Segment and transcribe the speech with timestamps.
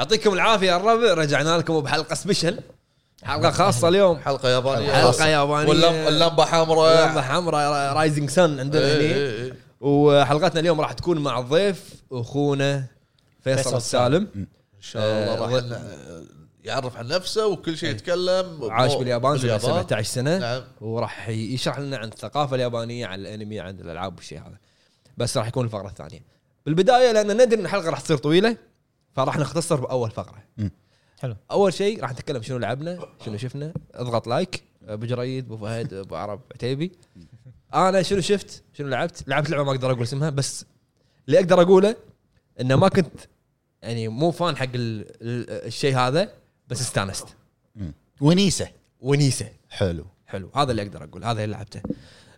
[0.00, 1.14] يعطيكم العافية الربع.
[1.14, 2.60] رجعنا لكم بحلقة سبيشل.
[3.22, 4.18] حلقة خاصة اليوم.
[4.18, 4.92] حلقة يابانية.
[4.92, 5.68] حلقة يابانية.
[5.68, 7.08] واللمبة اللمبه حمراء.
[7.08, 7.92] لمبه حمراء.
[7.96, 9.14] رايزنج سن عندنا إيه، هني.
[9.14, 9.52] إيه، إيه.
[9.80, 12.84] وحلقتنا اليوم راح تكون مع الضيف أخونا
[13.44, 14.28] فيصل فيصل السالم.
[14.36, 14.46] إن
[14.80, 16.26] شاء الله آه، راح ن-
[16.64, 18.58] يعرف عن نفسه وكل شيء يتكلم.
[18.70, 19.82] عاش باليابان سنه باليابان.
[19.82, 20.38] 17 سنة.
[20.38, 20.62] نعم.
[20.80, 24.58] وراح يشرح لنا عن الثقافة اليابانية عن الأنمي عن الألعاب والشيء هذا.
[25.16, 26.20] بس راح يكون الفقرة الثانية.
[26.66, 28.56] بالبداية لأن ندري إن الحلقة راح تصير طويلة.
[29.12, 30.42] فراح نختصر بأول فقرة.
[30.56, 30.70] مم.
[31.20, 31.36] حلو.
[31.50, 33.72] أول شيء راح نتكلم شنو لعبنا شنو شفنا.
[33.94, 36.92] اضغط like أبو جريد أبو فهد أبو عرب عتيبي.
[37.74, 40.64] أنا شنو شفت شنو لعبت؟ لعبت لعبة ما أقدر أقول اسمها بس
[41.28, 41.96] اللي أقدر أقوله
[42.60, 43.12] إنه ما كنت
[43.82, 46.32] يعني مو fan حق ال- ال- الشيء هذا
[46.68, 47.26] بس استانست.
[48.20, 48.68] ونيسة.
[49.00, 49.48] ونيسة.
[49.70, 50.06] حلو.
[50.26, 50.50] حلو.
[50.54, 51.82] هذا اللي أقدر أقول هذا اللي لعبته.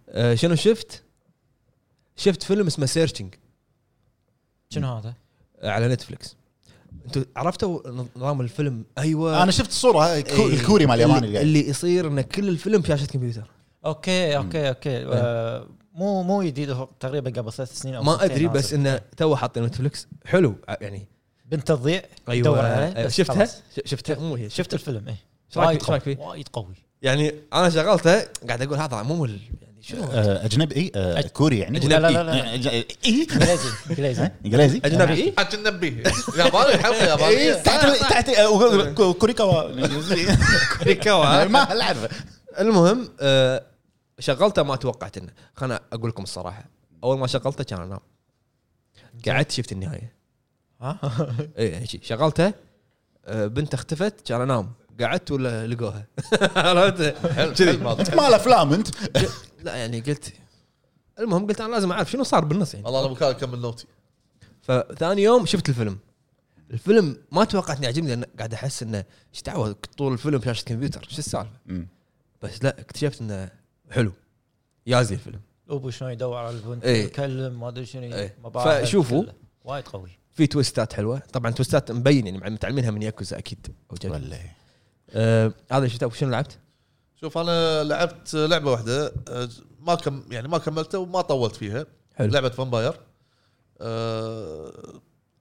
[0.09, 1.02] أه شنو شفت؟
[2.16, 3.34] شفت فيلم اسمه Searching
[4.70, 5.14] شنو هذا؟
[5.62, 6.36] على نتفلكس
[7.07, 7.80] أنتوا عرفتوا
[8.16, 9.43] نظام الفيلم؟ أيوه.
[9.43, 10.46] أنا شفت الصورة هاي الكو- إيه.
[10.54, 13.51] الكوري مال الياباني اللي, اللي يصير إن كل الفيلم شاشه كمبيوتر.
[13.87, 15.04] okay okay okay.
[15.07, 18.73] آه مو مو جديد هو تقريبا قبل ثلاث سنين أو ما أدري بس.
[18.73, 21.07] إنه تو حاطين نتفلكس حلو يعني.
[21.51, 22.45] بنت تضيع أيوه.
[22.45, 23.04] دور عليه.
[23.04, 23.48] بس شفتها؟
[23.85, 25.16] شفتها؟ مو هي شفت الفيلم إيه.
[25.48, 26.74] إيش رأيك؟ قوي فيه؟ وايد قوي.
[27.02, 31.59] يعني أنا شغلته قاعد أقول هذا مو ال- يعني شنو آه، أجنبي؟ اي آه، كوري
[31.59, 32.43] يعني؟ لا لا لا لا.
[32.63, 32.66] أج-
[33.05, 33.69] اي إنجليزي.
[33.91, 34.23] إنجليزي.
[34.23, 34.80] ها؟ إنجليزي.
[34.85, 35.15] أجنبي.
[35.23, 36.02] إيه؟ حتى ننبيه
[36.38, 36.79] ياباني.
[36.83, 39.87] حلقه يابانيه تحت تحت آه، كو- كوريكاوا.
[40.85, 42.09] كريكاوا ما لا اعرفه
[42.59, 43.09] المهم
[44.19, 45.33] شغلته ما توقعت إنه.
[45.57, 46.65] خلنا أقول لكم الصراحة.
[47.05, 48.01] أول ما شغلته كان انام
[49.29, 50.15] قعدت شفت النهاية.
[50.80, 50.99] ها؟
[51.59, 52.53] اي شغلته
[53.29, 54.73] بنت اختفت كان أنام.
[55.01, 56.07] قعدت ولا لقوها؟
[56.57, 57.03] عرفت؟
[57.59, 57.77] كذي
[58.16, 58.88] مال أفلام أنت.
[59.63, 60.32] لا يعني قلت
[61.18, 63.87] المهم قلت أنا لازم أعرف شنو صار بالنص يعني والله أنا مكان اكمل نوتي
[64.62, 65.99] فثاني يوم شفت الفيلم
[66.71, 69.04] الفيلم ما توقعت اني يعجبني لأن قاعد أحس إنه
[69.34, 71.50] إيش دعوة طول الفيلم شاشه كمبيوتر شو السالفة.
[72.42, 73.50] بس لا اكتشفت إنه
[73.91, 74.12] حلو
[74.86, 77.04] يازي الفيلم أبو شلون يدور على البنت إيه.
[77.04, 78.28] يتكلم ما أدري شنو.
[78.44, 79.25] مباحث فشوفوا.
[79.65, 84.10] وايد قوي في twistات حلوة طبعا twistات مبين يعني متعلمينها من ياكوزا أكيد جد.
[84.10, 84.38] ولا.
[85.10, 86.59] آه هذا شفته شنو لعبت؟
[87.22, 89.49] شوف أنا لعبت لعبة واحدة أه،
[89.81, 91.87] ما كم يعني ما كملتها وما طولت فيها.
[92.16, 92.33] حلو.
[92.33, 92.94] لعبة Vampyr
[93.81, 94.72] أه،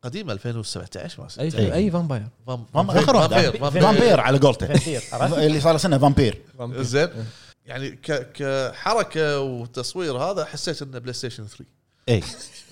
[0.03, 1.74] قديمة 2017 ما أي.
[1.74, 4.66] أي Vampyr فام- فام- اخر واحدة Vampyr على قولته؟
[5.46, 6.41] اللي صار له سنة Vampyr
[6.84, 7.09] زين.
[7.66, 11.66] يعني ك- كحركة وتصوير هذا حسيت إنه PlayStation 3
[12.09, 12.24] اي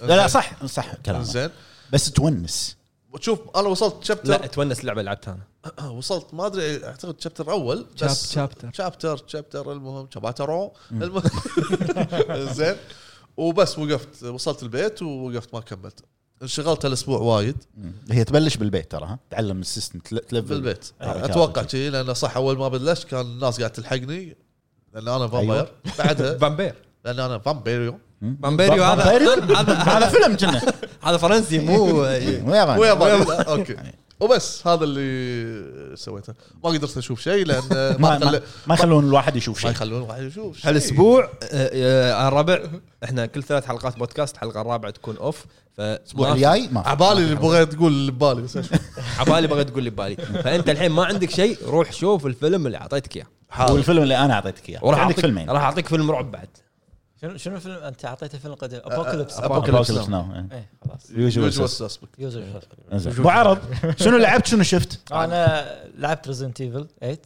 [0.02, 1.50] لا لا صح صح كلام زين.
[1.94, 2.78] بس تونس.
[3.14, 5.38] وتشوف أنا وصلت لا شابتر تونس لعبة لعبتها
[5.80, 5.90] أنا.
[5.97, 8.70] وصلت ما أدري أعتقد شابتر أول بس شابتر.
[8.74, 11.22] شابتر شابتر المهم شابتر المهم.
[12.53, 12.75] زين.
[13.38, 16.00] وبس وقفت وصلت البيت ووقفت ما كملت.
[16.42, 17.58] انشغلت الأسبوع وايد.
[18.12, 20.47] هي تبلش بالبيت ترى ها؟ تعلم السيستم تل- تلفل.
[20.47, 20.86] بالبيت.
[21.02, 21.68] حركات أتوقع.
[21.68, 24.38] شيء لأن صح أول ما بلشت كان الناس قاعد تلحقني
[24.94, 25.72] لأن أنا فامباير.
[26.00, 27.99] بعدها فامبير لأن أنا فامبيريو.
[28.43, 29.03] فامبيريو هذا؟
[29.59, 30.61] هذا هذا فيلم كنا.
[31.03, 31.85] هذا فرنسي مو
[32.43, 33.33] مو ياباني.
[33.47, 33.75] أوكي.
[34.19, 36.33] وبس هذا اللي سويته.
[36.63, 38.41] ما قدرت أشوف شيء لأن ما ما ما, خل...
[38.67, 39.71] ما يخلون الواحد يشوف ما شيء.
[39.71, 40.69] يخلون واحد يشوف شيء.
[40.69, 42.59] هالأسبوع آه، الربع
[43.03, 45.45] إحنا كل ثلاث حلقات بودكاست الحلقة الرابعة تكون اوف
[45.79, 46.81] الأسبوع فالاسبوع الجاي؟ ما.
[46.83, 46.89] في.
[46.89, 48.57] عبالي اللي بغيت تقول اللي ببالي بس
[49.19, 50.16] عبالي بغيت تقول لي ببالي.
[50.16, 53.71] فأنت الحين ما عندك شيء روح شوف الفيلم اللي أعطيتك إياه.
[53.71, 54.79] والفيلم اللي أنا أعطيتك إياه.
[54.85, 55.49] وراح عندك أعطيك- فيلمين.
[55.49, 56.47] راح أعطيك فيلم رعب بعد.
[57.22, 58.80] شنو شنو فيلم؟ أنت اعطيته فيلم قديم.
[58.84, 59.90] ابوكاليبس أبوكاليبس.
[59.90, 60.69] ابوكاليبس ناو إيه.
[60.85, 61.09] خلاص.
[61.09, 62.44] يوجوال يوجوال سسبكت يوزر
[62.94, 63.13] زين.
[63.13, 63.59] أبو عرب
[63.97, 65.66] شنو لعبت شنو شفت؟ أنا
[65.97, 67.19] لعبت ريزنت ايفل 8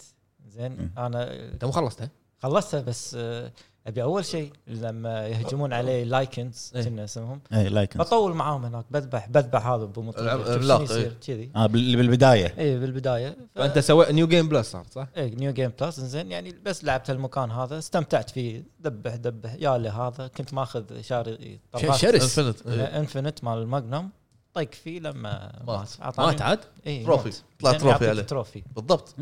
[0.48, 2.09] زين أنا انت مو خلصتها
[2.44, 3.52] خلصتها بس آه،
[3.88, 6.84] أبي أول شيء لما يهجمون عليه لايكنز إيه.
[6.84, 10.84] كنا اسمهم؟ اي لايك بطول معاهم هناك بذبح بذبح هذا بمطلق إيه.
[10.84, 11.52] يصير؟ كذي.
[11.56, 12.54] آه بال- بالبداية.
[12.60, 13.30] اي بالبداية.
[13.30, 16.84] ف- فأنت سويت نيو جيم بلس صار صح؟ إيه نيو جيم بلس زين يعني بس
[16.84, 18.64] لعبت المكان هذا استمتعت فيه.
[18.80, 21.60] دبح دبح يا لي هذا كنت ماخذ شاري
[21.98, 22.40] شرس.
[22.40, 24.09] انفنت انفنت مال الماجنوم
[24.53, 26.20] طق فيه لما مات.
[26.20, 27.32] مات عاد؟ اي تروفي.
[27.59, 28.22] طلع زين، تروفي عليه.
[28.22, 29.16] تروفي بالضبط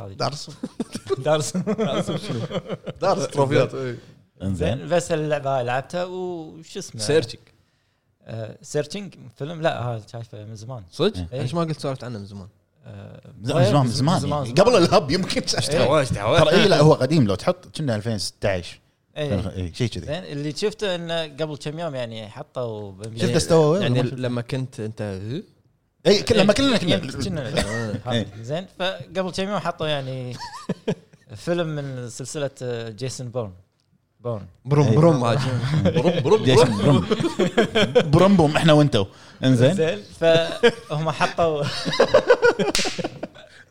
[0.00, 0.12] هذه.
[0.22, 0.50] دارس
[1.18, 1.56] دارس
[3.00, 3.98] دارس تروفيات إيه.
[4.42, 7.40] إنزين زين بس اللعبه هاي لعبتها وش اسمه سيرشنج
[8.62, 11.42] سيرشنج فيلم لا هذا شايفه من زمان صدق؟ إيه.
[11.42, 12.48] ليش ما قلت سولفت عنه من زمان؟
[12.84, 14.50] آه، من زمان من زمان يعني.
[14.50, 16.04] قبل الهب يمكن إيه.
[16.04, 18.82] ترى اي لا هو قديم لو تحط كنا 2016 إيه.
[19.16, 20.06] اي شيء كذي.
[20.06, 24.80] زين اللي شفته انه قبل كم يوم يعني حطوا شفت استوى؟ يعني شفت؟ لما كنت
[24.80, 25.18] أنت
[26.06, 26.96] اي كل- لما كلنا كنا.
[26.96, 27.48] كنا.
[28.06, 28.26] هذا.
[28.42, 30.36] زين فقبل كم يوم حطوا يعني
[31.36, 32.50] فيلم من سلسلة
[32.88, 33.52] جيسون بورن.
[34.20, 35.24] بون بروم بروم.
[35.24, 35.38] هاج
[35.98, 37.06] بروم بروم جيسون برم
[38.10, 39.06] برمبوم إحنا وإنتو.
[39.44, 39.74] إنزين.
[39.74, 41.62] زين فهم حطوا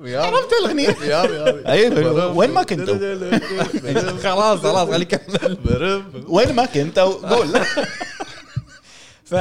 [0.06, 2.96] عرفت الأغنية؟ يابي أيوه وين ما كنتوا؟
[4.24, 6.26] خلاص خلاص خليه يكمل برم.
[6.28, 7.60] وين ما كنتوا؟ قول.
[9.26, 9.34] ف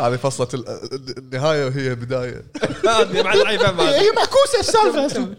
[0.00, 2.42] هذه فصلة ال- النهاية وهي هذه
[2.84, 3.90] هذا.
[4.00, 5.34] هي معكوسة السالفه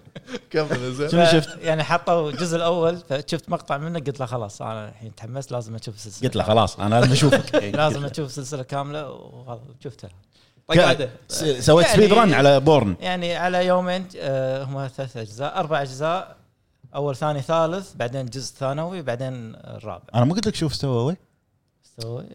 [0.50, 1.10] كمل زين.
[1.10, 5.51] شنو شفت؟ يعني حطوا الجزء الأول فشفت مقطع منه قلت له خلاص أنا الحين تحمست
[5.51, 7.56] لازم أشوف السلسلة قلت له خلاص أنا لازم أشوفك.
[7.75, 9.62] لازم أشوف السلسله كاملة وهذا
[11.27, 15.81] س- سويت يعني- speed run على بورن يعني على يومين آه، هم ثلاث أجزاء أربع
[15.81, 16.35] أجزاء
[16.95, 20.03] أول ثاني ثالث بعدين جزء ثانوي بعدين الرابع.
[20.15, 21.15] أنا ما قلت لك شوف استوى
[21.85, 22.25] استوى؟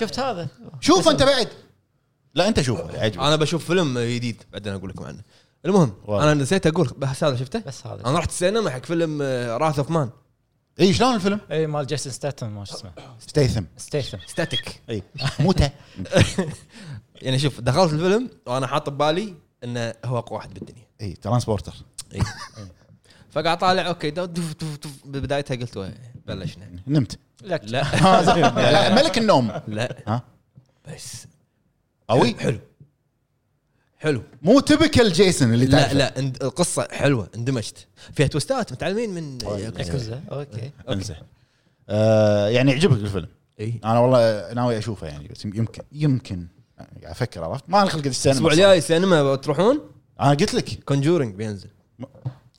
[0.00, 0.48] شفت هذا؟
[0.80, 1.48] شوف أنت بعد.
[2.34, 3.18] لا أنت شوف عجبك.
[3.18, 5.20] أنا بشوف فيلم جديد بعدين أقول لكم عنه.
[5.64, 6.22] المهم والله.
[6.32, 9.22] أنا نسيت أقول بس هذا شفته؟ بس هذا أنا رحت السينما حق فيلم
[9.62, 10.10] Wrath of Man
[10.80, 12.90] إي شلون الفيلم؟ إي مال جيسون ستاتم ما شو اسمه.
[13.20, 15.02] ستيثم ستيثم ستاتيك إي
[15.40, 15.70] موتة.
[17.22, 19.34] يعني شوف دخلت الفيلم وأنا حاط ببالي
[19.64, 20.86] إنه هو أقوى واحد بالدنيا.
[21.00, 21.74] إي ترانسبورتر.
[22.14, 22.20] إي.
[23.30, 25.92] فقاعد طالع أوكي دف دف دف ببدايتها قلت
[26.26, 26.70] بلشنا.
[26.86, 27.18] نمت.
[27.42, 27.82] لك لا
[28.72, 28.94] لا.
[28.94, 29.52] ملك النوم.
[29.68, 29.96] لا.
[30.08, 30.22] ها؟
[30.94, 31.26] بس.
[32.08, 32.58] قوي؟ حلو.
[33.98, 34.22] حلو.
[34.42, 35.94] مو تبكل جيسون اللي لا تعرفه.
[35.94, 36.18] لا.
[36.18, 37.86] اند- القصة حلوة اندمجت.
[38.12, 39.38] فيها توستات متعلمين من
[39.78, 40.22] ياكوزا.
[40.32, 40.70] أوكي.
[40.90, 41.16] انزين.
[41.88, 43.28] آه يعني يعجبك الفيلم.
[43.60, 46.46] اي أنا والله ناوي أشوفه يعني بس يمكن يمكن.
[46.78, 49.80] قاعد أفكر عرفت؟ ما أنا خلقت السينما الأسبوع الجاي سينما تروحون
[50.20, 50.84] أنا قلت لك.
[50.84, 51.68] كونجورنج بينزل.
[52.00, 52.04] آه،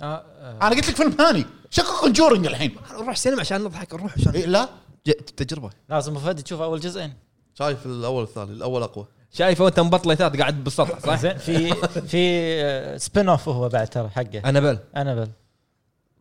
[0.02, 0.58] آه.
[0.62, 1.46] أنا قلت لك فيلم ثاني.
[1.70, 4.70] شكو كونجورنج الحين؟ نروح سينما عشان نضحك نروح عشان إيه لا.
[5.08, 5.70] ج- تجربة.
[5.90, 7.14] لازم أبو فهد تشوف أول جزئين.
[7.54, 9.06] شايف الأول والثاني الأول أقوى.
[9.34, 11.74] شايفه وانت مبطليتات قاعد بالسطح صح؟ زين في
[12.08, 14.40] في spin-off هو بعد ترى حقه.
[14.50, 14.80] أنابل.
[14.98, 15.30] أنابل.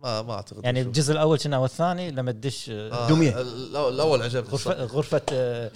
[0.07, 0.89] ما ما أعتقد يعني أشوف.
[0.89, 3.09] الجزء الأول كنا والثاني لما تدش آه، آه،.
[3.09, 4.85] الأول- الأول عجبني غرفه الصراحة.
[4.85, 5.71] غرفة آه،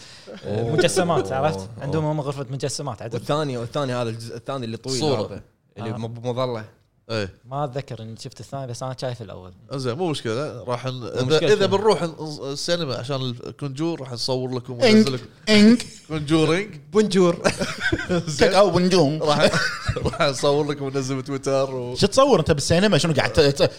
[0.44, 1.68] آه، مجسمات عرفت.
[1.80, 5.26] عندهم هم غرفة مجسمات عدل والثاني والثاني هذا الجزء الثاني اللي طويل صورة.
[5.26, 5.42] هذا
[5.78, 5.96] اللي آه.
[5.96, 6.64] مظله
[7.10, 7.34] إيه.
[7.50, 9.52] ما أتذكر إني شفت الثاني بس أنا شايف الأول.
[9.72, 10.64] زين مو مشكلة.
[10.64, 11.02] راح ن...
[11.04, 11.52] اذا, مشكلة.
[11.52, 12.02] إذا؟ بنروح
[12.42, 15.24] السينما عشان ال Conjuring راح نصور لكم وننزل لكم.
[15.48, 15.86] إنك.
[16.08, 16.74] Conjuring.
[16.92, 17.42] Bonjour.
[18.26, 18.54] زين.
[18.54, 19.50] أو بنجوم راح
[19.96, 21.96] راح نصور لكم وننزل بتويتر و...
[21.96, 23.38] شو تصور أنت بالسينما؟ شنو قاعد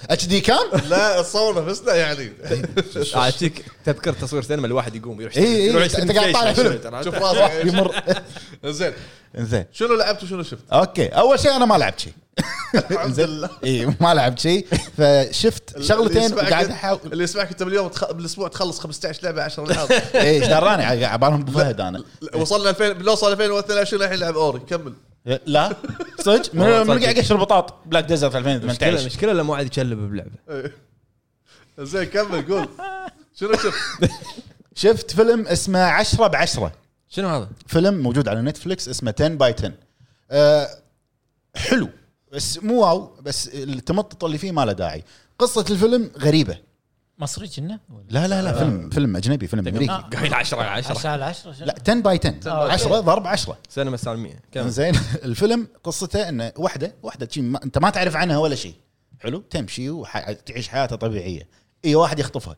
[0.09, 2.33] اتش دي كام؟ لا تصور نفسنا يعني.
[3.15, 6.79] اعطيك تذكر تصوير سينما الواحد يقوم يروح إي إي، يروح أنت يشتري قاعد طالع بلاي
[6.79, 7.03] فيلم.
[7.03, 7.65] شوف راسك.
[7.65, 8.01] يمر.
[8.65, 8.93] زين.
[9.35, 9.65] زين.
[9.71, 11.07] شنو لعبت وشنو شفت؟ أوكي.
[11.07, 12.13] أول شيء أنا ما لعبت شيء.
[12.75, 13.49] الحمد لله.
[13.63, 14.67] اي ما لعبت شيء.
[14.97, 16.99] فشفت شغلتين وقاعد أحاول.
[17.05, 18.11] اللي يسمعك أنت باليوم تخ...
[18.11, 22.03] بالأسبوع تخلص 15 لعبة 10 العاب إيش دراني على بالهم أبو فهد أنا.
[22.33, 24.59] وصلنا 2000 بنوصل 2022 الحين لعب Ori.
[24.59, 24.93] كمل.
[25.45, 25.75] لا.
[26.19, 27.01] صدق؟ من.
[27.03, 27.73] قاعد قشر بطاط.
[27.85, 30.31] Black Desert مشكله 2018 مشكلة لما واحد يتشلب بلعبة.
[30.49, 30.73] إيه.
[31.79, 32.67] زين كمل قول.
[33.35, 34.11] شنو شفت؟
[34.75, 36.71] شفت فيلم اسمه 10 ب 10
[37.09, 39.71] شنو هذا؟ فيلم موجود على Netflix اسمه 10 by 10
[40.31, 40.67] أه
[41.55, 41.89] حلو.
[42.31, 45.03] بس مو wow بس التمطط اللي فيه ما له داعي.
[45.39, 46.57] قصة الفيلم غريبة.
[47.19, 47.79] مصري كنا
[48.09, 49.91] لا لا لا فيلم فيلم أجنبي فيلم أمريكي.
[49.91, 49.97] آه.
[49.97, 53.57] قايل 10 على 10 10 على 10 لا 10 باي 10 آه، 10 ضرب 10
[53.69, 54.69] سينما السالميه كمل.
[54.69, 54.95] زين
[55.25, 58.75] الفيلم قصته إنه واحدة واحدة شي ما أنت ما تعرف عنها ولا شيء
[59.19, 61.47] حلو؟ تمشي وتعيش حياتها طبيعية.
[61.85, 62.55] أي واحد يخطفها.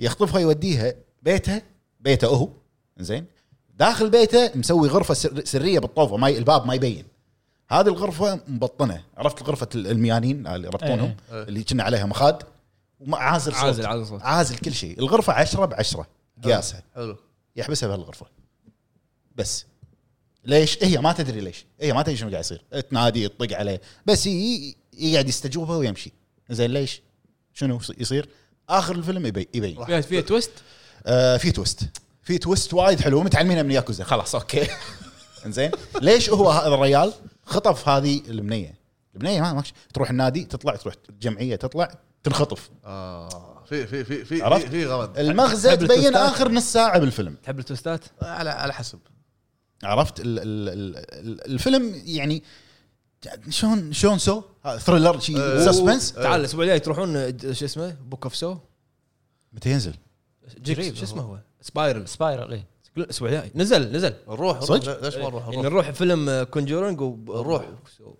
[0.00, 1.62] يخطفها يوديها بيتها
[2.00, 2.48] بيته هو.
[2.98, 3.26] زين؟
[3.78, 7.04] داخل بيته مسوي غرفة سر سرية بالطوفة ما ي- الباب ما يبين.
[7.70, 9.04] هذه الغرفة مبطنة.
[9.16, 11.42] عرفت غرفه الميانين اللي يربطونهم إيه.
[11.42, 12.42] اللي كنا عليها مخاد؟
[13.00, 13.64] وعازل صوت.
[13.64, 14.22] عازل عازل صوت.
[14.22, 14.98] عازل كل شيء.
[14.98, 16.06] الغرفة 10 ب 10
[16.44, 16.82] قياسها.
[16.94, 17.16] حلو.
[17.56, 18.26] يحبسها بهالغرفة.
[19.36, 19.66] بس.
[20.44, 21.66] ليش؟ هي ما تدري ليش.
[21.80, 22.64] هي ما تدري شنو قاعد يصير.
[22.90, 23.80] تنادي تطق عليه.
[24.06, 26.12] بس هي يقعد يستجوبها ويمشي.
[26.50, 27.02] زين ليش؟
[27.54, 28.28] شنو يصير؟
[28.68, 29.84] آخر الفيلم يبي يبين.
[29.84, 30.50] فيها فيها twist؟
[31.06, 31.84] آه في twist.
[32.22, 33.22] في twist وايد حلو.
[33.22, 34.04] متعلمينها من ياكوزا.
[34.04, 34.68] خلاص okay.
[35.46, 35.70] زين.
[36.02, 37.12] ليش هو هذا الريال؟
[37.46, 38.74] خطف هذه البنيه
[39.14, 39.72] البنيه ما ماكش.
[39.94, 42.70] تروح النادي تطلع تروح الجمعيه تطلع تنخطف.
[42.84, 47.36] آه في في في في عرفت؟ في, في غمض المغزى تبين؟ آخر نص ساعة بالفيلم.
[47.42, 48.98] تحب التويستات؟ على على حسب.
[49.84, 52.42] عرفت؟ ال ال ال الفيلم يعني
[53.48, 54.42] شلون شلون Saw؟
[54.78, 55.66] thriller شي أه.
[55.66, 58.56] suspense تعال الأسبوع الجاي تروحون شو اسمه؟ Book of Saw
[59.52, 59.94] متى ينزل؟
[60.58, 62.64] Jigsaw شو اسمه هو؟ Spiral Spiral اي
[63.04, 63.50] الأسبوع الجاي.
[63.54, 64.14] نزل نزل.
[64.28, 65.02] نروح صدق؟ نروح.
[65.02, 65.72] ليش ما نروح؟ يعني نروح.
[65.72, 67.64] نروح فيلم Conjuring نروح.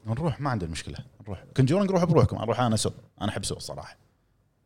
[0.06, 0.98] نروح ما عندنا مشكلة.
[1.22, 1.44] نروح.
[1.56, 2.36] Conjuring روح بروحكم.
[2.38, 2.90] أروح أنا Saw.
[3.22, 3.96] أنا أحب Saw الصراحة.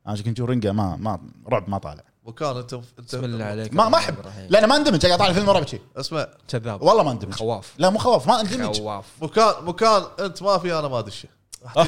[0.07, 2.03] أنا Conjuring ما ما رعب ما طالع.
[2.27, 3.75] مكان أنت أنت بسم الله عليك.
[3.75, 4.15] ما ما أحب.
[4.49, 5.07] لا أنا ما اندمج.
[5.07, 6.27] قاعد طالع فيلم رعب شي اسمع.
[6.49, 6.83] كذاب.
[6.83, 7.35] والله ما اندمج.
[7.35, 7.75] خواف.
[7.79, 8.27] لا مو خواف.
[8.29, 8.81] ما اندمج.
[8.81, 9.07] خواف.
[9.23, 11.29] مكان مكان أنت ما في أنا ما ادشه
[11.77, 11.87] راح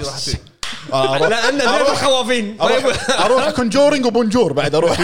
[0.87, 1.61] تجي راح تجي أروح لأن
[1.93, 2.87] الخوافين طيب.
[2.87, 5.01] أروح أروح Conjuring و Bonjour بعد أروح.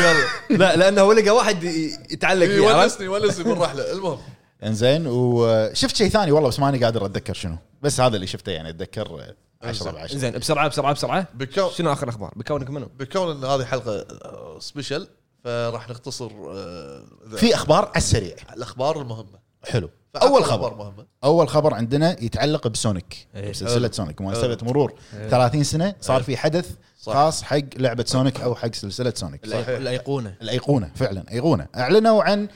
[0.50, 1.64] لا لأنه هو لقى واحد
[2.10, 3.92] يتعلق فيه؟ يونسني يونسني بالرحلة.
[3.92, 4.18] المهم.
[4.64, 7.56] إنزين وشفت شيء ثاني والله بس ماني قادر أتذكر شنو.
[7.82, 11.26] بس هذا اللي شفته يعني أتذكر 10 ب 10 زين بسرعة بسرعة بسرعة.
[11.34, 15.08] بكون شنو آخر أخبار؟ بكونك منو؟ بكون إن هذه حلقة آه، special
[15.44, 17.04] فراح نختصر آه،
[17.36, 18.36] في أخبار على السريع.
[18.56, 19.38] الأخبار المهمة.
[19.64, 19.90] حلو.
[20.16, 20.74] أول خبر.
[20.74, 21.06] مهمة.
[21.24, 23.26] أول خبر عندنا يتعلق بسونيك.
[23.34, 23.52] إيه.
[23.52, 24.20] سلسلة سونيك.
[24.20, 24.94] مناسبه مرور.
[25.30, 27.12] 30 سنة صار في حدث صح.
[27.12, 29.46] خاص حق لعبة سونيك أو حق سلسلة سونيك.
[29.46, 30.34] الأي- الأيقونة.
[30.42, 31.66] الأيقونة فعلا أيقونة.
[31.76, 32.48] أعلنوا عن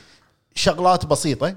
[0.55, 1.55] شغلات بسيطة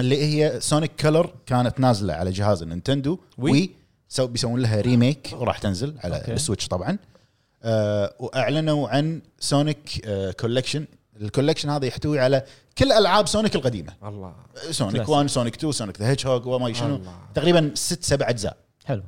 [0.00, 3.18] اللي هي Sonic Colors كانت نازلة على جهاز النينتندو.
[3.38, 3.50] Wii.
[3.52, 3.70] Wii.
[4.08, 5.30] سو بيسوون لها remake.
[5.32, 6.32] وراح تنزل على okay.
[6.32, 6.98] السويتش طبعا.
[7.62, 10.86] آه وأعلنوا عن سونيك آه collection
[11.20, 12.44] ال collection هذا يحتوي على
[12.78, 13.92] كل ألعاب سونيك القديمة.
[14.02, 14.34] الله.
[14.70, 15.08] Sonic Classic.
[15.08, 16.96] 1 سونيك 2 Sonic the Hedgehog وما شنو.
[16.96, 17.18] الله.
[17.34, 18.56] تقريبا ست سبع أجزاء.
[18.84, 19.02] حلو.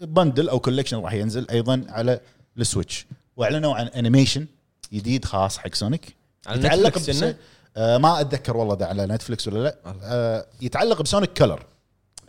[0.00, 2.20] bundle أو collection راح ينزل أيضا على
[2.58, 3.06] السويتش.
[3.36, 4.46] وأعلنوا عن animation
[4.92, 6.16] جديد خاص حق سونيك.
[6.46, 7.22] على يتعلق Netflix بس...
[7.22, 7.36] إنه؟
[7.76, 9.76] آه ما أتذكر والله ده على Netflix ولا لا.
[10.02, 11.66] آه يتعلق ب Sonic Colors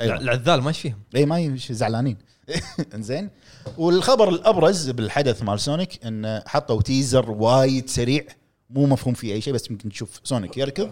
[0.01, 0.17] أيوه.
[0.17, 0.99] العذال ما إيش فيهم.
[1.15, 2.17] اي ما يمشي زعلانين.
[2.95, 3.29] إنزين.
[3.77, 8.25] والخبر الأبرز بالحدث مال سونيك انه حطوا teaser وايد سريع
[8.69, 10.91] مو مفهوم فيه أي شيء بس يمكن تشوف سونيك يركض.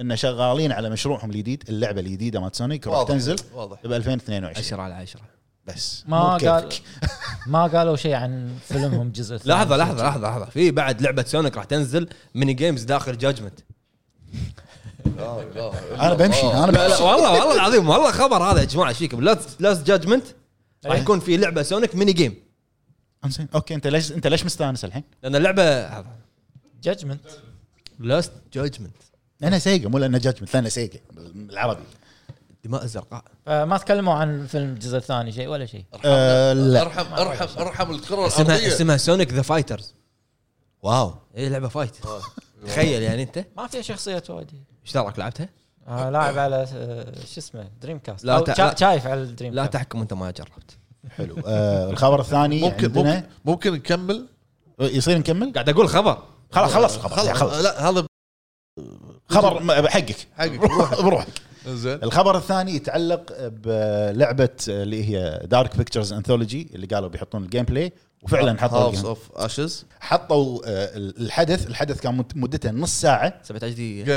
[0.00, 3.78] إنه شغالين على مشروعهم الجديد اللعبة الجديدة مال سونيك راح تنزل واضح.
[3.84, 5.20] ب 2022 10 على 10
[5.66, 6.68] بس ما قال.
[7.46, 9.54] ما قالوا شيء عن فيلمهم جزء ثاني.
[9.54, 10.44] لحظة لحظة لحظة لحظة.
[10.44, 13.60] في بعد لعبة سونيك راح تنزل mini games داخل Judgment
[16.00, 17.02] أنا بمشي أنا لا لا بمشي.
[17.02, 19.20] والله والله العظيم والله خبر هذا يا جماعة إيش فيكم
[19.60, 20.24] Lost Judgment
[20.86, 21.00] راح أيه.
[21.02, 22.34] يكون في لعبة سونيك mini game
[23.24, 23.48] أنزين.
[23.54, 25.62] okay أنت ليش أنت ليش مستأنس الحين؟ لأن اللعبة
[26.82, 27.20] Judgment
[27.98, 28.96] Lost Judgment
[29.42, 31.82] أنا سيجا مو لأنه Judgment أنا سيجا بالعربي
[32.64, 33.24] دماء الزرقاء.
[33.46, 36.82] فما تكلموا عن فيلم الجزء الثاني شيء ولا شيء؟ آه، لا.
[36.82, 38.68] ارحم ارحم أرحم الكرة اسمها الأرضية.
[38.68, 39.94] اسمها Sonic the Fighters
[40.82, 41.14] wow.
[41.36, 41.96] اي لعبة fight
[42.66, 43.44] تخيل يعني أنت.
[43.56, 44.50] ما فيها شخصيات وايد.
[44.86, 45.48] إيش دراك لعبتها؟
[45.88, 48.74] آه لاعب على آه، شو اسمه Dreamcast لا تع-.
[48.74, 50.76] شايف على ال Dream لا تحكم أنت ما جربت.
[51.10, 51.36] حلو.
[51.46, 54.26] آه الخبر الثاني ممكن ممكن نكمل؟
[54.80, 56.22] يصير نكمل؟ قاعد أقول خبر.
[56.50, 58.06] خلاص خلص الخبر خلاص خلص لا هذا
[59.28, 60.58] خبر حقك حقك
[61.02, 61.28] بروحك.
[61.66, 62.02] زين.
[62.02, 67.92] الخبر الثاني يتعلق بلعبة اللي هي Dark Pictures Anthology اللي قالوا بيحطون ال gameplay
[68.22, 69.04] وفعلا حطوا House.
[69.04, 73.40] of Ashes حطوا آه، الحدث الحدث كان مد- مدته نص ساعة.
[73.42, 73.70] سبعة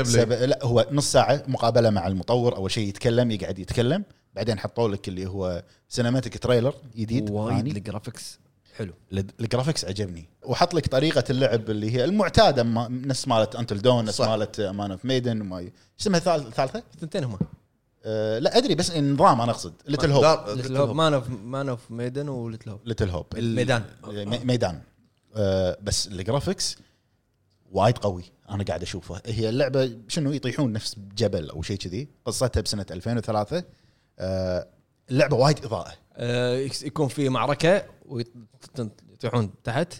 [0.04, 0.28] سب...
[0.28, 4.88] play لا هو نص ساعة مقابلة مع المطور أول شيء يتكلم يقعد يتكلم بعدين حطوا
[4.88, 8.38] لك اللي هو cinematic trailer جديد وايد ال graphics
[8.76, 8.92] حلو.
[9.12, 10.28] ال- ال graphics عجبني.
[10.42, 14.20] وحط لك طريقة اللعب اللي هي المعتادة ما- نفس مالت Until Dawn نفس.
[14.20, 17.38] مالت Man of Medan وما اسمها الثال- الثالثة؟ الثنتين هم.
[18.04, 19.74] أه لا أدري بس النظام أنا أقصد.
[19.86, 23.43] Little Hope Little Hope Man of Man of Medan و Little Hope Little Hope ال
[23.43, 23.84] Medan.
[24.44, 24.80] Medan.
[25.36, 26.76] أه بس ال graphics
[27.72, 28.24] وايد قوي.
[28.50, 29.20] أنا قاعد أشوفه.
[29.26, 32.08] هي اللعبة شنو يطيحون نفس جبل أو شيء كذي.
[32.24, 33.64] قصتها بسنة 2003
[34.18, 34.66] أه
[35.10, 35.88] اللعبة وايد إضاءة.
[35.90, 35.94] آه،
[36.82, 39.94] يكون في معركة ويطيحون تحت.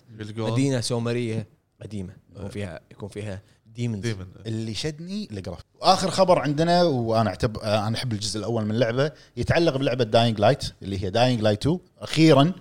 [0.52, 1.47] مدينة سومرية
[1.83, 2.16] قديمة.
[2.37, 7.97] يكون فيها يكون فيها demons demon اللي شدني الجرافيك واخر خبر عندنا وأنا اعتبر أنا
[7.97, 12.52] أحب الجزء الأول من اللعبة يتعلق بلعبة Dying Light اللي هي Dying Light 2 أخيرا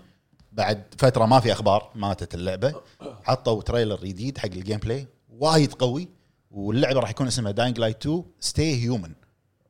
[0.52, 2.76] بعد فترة ما في أخبار ماتت اللعبة.
[3.24, 5.08] حطوا trailer جديد حق ال gameplay.
[5.30, 6.08] وايد قوي.
[6.52, 9.12] واللعبة راح يكون اسمها Dying Light 2 Stay Human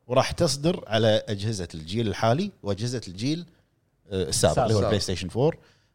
[0.08, 3.53] وراح تصدر على أجهزة الجيل الحالي وأجهزة الجيل آه،
[4.14, 4.80] السابق اللي هو.
[4.80, 5.52] ال PlayStation 4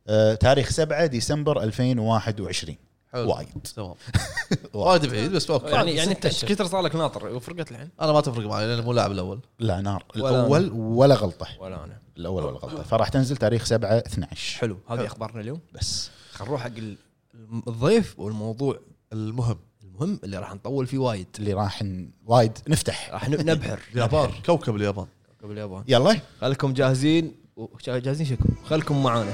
[0.09, 2.77] آه، تاريخ 7 ديسمبر 2021
[3.13, 3.31] حلو.
[3.35, 3.49] وايد.
[3.77, 3.95] تمام.
[4.75, 5.07] وايد.
[5.07, 5.67] بعيد بس أوكي.
[5.71, 6.51] يعني يعني انت أشهر.
[6.51, 7.27] كثر صار لك ناطر.
[7.27, 9.41] وفرقت الحين؟ أنا ما تفرق معي لاني مو لاعب الأول.
[9.59, 10.05] لا نار.
[10.17, 11.47] ولا الأول ولا غلطة.
[11.61, 11.99] ولا أنا.
[12.17, 12.83] الأول ولا غلطة.
[12.83, 14.79] فراح تنزل تاريخ 7 12 حلو.
[14.89, 16.11] هذه أخبارنا اليوم؟ بس.
[16.33, 16.97] خل نروح حق ال-
[17.69, 18.79] الضيف والموضوع
[19.13, 19.59] المهم.
[19.85, 21.27] المهم اللي راح نطول فيه وايد.
[21.39, 22.59] اللي راح ن- وايد.
[22.69, 23.11] نفتح.
[23.11, 23.81] راح نبحر.
[23.95, 24.31] اليابان.
[24.47, 25.07] كوكب اليابان.
[25.43, 25.85] قبل اليابان.
[25.89, 26.21] يلا.
[26.41, 27.35] خليكم جاهزين.
[27.59, 29.33] و- جاهزين شكو؟ خليكم معانا.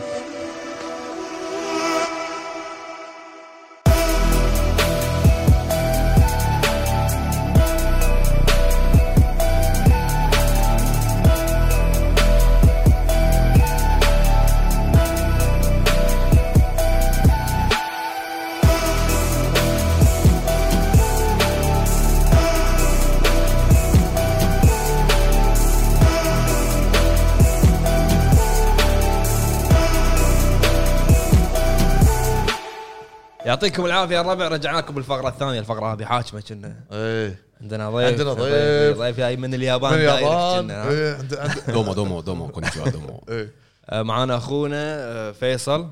[33.64, 35.60] يعطيكم العافية يا الربع رجعناكم بالفقرة الثانية.
[35.60, 36.76] الفقرة هذه حاكمة كنا.
[36.92, 37.38] إيه.
[37.60, 38.06] عندنا ضيف.
[38.06, 38.98] عندنا ضيف.
[38.98, 39.16] ضيف.
[39.16, 39.92] جاي من اليابان.
[39.92, 42.48] من اليابان؟ إيه عند عند どうも どうも どうも.
[42.48, 43.24] こんにち は どうも.
[43.28, 43.50] إيه.
[43.90, 45.88] آه، معانا أخونا آه، فيصل.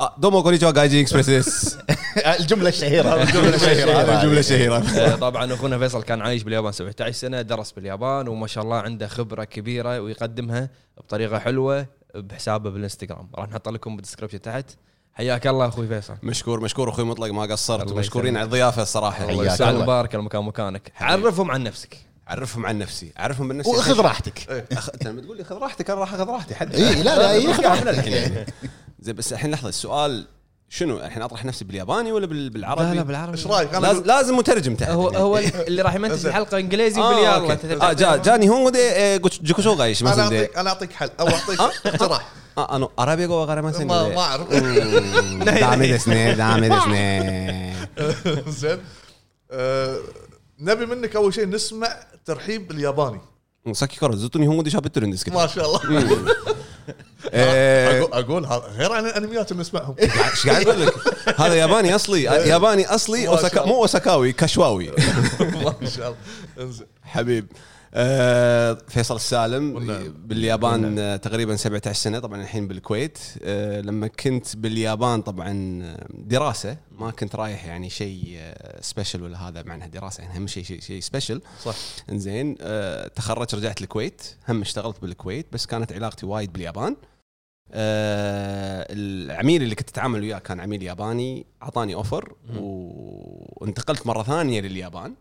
[0.00, 1.78] آه، どうも こんにちは Gaijin Express
[2.40, 3.14] الجملة الشهيرة.
[3.22, 4.18] الجملة الشهيرة.
[4.18, 5.16] الجملة الشهيرة.
[5.16, 9.44] طبعا أخونا فيصل كان عايش باليابان 17 سنة درس باليابان وما شاء الله عنده خبرة
[9.44, 13.28] كبيرة ويقدمها بطريقة حلوة بحسابه بالإنستغرام.
[13.34, 14.70] راح نحط لكم بال description تحت.
[15.20, 16.14] حياك الله أخوي فيصل.
[16.22, 17.92] مشكور مشكور أخوي مطلق ما قصرت.
[17.92, 18.38] ومشكورين يسلمك.
[18.38, 19.26] على الضيافة الصراحة.
[19.26, 19.82] حياك الله.
[19.82, 20.92] مبارك المكان مكانك.
[21.00, 21.96] عرفهم عن نفسك.
[22.28, 23.12] اعرفهم عن نفسي.
[23.18, 23.68] اعرفهم بالنفس.
[23.68, 24.66] وخذ راحتك.
[24.72, 24.90] أخ...
[24.90, 27.54] أنت لما تقول لي خذ راحتك أنا راح أخذ راحتي حد إي، لا، لا، إي،
[27.54, 28.46] خذ راحتك.
[29.00, 30.26] زين بس الحين لحظة السؤال
[30.68, 33.32] شنو؟ الحين أطرح نفسي بالياباني ولا بال- بالعربي؟ بالعربي.
[33.32, 34.90] إيش رأيك؟ لازم لازم مترجم تحت.
[34.90, 35.08] هو.
[35.08, 37.52] هو اللي راح يمنتج الحلقة إنجليزي آه،.
[37.52, 41.10] أنت تبدأ آه جا جاني هون دي جوكوشو غايش أنا اعطيك أنا أعطيك حل.
[41.20, 42.28] أو أعطيك اقتراح.
[42.58, 44.14] آه أنا عربي جو غير مثلا ما دي.
[44.14, 47.74] ما اعرف مم، دامي دسني دامي دسني
[48.48, 48.78] زين.
[49.50, 49.96] آه،
[50.60, 53.20] نبي منك أول شيء نسمع ترحيب بالياباني
[53.72, 55.80] ساكي كورو زوتوني هون دي شابتر اندس ما شاء الله.
[57.34, 59.94] أقول أقول هذا غير عن الأنميات اللي نسمعهم.
[60.00, 60.94] إيش قاعد أقول لك؟
[61.40, 62.22] هذا ياباني أصلي.
[62.52, 63.72] ياباني أصلي ما شاء أوساكا الله.
[63.74, 64.90] مو أوساكاوي كشواوي.
[65.40, 66.16] ما شاء الله.
[66.60, 66.86] إنزين.
[67.02, 67.46] حبيب.
[67.94, 69.86] آه فيصل السالم.
[70.26, 73.18] باليابان آه تقريبا 17 سنة طبعا الحين بالكويت.
[73.42, 75.82] آه لما كنت باليابان طبعا
[76.14, 78.38] دراسة ما كنت رايح يعني شيء
[78.80, 81.74] special ولا هذا معناها دراسة يعني اهم شيء شيء شيء special صح.
[82.10, 84.22] إنزين آه تخرجت رجعت الكويت.
[84.48, 86.96] هم اشتغلت بالكويت بس كانت علاقتي وايد باليابان.
[87.72, 95.14] آه العميل اللي كنت أتعامل وياه كان عميل ياباني أعطاني offer وانتقلت مرة ثانية لليابان.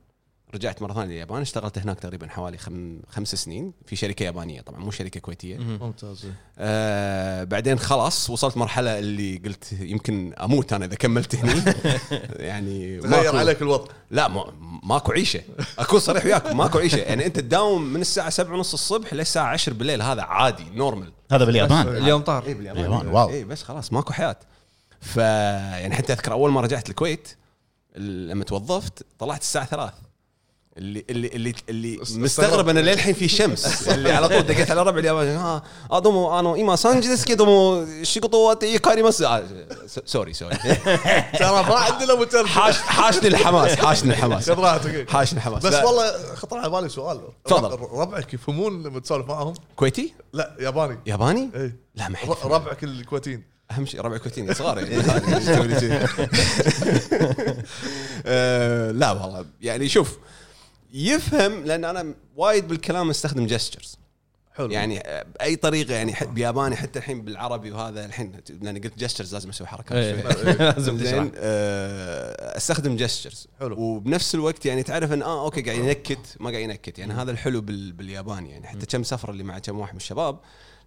[0.55, 4.79] رجعت مرة ثانية لليابان اشتغلت هناك تقريبا حوالي خم خمس سنين في شركة يابانية طبعا
[4.79, 5.57] مو شركة كويتية.
[5.57, 6.27] ممتاز.
[6.57, 11.73] آه بعدين خلاص وصلت مرحلة اللي قلت يمكن أموت أنا إذا كملت هني.
[12.49, 13.91] يعني تغير عليك الوضع.
[14.11, 14.53] لا ما
[14.83, 15.41] ماكو عيشة.
[15.79, 16.97] أكون صريح وياك ماكو عيشة.
[16.97, 21.45] يعني أنت تداوم من الساعة 7 ونص الصبح للساعه 10 بالليل هذا عادي normal هذا
[21.45, 21.87] باليابان.
[21.87, 22.45] اليوم طار.
[22.45, 22.83] اي باليابان.
[22.83, 23.29] باليابان، wow.
[23.29, 24.39] اي بس خلاص ماكو حياة.
[25.01, 27.29] ف يعني حتى أذكر أول ما رجعت الكويت
[27.95, 30.08] لما توظفت طلعت الساعة 3
[30.77, 33.65] اللي اللي اللي اللي مستغرب أنا للحين في شمس.
[33.87, 38.27] اللي على طول دقيت على ربع الياباني ها آه どうも あの 今 三時 ですけども 仕事
[38.27, 39.21] 家 帰ります.
[39.21, 39.43] آه،
[40.05, 40.55] sorry sorry.
[41.39, 42.47] ترى ما عندنا مترجم.
[42.47, 44.51] حاش حاشني الحماس حاشني الحماس.
[45.09, 45.65] حاشني الحماس.
[45.65, 47.21] بس والله خطر على بالي سؤال.
[47.45, 47.71] تفضل.
[47.71, 50.99] رب- ربعك يفهمون لما تسولف معهم؟ كويتي؟ لا ياباني.
[51.05, 51.73] ياباني؟ إي.
[51.95, 53.43] لا ما ربعك الكويتيين.
[53.71, 54.77] أهم شيء ربع كويتيين صغار.
[54.79, 55.03] يعني.
[58.25, 59.45] آه، لا والله.
[59.61, 60.17] يعني شوف
[60.93, 63.99] يفهم لأن أنا وايد بالكلام أستخدم gestures
[64.59, 64.71] حلو.
[64.71, 69.33] يعني آه، باي طريقة يعني حتى بالياباني حتى الحين بالعربي وهذا الحين لأن قلت gestures
[69.33, 70.21] لازم أسوي حركات إيه.
[70.21, 70.53] شوي.
[70.75, 73.79] لازم زين آه، أستخدم gestures حلو.
[73.79, 76.99] وبنفس الوقت يعني تعرف إن آه أوكي قاعد ينكت ما قاعد ينكت.
[76.99, 78.51] يعني هذا الحلو بال بالياباني.
[78.51, 80.39] يعني حتى كم سفرة اللي مع كم واحد من الشباب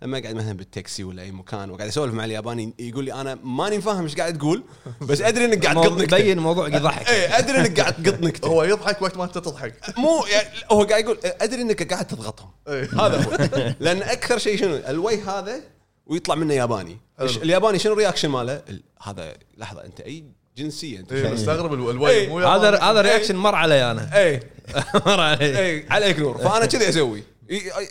[0.02, 3.80] لما قاعد مثلا بالتاكسي ولا أي مكان وقاعد أسولف مع الياباني يقول لي أنا ماني
[3.80, 4.64] فاهم إيش قاعد تقول
[5.00, 7.08] بس أدري إنك قاعد تقط نكته يبين الموضوع يضحك.
[7.08, 9.74] اي أدري إنك قاعد تقط نكته هو يضحك وقت ما أنت تضحك.
[9.98, 12.50] مو يعني هو قاعد يقول أدري إنك قاعد تضغطهم.
[12.68, 12.88] إيه.
[12.92, 13.30] هذا هو.
[13.84, 15.60] لأن أكثر شيء شنو الوي هذا
[16.06, 16.98] ويطلع منه ياباني.
[17.20, 20.24] الياباني شنو ال reaction ماله؟ ال- هذا لحظة أنت أي
[20.56, 21.90] جنسية أنت إيه، شنو؟ مستغرب إيه.
[21.90, 22.84] الوي مو هذا ياباني.
[22.84, 24.10] هذا reaction مر علي أنا.
[24.22, 24.40] اي
[25.06, 25.58] مر علي.
[25.58, 26.38] اي عليك نور.
[26.38, 27.22] فأنا كذي أسوي.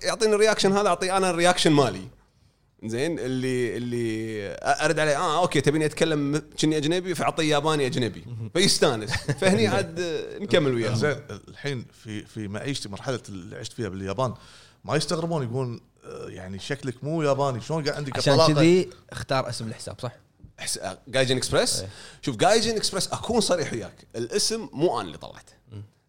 [0.04, 2.08] يعطيني ال reaction هذا اعطيه أنا ال reaction مالي.
[2.86, 8.26] زين؟ اللي اللي أرد عليه آه أوكي تبيني أتكلم كني أجنبي فأعطيه ياباني أجنبي.
[8.54, 9.12] فيستانس.
[9.12, 10.94] فهني عاد آه، نكمل وياه.
[10.94, 11.16] زين
[11.48, 14.34] الحين في في معيشتي مرحلة اللي عشت فيها باليابان
[14.86, 19.68] ما يستغربون يقولون آه، يعني شكلك مو ياباني شلون قاعد عندك عشان؟ كذي اختار اسم
[19.68, 20.12] الحساب صح؟
[21.08, 21.86] Gaijin Express
[22.22, 24.08] شوف Gaijin Express أكون صريح وياك.
[24.16, 25.54] الاسم مو أنا اللي طلعته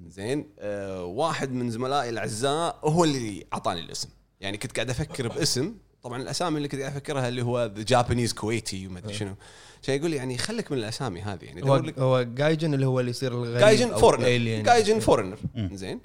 [0.09, 0.47] زين.
[0.59, 4.09] آه واحد من زملائي الأعزاء هو اللي أعطاني الاسم.
[4.41, 5.75] يعني كنت قاعد أفكر باسم.
[6.03, 9.35] طبعا الأسامي اللي كنت قاعد أفكرها اللي هو the Japanese كويتي وما أدري شنو.
[9.83, 11.45] كان يقول لي يعني خليك من الأسامي هذه.
[11.45, 14.63] يعني هو لك هو 外人 اللي هو اللي يصير الغريب 外人 foreigner.
[14.63, 15.39] 外人 foreigner
[15.73, 16.01] زين.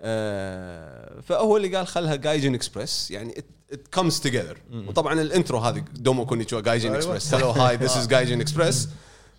[0.00, 5.84] آه فهو اللي قال خلها Gaijin Express يعني it comes together وطبعا ال intro هذه
[5.94, 6.94] どうも こんにちは Gaijin.
[6.94, 8.88] Express hello hi this is Gaijin Express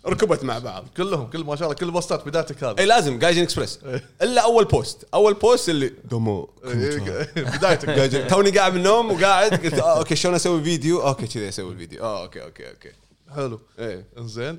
[0.06, 0.84] ركبت مع بعض.
[0.96, 3.80] كلهم كل ما شاء الله كل بوستات بدايتك هذا اي لازم Gaijin Express
[4.22, 5.06] إلا أول post.
[5.14, 6.98] أول post اللي どうも إيه،
[7.36, 7.90] بدايتك.
[7.98, 8.28] Gaijin.
[8.28, 12.02] توني قاعد من النوم وقاعد قلت آه okay شلون أسوي فيديو؟ okay كذا أسوي الفيديو.
[12.02, 12.90] آه okay okay okay.
[13.34, 13.60] حلو.
[13.78, 14.06] إيه.
[14.18, 14.58] إنزين.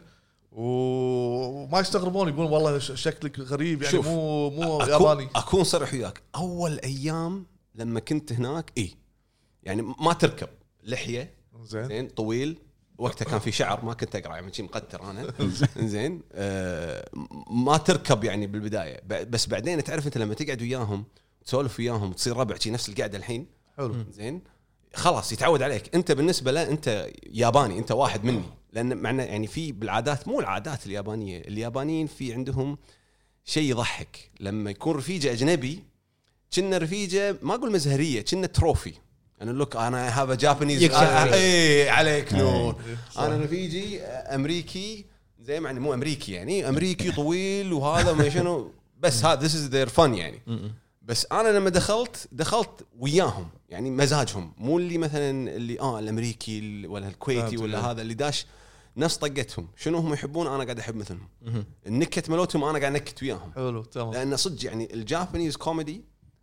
[0.52, 5.30] وما يستغربون يقولون والله ش- شكلك غريب يعني شوف، مو مو أكون- ياباني.
[5.36, 6.22] أكون صريح وياك.
[6.36, 8.92] أول أيام لما كنت هناك اي
[9.64, 10.48] يعني ما تركب.
[10.84, 11.34] لحية.
[11.64, 12.58] زين طويل.
[12.98, 15.34] وقتها كان في شعر ما كنت أقرأ يعني شي مقتر أنا.
[15.94, 16.22] زين.
[16.34, 17.10] آه
[17.50, 19.02] ما تركب يعني بالبداية.
[19.08, 21.06] بس بعدين تعرف أنت لما تقعد وياهم
[21.46, 23.96] تسولف وياهم تصير ربع شي نفس القعدة الحين؟ حلو.
[24.12, 24.42] زين.
[24.94, 25.96] خلاص يتعود عليك.
[25.96, 28.44] أنت بالنسبة له أنت ياباني أنت واحد مني.
[28.74, 32.78] لأن معنى يعني في بالعادات مو العادات اليابانية اليابانيين في عندهم
[33.46, 34.32] شيء يضحك.
[34.40, 35.84] لما يكون رفيجة أجنبي
[36.56, 38.94] كنا رفيجة ما أقول مزهرية كنا trophy.
[39.42, 40.84] أنا look أنا half Japanese.
[40.94, 42.76] اي عليك نور.
[43.18, 45.06] أنا رفيجي أمريكي
[45.42, 48.72] زي يعني مو أمريكي يعني أمريكي طويل وهذا ما شنو.
[49.00, 50.42] بس هذا this is their fun يعني.
[51.02, 54.54] بس أنا لما دخلت دخلت وياهم يعني مزاجهم.
[54.58, 57.92] مو اللي مثلا اللي آه الأمريكي ال- ولا الكويتي ولا.
[57.92, 58.46] هذا اللي داش
[58.98, 59.68] نفس طقتهم.
[59.78, 61.28] شنو هم يحبون؟ أنا قاعد أحب مثلهم.
[61.88, 63.52] النكت ملوتهم أنا قاعد أنكت وياهم.
[63.56, 64.14] حلو تمام.
[64.14, 66.02] لأن صدق يعني ال Japanese comedy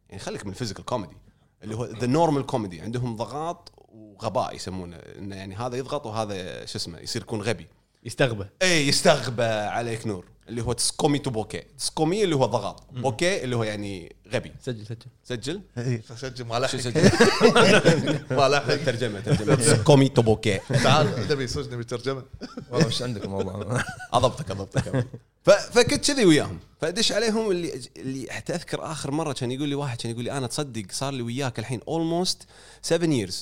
[0.09, 1.17] يعني خليك من ال physical comedy.
[1.63, 4.97] اللي هو the normal comedy عندهم ضغط وغباء يسمونه.
[4.97, 7.67] إنه يعني هذا يضغط وهذا شو اسمه يصير يكون غبي.
[8.05, 8.45] يستغبى.
[8.63, 10.32] اي يستغبى عليك نور.
[10.49, 12.85] اللي هو ツッコミ と ボケ ツッコミ اللي هو ضغط.
[12.93, 14.53] ボケ اللي هو يعني غبي.
[14.63, 14.97] سجل سجل.
[15.25, 16.77] سجل؟ اي فسجل ما لحق.
[16.77, 17.03] سجل؟
[18.39, 18.77] ما لحق.
[18.85, 19.55] ترجمة ترجمة.
[19.55, 22.23] ツッコミ と ボケ تعال نبي صدق نبي ترجمه
[22.71, 25.07] والله وش عندكم والله اضبطك اضبطك
[25.45, 26.59] ف- فكنت كذي وياهم.
[26.81, 30.33] فادش عليهم اللي اللي حتى أذكر آخر مرة كان يقول لي واحد كان يقول لي
[30.33, 32.43] أنا تصدق صار لي وياك الحين almost
[32.83, 33.35] 7 years.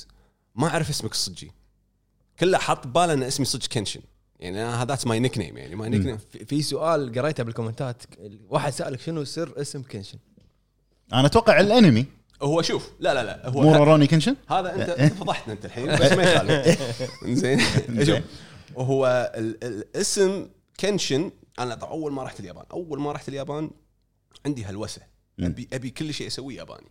[0.55, 1.53] ما أعرف اسمك الصجي.
[2.41, 4.01] كله حاط بباله إن اسمي صدق كنشن
[4.41, 5.75] يعني هذا my nickname يعني.
[5.75, 8.03] my nickname في- سؤال قريته بالكومنتات
[8.49, 10.19] واحد سألك شنو سر اسم كنشن
[11.13, 12.07] أنا أتوقع الأنمي.
[12.43, 14.75] هو شوف لا لا لا مو هو روني كنشن هذا
[15.05, 16.83] انت فضحتنا أنت الحين بس ما يخالف.
[17.41, 17.61] زين
[18.05, 18.19] شوف
[18.75, 20.49] وهو ال- الاسم
[20.81, 23.71] كنشن أنا أول ما رحت اليابان أول ما رحت اليابان
[24.47, 25.03] عندي هلوسة.
[25.41, 26.87] ابي أبي كل شيء أسويه ياباني.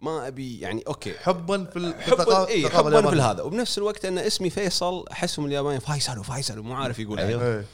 [0.00, 3.20] ما أبي يعني okay حبا في حبا اي حبا في.
[3.20, 7.42] هذا وبنفس الوقت أن اسمي فيصل أحسهم اليابانيين فيصل وفيصل ومو عارف يقول أيوه.
[7.46, 7.64] إيه.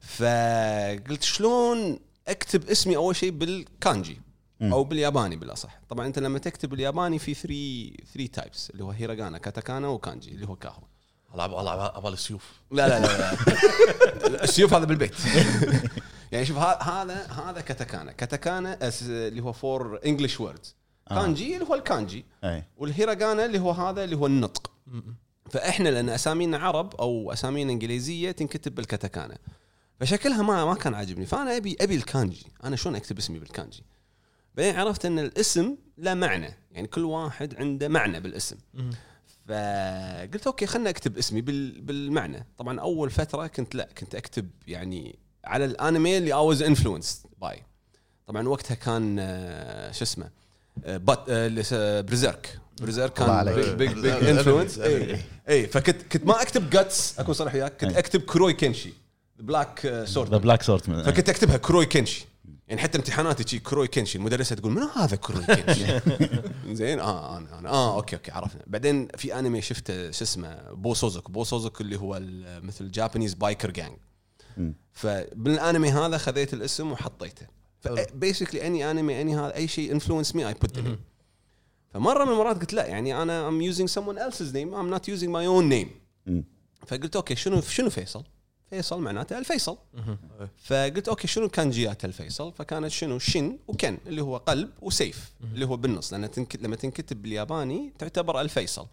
[0.00, 4.20] فقلت شلون أكتب اسمي أول شيء بالكانجي.
[4.62, 9.38] أو بالياباني بالأصح طبعا أنت لما تكتب الياباني في 3 3 types اللي هو هيراغانا
[9.38, 10.82] كاتاكانا وكانجي اللي هو كاهو
[11.34, 13.18] العب العب أبغى السيوف لا لا لا,
[14.28, 14.44] لا.
[14.44, 15.14] السيوف هذا بالبيت
[16.32, 20.76] يعني شوف هذا هذا كاتاكانا كاتاكانا اللي هو for English words
[21.10, 22.24] كانجي اللي هو الكانجي.
[22.76, 24.72] والهيراغانا اللي هو هذا اللي هو النطق.
[25.50, 29.38] فإحنا لأن أسامينا عرب أو أسامينا إنجليزية تنكتب بالكاتاكانا.
[30.00, 31.26] فشكلها ما ما كان عاجبني.
[31.26, 32.46] فأنا ابي أبي الكانجي.
[32.64, 33.84] أنا شلون أكتب اسمي بالكانجي؟
[34.54, 36.54] بعدين عرفت إن الاسم له معنى.
[36.72, 38.56] يعني كل واحد عنده معنى بالاسم.
[39.48, 42.46] فقلت okay خلنا أكتب اسمي بال بالمعنى.
[42.58, 47.62] طبعا أول فترة كنت لا كنت أكتب يعني على الأنمي اللي I was influenced by
[48.26, 50.30] طبعا وقتها كان آه، شو اسمه؟ آه،
[50.86, 53.44] بات آه، Berserk Berserk كان.
[53.76, 54.78] big big influence.
[54.78, 55.16] اي
[55.48, 57.98] اي فكنت كنت ما أكتب Guts أكون صريح وياك كنت أي.
[57.98, 58.92] أكتب 黒い剣士
[59.38, 62.26] black the sword black sword فكنت أكتبها 黒い剣士
[62.68, 66.00] يعني حتى امتحاناتي شي 黒い剣士 المدرسة تقول منو هذا 黒い剣士
[66.80, 67.00] زين.
[67.00, 68.62] آه أنا أنا آه okay okay عرفنا.
[68.66, 72.20] بعدين في انمي شفته شو اسمه 暴走族 暴走族 اللي هو
[72.62, 73.96] مثل Japanese biker gang
[74.56, 74.74] مم.
[74.92, 77.46] فبالانمي هذا خذيت الاسم وحطيته.
[78.14, 80.78] basically any انمي any هذا أي شيء influence me I put
[81.94, 85.30] فمرة من المرات قلت لا يعني أنا am using someone else's name I'm not using
[85.30, 85.88] my own name.
[86.26, 86.44] مم.
[86.86, 88.24] فقلت okay شنو شنو فيصل؟
[88.70, 89.78] فيصل معناته الفيصل.
[90.56, 95.66] فقلت okay شنو كانجيات الفيصل؟ فكانت شنو؟ 心 و 剣 اللي هو قلب وسيف اللي
[95.66, 96.56] هو بالنص لأن تنك...
[96.62, 98.86] لما تنكتب بالياباني تعتبر الفيصل.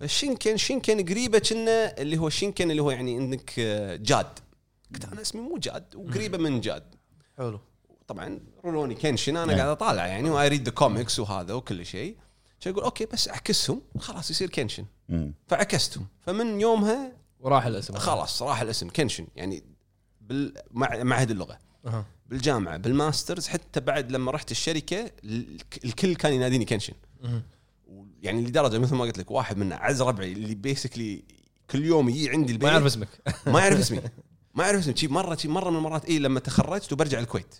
[0.00, 4.38] ف ال 真剣 真剣 قريبة كنا اللي هو 真剣 اللي هو يعني انك آه، جاد.
[4.94, 6.94] قلت أنا اسمي مو جاد وقريبة من جاد.
[7.38, 7.60] حلو.
[8.06, 9.56] طبعا رولوني كنشن أنا نعم.
[9.56, 12.16] قاعد أطالع يعني و I read the comics وهذا وكل شيء.
[12.66, 14.84] يقول؟ okay بس أعكسهم خلاص يصير كنشن.
[15.46, 16.06] فعكستهم.
[16.20, 17.94] فمن يومها وراح الاسم.
[17.94, 19.64] خلاص راح الاسم كنشن يعني
[20.20, 21.58] بال- مع معهد اللغة.
[22.26, 26.92] بالجامعة بال masters حتى بعد لما رحت الشركة ال- الكل كان يناديني كنشن.
[28.22, 31.22] يعني لدرجة مثل ما قلت لك واحد من اعز ربعي اللي basically
[31.70, 32.64] كل يوم يجي عندي البيت.
[32.66, 33.08] ما يعرف اسمك.
[33.46, 34.00] ما يعرف اسمي.
[34.54, 34.96] ما يعرف اسمي.
[34.96, 37.54] شي مرة شي مرة من المرات اي لما تخرجت وبرجع الكويت.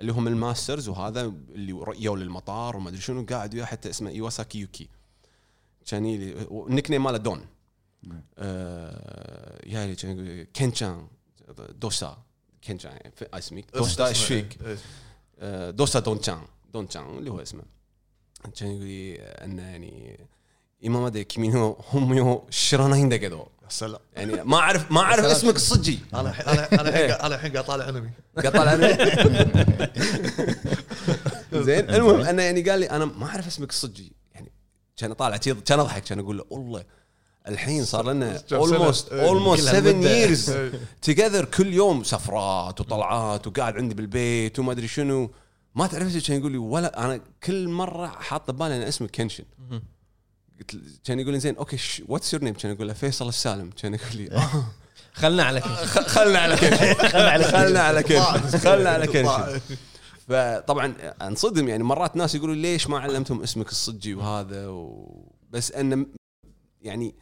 [0.00, 1.22] اللي هم الماسترز وهذا
[1.54, 4.88] اللي يو للمطار وما ادري شنو قاعد وياه حتى اسمه ايواساكي يوكي
[5.86, 7.46] كان يلي النيك نيم ماله دون
[8.38, 11.06] آه يا كان يقول كنشان
[11.80, 12.18] دوسا
[12.64, 14.78] كنشان يعني في- اسمي دوسا ايش فيك؟ إيه.
[15.38, 16.40] آه، دوسا دونشان
[16.72, 17.62] دونشان اللي هو اسمه
[18.56, 20.26] كان يقول لي انه يعني
[20.82, 23.99] 今まで君の本名を知らないんだけど يا سلام.
[24.13, 25.99] يعني ما اعرف ما أعرف اسمك الصجي.
[26.13, 28.97] أنا الحين أنا أنا الحين أنا الحين قاعد طالع انمي قطع الانمي
[31.53, 31.89] زين.
[31.89, 34.13] المهم أنه يعني قال لي أنا ما أعرف اسمك الصجي.
[34.33, 34.51] يعني
[34.97, 36.83] كان طالع كان أضحك كان أقول له والله
[37.47, 39.13] الحين صار لنا؟ almost.
[39.13, 40.09] almost كل 7 هالمدة.
[40.09, 40.51] years.
[41.01, 45.31] together كل يوم سفرات وطلعات وقاعد عندي بالبيت وما أدري شنو.
[45.75, 49.43] ما تعرف إيش كان يقول لي؟ ولا أنا كل مرة حاط ببالي أن اسمك كنشن.
[50.61, 53.69] قلت له- كان يقول لي زين okay what's your name كان يقول له فيصل السالم.
[53.81, 54.63] كان يقول لي آه،
[55.21, 59.61] خلنا على كل خ- خلنا على كيفك خلنا على كيفك خلنا على كيفك
[60.29, 65.07] فطبعا انصدم يعني مرات ناس يقولوا ليش ما علمتهم اسمك الصجي وهذا و...
[65.51, 66.05] بس أن
[66.81, 67.15] يعني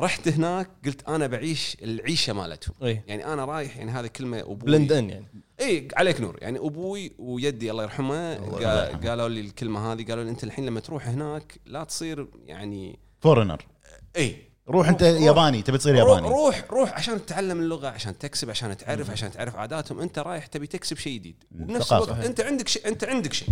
[0.00, 2.74] رحت هناك قلت أنا بعيش العيشة مالتهم.
[2.82, 4.54] اي يعني أنا رايح يعني هذه كلمة أبوي.
[4.56, 5.26] blend in يعني.
[5.60, 6.38] اي عليك نور.
[6.42, 10.80] يعني أبوي ويدي الله يرحمه قا- قالوا لي الكلمة هذه قالوا لي أنت الحين لما
[10.80, 13.66] تروح هناك لا تصير يعني foreigner
[14.16, 15.20] اي روح أنت روح.
[15.20, 16.28] ياباني تبي تصير ياباني.
[16.28, 20.00] روح روح عشان تتعلم اللغة عشان تكسب عشان تعرف عشان تعرف عاداتهم.
[20.00, 21.44] أنت رايح تبي تكسب شيء جديد.
[21.54, 21.92] وبنفس.
[21.92, 23.48] الوقت أنت عندك شيء أنت عندك شيء.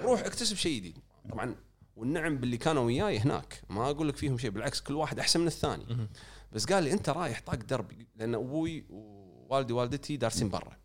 [0.00, 0.98] روح اكتسب شيء جديد.
[1.30, 1.54] طبعا
[1.96, 5.46] والنعم باللي كانوا وياي هناك ما أقول لك فيهم شيء بالعكس كل واحد أحسن من
[5.46, 6.08] الثاني.
[6.52, 10.76] بس قال لي أنت رايح طاق درب لأن أبوي ووالدي ووالدتي دارسين برا.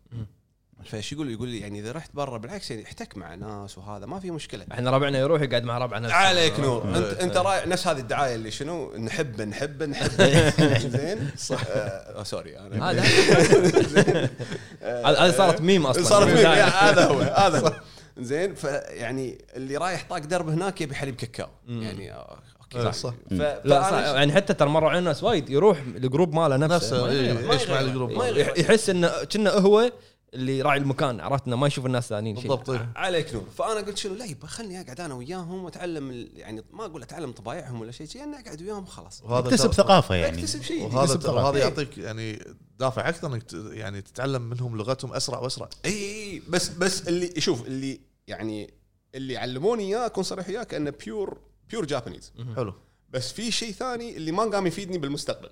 [0.84, 4.20] فايش يقول؟ يقول لي يعني إذا رحت برا بالعكس يعني احتك مع ناس وهذا ما
[4.20, 4.66] في مشكلة.
[4.72, 6.96] إحنا ربعنا يروح يقعد مع ربعنا عليك نور.
[6.96, 10.50] انت أنت رايح نفس هذه الدعاية اللي شنو؟ نحبه نحبه نحبه
[10.98, 11.60] زين؟ صح.
[11.68, 13.02] آه sorry أنا هذا.
[15.24, 16.04] هذه صارت ميم أصلا.
[16.04, 16.64] صارت البداية.
[16.64, 17.72] هذا هو هذا هو.
[18.18, 21.48] زين فيعني اللي رايح طاق درب هناك يبي حليب كاكاو.
[21.68, 22.38] يعني آه،
[22.82, 23.14] صح صح.
[23.30, 23.32] ف-
[23.64, 27.08] لا صح يعني حتى ترى مروا علينا ناس وايد يروح ال group ماله نفسه نفسه
[27.10, 27.52] إيه، يغير.
[27.52, 28.10] إيش مع ال group.
[28.56, 29.92] يحس إنه كنا هو
[30.34, 32.92] اللي راعي المكان عرفت إنه ما يشوف الناس ثانيين شيء بالضبط إيه.
[32.96, 36.84] عليك نور فأنا قلت شنو لا يبا خلني أقعد أنا وياهم وأتعلم ال- يعني ما
[36.84, 40.82] أقول أتعلم طبايعهم ولا شيء شيء أنا أقعد وياهم خلاص اكتسب ثقافة يعني اكتسب شيء
[40.82, 41.44] وهذا يكتسب ثقافة.
[41.44, 41.62] وهذا إيه.
[41.62, 42.42] يعطيك يعني
[42.78, 47.66] دافع أكثر إنك يعني تتعلم منهم لغتهم أسرع وأسرع اي اي بس بس اللي شوف
[47.66, 48.74] اللي يعني
[49.14, 51.38] اللي علموني إياه أكون صريح وياك إنه pure
[51.70, 52.74] pure Japanese حلو.
[53.10, 55.50] بس في شيء ثاني اللي ما قام يفيدني بالمستقبل.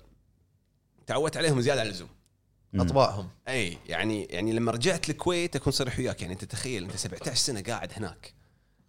[1.07, 2.09] تعودت عليهم زيادة عن اللزوم.
[2.75, 6.21] اطباعهم أي يعني يعني لما رجعت الكويت أكون صريح وياك.
[6.21, 8.33] يعني أنت تخيل أنت 17 سنة قاعد هناك.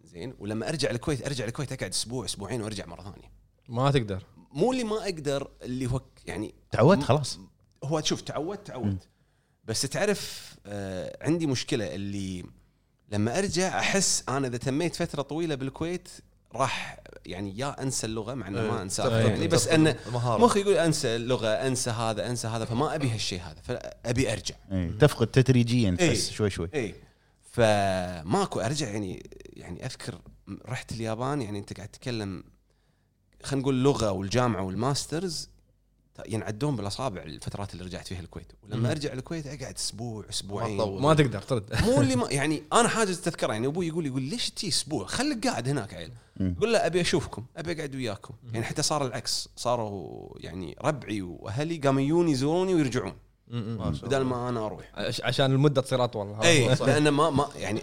[0.05, 3.33] زين؟ ولما أرجع الكويت أرجع الكويت أقعد أسبوع أسبوعين وأرجع مرة ثانية.
[3.69, 4.25] ما تقدر.
[4.53, 7.39] مو اللي ما أقدر اللي هو يعني تعودت خلاص.
[7.85, 9.09] هو شوف تعودت تعودت.
[9.65, 12.45] بس تعرف آه عندي مشكلة اللي
[13.09, 16.09] لما أرجع أحس أنا إذا تميت فترة طويلة بالكويت
[16.55, 19.97] راح يعني يا أنسى اللغة مع إنه ما إيه، انساها تفقد- يعني بس انه.
[20.15, 24.91] مخي يقول أنسى اللغة أنسى هذا أنسى هذا فما أبي هالشيء هذا فأبي أرجع إيه،
[25.01, 26.09] تفقد تدريجيا إيه.
[26.09, 26.95] تحس شوي شوي اي
[27.51, 30.15] فماكو أرجع يعني يعني أذكر
[30.69, 32.45] رحت اليابان يعني أنت قاعد تتكلم
[33.43, 35.49] خلينا نقول اللغة والجامعة وال masters
[36.29, 38.53] ينعدون بالاصابع الفترات اللي رجعت فيها الكويت.
[38.63, 40.87] ولما ارجع الكويت اقعد أسبوع أسبوعين ما.
[40.87, 41.75] ما تقدر ترد.
[41.85, 45.47] مو اللي ما يعني أنا حاجز تذكره يعني أبوي يقول يقول ليش تي أسبوع؟ خليك
[45.47, 46.13] قاعد هناك عيل.
[46.61, 48.35] قول له أبي أشوفكم أبي أقعد وياكم.
[48.53, 53.13] يعني حتى صار العكس صاروا يعني ربعي وأهلي قاموا يجون يزوروني ويرجعون.
[54.03, 54.91] بدل ما أنا أروح.
[54.95, 56.35] عش- عشان المدة تصير أطول.
[56.43, 56.75] اي.
[56.75, 57.83] لأن ما ما يعني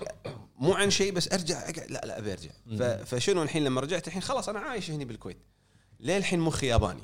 [0.59, 1.91] مو عن شيء بس أرجع أقعد.
[1.91, 2.49] لا لا أبي أرجع.
[2.79, 2.83] ف-
[3.15, 5.37] فشنو الحين لما رجعت الحين؟ خلاص أنا عايش هنا بالكويت.
[5.99, 7.01] للحين مخي ياباني.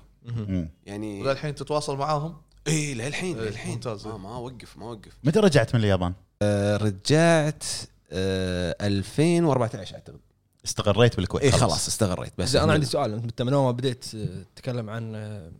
[0.86, 2.36] يعني وللحين تتواصل معاهم؟
[2.68, 4.08] اي للحين إيه، للحين ممتاز.
[4.08, 7.64] ما, ما اوقف ما اوقف متى رجعت من اليابان؟ آه، رجعت
[8.12, 10.20] آه 2014 أعتقد.
[10.66, 11.88] استقريت بالكويت اي خلاص.
[11.88, 12.34] استقريت.
[12.38, 15.52] بس أنا عندي سؤال أنت من اول ما بديت آه، تتكلم عن آه،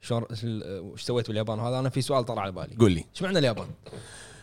[0.00, 2.76] شلون آه، وش سويت باليابان؟ وهذا أنا في سؤال طلع على بالي.
[2.76, 3.04] قول لي.
[3.14, 3.66] إيش معنى اليابان؟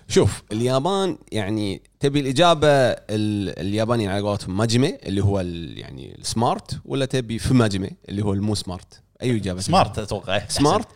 [0.07, 6.29] شوف اليابان يعني تبي الإجابة ال- اليابانيين على قولتهم まじめ اللي هو ال- يعني ال
[6.29, 10.47] smart ولا تبي ふまじめ اللي هو المو smart اي إجابة smart أتوقع.
[10.47, 10.87] smart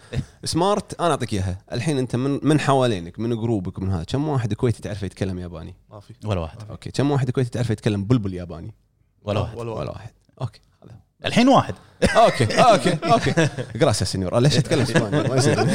[0.44, 1.58] smart أنا أعطيك إياها.
[1.72, 4.04] الحين أنت من من حوالينك من group ك من هذا.
[4.04, 6.14] كم واحد كويتي تعرف يتكلم ياباني؟ ما في.
[6.26, 6.58] ولا واحد.
[6.70, 6.92] okay.
[6.92, 8.76] كم واحد كويتي تعرف يتكلم بلبل ياباني؟
[9.24, 9.58] ولا واحد.
[9.58, 9.98] ولا ولا واحد.
[9.98, 10.12] واحد.
[10.42, 10.60] okay.
[10.84, 11.00] هذا.
[11.26, 11.76] الحين واحد.
[12.16, 13.50] okay okay okay.
[13.76, 15.68] gracias señor ليش اتكلم إسباني؟ ما يصير.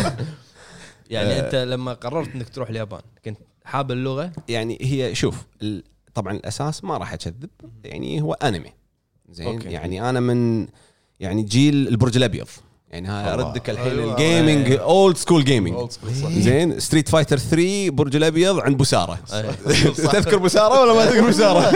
[1.11, 5.85] يعني أنت لما قررت إنك تروح اليابان كنت حاب اللغة؟ يعني هي شوف ال-
[6.15, 7.51] طبعا الأساس ما راح أكذب.
[7.85, 8.73] يعني هو أنمي.
[9.31, 9.63] زين.
[9.71, 10.69] يعني أنا من
[11.23, 12.47] يعني جيل البرج الأبيض.
[12.91, 13.35] يعني هاي.
[13.35, 14.13] اردك الحين أيوة.
[14.13, 15.91] ال gaming old school gaming.
[16.23, 19.19] زين Street Fighter 3 برج الأبيض عند بوسارة.
[20.13, 21.73] تذكر بوسارة ولا ما تذكر بوسارة؟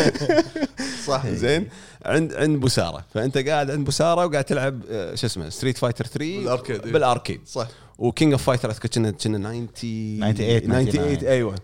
[1.06, 1.68] صح زين
[2.06, 3.04] عند عند بوسارة.
[3.14, 6.92] فأنت قاعد عند بوسارة وقاعد تلعب آه، شو اسمه Street Fighter 3 بال arcade، إيه.
[6.92, 7.40] بال arcade.
[7.46, 7.68] صح.
[7.98, 11.54] و King of Fighters اذكر كنا كنا 90 98 98 أيوه.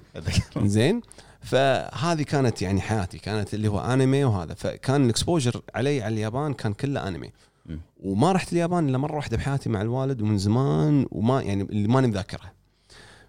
[0.64, 1.00] زين.
[1.46, 4.54] فهذه كانت يعني حياتي كانت اللي هو انمي وهذا.
[4.54, 7.32] فكان ال exposure علي على اليابان كان كله انمي.
[8.02, 12.06] وما رحت اليابان إلا مرة واحدة بحياتي مع الوالد ومن زمان وما يعني اللي ماني
[12.06, 12.52] مذاكرها.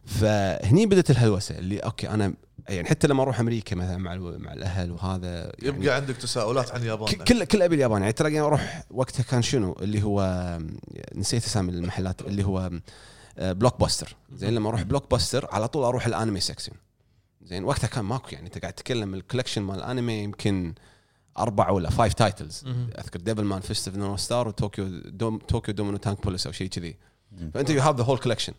[0.06, 2.34] فهني بدت الهلوسة اللي okay أنا
[2.70, 6.82] يعني حتى لما أروح أمريكا مثلا مع مع الأهل وهذا يعني يبقى عندك تساؤلات عن
[6.82, 8.02] اليابان ك- كل كل أبي اليابان.
[8.02, 10.58] يعني تلاقي أروح وقتها كان شنو؟ اللي هو
[11.16, 12.72] نسيت أسامي المحلات اللي هو
[13.40, 16.72] آه، Blockbuster زين لما أروح Blockbuster على طول أروح الأنمي section
[17.48, 20.74] زين وقتها كان ماكو يعني انت قاعد تتكلم ال collection مال الانمي يمكن
[21.38, 22.64] أربع ولا five titles.
[22.98, 26.98] أذكر Devilman Fist of North Star وطوكيو دوم طوكيو Dominion Tank Police أو شيء كذي.
[27.54, 28.54] فأنت you have the whole collection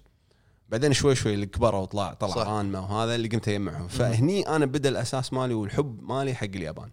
[0.68, 2.48] بعدين شوي شوي اللي كبروا وطلع طلع صح.
[2.48, 3.88] رانما وهذا اللي قمت أجمعهم.
[3.88, 6.90] فهني أنا بدأ الأساس مالي والحب مالي حق اليابان.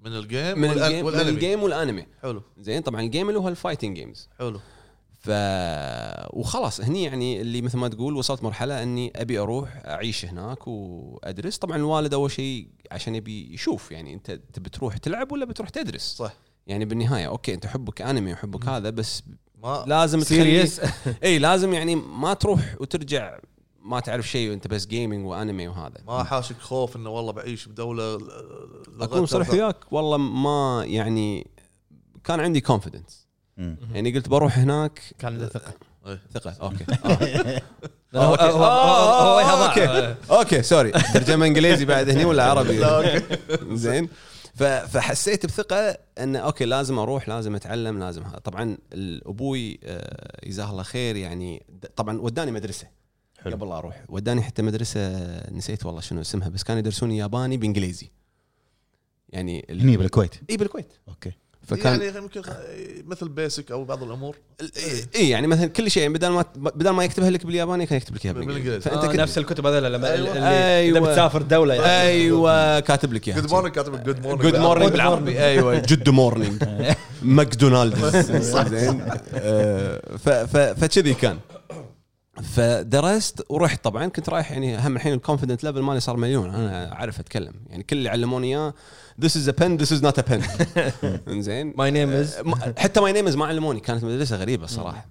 [0.00, 2.42] من ال game من ال game من والانمي ال game والانمي حلو.
[2.58, 4.60] زين طبعا ال game اللي هو ال fighting games حلو.
[5.26, 5.30] ف
[6.30, 11.58] وخلاص هني يعني اللي مثل ما تقول وصلت مرحلة إني أبي أروح أعيش هناك وأدرس.
[11.58, 16.14] طبعا الوالد أول شيء عشان يبي يشوف يعني أنت تبي تروح تلعب ولا بتروح تدرس؟
[16.16, 16.32] صح.
[16.66, 19.22] يعني بالنهاية okay أنت حبك أنمي وحبك هذا بس
[19.62, 20.80] ما لازم serious
[21.24, 23.38] إي لازم يعني ما تروح وترجع
[23.82, 25.96] ما تعرف شيء وأنت بس gaming وأنمي وهذا.
[26.06, 28.18] ما حاشك خوف إنه والله بعيش بدولة
[29.00, 31.50] أكون صريح وياك والله ما يعني
[32.24, 33.25] كان عندي confidence.
[33.92, 35.72] يعني قلت بروح هناك كان عنده ثقة.
[36.34, 36.56] ثقة.
[36.62, 36.84] okay.
[38.14, 38.38] آه.
[38.38, 39.68] آه، آه،.
[39.68, 40.16] okay.
[40.30, 40.90] okay sorry.
[40.90, 43.22] ترجمة إنجليزي بعد هني ولا عربي؟ okay.
[43.76, 44.08] زين.
[44.54, 48.78] فحسيت بثقة انه okay لازم أروح لازم أتعلم لازم هذا طبعا
[49.26, 49.80] أبوي
[50.44, 51.66] جزاه الله خير يعني
[51.96, 52.86] طبعا وداني مدرسة
[53.38, 53.56] حلو.
[53.56, 54.04] قبل لا أروح.
[54.08, 55.00] وداني حتى مدرسة
[55.50, 58.10] نسيت والله شنو اسمها بس كانوا يدرسوني ياباني بإنجليزي.
[59.28, 60.92] يعني هني بالكويت؟ إي بالكويت.
[61.08, 61.32] okay.
[61.66, 62.42] فكان يعني يمكن
[63.06, 64.36] مثل basic أو بعض الأمور.
[65.16, 68.24] اي يعني مثلا كل شيء بدل ما بدل ما يكتبها لك بالياباني كان يكتب لك
[68.24, 68.80] اياها بالإنجليزي.
[68.80, 70.32] فأنت آه، كنت نفس الكتب هذول لما أيوة.
[70.36, 70.98] اللي أيوة.
[70.98, 71.86] اذا بتسافر دولة يعني.
[72.08, 75.40] أيوه كاتب لك اياها good morning كاتب good morning good morning بالعربي.
[75.44, 76.62] أيوه good morning
[77.22, 78.16] ماكدونالدز
[78.76, 79.02] زين.
[79.34, 81.38] آه، ف- ف- فكذي كان.
[82.54, 83.84] فدرست ورحت.
[83.84, 86.54] طبعا كنت رايح يعني هم الحين ال confidence level مالي صار مليون.
[86.54, 87.52] أنا أعرف أتكلم.
[87.70, 88.74] يعني كل اللي علموني إياه
[89.24, 90.42] this is a pen this is not a pen.
[91.40, 92.36] زين my name is
[92.78, 95.08] حتى my name is ما علموني كانت مدرسة غريبة الصراحه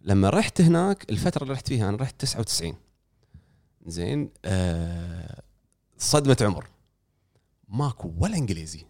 [0.00, 2.74] لما رحت هناك الفترة اللي رحت فيها أنا رحت 99
[3.86, 5.42] زين آه
[5.98, 6.66] صدمة عمر.
[7.68, 8.86] ماكو ولا إنجليزي.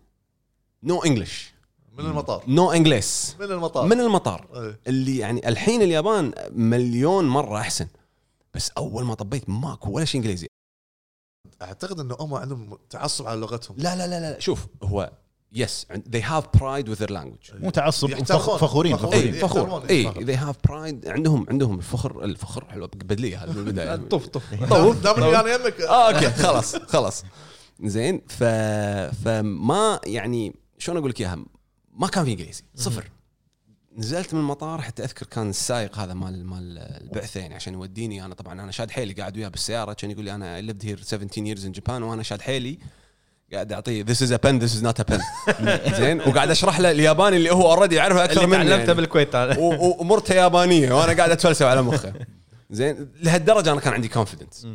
[0.83, 1.55] no English
[1.99, 2.45] من المطار.
[2.49, 3.87] no English من المطار.
[3.87, 4.49] من المطار.
[4.55, 4.81] إيه.
[4.87, 7.87] اللي يعني الحين اليابان مليون مرة أحسن.
[8.55, 10.47] بس أول ما طبيت ماكو ولا شيء إنجليزي.
[11.63, 13.77] أعتقد إنه هم عندهم تعصب على لغتهم.
[13.79, 15.13] لا لا لا لا شوف هو
[15.53, 17.55] yes they have pride with their language.
[17.55, 19.35] مو تعصب فخورين فخورين.
[19.35, 19.85] اي فخور.
[19.91, 21.09] اي they have pride.
[21.09, 23.97] عندهم عندهم الفخر الفخر حلو بدليه هذا من البداية.
[24.13, 24.55] طف طف.
[24.55, 25.81] دام دام اني أنا يمك.
[25.81, 27.25] آه okay خلاص خلاص.
[27.83, 28.45] زين ف
[29.25, 31.45] فما يعني شلون أقول لك إياها؟
[31.93, 33.11] ما كان في إنجليزي صفر.
[33.99, 38.25] نزلت من المطار حتى أذكر كان السائق هذا مال مال البعثه يعني عشان يوديني.
[38.25, 41.55] أنا طبعا أنا شاد حيلي قاعد وياه بالسيارة كان يقول لي أنا lived here 17
[41.55, 42.79] years in Japan وأنا شاد حيلي
[43.53, 45.21] قاعد أعطيه this is a pen this is not a pen.
[46.01, 48.95] زين؟ وقاعد أشرح له الياباني اللي هو already يعرفه أكثر اللي مني تعلمته يعني.
[48.95, 52.13] بالكويت أنا ومرته يابانية وأنا قاعد أتفلسف على مخه
[52.71, 54.67] زين؟ لهالدرجة أنا كان عندي confidence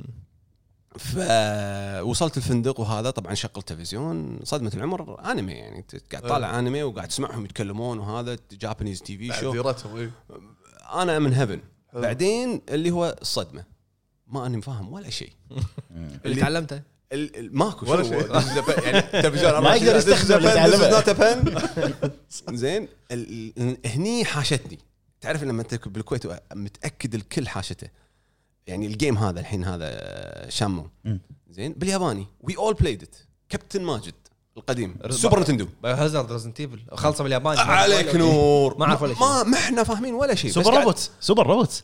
[0.97, 7.07] فوصلت الفندق وهذا طبعا شغل تلفزيون صدمة العمر أنمي يعني انت قاعد طالع أنمي وقاعد
[7.07, 9.73] تسمعهم يتكلمون وهذا جابانيز تي في شو
[10.93, 11.61] أنا من هيفن.
[11.93, 13.63] بعدين اللي هو الصدمه
[14.27, 15.31] ما اني فاهم ولا شيء.
[16.25, 16.81] اللي تعلمته؟
[17.37, 18.83] ماكو ولا شيء.
[18.83, 21.01] يعني تلفزيون ما يقدر يستخدم اللي تعلمه.
[21.01, 21.71] تعلمه.
[22.63, 22.87] زين
[23.85, 24.79] هني حاشتني.
[25.21, 27.87] تعرف لما انت بالكويت متأكد الكل حاشته.
[28.69, 30.87] يعني ال game هذا الحين هذا شامو.
[31.49, 32.27] زين؟ بالياباني.
[32.41, 33.15] we all played it
[33.49, 34.13] كابتن ماجد
[34.57, 34.95] القديم.
[35.09, 37.59] سوبر نتندو هازارد ريزنت ايفل خلصه بالياباني.
[37.59, 38.77] عليك نور.
[38.77, 39.23] ما أعرف ولا شيء.
[39.23, 40.51] ما ما إحنا فاهمين ولا شيء.
[40.51, 41.83] سوبر روبوت سوبر روبوت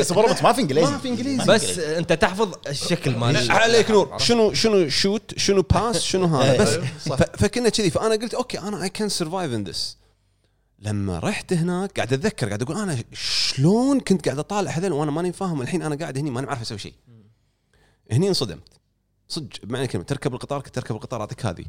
[0.00, 0.90] سوبر روبوت ما في إنجليزي.
[0.90, 1.44] ما في إنجليزي.
[1.44, 4.18] بس أنت تحفظ الشكل مال عليك نور.
[4.18, 6.56] شنو شنو shoot شنو pass شنو هذا.
[6.62, 7.90] بس أيوه، فكنا كذي.
[7.90, 10.01] فأنا قلت okay أنا I can survive in this
[10.82, 15.32] لما رحت هناك قاعد أتذكر قاعد أقول أنا شلون كنت قاعد أطالع هذول وأنا ماني
[15.32, 16.94] فاهم الحين أنا قاعد هني ماني عارف أسوي شيء.
[18.12, 18.80] هني انصدمت.
[19.28, 21.64] صدق بمعنى الكلمة تركب القطار كنت تركب القطار أعطيك هذه.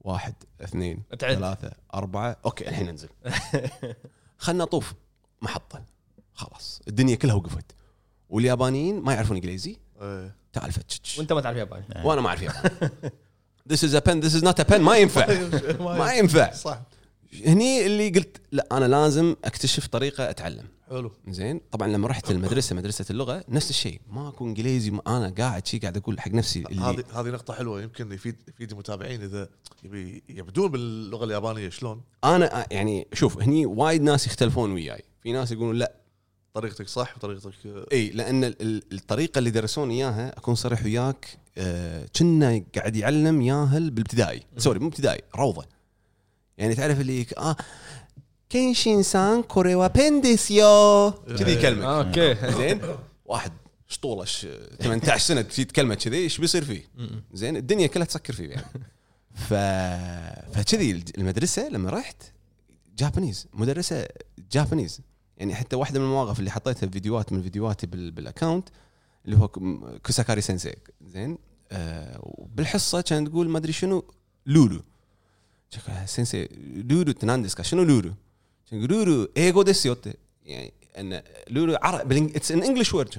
[0.00, 1.34] واحد اثنين تعد.
[1.36, 2.36] ثلاثة أربعة.
[2.44, 3.08] أوكي الحين أنزل.
[4.38, 4.94] خلنا نطوف.
[5.42, 5.82] محطة.
[6.34, 6.80] خلاص.
[6.88, 7.74] الدنيا كلها وقفت.
[8.28, 9.76] واليابانيين ما يعرفون إنجليزي.
[10.02, 10.34] إيه.
[10.52, 11.18] تعال فتش.
[11.18, 11.84] وأنت ما تعرف ياباني.
[12.04, 12.90] وأنا ما أعرف ياباني.
[13.72, 14.20] This is a pen.
[14.20, 14.80] This is not a pen.
[14.80, 15.26] ما ينفع.
[15.80, 16.52] ما ينفع.
[16.52, 16.80] صح.
[17.46, 20.64] هني اللي قلت لا أنا لازم أكتشف طريقة أتعلم.
[20.90, 21.12] حلو.
[21.28, 24.00] زين؟ طبعا لما رحت المدرسة مدرسة اللغة نفس الشيء.
[24.10, 27.82] ماكو إنجليزي ما أنا قاعد شي قاعد أقول حق نفسي هذه هذه نقطة حلوة.
[27.82, 29.48] يمكن يفيد يفيد المتابعين إذا
[29.84, 35.02] يبي يبدون باللغة اليابانية شلون؟ أنا يعني شوف هني وايد ناس يختلفون وياي.
[35.22, 35.92] في ناس يقولون لا.
[36.54, 41.38] طريقتك صح وطريقتك آه، إي لأن ال- ال- الطريقة اللي درسوني إياها أكون صريح وياك
[41.58, 44.42] آه، كنا قاعد يعلم ياهل بالابتدائي.
[44.58, 45.64] sorry مو ابتدائي روضة.
[46.58, 47.56] يعني تعرف اللي آه
[48.50, 51.84] كينشين سان これはペンでしょう كذي كلمة.
[51.98, 52.34] okay.
[52.52, 52.80] زين.
[53.24, 53.52] واحد
[53.88, 54.46] شطوله ش-
[54.80, 56.82] 18 سنة تجي تكلمه كذي إيش بيصير فيه؟
[57.32, 58.66] زين الدنيا كلها تسكر فيه يعني.
[59.34, 59.54] ف
[60.58, 62.22] فكذي المدرسة لما رحت
[62.98, 64.06] Japanese مدرسة
[64.52, 65.00] Japanese.
[65.38, 68.68] يعني حتى واحدة من المواقف اللي حطيتها فيديوهات من فيديوهاتي بال- بال account
[69.24, 69.48] اللي هو
[70.06, 70.76] كوساكاري 先生
[71.06, 71.38] زين
[71.72, 74.04] آه بالحصه كانت تقول ما أدري شنو
[74.46, 74.80] ルール.
[76.06, 78.14] 先生 ルールって何ですか شنو ルール
[78.70, 79.96] كان يقول ルール 英語でしょう
[80.44, 83.14] يعني ان ルール عرب it's an English word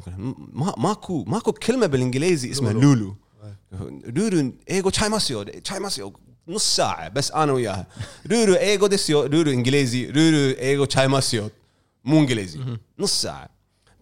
[0.54, 4.54] ما ماكو ماكو كلمه بالانجليزي اسمها ルール.
[4.70, 6.14] ルール 英語違いますよ 違いますよ
[6.48, 7.88] نص ساعه بس أنا وياها
[8.26, 11.50] ルール 英語でしょう ルール انجليزي ルール 英語違いますよ
[12.06, 12.60] مو انجليزي
[13.00, 13.50] نص ساعه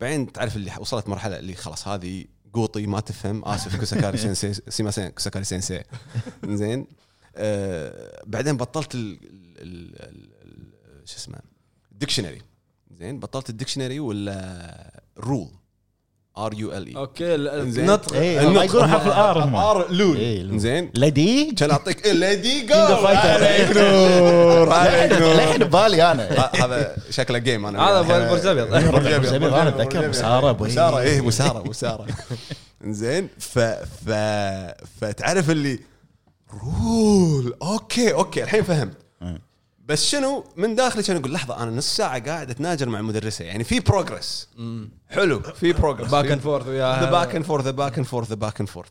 [0.01, 3.45] بعدين تعرف اللي وصلت مرحلة اللي خلاص هذه قوطي ما تفهم.
[3.45, 5.83] آسف كوساكاري سensei سيما سين كوساكاري سensei
[6.45, 6.87] زين.
[7.37, 9.19] آه بعدين بطلت ال
[9.61, 11.37] ال ال ال شو اسمه
[11.91, 12.41] الدكشنري
[12.99, 15.49] زين بطلت الدكشنري ولا رول
[16.37, 17.35] ار يو ال اي أوكي.
[17.35, 18.13] النطق.
[18.13, 20.17] إيه، يقولون حرف الآر ار لول.
[20.17, 20.91] إيه، زين.
[20.95, 23.25] لدي؟ كان اعطيك ليدي جو King of Fighters.
[23.25, 25.33] عليك نور عليك نور.
[25.33, 26.49] للحين ببالي أنا.
[26.65, 27.81] هذا شكله جيم أنا.
[27.81, 28.01] هذا.
[28.31, 28.67] برج أبيض.
[28.69, 30.57] برج برج مسارة أبيض.
[30.57, 30.67] بوي.
[30.69, 32.07] مسارة إيه مسارة مسارة.
[32.83, 34.09] زين ف ف
[35.01, 35.79] فتعرف اللي
[36.53, 37.55] رول.
[37.61, 38.97] أوكي أوكي الحين فهمت.
[39.21, 39.41] مم.
[39.85, 43.45] بس شنو؟ من داخلي كان أقول لحظة أنا نص ساعة قاعد أتناجر مع المدرسة.
[43.45, 44.49] يعني في بروجرس
[45.09, 48.29] حلو في بروجرس باك اند فورث ذا وياها باك اند فورث ذا باك اند فورث
[48.29, 48.89] ذا باك اند فورث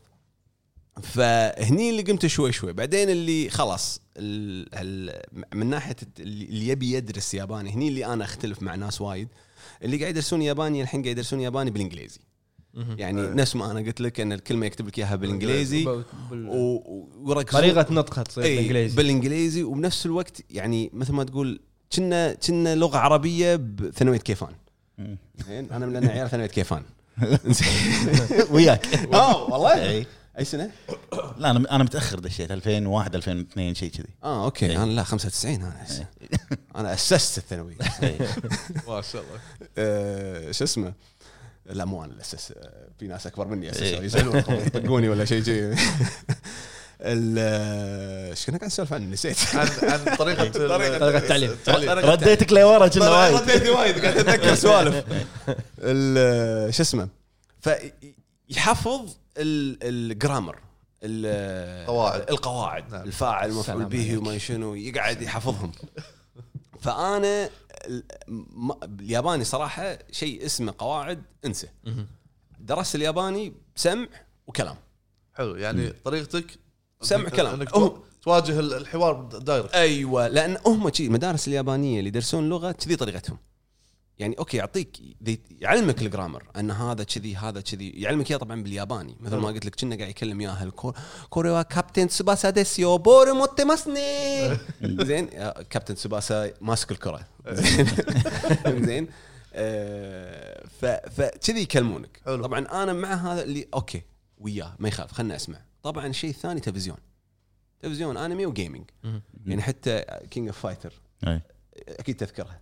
[1.03, 2.73] فهني اللي قمت شوي شوي.
[2.73, 5.21] بعدين اللي خلاص ال ال
[5.53, 9.27] من ناحية اللي يبي يدرس ياباني هني اللي أنا أختلف مع ناس وايد.
[9.83, 12.19] اللي قاعد يدرسون ياباني الحين قاعد يدرسون ياباني بالإنجليزي.
[12.75, 15.87] يعني نفس ما أنا قلت لك إن الكلمة يكتب لك إياها بالإنجليزي.
[15.87, 17.59] و- بال- و- وركزوا.
[17.59, 18.95] طريقة نطقها تصير إي، بالإنجليزي.
[18.95, 19.63] بالإنجليزي.
[19.63, 21.59] وبنفس الوقت يعني مثل ما تقول
[21.95, 24.53] كنا كنا لغة عربية بثانوية كيفان.
[25.47, 26.83] زين؟ أنا من عيال ثانوية كيفان.
[28.51, 28.85] وياك.
[29.13, 29.89] آه والله.
[29.89, 30.05] إي.
[30.39, 30.71] أي سنة؟
[31.37, 34.07] لا أنا أنا متأخر دشيت 2001 2002 شيء كذي.
[34.23, 34.65] آه okay.
[34.65, 34.83] إيه.
[34.83, 35.85] أنا لا 95 أنا.
[36.75, 37.75] أنا أسست الثانوية.
[38.87, 39.39] ما شاء الله.
[39.77, 40.93] آه، شو اسمه؟
[41.65, 44.01] لا مو أنا اللي اسس آه، في ناس أكبر مني اسسوا إيه.
[44.01, 44.35] يزعلون
[44.67, 45.75] يطقوني ولا شيء شيء
[47.01, 50.47] ال- آه، إيش كنا قاعد نسولف عنه نسيت عن عن طريقة
[50.77, 51.51] طريقة التعليم.
[51.89, 55.03] رديتك لورا كنا وايد رديتني وايد قاعد أتذكر سوالف
[55.79, 57.07] ال- شو اسمه
[57.61, 60.59] فيحفظ الجرامر
[61.87, 62.29] قواعد.
[62.29, 63.03] القواعد نعم.
[63.03, 64.17] الفاعل سلام به.
[64.17, 65.71] وما شنو يقعد يحفظهم
[66.81, 67.49] فأنا
[68.83, 71.67] الياباني صراحة شيء اسمه قواعد انسى.
[72.59, 74.07] درست الياباني سمع
[74.47, 74.75] وكلام.
[75.33, 76.45] حلو يعني طريقتك
[77.01, 77.53] سمع كلام.
[77.61, 79.73] إنك هو- تواجه ال- الحوار دايركت.
[79.73, 83.37] أيوه لأن هم شي المدارس اليابانية اللي يدرسون لغة كذي طريقتهم.
[84.19, 84.99] يعني okay يعطيك
[85.61, 87.89] يعلمك ال grammar إن هذا كذي هذا كذي.
[87.89, 89.17] يعلمك إياه طبعا بالياباني.
[89.19, 90.95] مثل ما قلت لك كنا قاعد يكلم اياها الكور
[91.29, 92.97] これは كابتن سوباسا でしょう.
[92.97, 94.49] ボール持ちますね
[95.07, 97.27] زين يا كابتن سوباسا ماسك الكرة.
[97.49, 97.87] زين.
[98.85, 99.07] زين
[99.53, 100.67] آه،
[101.09, 102.19] فكذي يكلمونك.
[102.25, 102.43] حلو.
[102.43, 104.01] طبعا أنا مع هذا اللي okay
[104.37, 106.97] وياه ما يخاف خلنا اسمع طبعا الشيء الثاني تلفزيون.
[107.81, 108.85] تلفزيون أنمي و gaming
[109.45, 110.93] يعني حتى King of Fighter.
[111.87, 112.59] أكيد تذكرها.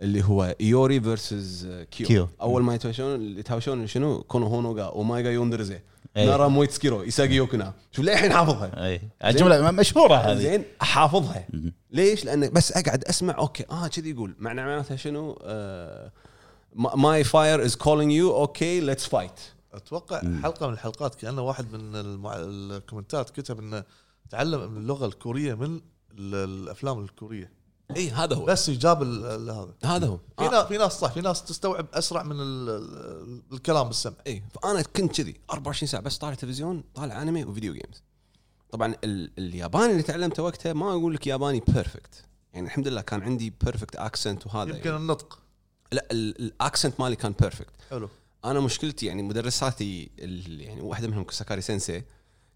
[0.00, 2.28] اللي هو ايوري versus كيو, كيو.
[2.40, 5.80] أول ما يتهاوشون اللي يتهاوشون شنو この炎がお前を呼んでるぜ.
[6.16, 6.26] إي.
[6.26, 7.74] なら燃え尽きろ潔くな.
[7.92, 9.00] شوف للحين حافظها؟ أي.
[9.24, 10.38] الجملة مشهورة هذه.
[10.38, 11.46] زين؟ حافظها.
[11.90, 14.36] ليش؟ لأن بس أقعد أسمع okay آه كذي يقول.
[14.38, 16.12] معنى معناتها شنو؟ آه،
[16.74, 19.40] my fire is calling you okay let's fight
[19.74, 22.34] أتوقع حلقة من الحلقات كأنه واحد من المع...
[22.36, 23.84] الكومنتات كتب إنه
[24.30, 25.80] تعلم اللغة الكورية من
[26.18, 27.52] ال- الأفلام الكورية.
[27.96, 28.44] إي هذا هو.
[28.44, 29.74] بس يجاب هذا.
[29.84, 30.18] هذا هو.
[30.38, 34.14] في ناس في ناس صح في ناس تستوعب أسرع من ال- ال- الكلام بالسمع.
[34.26, 38.02] إي فأنا كنت كذي 24 ساعة بس طالع تلفزيون طالع انمي و video games
[38.70, 43.22] طبعا ال- الياباني اللي تعلمته وقتها ما أقول لك ياباني perfect يعني الحمد لله كان
[43.22, 44.70] عندي perfect accent وهذا.
[44.76, 44.96] يمكن يعني.
[45.02, 45.38] النطق.
[45.92, 48.08] لا ال accent مالي كان perfect حلو.
[48.44, 52.02] أنا مشكلتي يعني مدرساتي يعني واحدة منهم كوساكاري 先生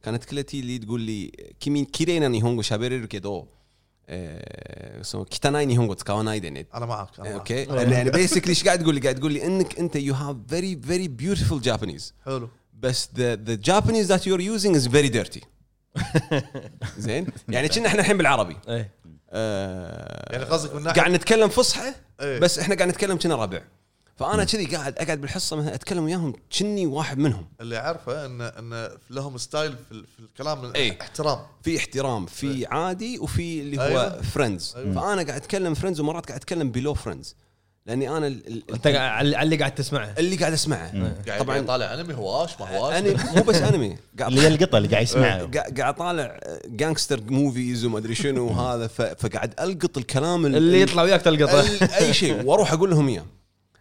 [0.02, 1.26] كانت كلتي اللي تقول لي
[1.60, 3.46] 君きれいな日本語喋れるけど
[5.02, 7.34] そう汚い日本語使わないでね أنا معك أنا.
[7.34, 10.80] okay يعني basically إيش قاعد تقول لي؟ قاعد تقول لي انك انت you have very
[10.82, 12.48] very beautiful Japanese حلو
[12.80, 15.40] بس the the Japanese that you are using is very dirty
[16.98, 18.90] زين؟ يعني كنا إحنا الحين بالعربي إيه.
[19.30, 22.38] آه، يعني قصدك من ناحيه قاعد نتكلم فصحى إيه.
[22.38, 23.62] بس إحنا قاعد نتكلم كنا ربع.
[24.20, 27.46] فأنا كذي قاعد أقعد بالحصة مثلا أتكلم وياهم كني واحد منهم.
[27.60, 30.98] اللي اعرفه ان إن لهم style في, في الكلام من إيه.
[31.00, 31.38] احترام.
[31.62, 34.22] في احترام في عادي وفي اللي هو أيوة.
[34.22, 34.92] friends أيوة.
[34.94, 37.36] فأنا قاعد أتكلم friends ومرات قاعد أتكلم below friends
[37.86, 40.14] لأني أنا أنت قاعد- على اللي قاعد تسمعه.
[40.18, 41.12] اللي قاعد أسمعه.
[41.28, 41.60] قاعد طبعاً.
[41.60, 42.94] طالع أنمي هواش ما هواش.
[42.96, 43.96] أنا مو بس أنمي.
[44.18, 48.46] قاعد اللي هي القطة اللي قاعد يسمعها قاعد قاعد طالع gangster movies وما أدري شنو
[48.46, 51.60] وهذا فقاعد ألقط الكلام ال- اللي يطلع وياك تلقطه.
[51.98, 53.24] أي شيء وأروح أقول لهم إياه.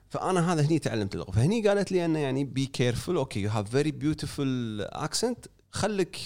[0.10, 1.32] فأنا هذا هني تعلمت اللغة.
[1.32, 6.18] فهني قالت لي انه يعني be careful okay you have very beautiful accent خليك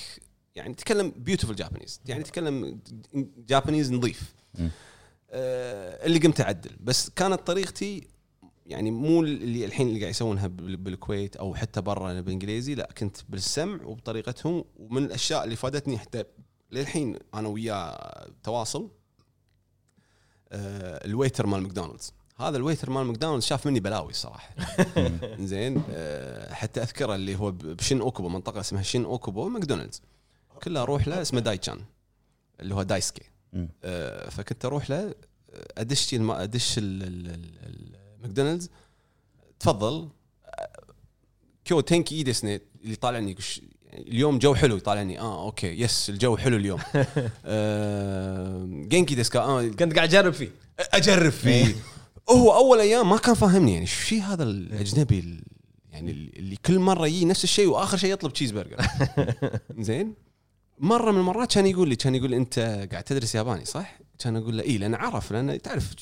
[0.56, 2.80] يعني تكلم beautiful Japanese يعني تكلم
[3.50, 4.34] Japanese نظيف.
[5.32, 6.72] آه اللي قمت أعدل.
[6.80, 8.08] بس كانت طريقتي
[8.66, 12.76] يعني مو اللي الحين اللي قاعد يسوونها بال- بالكويت أو حتى برا بالإنجليزي.
[12.76, 14.64] لا كنت بالسمع وبطريقتهم.
[14.80, 16.24] ومن الأشياء اللي فادتني حتى
[16.72, 18.90] للحين أنا وياه تواصل
[20.52, 22.14] آه ال waiter مال ماكدونالدز.
[22.50, 24.56] هذا ال waiter مال ماكدونالدز شاف مني بلاوي صراحة.
[25.40, 30.02] زين آه حتى اذكره اللي هو بشين أوكوبو منطقة اسمها شين أوكوبو ماكدونالدز.
[30.64, 31.80] كلها أروح له اسمه دايتشان
[32.60, 33.24] اللي هو دايسكي.
[33.84, 35.16] آه فكنت أروح له
[35.78, 38.70] أدش الم- أدش ال- ال- ال- ال- ماكدونالدز.
[39.60, 40.10] تفضل.
[41.66, 43.36] 今日天気いいですね اللي طالعني
[43.94, 46.80] اليوم جو حلو يطالعني آه okay yes الجو حلو اليوم.
[47.46, 50.50] آه 元気ですか آه كنت قاعد أجرب فيه.
[50.80, 51.76] أجرب فيه.
[52.30, 55.44] هو أول أيام ما كان فاهمني يعني شو هذا الأجنبي ال-
[55.92, 58.78] يعني اللي كل مرة يجي نفس الشيء وآخر شيء يطلب تشيز برجر
[59.80, 60.14] زين؟
[60.80, 62.60] مرة من المرات كان يقول لي كان يقول لي أنت
[62.92, 65.96] قاعد تدرس ياباني صح؟ كان أقول له اي لأن عرف لأن تعرف.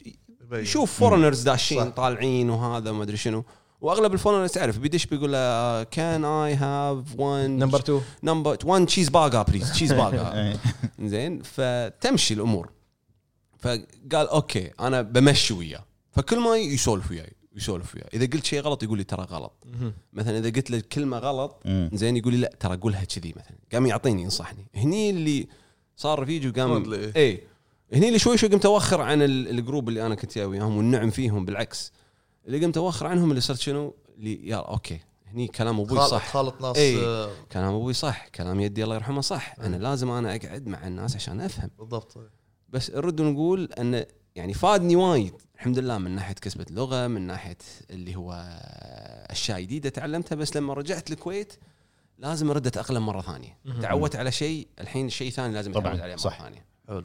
[0.53, 1.91] يشوف foreigners داشين.
[1.91, 3.43] طالعين وهذا ما أدري شنو.
[3.81, 8.85] وأغلب ال foreigners تعرف بيدش بيقول له can I have one number 2 number 1
[8.85, 10.57] cheeseburger please cheese إيه.
[10.99, 12.69] زين؟ فتمشي الأمور.
[13.59, 15.83] فقال okay أنا بمشي وياه.
[16.11, 18.09] فكل ما يسولف وياي يسولف وياي.
[18.13, 19.53] إذا قلت شيء غلط يقول لي ترى غلط.
[20.13, 21.63] مثلا إذا قلت له كلمة غلط.
[21.93, 23.57] زين يقول لي لا ترى قولها كذي مثلا.
[23.73, 24.65] قام يعطيني ينصحني.
[24.75, 25.47] هني اللي
[25.95, 26.93] صار رفيجي وقام.
[26.93, 27.43] اي
[27.93, 31.09] هني اللي شوي شوي قمت أوخر عن ال- ال group اللي أنا كنت وياهم والنعم
[31.09, 31.91] فيهم بالعكس.
[32.47, 36.31] اللي قمت أوخر عنهم اللي صرت شنو؟ اللي يا okay هني كلام أبوي خالط صح.
[36.33, 37.05] خالط ناس إيه.
[37.05, 38.27] آه، كلام أبوي صح.
[38.27, 39.55] كلام يدي الله يرحمه صح.
[39.59, 39.75] أنا.
[39.75, 41.69] لازم أنا أقعد مع الناس عشان أفهم.
[41.79, 42.17] بالضبط.
[42.69, 44.05] بس نرد ونقول انه
[44.35, 45.33] يعني فادني وايد.
[45.55, 47.57] الحمد لله من ناحية كسبة لغه من ناحية
[47.89, 48.59] اللي هو
[49.29, 51.53] أشياء جديدة تعلمتها بس لما رجعت الكويت
[52.17, 53.57] لازم ارد اتاقلم مرة ثانية.
[53.81, 56.41] تعودت على شيء الحين شيء ثاني لازم أتعود عليه مرة صح.
[56.41, 56.65] ثانية.
[56.87, 57.03] حلو.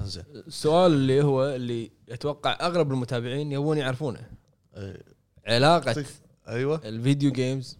[0.00, 0.24] زين.
[0.34, 4.30] السؤال اللي هو اللي أتوقع اغلب المتابعين يبون يعرفونه.
[4.76, 5.02] إيه.
[5.46, 6.04] علاقة
[6.48, 6.80] أيوه.
[6.84, 7.78] ال video games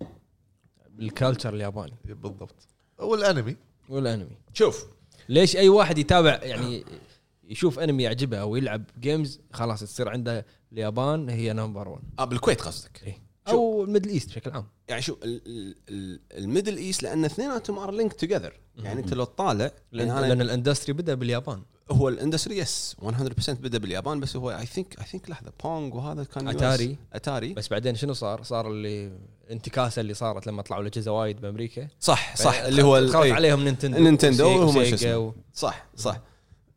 [0.91, 1.95] بال culture الياباني.
[2.05, 2.69] بالضبط.
[2.99, 3.57] والأنمي.
[3.89, 4.37] والأنمي.
[4.53, 4.87] شوف.
[5.29, 6.85] ليش أي واحد يتابع يعني
[7.49, 12.61] يشوف انمي يعجبه أو يلعب games خلاص تصير عنده اليابان هي number 1 آه بالكويت
[12.63, 13.01] قصدك.
[13.07, 13.19] إيه.
[13.49, 14.67] أو ال Middle East بشكل عام.
[14.89, 19.15] يعني شوف ال- ال- ال- ال Middle East لأن اثنيناتهم are linked together يعني أنت
[19.15, 21.63] لو تطالع لأن, يعني لأن ال industry بدأ باليابان.
[21.91, 25.95] هو ال industry yes 100% بدأ باليابان بس هو I think I think لحظة Pong
[25.95, 26.97] وهذا كان أتاري.
[27.13, 29.13] اتاري بس بعدين شنو صار؟ صار اللي
[29.47, 31.89] الانتكاسه اللي صارت لما طلعوا الأجهزة وايد بأمريكا.
[32.01, 33.33] صح صح اللي هو خلط إيه.
[33.33, 33.99] عليهم نينتندو.
[33.99, 35.35] نينتندو وهم شو اسمه.
[35.55, 36.21] صح صح.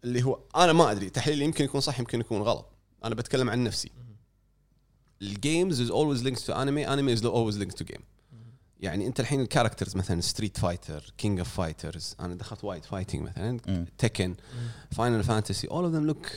[0.04, 2.66] اللي هو أنا ما أدري تحليلي يمكن يكون صح يمكن يكون غلط.
[3.04, 3.91] أنا بتكلم عن نفسي.
[5.22, 8.01] ال games is always linked to anime anime is always linked to game
[8.80, 13.22] يعني أنت الحين ال characters مثلا Street Fighter King of Fighters أنا دخلت وايد fighting
[13.22, 13.86] مثلا.
[13.97, 14.36] Tekken
[14.91, 16.28] Final Fantasy all of them look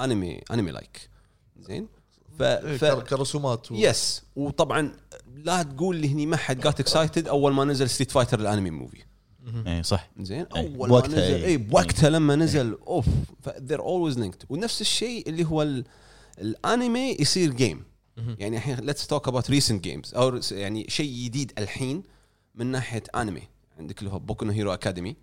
[0.00, 1.08] anime anime like
[1.60, 1.88] زين؟
[2.38, 3.74] ف, إيه، ف كر- كرسومات و...
[3.74, 4.92] يس وطبعا
[5.34, 9.02] لا تقول لي هني ما حد got excited أول ما نزل Street Fighter الأنمي movie
[9.66, 10.10] اي صح.
[10.20, 10.66] زين أي.
[10.66, 11.44] أول ما بوقتها نزل.
[11.44, 13.06] اي بوقتها لما نزل أوف
[13.48, 14.44] they're always linked.
[14.48, 15.84] ونفس الشيء اللي هو ال-
[16.38, 17.84] الأنمي يصير game
[18.38, 22.02] يعني الحين let's talk about recent games أو يعني شيء جديد الحين
[22.54, 23.42] من ناحية أنمي.
[23.78, 25.16] عندك اللي هو Boku no Hero Academy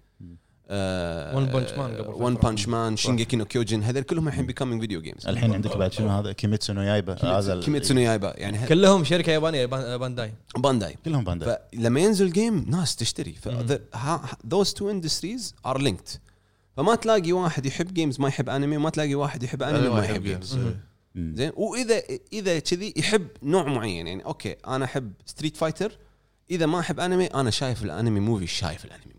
[0.70, 2.36] One Punch Man قبل One.
[2.36, 6.10] Punch Man Shingeki no Kyojin هذول كلهم الحين becoming video games الحين عندك بعد شنو
[6.10, 10.96] هذا؟ كيميتسو نو يايبا هذا كيميتسو نو يايبا يعني كلهم شركة يابانية بان- بانداي بانداي
[11.06, 13.32] كلهم بانداي فلما ينزل game ناس تشتري.
[13.34, 13.50] ف
[14.48, 16.08] those two industries are linked
[16.78, 20.24] فما تلاقي واحد يحب games ما يحب انمي وما تلاقي واحد يحب انمي ما يحب
[20.24, 20.60] games
[21.16, 22.02] زين؟ واذا
[22.34, 24.08] إذا كذي يحب نوع معين.
[24.08, 25.92] يعني okay أنا أحب ستريت فايتر
[26.52, 29.19] إذا ما أحب انمي أنا شايف ال anime movie شايف الانمي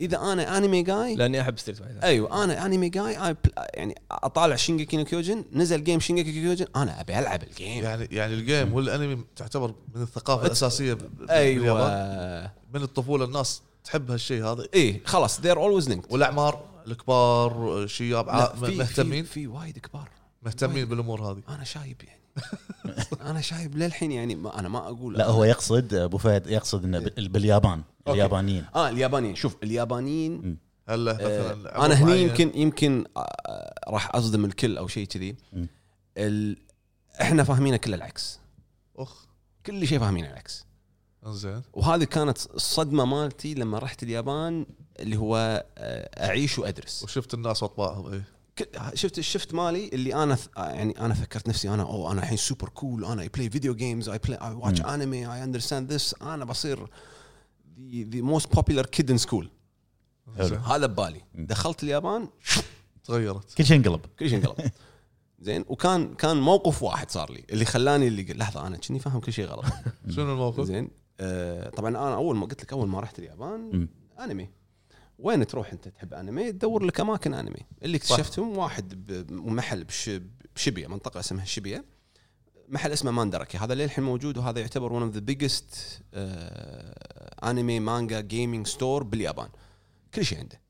[0.00, 3.36] إذا أنا anime guy لأني أحب ستريت فايتر أيوه أنا anime guy
[3.74, 8.08] يعني أطالع شينجيكي نو كيوجن نزل game شينجيكي كيوجن أنا أبي ألعب ال game يعني
[8.10, 10.98] يعني ال game والانمي تعتبر من الثقافة الأساسية.
[11.30, 12.50] أيوه.
[12.74, 14.66] من الطفولة الناس تحب هالشيء هذا.
[14.74, 16.12] اي خلاص they're always linked.
[16.12, 18.26] والأعمار الكبار شياب
[18.62, 19.24] مهتمين.
[19.24, 20.08] في, في وايد كبار.
[20.42, 21.42] مهتمين بالأمور هذه.
[21.48, 22.19] أنا شايب يعني.
[23.20, 26.98] أنا شايب للحين يعني ما أنا ما أقول لا هو يقصد أبو فهد يقصد إنه
[26.98, 28.12] بال- باليابان أوكي.
[28.18, 28.64] اليابانيين.
[28.74, 29.34] آه اليابانيين.
[29.34, 30.58] شوف اليابانيين
[30.88, 31.14] هلا آه
[31.54, 32.22] مثلا عمر أنا هني.
[32.22, 35.36] يمكن يمكن آه، راح أصدم الكل أو شيء كذي.
[36.18, 36.56] ال-
[37.20, 38.40] إحنا فاهمينه كله العكس.
[38.96, 39.26] أخ.
[39.66, 40.66] كل شيء فاهمينه العكس.
[41.26, 44.66] زين وهذه كانت الصدمة مالتي لما رحت اليابان
[45.00, 47.02] اللي هو آه، أعيش وأدرس.
[47.04, 48.22] وشفت الناس واطباعهم اي
[48.94, 52.36] شفت ال shift مالي اللي أنا ث- يعني أنا فكرت نفسي أنا أوه أنا الحين
[52.36, 56.14] super cool أنا I play video games I play I watch anime I understand this
[56.22, 56.86] أنا بصير
[57.90, 59.50] the most popular kid in school
[60.66, 61.22] هذا ببالي.
[61.34, 62.28] دخلت اليابان
[63.04, 63.54] تغيرت.
[63.54, 64.00] كل شيء انقلب.
[64.18, 64.70] كل شيء انقلب.
[65.40, 69.20] زين وكان كان موقف واحد صار لي اللي خلاني اللي قل- لحظة أنا كني فاهم
[69.20, 69.64] كل شيء غلط.
[70.14, 70.90] شنو الموقف؟ زين
[71.20, 73.88] آه طبعا أنا أول ما قلت لك أول ما رحت اليابان.
[74.20, 74.50] انمي
[75.22, 77.66] وين تروح انت تحب انمي؟ تدور لك اماكن انمي.
[77.82, 80.10] اللي اكتشفتهم واحد بمحل بش
[80.56, 81.84] بشيبويا منطقة اسمها شيبويا
[82.68, 86.00] محل اسمه ماندراكي هذا للحين موجود وهذا يعتبر one of the biggest
[87.44, 89.48] انمي مانجا جيمنج ستور باليابان.
[90.14, 90.60] كل شيء عنده.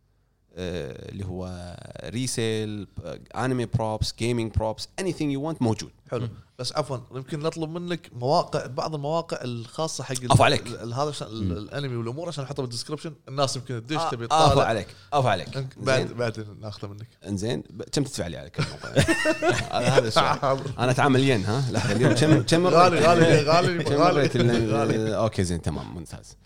[0.55, 2.87] اللي هو ريسيل
[3.35, 5.91] انمي بروبس جيمنج بروبس اني ثينج يو موجود.
[6.11, 6.29] حلو.
[6.59, 10.69] بس عفوا يمكن نطلب منك مواقع بعض المواقع الخاصة حق ال- عفو عليك.
[10.69, 14.65] هذا الانمي والامور عشان نحطها بالدسكربشن الناس يمكن تدش آه، تبي افو تطالع.
[14.65, 14.87] عليك.
[15.13, 15.49] افو عليك.
[15.77, 16.13] بعد.
[16.13, 17.07] بعد ناخذه منك.
[17.27, 17.63] إنزين.
[17.93, 19.01] كم تدفع لي على كل موقع؟
[19.97, 25.45] هذا السؤال أنا أتعامل ين ها؟ لحظه اليوم كم كم غالي غالي غالي غالي أوكي
[25.45, 26.37] زين تمام ممتاز.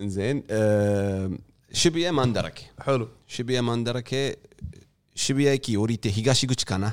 [0.00, 0.42] إنزين
[1.74, 4.36] شبيه ماندركي حلو شبيه ماندركي
[5.14, 6.92] شبيه كي اوريتي هيغاشي غوتشي كانا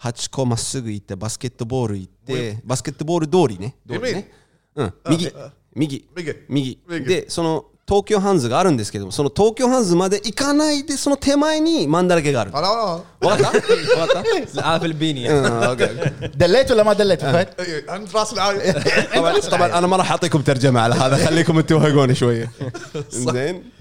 [0.00, 4.24] هاتشكو ماسوغو ايتا باسكيت بول ايتا باسكت بول دوري ني دوري ني
[5.06, 5.32] ميجي
[5.76, 6.04] ميجي
[6.48, 7.64] ميجي دي سونو
[23.10, 23.75] زين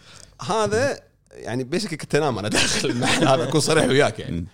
[0.52, 1.00] هذا
[1.32, 3.28] يعني basic كنت أنام أنا داخل المحل.
[3.28, 4.46] هذا أكون صريح وياك يعني.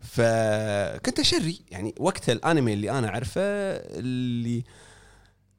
[0.00, 1.60] فكنت أشري.
[1.70, 4.64] يعني وقتها الأنمي اللي أنا أعرفه اللي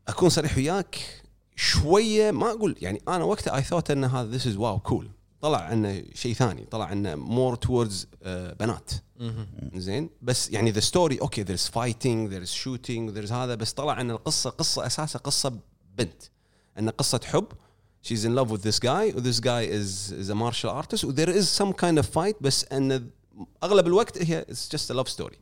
[0.07, 1.21] أكون صريح وياك
[1.55, 2.75] شوية ما أقول.
[2.81, 5.09] يعني أنا وقتها اي ثوت ان هذا this is wow cool
[5.41, 6.65] طلع عنه شيء ثاني.
[6.65, 8.07] طلع عنه more towards
[8.59, 8.91] بنات.
[9.75, 13.55] زين؟ بس يعني the story okay there's fighting there's shooting there's هذا.
[13.55, 15.59] بس طلع إن القصة قصة أساسها قصة
[15.97, 16.23] بنت.
[16.79, 17.47] إن قصة حب
[18.07, 19.11] she's in love with this guy.
[19.27, 21.01] This guy is is a martial artist.
[21.19, 23.09] There is some kind of fight بس إن
[23.63, 25.35] أغلب الوقت هي it's just a love story.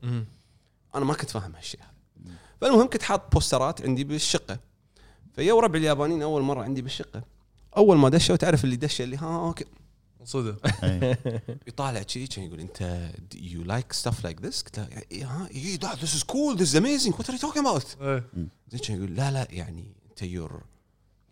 [0.96, 1.80] أنا ما كنت فاهم هالشيء.
[1.80, 4.60] هذا فالمهم كنت حاط بوسترات عندي بالشقة.
[5.36, 7.24] فيا ربع اليابانيين أول مرة عندي بالشقة.
[7.78, 9.66] أول ما دشوا تعرف اللي دش اللي ها okay.
[10.26, 10.68] صدق
[11.68, 15.48] يطالع شي كان يقول أنت you like stuff like this قلت له "إيه، ها
[15.96, 17.98] this is cool this amazing what are you talking about.
[18.72, 20.64] زين كان يقول لا لا يعني أنت you're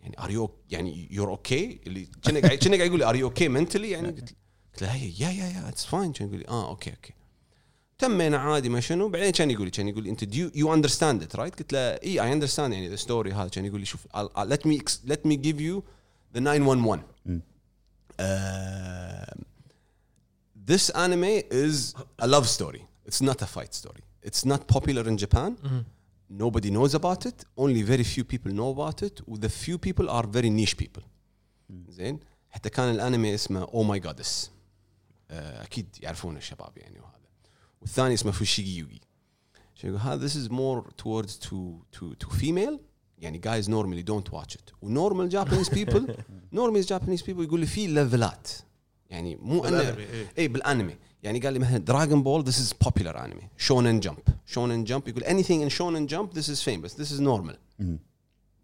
[0.02, 3.48] يعني are you يعني you're okay اللي كنا قاعد كنا قاعد يقول are you okay
[3.48, 4.34] mentally يعني قلت
[4.72, 7.12] قلت له هي yeah yeah yeah it's fine كان يقول لي آه okay okay
[7.98, 9.08] تمينا عادي ما شنو.
[9.08, 11.78] بعدين كان يقول لي كان يقول لي انت do you understand it right قلت له
[11.78, 13.48] إي I understand يعني the story هذا.
[13.48, 14.06] كان يقول لي شوف
[14.38, 15.84] let me let me give you
[16.34, 17.02] the 911
[18.20, 19.32] Uh,
[20.70, 21.32] this anime
[21.66, 22.82] is a love story.
[23.08, 24.02] It's not a fight story.
[24.28, 25.50] It's not popular in Japan.
[26.30, 27.44] Nobody knows about it.
[27.56, 29.20] Only very few people know about it.
[29.26, 31.02] The few people are very niche people.
[31.88, 32.20] زين
[32.50, 34.50] حتى كان الانمي اسمه أو ماي جادس
[35.30, 37.28] أكيد يعرفونه الشباب يعني وهذا
[37.80, 39.00] والثاني اسمه فوشيجي يوغي
[39.98, 41.56] هذا this is more towards to
[41.92, 42.78] to to female
[43.18, 46.14] يعني guys normally don't watch it ونورمال Japanese people
[46.52, 48.48] normal Japanese people يقول لي في ليفلات
[49.10, 50.32] يعني مو إيه.
[50.38, 53.44] اي بالانمي يعني قال لي مثلا دراجون بول this is popular anime.
[53.56, 56.92] شونن جمب شونن جمب يقول anything in شونن جمب this is famous.
[56.94, 57.56] This is normal.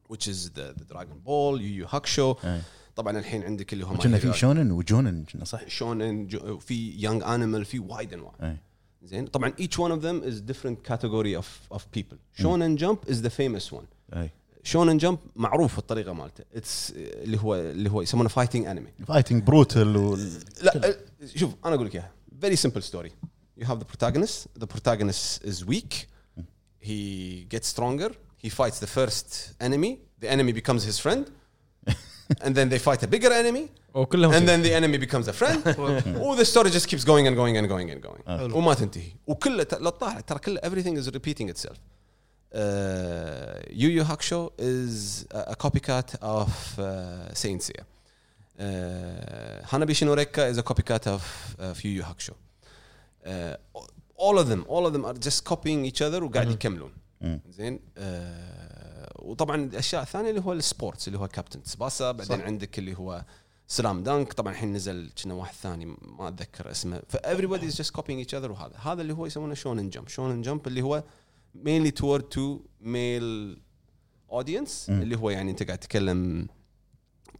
[0.08, 2.62] which is the, the Dragon Ball يو يو هاكشو إيه.
[2.96, 6.28] طبعا الحين عندك اللي هم كنا في شونن وجونن كنا صح؟ شونن
[6.60, 8.56] في يونج انيمال في وايد انواع.
[9.02, 12.16] زين؟ طبعا each one of them is different category of of people.
[12.76, 13.86] jump is the famous one.
[14.14, 14.30] أي.
[14.62, 16.44] شونن جمب معروف الطريقة مالته.
[16.54, 20.18] اتس اللي هو اللي هو يسمونه فايتنج انمي فايتنج بروتل و
[20.62, 20.96] لا
[21.34, 22.10] شوف أنا أقول لك إياها.
[22.45, 23.11] very simple story
[23.59, 25.93] you have the protagonist the protagonist is weak
[26.89, 26.99] he
[27.53, 28.09] gets stronger
[28.43, 29.27] he fights the first
[29.67, 29.91] enemy
[30.23, 31.23] the enemy becomes his friend
[32.45, 35.77] and then they fight a bigger enemy وكلهم and then the enemy becomes a friend
[36.17, 39.63] و the story just keeps going and going and going and going وما تنتهي وكله
[39.63, 41.77] ت- لا تطالع ترى كله everything is repeating itself
[43.69, 47.83] يو يو هاكشو is a a copycat of uh, Saint Seiya
[48.58, 51.22] uh, Hanabi Shinoreka is a copycat of
[51.58, 52.34] of Yu Yu Hakusho.
[53.26, 53.56] Uh,
[54.16, 56.92] all of them all of them are just copying each other وقاعد يكملون.
[57.50, 62.44] زين؟ آه وطبعا الأشياء الثانية اللي هو ال sports اللي هو كابتن تسباسا بعدين صح.
[62.44, 63.24] عندك اللي هو
[63.68, 67.02] سلام دانك طبعا الحين نزل كنا واحد ثاني ما أتذكر اسمه.
[67.08, 68.76] ف everybody is just copying each other وهذا.
[68.82, 71.02] هذا اللي هو يسمونه شونن جمب شونن جمب اللي هو
[72.00, 73.58] toward to male
[74.32, 75.02] audience مم.
[75.02, 76.48] اللي هو يعني أنت قاعد تتكلم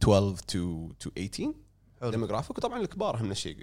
[0.03, 1.53] 12 to to 18
[2.01, 2.09] حلو.
[2.11, 3.57] demographic وطبعا الكبار هم الشيء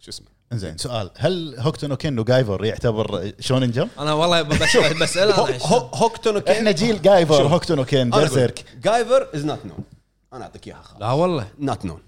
[0.00, 1.10] شو اسمه؟ انزين سؤال.
[1.16, 6.32] هل هوكتو نو كين وجايفر يعتبر شونن جمب؟ أنا والله بسال هو- أنا هو- هوكتو
[6.32, 7.52] نو كين إحنا جيل جايفر شوف.
[7.52, 9.78] هوكتو نو كين أنا أقول بيرسيرك لك، جايفر is not known
[10.32, 11.00] أنا أعطيك إياها خلاص.
[11.00, 11.48] لا والله.
[11.58, 12.00] not known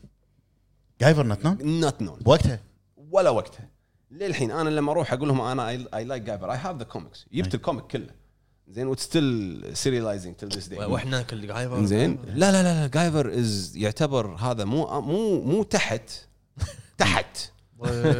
[1.00, 2.60] جايفر not known not known بوقتها
[3.10, 3.68] ولا وقتها.
[4.10, 7.54] للحين أنا لما أروح أقول لهم أنا I like Guyver I have the comics جبت
[7.54, 8.19] ال comic كله.
[8.70, 12.86] زين و still serializing till this day وإحنا كل Guyver زين لا لا لا لا
[12.86, 16.10] Guyver is يعتبر هذا مو مو مو تحت
[16.98, 17.36] تحت.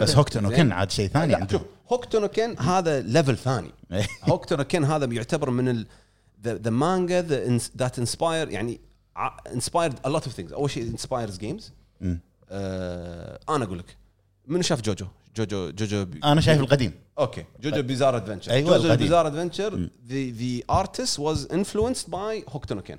[0.01, 0.57] بس Hokuto no زين.
[0.57, 1.62] Ken عاد شيء ثاني لا عنده شوف
[1.93, 3.70] Hokuto no Ken هذا level ثاني.
[3.92, 4.07] إيه.
[4.22, 5.86] Hokuto no Ken هذا يعتبر من ال
[6.45, 7.20] the manga
[7.76, 8.80] that inspire يعني
[9.55, 12.20] inspired a lot of things أول شيء inspires games مم.
[13.48, 13.96] أنا أقول لك
[14.46, 15.07] من شاف جوجو؟
[15.37, 16.93] جوجو جوجو بي- أنا شايف القديم.
[17.18, 17.45] okay.
[17.61, 18.97] جوجو Bizarre Adventure أيوة، جوجو.
[18.97, 22.99] Bizarre Adventure the the artist was influenced by Hokuto no Ken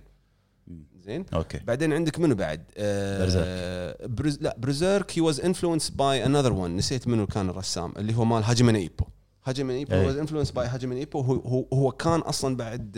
[1.06, 1.58] زين؟ okay.
[1.58, 7.08] بعدين عندك منو بعد؟ آه Ber لا Berserk he was influenced by another one نسيت
[7.08, 9.06] منو كان الرسام اللي هو مال Hajime no Ippo.
[9.46, 9.96] Hajime no Ippo.
[9.96, 11.22] was influenced by Hajime no Ippo.
[11.22, 12.92] هو هو, هو كان أصلا بعد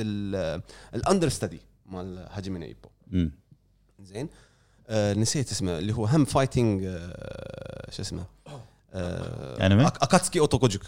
[0.95, 2.89] ال understudy مال Hajime no Ippo.
[3.99, 4.29] زين؟
[4.87, 8.25] آه نسيت اسمه اللي هو هم fighting آه شو اسمه؟
[8.93, 10.85] أنمي؟ أك- Akatsuki Otokojuku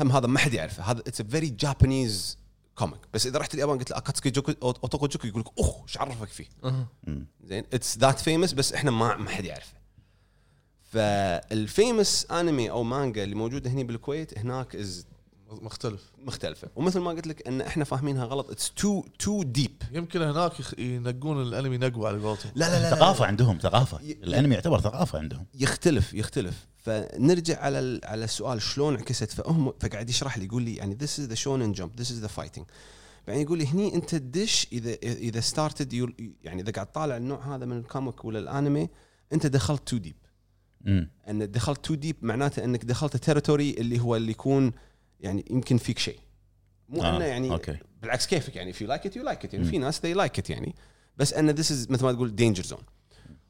[0.00, 0.82] هم هذا ما حد يعرفه.
[0.82, 2.38] هذا it's very Japanese
[2.74, 6.28] comic بس إذا رحت اليابان قلت له Akatsuki جوكو Otokojuku يقول لك oh إيش عرفك
[6.28, 6.46] فيه.
[7.44, 9.74] زين it's that famous بس إحنا ما ما حد يعرفه.
[10.82, 15.06] فال famous أنمي أو مانجا اللي موجوده هنا بالكويت هناك is
[15.62, 16.12] مختلف.
[16.24, 16.68] مختلفة.
[16.76, 18.50] ومثل ما قلت لك إن إحنا فاهمينها غلط.
[18.50, 22.52] it's too too deep يمكن هناك يخ- ينقون الأنمي نقوى على قولتهم.
[22.54, 24.00] لا لا لا, لا, ثقافة عندهم ثقافة.
[24.02, 25.46] ي- الأنمي يعتبر ثقافة عندهم.
[25.54, 26.66] يختلف يختلف.
[26.76, 31.20] فنرجع على ال- على السؤال شلون عكست؟ فهم فقاعد يشرح لي يقول لي يعني this
[31.20, 32.64] is the Shonen Jump this is the fighting
[33.26, 35.92] بعدين يقول لي هني أنت تدش إذا إذا started
[36.44, 38.88] يعني إذا قاعد طالع النوع هذا من ال comic ولا الأنمي
[39.32, 40.16] أنت دخلت too deep.
[41.28, 44.72] إن دخلت too deep معناته إنك دخلت territory اللي هو اللي يكون
[45.22, 46.18] يعني يمكن فيك شيء.
[46.88, 47.76] مو آه، أنه يعني okay.
[48.02, 49.54] بالعكس كيفك يعني if you like it you like it.
[49.54, 49.64] يعني.
[49.64, 50.74] في ناس they like it يعني.
[51.16, 52.82] بس أن this is مثل ما تقول danger zone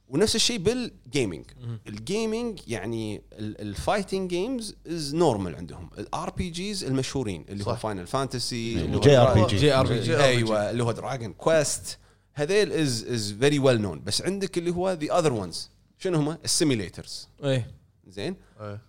[0.08, 1.44] ونفس الشيء بال gaming
[1.86, 5.90] ال gaming يعني ال fighting games is normal عندهم.
[5.98, 7.76] ال RPGs المشهورين اللي هو.
[7.76, 11.98] فاينل فانتسي جي ار بي جي جي ار بي جي أيوه اللي هو Dragon Quest
[12.34, 16.38] هذيل is is very well known بس عندك اللي هو the other ones شنو هم؟
[16.44, 17.70] ال simulators إيه.
[18.06, 18.80] زين؟ إيه.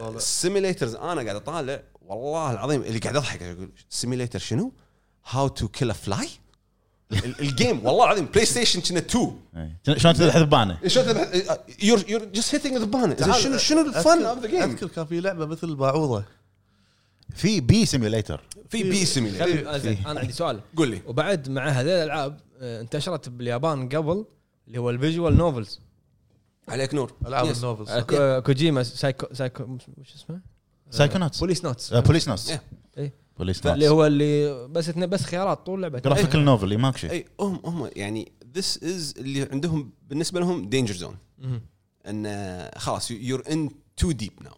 [0.00, 4.72] ال simulators أنا قاعد أطالع والله العظيم اللي قاعد اضحك أقول simulator شنو؟
[5.30, 6.28] how to kill a fly
[7.40, 9.96] ال game والله العظيم PlayStation كنا 2 إيه.
[9.98, 11.00] شلون تذبح ذبانه شو
[11.82, 15.06] you're you're just hitting ذبانه تعال، شنو شنو ال fun of the game أذكر كان
[15.06, 16.24] في لعبة مثل بعوضه
[17.34, 19.26] في بي simulator في بي زين،
[20.06, 20.60] أنا عندي سؤال.
[20.76, 21.00] قول لي.
[21.06, 24.24] وبعد مع هذه الألعاب آه، انتشرت باليابان قبل
[24.68, 25.80] اللي هو ال visual novels
[26.68, 27.12] عليك نور.
[27.26, 27.56] ألعاب.
[27.56, 29.62] ال novels آه، كو- كوجيما سايكو سايكو
[29.98, 30.40] وش اسمه؟
[30.90, 31.40] سايكونوتس.
[31.40, 32.50] Policenauts Policenauts.
[32.98, 33.14] إيه.
[33.38, 37.24] بوليس اللي نوتس هو اللي بس بس خيارات طول لعبه graphical novel ماكو شيء اي
[37.40, 41.16] هم هم يعني this is اللي عندهم بالنسبة لهم danger zone.
[42.06, 44.54] إن آه، خلاص you're in too deep now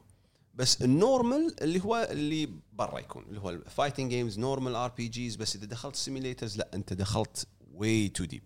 [0.55, 5.37] بس ال normal اللي هو اللي برا يكون اللي هو ال fighting games normal RPGs
[5.37, 8.43] بس إذا دخلت simulators لا أنت دخلت way too deep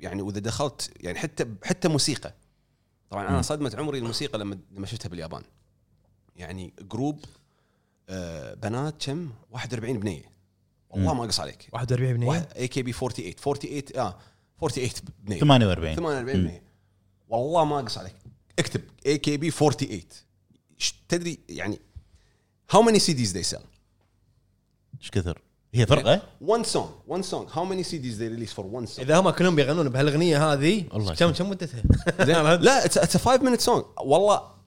[0.00, 2.34] يعني وإذا دخلت يعني حتى حتى موسيقى.
[3.10, 5.42] طبعا أنا صدمة عمري الموسيقى لما لما شفتها باليابان.
[6.38, 7.24] يعني group
[8.08, 10.22] آه، بنات كم؟ 41 بنية.
[10.90, 11.68] والله ما أقص عليك.
[11.72, 14.18] 41 بنية؟ AKB 48 48 آه
[14.60, 14.90] 48
[15.24, 15.38] بنية.
[15.40, 16.62] 48 48 بنية.
[17.28, 18.14] والله ما أقص عليك.
[18.58, 20.02] اكتب AKB 48
[20.78, 21.80] ش- تدري يعني
[22.70, 23.60] how many CDs they sell
[25.00, 25.42] إيش كثر؟
[25.74, 27.52] هي فرقه one song one song.
[27.54, 30.80] How many CDs they release for one song إذا هم كلهم بيغنون بهالأغنية هذه
[31.18, 31.30] كم.
[31.30, 31.82] كم مدتها؟
[32.24, 32.36] زين.
[32.66, 34.00] لا it's it's 5 minute song.
[34.00, 34.57] والله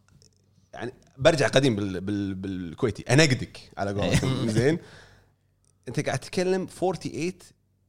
[1.21, 3.03] برجع قديم بال بال بالكويتي.
[3.13, 4.49] انقدك على قولتهم.
[4.59, 4.77] زين؟
[5.87, 7.33] أنت قاعد تتكلم 48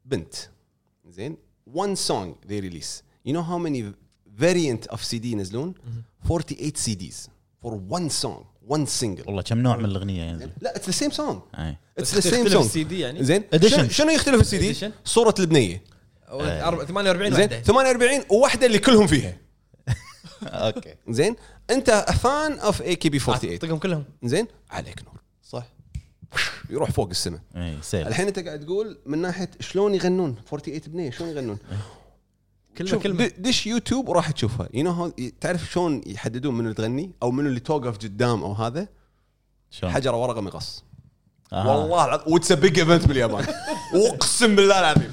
[0.04, 0.34] بنت.
[1.08, 1.36] زين؟
[1.74, 3.02] One song they release.
[3.28, 3.82] You know how many
[4.40, 5.74] variant of CD ينزلون؟
[6.28, 7.28] 48 CDs
[7.64, 9.26] for one song one single.
[9.26, 11.40] والله كم نوع من الأغنية ينزل؟ لا it's the same song
[11.98, 13.66] it's the same تختلف song ال CD يعني؟ زين؟ Edition.
[13.68, 15.82] شنو- شنو يختلف السي دي؟ صورة البنية.
[16.28, 19.36] أربعة- 48 زين؟ وحده 48 وواحدة اللي كلهم فيها.
[20.66, 20.94] okay.
[21.08, 21.36] زين.
[21.70, 21.90] أنت
[22.22, 24.04] fan of AKB 48 اعطيهم كلهم.
[24.22, 24.46] زين.
[24.70, 25.20] عليك نور.
[25.42, 25.66] صح.
[26.70, 27.40] يروح فوق السماء.
[27.56, 28.08] إي sell.
[28.08, 31.58] الحين أنت قاعد تقول من ناحية شلون يغنون؟ 48 بنية شلون يغنون؟
[32.78, 33.30] كلمة كلمة.
[33.38, 34.68] دش يوتيوب وراح تشوفها.
[34.74, 38.88] you know تعرف شلون يحددون منو اللي تغني؟ أو منو اللي توقف قدام أو هذا؟
[39.70, 40.84] شلون؟ حجره ورقة مقص.
[41.52, 41.80] آه.
[41.80, 42.32] والله العظيم.
[42.32, 43.46] و it's big event باليابان
[43.94, 45.12] أقسم بالله العظيم.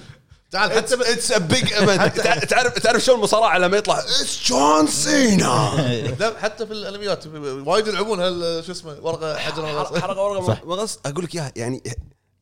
[0.52, 2.20] تعال حتى it's a big event
[2.50, 7.28] تعرف تعرف شلون المصارعه لما يطلع؟ it's John Cena لا، حتى في الأنميات
[7.68, 9.98] وايد يلعبون هال شو اسمه ورقة حجر مقص.
[10.02, 11.00] حجرة ورقة مقص.
[11.06, 11.84] أقول لك إياها يعني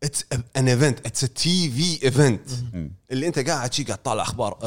[0.03, 0.25] it's
[0.57, 2.49] an event it's a TV event
[3.11, 4.57] اللي أنت قاعد شي قاعد طالع أخبار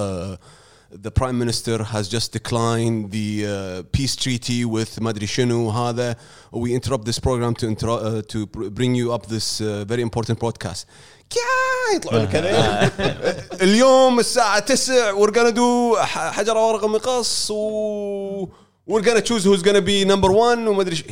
[1.05, 6.17] the prime minister has just declined the uh, peace treaty with ما أدري شنو هذا
[6.57, 10.39] we interrupt this program to intro, uh, to bring you up this uh, very important
[10.39, 10.85] broadcast.
[11.31, 13.35] كيا يطلعون لك هذيل.
[13.69, 18.47] اليوم الساعة 9 we're gonna do ح- حجرة ورقة مقص و
[18.91, 21.05] we're gonna choose who's gonna be number one وما أدري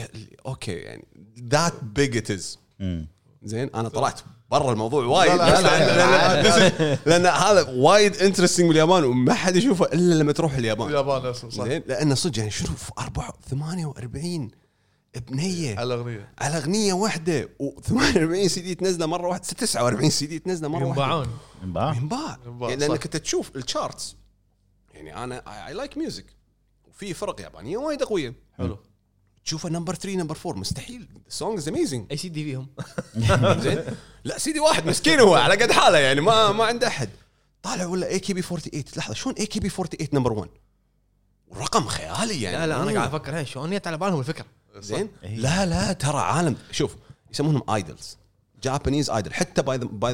[0.47, 1.05] أوكي يعني
[1.55, 2.59] that big it is.
[3.43, 5.33] زين أنا طلعت برا الموضوع وايد.
[5.33, 10.89] لا، لا، لا، لأن هذا وايد interesting باليابان وما حد يشوفه إلا لما تروح اليابان.
[10.89, 11.49] اليابان صح.
[11.65, 14.51] زين لأنه صدق يعني شنو في 4 48
[15.17, 16.33] بنيه على الأغنية.
[16.39, 21.03] على أغنية واحدة و48 سي دي تنزله مرة واحدة 49 سي دي تنزله مرة واحدة.
[21.03, 21.39] ينباعون.
[21.63, 21.95] ينباع.
[21.95, 22.39] ينباع،
[22.71, 22.77] يعني.
[22.77, 24.17] لأنك انت تشوف ال charts
[24.95, 26.27] يعني أنا I like music
[26.89, 28.79] وفي فرق يابانية وايد قويه حلو.
[29.45, 31.09] تشوفه number 3 number 4 مستحيل.
[31.29, 32.67] song is amazing أي سي دي فيهم.
[33.63, 33.85] زين.
[34.25, 37.11] لا سيدي واحد مسكين هو على قد حاله يعني ما ما عنده أحد.
[37.63, 40.49] طالع ولا اي كي بي 48 لحظة شلون اي كي بي 48 نمبر 1
[41.49, 42.57] ورقم خيالي يعني.
[42.57, 42.93] لا لا أنا.
[42.93, 44.47] قاعد أفكر شلون جت على بالهم الفكرة؟
[44.81, 45.37] زين؟ إيه.
[45.37, 46.57] لا لا ترى عالم.
[46.71, 46.97] شوف
[47.31, 48.17] يسمونهم idols
[48.63, 50.13] Japanese idol حتى باي باي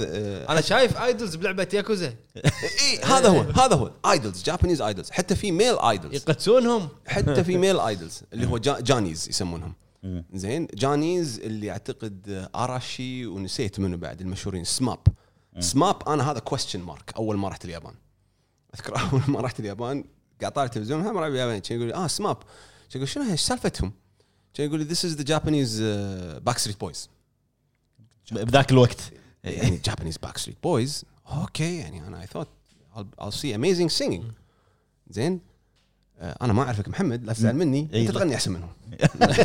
[0.49, 2.07] أنا شايف idols بلعبة ياكوزا
[2.37, 3.91] اي هذا هو هذا هو.
[4.11, 6.89] idols Japanese idols حتى في male idols يقدسونهم.
[7.07, 9.75] حتى في male idols اللي هو جا جانيز يسمونهم.
[10.35, 14.65] زين؟ جانيز اللي أعتقد اراشي ونسيت منه بعد المشهورين.
[14.65, 14.99] سماب
[15.61, 17.95] سماب أنا هذا question mark أول ما رحت اليابان.
[18.75, 20.05] أذكر أول ما رحت اليابان
[20.41, 21.63] قاعد طالع التلفزيون هم اليابان.
[21.71, 22.37] يقول آه سماب
[22.95, 23.93] يقول شنو هي؟ إيش سالفتهم؟
[24.55, 25.83] كان يقول لي this is the Japanese
[26.41, 27.09] Backstreet Boys
[28.33, 29.13] بذاك الوقت
[29.45, 32.49] يعني Japanese Backstreet Boys أوكي يعني أنا اي ثوت
[32.97, 34.25] I'll see amazing singing.
[35.11, 35.41] زين
[36.21, 38.11] أنا ما أعرفك محمد لا تزعل مني أنت لا.
[38.11, 38.73] تغني أحسن منهم.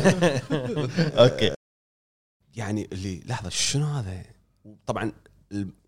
[1.22, 1.54] أوكي.
[2.54, 4.22] يعني اللي لحظة شنو هذا؟
[4.86, 5.12] طبعا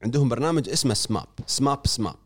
[0.03, 2.17] عندهم برنامج اسمه سماب سماب سماب.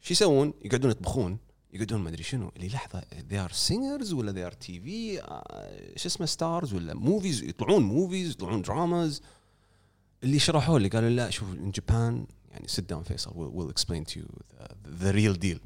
[0.00, 1.38] شو يسوون؟ يقعدون يطبخون.
[1.72, 2.52] يقعدون ما أدري شنو.
[2.56, 5.16] اللي لحظة they are singers ولا they are TV
[5.96, 9.22] شو اسمه stars ولا movies يطلعون movies يطلعون dramas
[10.22, 11.92] اللي شرحوا لي قالوا لا شوف in Japan
[12.50, 15.58] يعني sit down فيصل explain to you the, the real deal.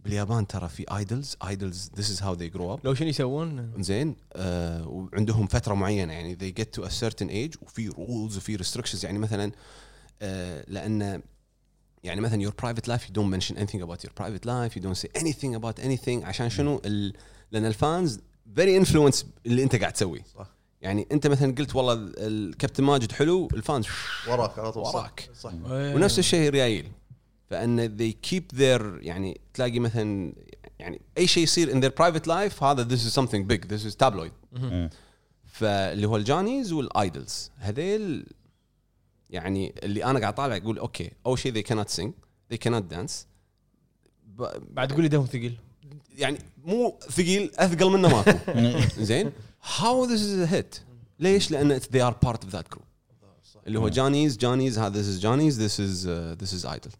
[0.00, 2.84] باليابان ترى في idols idols this is how they grow up.
[2.84, 7.62] لو شنو يسوون؟ زين آه وعندهم فترة معينة يعني they get to a certain age
[7.62, 9.04] وفي rules وفي restrictions.
[9.04, 9.52] يعني مثلا
[10.22, 11.22] آه لأن
[12.04, 14.98] يعني مثلا your private life you don't mention anything about your private life you don't
[15.02, 16.24] say anything about anything.
[16.24, 17.12] عشان شنو؟ ال
[17.52, 18.20] لأن ال fans
[18.56, 20.24] very influence اللي أنت قاعد تسويه.
[20.38, 20.46] صح.
[20.82, 23.86] يعني أنت مثلا قلت والله ال- الكابتن ماجد حلو ال fans
[24.28, 24.86] وراك على طول.
[24.86, 24.94] صح.
[24.94, 25.30] وراك.
[25.40, 26.88] صح ونفس الشيء ريايل.
[27.50, 30.32] فأن they keep their يعني تلاقي مثلا
[30.78, 33.96] يعني أي شيء يصير in their private life هذا this is something big this is
[34.06, 34.58] tabloid.
[35.46, 37.50] فاللي هو الجانيز وال idols.
[37.58, 38.26] هذيل
[39.30, 42.08] يعني اللي أنا قاعد طالع أقول أوكي أول شيء they cannot sing
[42.54, 43.12] they cannot dance.
[44.26, 45.58] ب- بعد تقول لي دمهم ثقيل.
[46.16, 48.30] يعني مو ثقيل أثقل منه ماكو.
[49.04, 49.32] زين؟
[49.78, 50.78] how this is hit
[51.18, 52.82] ليش؟ لأن they are part of that group.
[53.66, 56.92] اللي هو جانيز جانيز هذا this is جانيز this is uh, this is idol.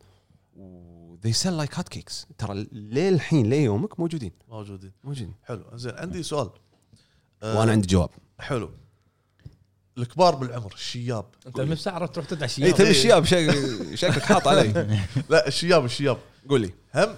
[0.57, 4.33] و they sell like hot cakes ترى للحين ليومك موجودين.
[4.49, 4.93] موجودين.
[5.05, 5.35] موجودين.
[5.45, 5.65] حلو.
[5.75, 6.51] زين عندي سؤال.
[7.43, 8.11] آه، وأنا عندي جواب.
[8.39, 8.71] حلو.
[9.99, 11.25] الكبار بالعمر الشياب.
[11.47, 14.99] أنت من ساعة تروح تدعى اي تبي الشياب شك- شكلك حاط علي.
[15.31, 16.19] لا الشياب الشياب.
[16.49, 16.71] قول لي.
[16.95, 17.15] هم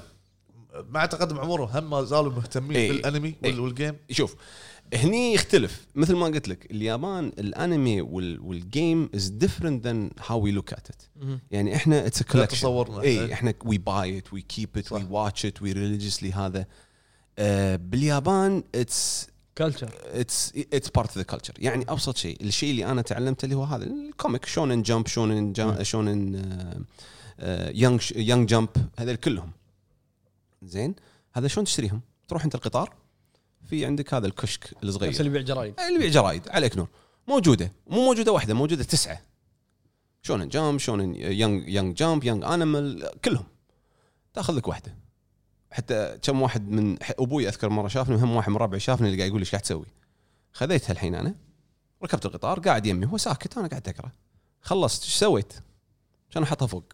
[0.91, 2.89] مع تقدم عمرهم هم ما زالوا مهتمين إيه.
[2.93, 3.61] بالأنمي وال- إيه.
[3.61, 4.35] وال game شوف
[4.95, 5.87] هني يختلف.
[5.95, 10.73] مثل ما قلت لك اليابان الأنمي وال- وال game is different than how we look
[10.73, 11.03] at it
[11.51, 13.03] يعني إحنا it's collection تصورنا.
[13.03, 15.07] اي إحنا we buy it we keep it we.
[15.11, 16.67] watch it we religiously هذا.
[17.39, 19.27] آه باليابان it's
[19.65, 23.57] culture it's it's part of the culture يعني أبسط شيء الشيء اللي أنا تعلمته اللي
[23.57, 26.43] هو هذا ال comic شونن جمب شونن جا- شونن
[27.75, 29.51] يونج يونج جمب هذول كلهم.
[30.63, 30.95] زين؟
[31.33, 32.95] هذا شلون تشتريهم؟ تروح انت القطار
[33.69, 35.11] في عندك هذا الكشك الصغير.
[35.11, 35.81] نفس اللي يبيع جرايد.
[35.81, 36.89] اللي يبيع جرايد عليك نور.
[37.29, 39.21] موجودة مو موجودة واحدة موجودة تسعة.
[40.23, 43.47] شونن جامب شونن يونج يونج جامب يونج انيمال كلهم.
[44.35, 44.95] تاخذ لك واحدة.
[45.71, 49.29] حتى كم واحد من أبوي أذكر مرة شافني وهم واحد من ربعي شافني اللي قاعد
[49.29, 49.87] يقول لي إيش قاعد تسوي
[50.53, 51.35] خذيتها الحين أنا
[52.05, 54.11] ركبت القطار قاعد يمي هو ساكت أنا قاعد أقرأ
[54.61, 55.53] خلصت إيش سويت؟
[56.31, 56.85] عشان احطها فوق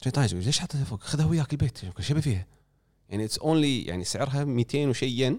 [0.00, 2.46] عشان طايش يقول ليش حطيتها فوق؟ خذها وياك البيت إيش ابي فيها؟
[3.08, 5.38] يعني it's only يعني سعرها 200 وشي ين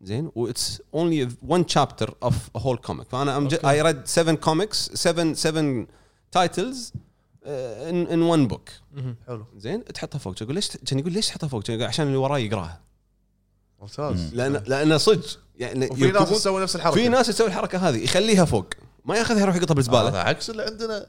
[0.00, 1.28] زين و it's only
[1.78, 5.86] chapter of a whole comic فأنا ju- I read seven comics seven seven
[7.90, 8.70] in in one book.
[9.26, 9.46] حلو.
[9.56, 10.34] زين؟ تحطها فوق.
[10.34, 12.80] تقول ليش كان يقول ليش تحطها فوق؟ يقول عشان اللي وراي يقراها.
[13.80, 14.34] ممتاز.
[14.34, 15.38] لأن لأن صدق.
[15.56, 16.94] يعني وفي ناس تسوي نفس الحركة.
[16.94, 18.04] في ناس تسوي الحركة هذه.
[18.04, 18.66] يخليها فوق.
[19.04, 20.08] ما ياخذها يروح يحطها بالزبالة.
[20.08, 21.06] هذا عكس اللي عندنا.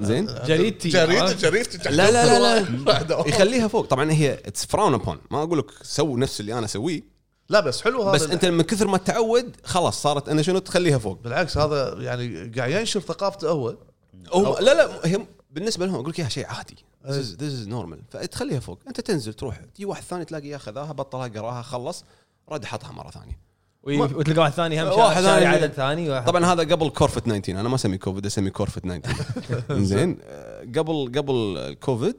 [0.00, 1.00] زين؟ جريدتي.
[1.00, 3.02] عرفت؟ جريدتي لا لا لا لا.
[3.02, 3.86] لا يخليها فوق.
[3.86, 7.02] طبعا هي it's frowned upon ما أقول لك سووا نفس اللي أنا أسويه.
[7.48, 8.12] لا بس حلو هذا.
[8.12, 11.22] بس أنت من كثر ما تعود خلاص صارت أنا شنو؟ تخليها فوق.
[11.22, 13.76] بالعكس هذا يعني قاعد ينشر ثقافته هو.
[14.28, 16.76] هو لا لا هي بالنسبة لهم أقول لك إياها شيء عادي.
[17.06, 18.78] this is normal فتخليها فوق.
[18.88, 19.56] أنت تنزل تروح.
[19.74, 22.04] تجي واحد ثاني تلاقي ياخذها بطلها قراها خلص.
[22.48, 23.38] رد حطها مرة ثانية.
[23.82, 25.46] وي- وتلقى واحد ثاني هم واحد ثاني.
[25.46, 26.26] عدد ثاني واحد.
[26.26, 31.12] طبعا هذا قبل كورفت 19 أنا ما اسمي كوفيد اسمي كورفت 19 زين آه، قبل
[31.16, 32.16] قبل الكوفيد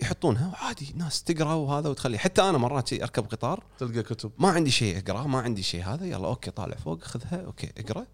[0.00, 0.92] يحطونها وعادي.
[0.96, 2.18] ناس تقرأ وهذا وتخلي.
[2.18, 3.64] حتى أنا مرات شي أركب قطار.
[3.78, 4.30] تلقى كتب.
[4.38, 6.06] ما عندي شيء اقراه ما عندي شيء هذا.
[6.06, 7.42] يلا أوكي طالع فوق خذها.
[7.46, 8.06] أوكي اقرأ.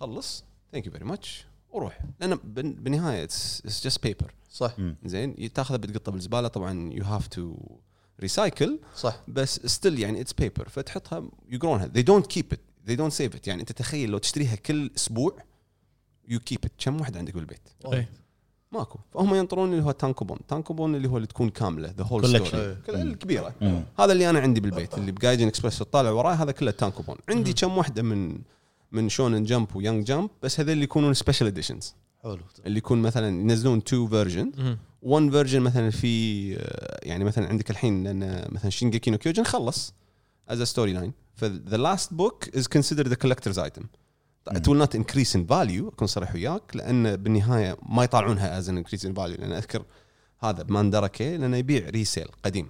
[0.00, 0.44] خلص.
[0.72, 1.98] thank you very much وروح.
[2.20, 4.76] لأن بن- بالنهاية it's just paper صح.
[5.04, 7.54] زين تاخذه بتقطه بالزبالة طبعا you have to
[8.20, 9.20] recycle صح.
[9.28, 11.86] بس still يعني it's paper فتحطها يقرونها.
[11.96, 12.58] They don't keep it.
[12.90, 13.46] They don't save it.
[13.46, 15.36] يعني أنت تخيل لو تشتريها كل أسبوع
[16.28, 18.08] you keep it كم واحد عندك بالبيت؟ إيه.
[18.72, 18.98] ماكو.
[19.14, 21.94] فهم ينطرون اللي هو 単行本 単行本 اللي هو اللي تكون كاملة.
[21.98, 22.28] the whole.
[22.28, 22.76] story.
[22.88, 23.54] الكبيرة.
[23.60, 23.84] مم.
[23.98, 24.98] هذا اللي أنا عندي بالبيت.
[24.98, 28.38] اللي بجايجن اكسبرس طالع وراي هذا كله 単行本 عندي كم واحدة من
[28.94, 32.38] من Shonen Jump و Young Jump بس هذول اللي يكونون special editions حلو.
[32.66, 34.52] اللي يكون مثلا ينزلون two version.
[35.02, 39.94] one version مثلا في آه، يعني مثلا عندك الحين لأن مثلا شينجيكي نو كيوجن خلص
[40.48, 43.82] as story line ف the last book is considered the collector's item
[44.48, 48.76] it will not increase in value أكون صريح وياك لأن بالنهاية ما يطلعونها as an
[48.76, 49.84] increase in value لأن أذكر
[50.40, 52.68] هذا ب Mandarake لأنه يبيع resale قديم.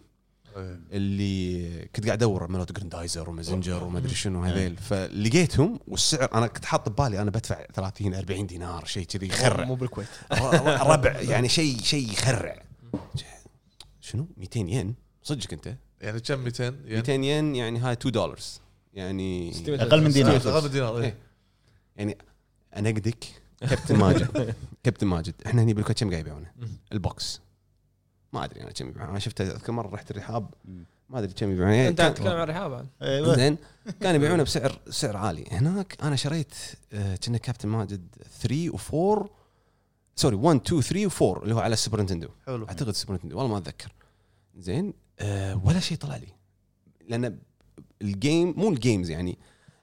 [0.93, 4.77] اللي كنت قاعد أدور مالت جراندايزر ومازنجر وما أدري شنو هذيل.
[4.77, 9.65] فلقيتهم والسعر أنا كنت حاط ببالي أنا بدفع 30 40 دينار شيء كذي يخرع.
[9.65, 10.09] مو بالكويت.
[10.67, 12.63] ربع يعني شيء شيء يخرع.
[14.01, 15.77] شنو؟ 200 ين؟ صدقك أنت.
[16.01, 18.39] يعني كم 200 يعني 200 ين يعني هاي 2 دولار
[18.95, 20.37] يعني أقل من دينار.
[20.37, 21.05] أقل من دينار إيه.
[21.05, 21.17] إيه.
[21.97, 22.19] يعني
[22.77, 23.25] أنقدك
[23.61, 24.55] كابتن ماجد.
[24.85, 25.35] كابتن ماجد.
[25.47, 26.51] إحنا هني بالكويت كم قاعد يبيعونه؟
[26.93, 27.41] البوكس.
[28.35, 30.51] ما أدري أنا كم يبيعونه أنا شفته اذكر مرة رحت الرحاب.
[31.11, 33.37] ما أدري كم يبيعونه أنت كان- تتكلم عن الرحاب أيوه.
[33.37, 33.57] زين.
[34.01, 35.45] كان يبيعونه بسعر سعر عالي.
[35.51, 36.55] هناك أنا شريت
[36.93, 38.07] آه، كنا كابتن ماجد
[38.41, 39.27] 3 و4
[40.17, 42.29] sorry 1 2 3 و4 اللي هو على السوبر نتندو.
[42.47, 42.65] حلو.
[42.69, 43.37] أعتقد السوبر نتندو.
[43.39, 43.93] والله ما أتذكر.
[44.59, 44.95] زين.
[45.21, 46.29] أه ولا شيء طلع لي.
[47.09, 47.39] لأن
[48.03, 49.39] ال game مو ال games يعني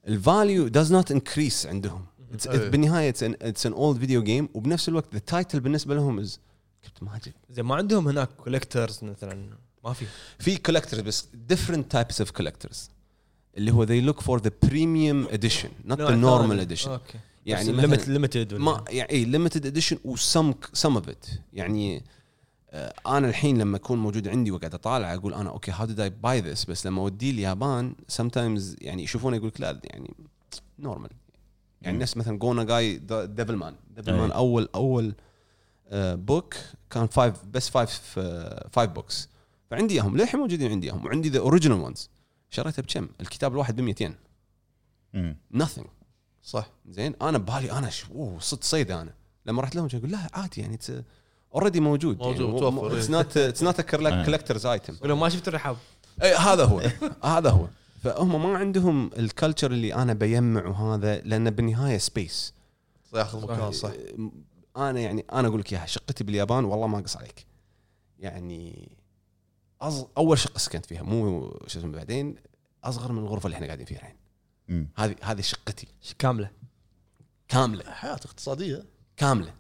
[0.08, 2.06] ال value does not increase عندهم.
[2.34, 2.70] It's- أيه.
[2.70, 6.40] بالنهاية it's an old video game وبنفس الوقت ال title بالنسبة لهم as
[6.84, 9.50] كابتن ماجد زين ما عندهم هناك collectors مثلا
[9.84, 10.06] ما في.
[10.40, 12.78] في collectors بس different types of collectors.
[13.58, 16.88] اللي هو they look for the premium edition not the normal edition.
[16.88, 22.04] okay يعني مثلاً- limited ما يعني اي limited edition و some some of it يعني
[22.74, 26.10] آه، أنا الحين لما أكون موجود عندي وقاعد أطالع أقول أنا okay how did I
[26.10, 30.14] buy this بس لما أوديه اليابان sometimes يعني يشوفونه يقول لك لا يعني
[30.80, 31.10] normal
[31.82, 34.32] يعني نفس مثلا جو ناجاي ديفل مان ديفل مان.
[34.32, 35.14] اول أول
[35.94, 36.56] book
[36.90, 38.20] كان five بس five
[38.72, 39.30] five books
[39.72, 41.06] فعندي إياهم للحين موجودين عندي إياهم.
[41.06, 42.10] وعندي the original ones
[42.50, 44.16] شريته بكم؟ الكتاب الواحد ب 200 ين
[45.14, 45.38] مم.
[45.58, 45.88] nothing.
[46.44, 46.70] صح.
[46.90, 47.16] زين.
[47.22, 47.90] أنا ببالي أنا.
[48.12, 49.14] أوه صدق صيد أنا.
[49.46, 50.80] لما رحت لهم أقول؟ لا عادي يعني
[51.56, 52.18] already موجود.
[52.18, 53.10] موجود، يعني متوفر، it's.
[53.10, 54.24] not it's not آه.
[54.26, 55.78] collector's item ولو ما شفت الرحاب؟
[56.22, 56.82] هذا هو.
[57.38, 57.68] هذا هو.
[58.04, 62.54] فهم ما عندهم ال culture اللي أنا بيمع وهذا لأن بالنهاية space
[63.14, 63.92] ياخذ مكان صح.
[64.78, 67.46] أنا يعني أنا أقول لك إياها شقتي باليابان والله ما أقص عليك.
[68.20, 68.92] يعني
[69.82, 70.06] أص...
[70.18, 72.36] أول شقة سكنت فيها مو شو اسمه بعدين
[72.84, 74.16] أصغر من الغرفة اللي إحنا قاعدين فيها الحين.
[74.96, 75.88] هذه هذه شقتي.
[76.20, 76.52] كاملة.
[77.48, 77.92] كاملة.
[77.92, 78.86] حياة اقتصادية.
[79.18, 79.54] كاملة.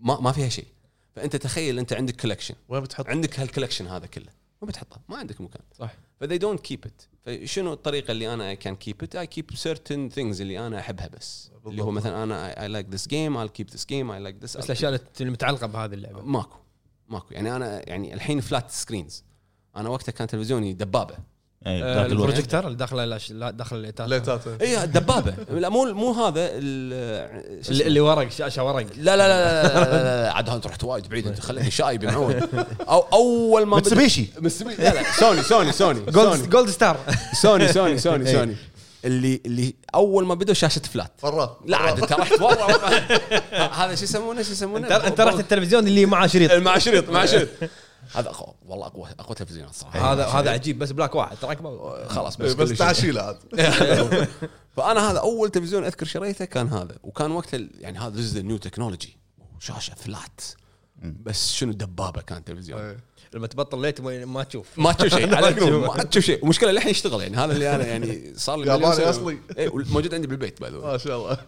[0.00, 0.66] ما ما فيها شيء.
[1.14, 4.32] فأنت تخيل أنت عندك collection وين بتحط؟ عندك هال collection هذا كله.
[4.62, 5.62] ما بتحطه ما عندك مكان.
[5.78, 5.94] صح.
[6.20, 10.08] ف they don't keep it فشنو الطريقة اللي أنا can keep it I keep certain
[10.08, 11.50] things اللي أنا أحبها بس.
[11.66, 12.04] اللي هو بالضبط.
[12.04, 15.00] مثلا أنا I like this game I keep this game I like this بس الأشياء
[15.20, 16.22] اللي متعلقة بهذه اللعبة.
[16.22, 16.56] ماكو
[17.08, 17.34] ماكو.
[17.34, 19.24] يعني أنا يعني الحين flat screens
[19.76, 21.18] أنا وقتها كان تلفزيوني دبابة.
[21.66, 22.10] الوقت.
[22.10, 25.34] البروجيكتور اللي داخله داخل الليتات ليتات اي دبابة.
[25.50, 28.86] لا مو مو هذا اللي, ورق شاشه ورق.
[28.96, 32.04] لا لا لا لا لا, لا, لا عاد انت رحت وايد بعيد انت خليتني شايب
[32.04, 32.48] معود
[32.88, 34.26] أو أول ما متسوبيشي.
[34.78, 36.46] لا لا سوني سوني سوني جولد سوني.
[36.48, 36.96] جولد ستار
[37.42, 38.32] سوني سوني سوني.
[38.32, 38.56] سوني.
[39.04, 42.66] اللي اللي أول ما بدوا شاشة flat flat لا عاد انت رحت ورا
[43.84, 46.52] هذا شو يسمونه شو يسمونه؟ انت انت رحت التلفزيون اللي معاه شريط.
[46.52, 47.48] مع شريط مع شريط.
[48.14, 51.36] هذا اقوى والله اقوى أقوى تلفزيونات صراحة هذا هذا عجيب بس بلاك واحد.
[51.36, 51.58] تراك
[52.08, 52.76] خلاص بس, بس, بس كل شيء.
[52.86, 53.38] تعشيل عاد
[54.76, 56.96] فأنا هذا أول تلفزيون أذكر شريته كان هذا.
[57.02, 59.16] وكان وقتها ال- يعني هذا these new technology
[59.58, 60.40] شاشة flat
[61.02, 62.96] بس شنو دبابه كان تلفزيون؟ إيه.
[63.34, 64.66] لما تبطل ليت ما ما تشوف.
[64.78, 65.68] ما تشوف شيء على ما تشوف.
[65.68, 66.44] جنوب ما تشوف شيء.
[66.44, 67.36] ومشكلة للحين يشتغل يعني.
[67.36, 69.10] هذا اللي أنا يعني صار لي ياباني.
[69.10, 69.38] أصلي.
[69.58, 71.38] إيه، موجود عندي بالبيت بعد ما شاء الله.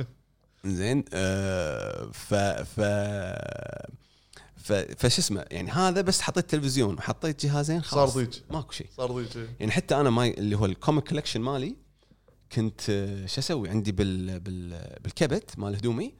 [0.64, 2.80] زين آه ف ف
[4.96, 8.12] فش اسمه يعني هذا بس حطيت تلفزيون وحطيت جهازين خلاص.
[8.12, 8.34] صار ضيج.
[8.50, 8.86] ماكو شيء.
[8.96, 9.48] صار ضيج إيه.
[9.60, 11.76] يعني حتى أنا my اللي هو ال comic collection مالي
[12.52, 16.14] كنت آه، شو أسوي؟ عندي بال بال بالكبت مال هدومي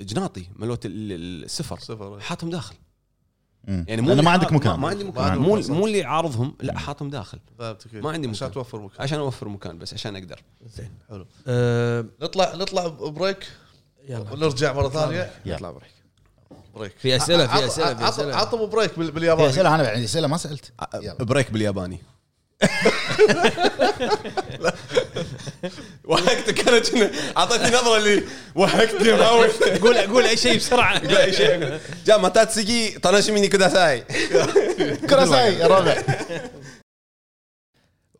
[0.00, 2.20] جناطي ملوت ال- ال- السفر صفر إيه.
[2.20, 2.74] حاطهم داخل.
[3.64, 4.72] يعني يعني مو ما عندك مكان.
[4.72, 5.60] ما, ما عندي مكان مو.
[5.68, 7.38] مو اللي عارضهم لا حاطهم داخل.
[7.58, 8.52] ما عندي عشان مكان.
[8.54, 10.42] توفر مكان عشان أوفر مكان بس عشان أقدر.
[10.66, 11.26] زين حلو.
[11.46, 13.48] أه نطلع نطلع break
[14.08, 14.32] يلا.
[14.32, 15.30] ونرجع مرة ثانية.
[15.46, 15.90] نطلع break
[16.74, 16.92] break.
[17.02, 18.36] في أسئلة، في عط- أسئلة، في عط- أسئلة.
[18.36, 20.72] عطهم break بال- في بالياباني أسئلة أنا عندي أسئلة ما سألت.
[20.94, 21.14] يلا.
[21.14, 22.02] break بالياباني.
[26.04, 28.22] وهكت كانت كنا- أعطيتني نظرة اللي
[28.54, 29.10] وهكتني
[29.78, 30.96] قول قول أي شيء بسرعة.
[30.96, 31.78] أي شيء.
[32.06, 34.00] じゃあまた次楽しみに ください
[35.10, 35.96] ください يا ربع.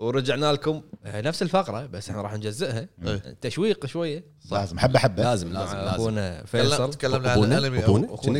[0.00, 0.82] ورجعنا لكم.
[1.04, 2.88] آه، نفس الفقرة بس إحنا راح نجزئها.
[3.06, 3.36] إيه.
[3.40, 4.24] تشويق شوية.
[4.50, 5.22] لازم حبة حبة.
[5.22, 5.88] لازم لازم لازم.
[5.88, 6.90] اخونا فيصل.
[6.90, 7.82] تكلمنا عن الأنمي.
[7.82, 8.36] أخونا-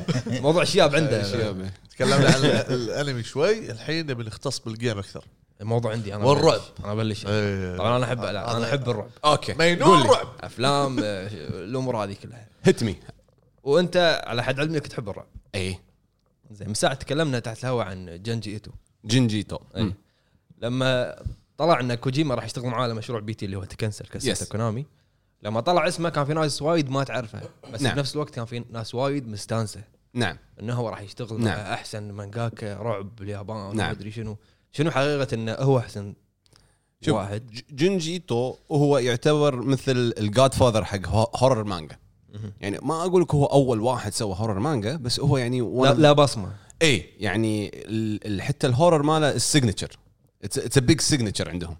[0.42, 1.22] موضوع شياب عنده.
[1.22, 1.70] شياب.
[1.90, 3.70] تكلمنا عن الأنمي شوي.
[3.70, 5.24] الحين نبي نختص بال game أكثر.
[5.60, 6.60] الموضوع عندي أنا والرعب.
[6.84, 7.26] أنا أبلش.
[7.26, 7.76] إيه.
[7.76, 9.10] طبعا أنا احب أنا أحب الرعب.
[9.24, 9.54] okay.
[9.54, 10.28] مينون رعب.
[10.40, 11.28] أفلام آه،
[11.64, 12.48] الأمور هذه كلها.
[12.64, 12.96] hit me
[13.62, 15.26] وأنت على حد علمي انك تحب الرعب.
[15.54, 15.78] اي
[16.50, 18.70] زين من ساعه تكلمنا تحت الهواء عن جونجي إيتو.
[19.04, 19.92] جونجي إيتو أي.
[20.58, 21.16] لما
[21.58, 23.44] طلع إن كوجيما راح يشتغل معاه على مشروع P.T.
[23.46, 24.48] اللي هو تكنسل كسيتا Yes.
[24.48, 24.86] كونامي
[25.42, 27.40] لما طلع اسمه كان في ناس وايد ما تعرفه
[27.72, 27.92] بس نعم.
[27.92, 29.80] في نفس الوقت كان في ناس وايد مستانسه
[30.14, 31.58] نعم إنه هو راح يشتغل نعم.
[31.58, 33.76] مع أحسن 漫画家 رعب باليابان نعم.
[33.76, 33.90] نعم.
[33.90, 34.36] أدري شنو
[34.72, 36.14] شنو حقيقة إنه هو أحسن
[37.00, 41.96] شوف واحد ج- جنجيتو هو يعتبر مثل ال godfather حق ho- horror manga
[42.60, 46.12] يعني ما أقول لك هو أول واحد سوى horror مانجا بس هو يعني لا, لا
[46.12, 46.52] بصمة
[46.82, 47.70] اي يعني
[48.40, 49.96] حتى ال horror ماله ال signature
[50.44, 51.76] it's a big signature عندهم.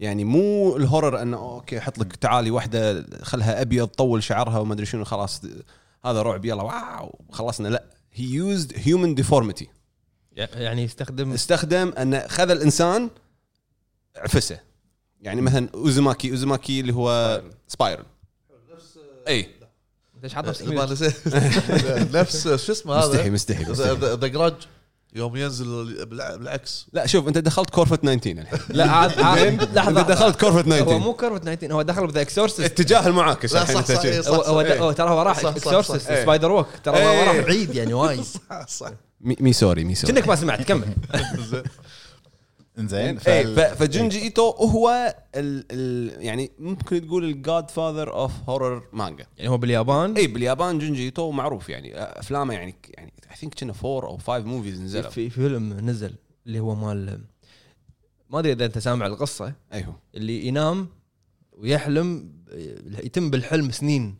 [0.00, 4.74] يعني مو ال horror انه okay حط لك تعالي واحدة خلها أبيض طول شعرها وما
[4.74, 5.42] أدري شنو خلاص
[6.04, 7.68] هذا رعب يلا wow خلصنا.
[7.68, 9.68] لا هي used human deformity
[10.36, 13.10] يعني يستخدم استخدم انه خذ الإنسان
[14.16, 14.60] عفسه.
[15.20, 18.04] يعني مثلا اوزوماكي اوزوماكي اللي هو سبايرل
[19.28, 19.48] أي.
[20.22, 21.28] ليش حاط نفسك ما ميوت؟ نسيت
[22.16, 23.64] نفس شو اسمه هذا؟ مستحي, مستحي.
[23.92, 24.54] ذا جراج
[25.18, 30.00] يوم ينزل بالع- بالعكس لا شوف انت دخلت كورفت 19 الحين لا عاد عاد لحظة
[30.00, 33.62] انت دخلت كورفت هو 19 مو كرفت 19 هو دخل بذا اكسورسيست اتجاه المعاكس لا،
[33.62, 34.08] الحين صح، انت صح، شي.
[34.08, 34.20] إيه.
[34.28, 36.10] هو هو, صح، هو ترى هو راح صح، صح، اكسورسيست صح.
[36.10, 36.22] إيه.
[36.22, 37.24] سبايدر ووك ترى هو إيه.
[37.24, 38.20] راح بعيد يعني وايد
[38.68, 38.90] صح
[39.20, 40.84] مي مي سوري مي سوري كأنك ما سمعت كمل
[41.50, 41.62] زين.
[42.78, 48.32] إنزين إيه فال- ف- فجونجي إيتو هو ال ال يعني ممكن تقول ال godfather of
[48.48, 53.36] horror مانجا يعني هو باليابان اي باليابان جونجي إيتو معروف يعني أفلامه يعني يعني I
[53.36, 55.10] think كنا four أو five movies نزلوا.
[55.10, 56.14] في فيلم نزل
[56.46, 57.24] اللي هو مال
[58.30, 59.52] ما أدري إذا أنت سامع القصة.
[59.72, 59.98] أيوه.
[60.14, 60.88] اللي ينام
[61.52, 62.32] ويحلم
[63.04, 64.18] يتم بالحلم سنين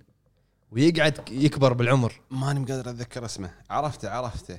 [0.70, 2.20] ويقعد يكبر بالعمر.
[2.30, 3.50] ماني قادر أتذكر اسمه.
[3.70, 4.58] عرفته عرفته.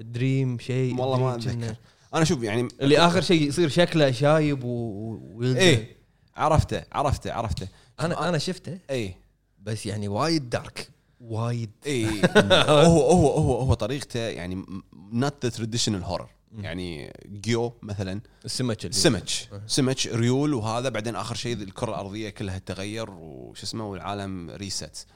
[0.00, 1.76] دريم شيء والله ما أتذكر.
[2.14, 4.68] أنا شوف يعني اللي آخر شيء يصير شكله شايب و...
[4.68, 5.60] و- ويلدغ.
[5.60, 5.96] إيه.
[6.36, 7.68] عرفته عرفته عرفته.
[8.00, 8.78] أنا أنا شفته.
[8.90, 9.14] اي
[9.62, 10.88] بس يعني وايد دارك
[11.28, 11.70] وايد.
[11.86, 12.06] اي
[12.68, 14.64] هو هو هو هو طريقته يعني
[15.12, 18.20] نوت ذا تراديشنال هورر يعني جيو مثلا.
[18.44, 19.28] السمك سمك.
[19.66, 25.06] سمك ريول وهذا بعدين آخر شيء الكرة الأرضية كلها تغير وش اسمه والعالم ريست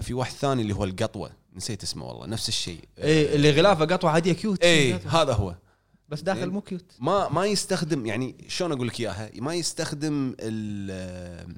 [0.00, 1.30] في واحد ثاني اللي هو القطوة.
[1.56, 2.80] نسيت اسمه والله نفس الشيء.
[2.98, 5.54] إيه اللي غلافة قطوة عادية cute اي هذا هو.
[6.08, 11.56] بس داخل مو cute ما ما يستخدم يعني شلون أقول لك إياها؟ ما يستخدم ال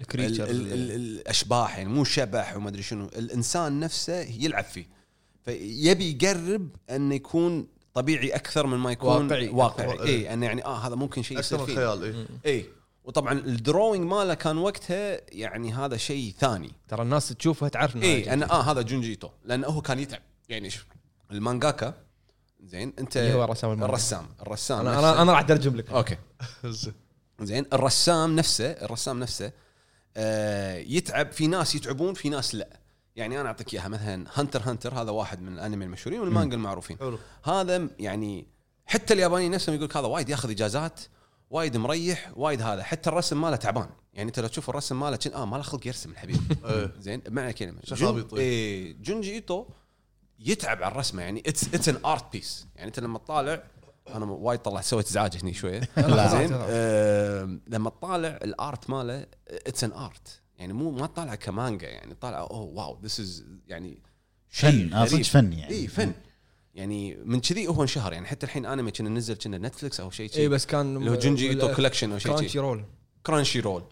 [0.00, 4.64] ال creature ال- ال- ال- الأشباح يعني مو شبح وما أدري شنو الإنسان نفسه يلعب
[4.64, 4.86] فيه.
[5.44, 9.48] فيبي يقرب انه يكون طبيعي أكثر من ما يكون واقعي.
[9.48, 10.02] واقعي.
[10.08, 12.04] اي أنه يعني آه هذا ممكن شيء يصير أكثر من فيه خيال
[12.46, 12.66] اي اي
[13.04, 16.72] وطبعا ال drawing ماله كان وقتها يعني هذا شيء ثاني.
[16.88, 19.28] ترى الناس تشوفها تعرف انه أي هذا أنا آه هذا جونجي إيتو.
[19.44, 20.22] لأنه هو كان يتعب.
[20.48, 20.84] يعني شوف
[21.30, 21.94] المانجاكا
[22.64, 23.92] زين أنت اللي هو رسام المانجا.
[23.92, 24.26] الرسام.
[24.42, 25.90] الرسام أنا نفسه- أنا أنا راح اترجم لك.
[25.90, 26.16] okay.
[26.64, 26.92] زين.
[27.42, 29.52] زين الرسام نفسه الرسام نفسه آه
[30.86, 31.32] يتعب.
[31.32, 32.80] في ناس يتعبون في ناس لا.
[33.16, 33.88] يعني أنا أعطيك إياها.
[33.88, 36.98] مثلا Hunter Hunter هذا واحد من الأنمي المشهورين والمانجا المعروفين.
[36.98, 37.18] حلو.
[37.44, 38.46] هذا يعني
[38.86, 41.00] حتى اليابانيين نفسهم يقول هذا وايد ياخذ إجازات
[41.50, 42.82] وايد مريح وايد هذا.
[42.82, 43.88] حتى الرسم ماله تعبان.
[44.14, 46.36] يعني أنت لو تشوف الرسم ماله آه ما له خلق يرسم الحبيب.
[46.64, 46.92] إيه.
[47.00, 48.34] زين بمعنى شخابيط.
[48.34, 48.40] جن...
[48.40, 48.96] إيه.
[49.02, 49.64] جونجي إيتو
[50.38, 51.22] يتعب على الرسمة.
[51.22, 53.62] يعني it's it's an art piece يعني أنت لما تطالع
[54.16, 55.80] أنا وايد طلعت سويت ازعاج هني شوية.
[55.96, 56.28] لا.
[56.28, 61.88] زين؟ آه لما تطالع ال art ماله it's an art يعني مو ما تطالع كمانجا
[61.88, 64.02] يعني طالع oh wow this is يعني
[64.48, 65.74] فن آه، صدق فن يعني.
[65.74, 66.12] إي فن.
[66.74, 68.12] يعني من كذي هو انشهر.
[68.12, 71.14] يعني حتى الحين انمي كنا نزل كنا Netflix أو شيء إي بس كان اللي هو
[71.14, 72.58] جونجي ايتو collection أو شيء Crunchy شي.
[72.58, 72.84] Roll
[73.22, 73.82] Crunchyroll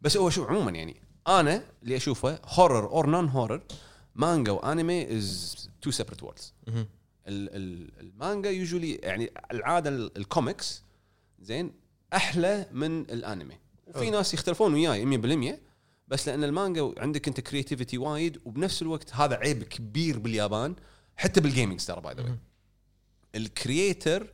[0.00, 0.96] بس هو شوف عموما يعني
[1.28, 3.62] أنا اللي أشوفه horror or non horror
[4.14, 6.54] مانجا وانمي is two separate worlds.
[7.28, 10.82] المانجا usually يعني العادة ال- الكوميكس
[11.40, 11.72] زين
[12.12, 13.54] أحلى من الأنمي.
[13.86, 15.04] وفي ناس يختلفون وياي
[15.54, 15.58] 100%
[16.08, 20.74] بس لأن المانجا عندك أنت creativity وايد وبنفس الوقت هذا عيب كبير باليابان
[21.16, 22.36] حتى بال gaming ترى by the way
[23.34, 24.26] ال creator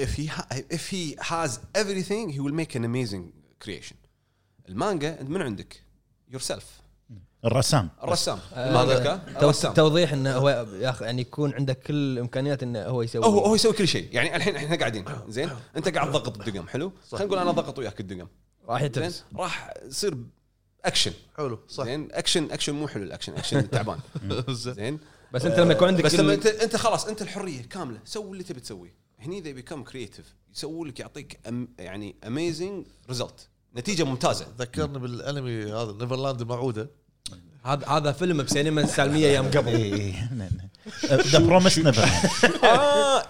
[0.00, 0.28] if he
[0.74, 3.24] if he has everything he will make an amazing
[3.64, 3.96] creation.
[4.68, 5.82] المانجا انت من عندك
[6.34, 6.64] yourself.
[7.46, 7.90] الرسام.
[8.02, 8.38] الرسام.
[8.54, 9.74] آه، الرسام.
[9.74, 13.24] توضيح إنه هو ياخ يعني يكون عندك كل الامكانيات إنه هو يسوي.
[13.24, 14.08] هو هو يسوي كل شيء.
[14.12, 15.04] يعني الحين إحنا قاعدين.
[15.28, 18.26] زين؟ أنت قاعد تضغط الدقم حلو؟ خلينا نقول أنا ضغط وياك الدقم.
[18.68, 20.16] راح يتبس راح يصير
[20.84, 21.84] اكشن حلو صح.
[21.84, 23.98] زين؟ action action مو حلو ال action action تعبان.
[24.48, 24.98] زين.
[25.32, 27.98] بس أنت لما يكون عندك بس لما انت أنت خلاص أنت الحرية كاملة.
[28.04, 28.94] سوي اللي تبي تسويه.
[29.18, 34.46] هني they become creative يسوي لك يعطيك أم يعني اميزنج ريزلت نتيجة ممتازة.
[34.58, 36.90] ذكرني بالأنمي هذا Neverland الموعودة.
[37.66, 39.74] هذا هذا فيلم بسينما السالمية أيام قبل.
[39.74, 40.14] اي
[41.12, 42.08] ذا بروميس نيفر
[42.64, 43.22] آه.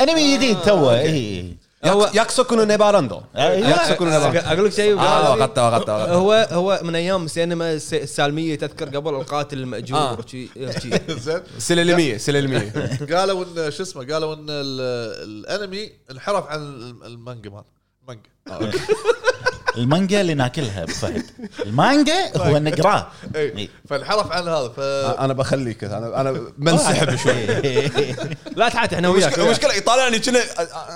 [0.00, 1.00] انمي جديد توه.
[1.00, 3.20] اي هو- ياكسوكونو نيباراندو.
[3.36, 3.68] أيوة.
[3.68, 4.38] ياكسوكونو نيباراندو.
[4.38, 4.98] أقول لك شيء.
[4.98, 10.18] آه اخذته هو هو من أيام السينما الس- السالمية تذكر قبل القاتل المأجور آه.
[11.26, 11.40] زين.
[11.58, 12.72] سلالميه سلالميه
[13.12, 17.62] قالوا ان شو اسمه قالوا إن ال- الأنمي انحرف عن الم- المانجا مان
[18.06, 18.78] المانجا.
[19.76, 21.24] المانجا اللي ناكلها أبو فهد.
[21.66, 23.06] المانجا هو نقراه.
[23.36, 24.80] اي فانحرف عن هذا ف
[25.20, 27.46] أنا بخليك أنا أنا بنسحب شوي.
[28.56, 30.40] لا تعال إحنا وياك المشكلة يطالعني كنا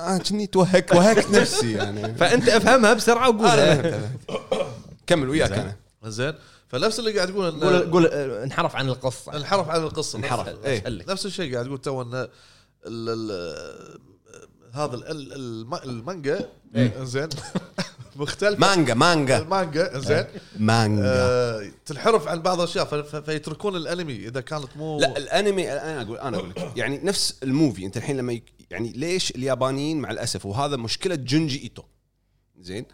[0.08, 2.14] أنا كني توهك وهكت نفسي يعني.
[2.14, 4.00] فأنت أفهمها بسرعة وقولها.
[5.06, 5.76] كمل وياك أنا.
[6.04, 6.34] زين.
[6.68, 9.36] فنفس اللي قاعد تقول قول انه قول آه، انحرف عن القصة.
[9.36, 10.18] انحرف عن القصة.
[10.18, 10.48] انحرف.
[10.48, 11.04] نفس- إيه.
[11.24, 12.28] الشيء قاعد تقول تو إن ال-
[12.86, 13.98] ال-
[14.72, 16.48] هذا ال- ال- الم- المانجا
[17.02, 17.28] زين.
[18.16, 19.38] مختلف مانجا مانجا.
[19.38, 20.24] المانجا زين.
[20.58, 21.02] مانجا.
[21.06, 26.36] آه، تنحرف عن بعض الأشياء فيتركون الأنمي إذا كانت مو لا الأنمي أنا أقول أنا
[26.36, 30.46] أقول لك يعني نفس ال movie أنت الحين لما يك يعني ليش اليابانيين مع الأسف
[30.46, 31.82] وهذا مشكلة جونجي إيتو.
[32.60, 32.84] زين.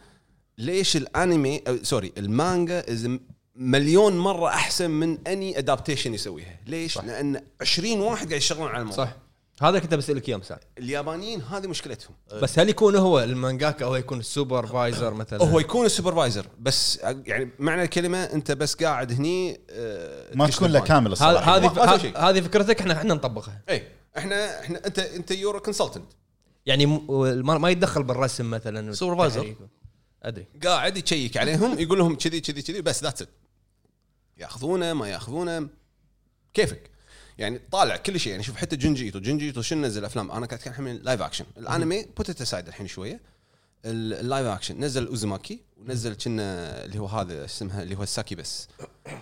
[0.59, 3.09] ليش الأنمي أو sorry المانجا is
[3.57, 7.05] مليون مرة أحسن من any adaptation يسويها؟ ليش؟ صح.
[7.05, 9.05] لأن 20 واحد قاعد يشتغلون على الموضوع.
[9.05, 9.17] صح.
[9.61, 10.61] هذا كنت بسألك إياه مساء.
[10.79, 12.15] اليابانيين هذه مشكلتهم.
[12.43, 16.99] بس هل يكون هو المانجاكا أو يكون ال supervisor مثلا؟ هو يكون ال supervisor بس
[17.03, 20.81] يعني معنى الكلمة أنت بس قاعد هني آه، ما تكون له.
[20.81, 21.57] كامل الصراحة.
[21.57, 22.29] هذه.
[22.31, 23.61] هذه فكرتك إحنا إحنا نطبقها.
[23.69, 23.89] اي
[24.19, 26.13] إحنا إحنا انت أنت you're consultant
[26.67, 27.07] يعني م-
[27.47, 28.93] ما ما يتدخل بالرسم مثلا.
[28.93, 29.39] supervisor.
[29.41, 29.69] والتحريك.
[30.23, 30.47] أدري.
[30.65, 33.27] قاعد يشيك عليهم يقول لهم كذي كذي كذي بس that's
[34.39, 35.69] ياخذونه ما ياخذونه.
[36.55, 36.91] كيفك؟
[37.41, 38.31] يعني طالع كل شيء.
[38.33, 39.19] يعني شوف حتى جنجي إيتو.
[39.19, 42.67] جنجي إيتو شنو نزل أفلام؟ أنا قاعد أتكلم الحين live action الأنمي put it aside
[42.69, 43.21] الحين شوية.
[43.85, 48.35] ال- ال live action نزل اوزوماكي ونزل كنا اللي هو هذا اسمها؟ اللي هو الساكي
[48.35, 48.69] بس.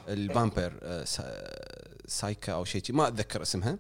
[0.09, 3.79] ال vampire آه، سا- سايكا أو شيء شي، ما أتذكر اسمها.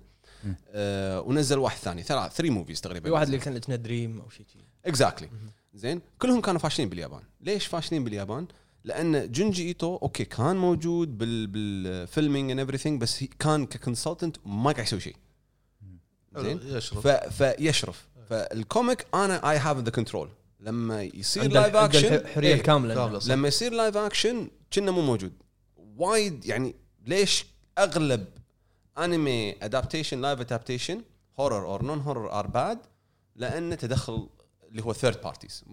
[0.71, 2.03] آه ونزل واحد ثاني.
[2.03, 3.11] ثلاث three movies تقريبا.
[3.11, 4.59] واحد اللي كان اسمه dream أو شيء شي.
[4.87, 5.29] exactly
[5.75, 6.01] زين.
[6.19, 7.23] كلهم كانوا فاشلين باليابان.
[7.41, 8.47] ليش فاشلين باليابان؟
[8.89, 14.37] لأن جونجي إيتو okay كان موجود بال بال filming and everything بس كان ك consultant
[14.47, 15.17] ما قاعد يسوي شيء.
[16.37, 17.09] زين؟ يشرب ف...
[17.09, 18.09] فيشرف.
[18.31, 20.29] فال comic أنا I have the control
[20.61, 23.19] لما يصير live action الحريه الكامله كاملة.
[23.19, 23.31] صح.
[23.31, 25.33] لما يصير live action كنا مو موجود.
[25.97, 26.75] وايد يعني
[27.07, 27.47] ليش
[27.79, 28.27] أغلب
[28.99, 31.03] anime adaptation live adaptation
[31.41, 32.79] horror or non horror are bad
[33.37, 34.29] لأن تدخل
[34.69, 35.65] اللي هو third parties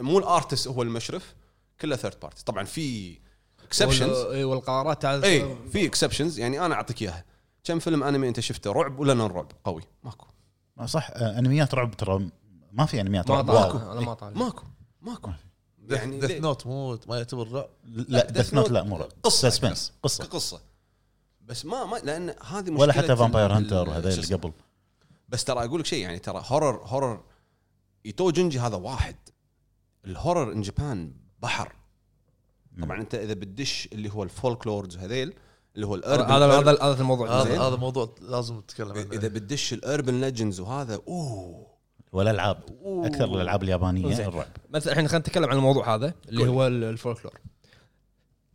[0.00, 1.34] مو ال artist هو المشرف.
[1.80, 3.18] كله third parties طبعا في
[3.64, 7.24] exceptions إي، والقرارات تعال- اي في exceptions يعني أنا أعطيك إياها.
[7.64, 9.82] كم فيلم أنمي أنت شفته؟ رعب ولا non رعب قوي.
[10.04, 10.26] ماكو.
[10.84, 12.30] صح آه، أنميات رعب ترى
[12.72, 14.38] ما في أنميات ما رعب واو أنا ما طالع.
[14.38, 14.64] ماكو.
[15.02, 15.30] ماكو.
[15.90, 19.08] يعني Death؟ Note مو ما يعتبر رعب؟ لا Death Note لا مو رعب.
[19.22, 19.50] قصة.
[19.50, 20.24] suspense قصة.
[20.24, 20.60] كقصة.
[21.44, 24.34] بس ما ما لأن هذه مشكلة ولا حتى Vampire Hunter شو اللي.
[24.34, 24.52] قبل.
[25.28, 27.20] بس ترى أقول لك شيء يعني ترى horror horror
[28.06, 29.16] ايتو جنجي هذا واحد.
[30.04, 31.72] ال horror in Japan بحر
[32.82, 35.34] طبعا أنت إذا بتدش اللي هو ال folklores هذيل
[35.74, 37.60] اللي هو ال urban هذا هذا هذا الموضوع هذا.
[37.60, 41.66] هذا موضوع لازم نتكلم عنه إذا بتدش ال urban legends وهذا أوه
[42.12, 42.58] والألعاب.
[42.84, 44.26] أكثر الألعاب اليابانية زين.
[44.26, 46.48] الرعب مثلا إحنا خلينا نتكلم عن الموضوع هذا اللي قول.
[46.48, 47.40] هو ال- الفولكلور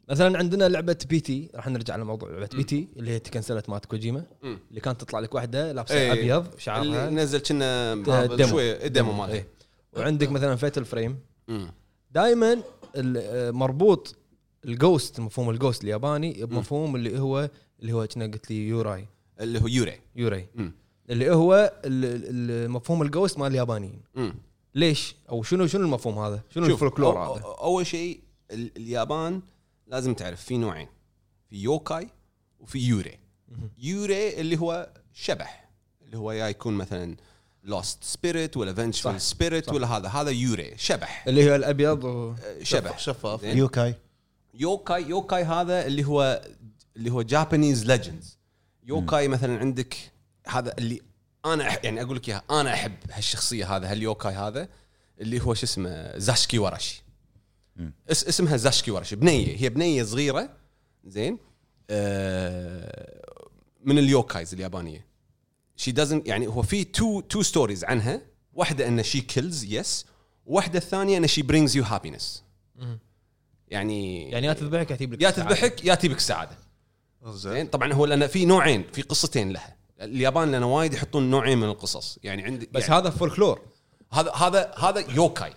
[0.09, 4.25] مثلا عندنا لعبة PT راح نرجع لموضوع لعبة PT اللي هي تكنسلت مال كوجيما.
[4.43, 6.11] اللي كانت تطلع لك واحدة لابسة إيه.
[6.13, 7.95] أبيض اللي شعرها نزل كنا
[8.35, 8.49] demo.
[8.49, 9.47] شوية ال demo ماله إيه.
[9.93, 11.71] وعندك مثلا Fatal Frame مم.
[12.11, 12.63] دائما
[13.51, 14.15] مربوط
[14.65, 19.07] ال ghost مفهوم ال ghost الياباني بمفهوم اللي هو اللي هو كنا قلت لي يوراي.
[19.39, 20.47] اللي هو يوري يوراي.
[20.55, 20.73] مم.
[21.09, 21.73] اللي هو
[22.69, 24.01] مفهوم ال ghost مال اليابانيين.
[24.75, 28.19] ليش؟ أو شنو شنو المفهوم هذا؟ شنو الفولكلور هذا؟ أو- أول شيء
[28.51, 29.41] ال- اليابان
[29.87, 30.87] لازم تعرف في نوعين
[31.49, 32.07] في 妖怪
[32.59, 33.19] وفي يوري
[33.77, 35.69] يوري اللي هو شبح
[36.01, 37.15] اللي هو يا يكون مثلا
[37.63, 39.69] lost spirit ولا صح، vengeful spirit.
[39.69, 41.27] ولا هذا هذا يوري شبح.
[41.27, 42.31] اللي هو الأبيض و...
[42.31, 42.99] آه، شبح.
[42.99, 43.95] شفاف؟ 妖怪.
[44.53, 46.41] 妖怪 妖怪 هذا اللي هو
[46.97, 48.37] اللي هو Japanese legends
[48.83, 49.97] 妖怪 مثلا عندك
[50.47, 51.01] هذا اللي
[51.45, 54.67] أنا يعني أقول لك إياها أنا أحب هالشخصية هذا هال 妖怪 هذا
[55.21, 57.03] اللي هو شو اسمه 座敷わらし
[57.75, 57.93] مم.
[58.09, 60.49] اس اسمها 座敷わらし بنية هي بنية صغيرة
[61.05, 61.37] زين.
[61.89, 63.21] آه
[63.83, 65.10] من ال 妖怪s اليابانية.
[65.81, 68.21] She doesn't يعني هو في two two stories عنها.
[68.53, 70.05] واحدة أن she kills us
[70.45, 72.43] واحدة الثانية أن she brings you happiness.
[73.67, 75.49] يعني يعني يا تذبحك يا تجيب لك يا سعادة.
[75.55, 76.57] تذبحك يا تجيبك سعادة.
[77.25, 77.67] زين.
[77.67, 79.75] طبعا هو لأن في نوعين في قصتين لها.
[80.01, 82.19] اليابان لنا وايد يحطون نوعين من القصص.
[82.23, 83.61] يعني عندي بس يعني هذا فولكلور
[84.11, 85.53] هذا هذا هذا 妖怪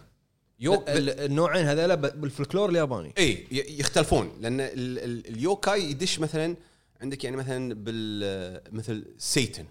[0.61, 3.13] يوك ال- النوعين هذول ب- بالفولكلور الياباني.
[3.19, 4.33] إي يختلفون.
[4.41, 6.57] لأن ال- ال- ال 妖怪 يدش مثلا
[7.01, 9.65] عندك يعني مثلا بال مثل Satan.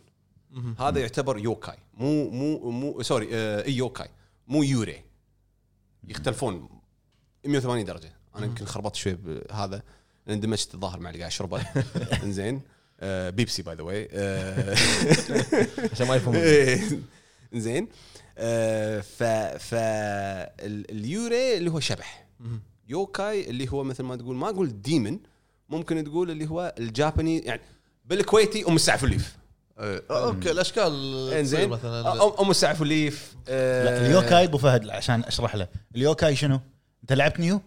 [0.80, 1.78] هذا يعتبر 妖怪.
[1.94, 4.08] مو مو مو sorry آه إي 妖怪.
[4.48, 5.02] مو 幽霊.
[6.08, 6.70] يختلفون
[7.46, 8.12] 180 درجة.
[8.36, 9.84] أنا يمكن خربطت شوي بهذا
[10.30, 11.62] اندمجت الظاهر مع اللي قاعد اشربه
[12.24, 12.62] إنزين.
[13.00, 14.10] آه بيبسي by the way
[15.92, 16.42] عشان ما يفهمون.
[16.42, 17.00] إيه.
[17.54, 17.88] زين
[18.38, 19.24] آه، ف
[19.64, 22.26] ف ال- اليوري اللي هو شبح.
[22.90, 25.20] 妖怪 اللي هو مثل ما تقول ما أقول demon
[25.70, 27.62] ممكن تقول اللي هو الجاباني يعني
[28.06, 29.38] بالكويتي أم السعفليف
[29.80, 30.04] إيه.
[30.12, 30.94] آه، okay الأشكال
[31.34, 31.70] إنزين.
[31.70, 32.42] مثلا.
[32.42, 35.68] ام السعفليف آه، لا ال 妖怪 أبو فهد عشان أشرح له.
[35.96, 36.60] ال 妖怪 شنو؟
[37.04, 37.62] أنت لعبت Nioh؟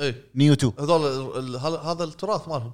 [0.00, 0.84] اي Nioh 2 إيه.
[0.84, 2.72] هذول ال- هذا هذا التراث مالهم.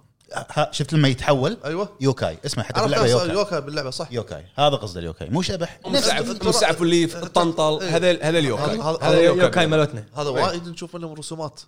[0.70, 1.89] شفت لما يتحول؟ أيوه.
[2.01, 2.39] 妖怪.
[2.47, 3.31] اسمه حتى في عرفت اللعبه 妖怪.
[3.36, 4.12] 妖怪 باللعبة صح.
[4.12, 4.45] 妖怪.
[4.56, 5.28] هذا قصده ال 妖怪.
[5.31, 5.81] مو شبح.
[5.86, 7.78] ام السعف- السعفليف الطنطل.
[7.82, 7.97] إيه.
[7.97, 8.65] هذا هذا ال 妖怪.
[8.65, 10.35] هذا- هذا- هذا 妖怪 مالتنا هذا إيه.
[10.44, 11.61] وايد نشوف منهم رسومات.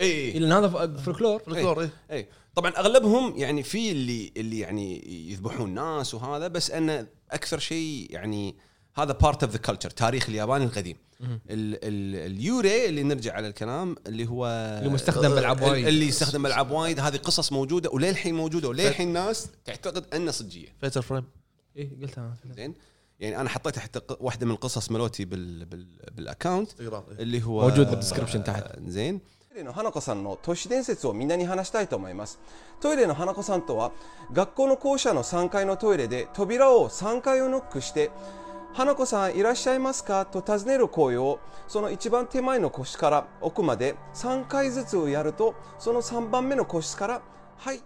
[0.00, 1.82] اي لأن هذا ف- فولكلور فلكلور.
[1.82, 7.58] اي اي طبعا أغلبهم يعني في اللي اللي يعني يذبحون ناس وهذا بس انه أكثر
[7.58, 8.56] شيء يعني
[8.94, 10.96] هذا part of the culture تاريخ اليابان القديم.
[11.22, 14.46] ال ال اليوري اللي نرجع على الكلام اللي هو
[14.78, 15.86] اللي مستخدم بالعاب وايد.
[15.86, 17.00] اللي يستخدم العاب وايد.
[17.00, 20.76] هذه قصص موجودة وللحين موجودة وللحين الناس تعتقد أنها صجية.
[20.80, 21.24] Fatal Frame
[21.76, 22.74] اي قلتها زين؟
[23.20, 27.04] يعني أنا حطيت حتى واحدة من القصص ملوتي بال بال بال account إيه.
[27.18, 28.78] اللي هو موجود بال description تحت.
[28.86, 29.20] زين؟
[29.51, 32.39] トイレの花子さんの都市伝説をみんなに話したいと思います
[32.79, 33.91] トイレの花子さんとは
[34.31, 38.11] 学校の校舎の3階のトイレで扉を3階をノックして
[38.73, 47.21] 花子さんいらっしゃいますかと尋ねる声をその一番手前の個室から奥まで3回ずつをやるとその3番目の個室から
[47.57, 47.81] はい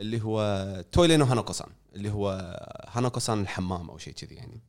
[0.00, 2.30] اللي هو تويلينو هانوكو-سان اللي هو
[2.92, 4.60] هانوكو-سان الحمام او شيء كذي يعني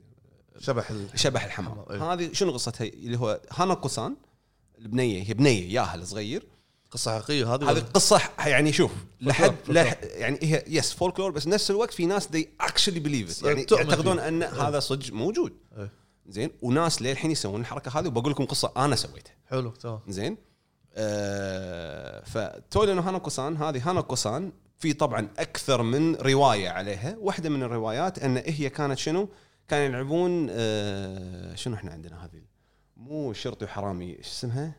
[0.60, 1.20] شبح ال...
[1.20, 2.14] شبح الحمام أيوة.
[2.14, 4.16] هذه شنو قصتها اللي هو هانوكو-سان
[4.83, 6.47] البنية هي بنية ياهل صغير
[6.91, 8.91] قصة حقيقية هذه هذه قصة يعني شوف
[9.21, 9.55] لحد.
[9.69, 14.19] لح يعني هي yes فولكلور بس نفس الوقت في ناس they actually believe يعني يعتقدون.
[14.19, 15.53] أن هذا صدق موجود.
[15.79, 15.91] إيه.
[16.27, 19.35] زين وناس للحين يسوون الحركة هذه وبقول لكم قصة أنا سويتها.
[19.51, 20.01] حلو تمام.
[20.09, 20.37] زين.
[20.95, 27.17] آه فتولينو هانوكو-سان هذه هانوكو-سان في طبعا أكثر من رواية عليها.
[27.19, 29.29] واحدة من الروايات أن هي كانت شنو؟
[29.69, 32.52] كانوا يلعبون آه شنو إحنا عندنا هذه؟
[33.09, 34.73] مو شرطي وحرامي إيش اسمها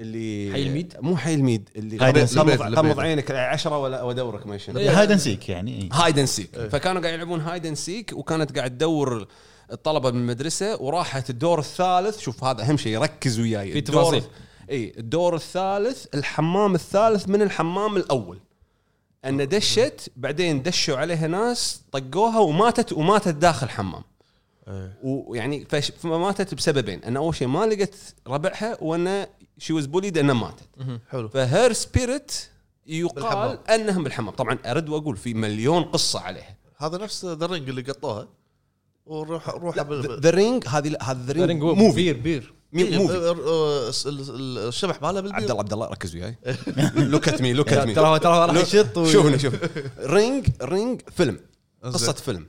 [0.00, 2.38] اللي حي الميد؟ مو حي الميد اللي hide seek.
[2.60, 4.80] غمض عينك عشرة ولا ودورك ما شنو.
[4.80, 5.88] hide and seek يعني.
[5.92, 9.28] hide and seek فكانوا قاعد يلعبون hide and seek وكانت قاعد تدور
[9.72, 14.22] الطلبة من المدرسة وراحت الدور الثالث شوف هذا أهم شيء ركز وياي في تفاصيل.
[14.70, 18.38] اي الدور الثالث الحمام الثالث من الحمام الأول
[19.24, 24.13] أن دشت بعدين دشوا عليها ناس طقوها وماتت وماتت داخل الحمام إيه.
[25.02, 27.04] ويعني فش- فماتت بسببين.
[27.04, 27.94] أن أول شيء ما لقت
[28.26, 29.26] ربعها وأن
[29.58, 30.68] she was bullied أنها ماتت.
[31.10, 31.28] حلو.
[31.28, 32.32] ف her spirit
[32.86, 33.58] يقال بالحمام.
[33.70, 34.34] انهم بالحمام.
[34.34, 36.56] طبعا أرد وأقول في مليون قصة عليها.
[36.76, 38.28] هذا نفس The Ring اللي قطوها.
[39.06, 39.76] وروح روح
[40.20, 42.54] The Ring هذه لا، هذا The Ring movie بير بير
[44.68, 46.36] الشبح ماله عبد بالبير الله عبد الله ركز وياي.
[46.96, 49.54] look at me look at me ترى هو- ترى راح يشط شوفني شوف
[49.98, 51.38] Ring Ring فيلم.
[51.84, 52.12] قصة.
[52.12, 52.46] فيلم.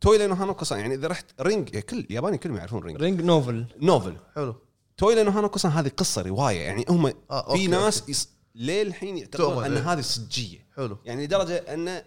[0.00, 3.00] トイレの هاناكو-سان يعني إذا رحت Ring كل ياباني كلهم يعرفون Ring.
[3.00, 3.64] Ring novel.
[3.80, 4.16] novel.
[4.34, 4.54] حلو.
[4.96, 8.28] トイレの هاناكو-سان هذه قصة رواية يعني هم آه، في ناس يص...
[8.54, 9.92] للحين يعتقدون أن إيه.
[9.92, 10.66] هذه صجية.
[10.76, 10.98] حلو.
[11.04, 12.02] يعني لدرجة أن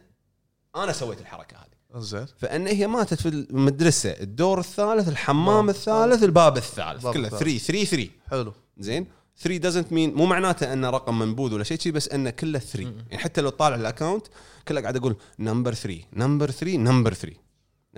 [0.76, 1.96] أنا سويت الحركة هذه.
[1.96, 2.26] إنزين.
[2.38, 7.08] فأن هي ماتت في المدرسة الدور الثالث الحمام الحمام الثالث الباب الثالث.
[7.08, 7.44] كله الثالث.
[7.44, 8.54] 3 3 3 حلو.
[8.78, 9.08] زين؟
[9.38, 12.94] 3 doesn't mean مو معناته انه رقم منبوذ ولا شيء شي بس انه كله 3
[13.10, 14.28] يعني حتى لو طالع ال account
[14.68, 17.34] كله قاعد أقول number 3 number 3 number 3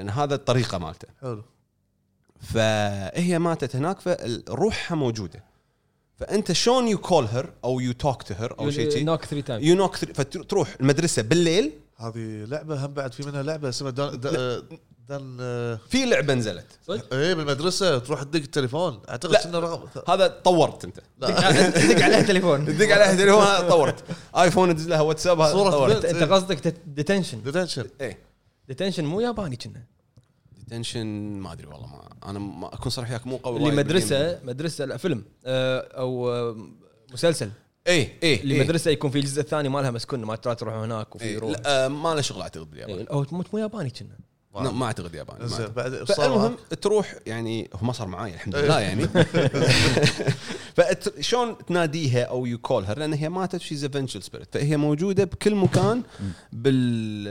[0.01, 1.07] لأن هذا الطريقة مالته.
[1.21, 1.43] حلو.
[2.39, 5.43] فهي ماتت هناك فروحها موجودة.
[6.15, 9.47] فأنت شلون you call her أو you talk to her أو شيء she knock 3
[9.47, 11.71] time you knock فتروح المدرسة بالليل.
[11.97, 14.63] هذه لعبة هم بعد في منها لعبة اسمها دان دان,
[15.07, 15.37] دان
[15.89, 16.65] في لعبة نزلت.
[16.89, 19.01] إيه بالمدرسة تروح تدق التليفون.
[19.09, 19.35] أعتقد.
[19.35, 20.99] انه رقم هذا طورت أنت.
[21.17, 24.03] دق عليها تليفون تدق عليها تليفون طورت.
[24.35, 26.05] ايفون تدز لها واتساب صورة طورت.
[26.05, 28.17] أنت أنت قصدك ديتنشن ديتنشن إيه.
[28.67, 29.90] ديتنشن مو ياباني كنا.
[30.63, 31.07] ديتنشن
[31.39, 34.97] ما أدري والله ما أنا ما أكون صريح وياك مو قوي اللي مدرسة مدرسة لا
[34.97, 36.57] فيلم آه، أو آه،
[37.13, 37.51] مسلسل
[37.87, 38.63] إيه إيه اللي إيه.
[38.63, 41.39] مدرسة يكون في الجزء الثاني مالها مسكون ما تروح هناك وفي إيه.
[41.39, 44.17] روح لا آه، ما له شغل أعتقد باليابان إيه، أو مو مو ياباني كنا
[44.55, 46.03] لا، ما أعتقد ياباني ما أعتقد.
[46.03, 49.07] فالمهم؟ تروح يعني هو ما صار معاي الحمد لله يعني.
[50.75, 55.23] فشلون تناديها أو you call her لأن هي ماتت she's a vengeful spirit فهي موجودة
[55.23, 56.03] بكل مكان
[56.51, 57.23] بال,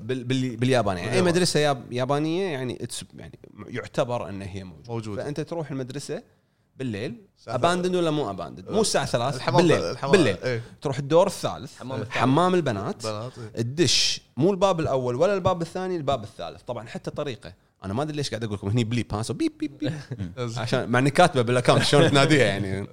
[0.06, 3.38] بال, بال باليابان يعني أي مدرسة ياب يابانية يعني يعني
[3.68, 4.92] يعتبر إن هي موجودة.
[4.92, 5.24] موجودة.
[5.24, 6.22] فأنت تروح المدرسة
[6.76, 7.26] بالليل.
[7.48, 9.82] abandoned ولا مو abandoned مو الساعة 3 الحمام بالليل.
[9.82, 10.12] الحمام.
[10.12, 10.36] بالليل.
[10.44, 10.62] إيه.
[10.82, 11.78] تروح الدور الثالث.
[11.78, 12.18] حمام الثالث.
[12.18, 13.06] حمام البنات.
[13.06, 13.60] بنات إيه.
[13.60, 14.20] الدش.
[14.36, 16.62] مو الباب الأول ولا الباب الثاني الباب الثالث.
[16.62, 17.52] طبعا حتى طريقة.
[17.84, 19.92] أنا ما أدري ليش قاعد أقول لكم هني بليب ها؟ so beep beep beep.
[20.58, 22.86] عشان مع إني كاتبه بال account شلون تناديها يعني.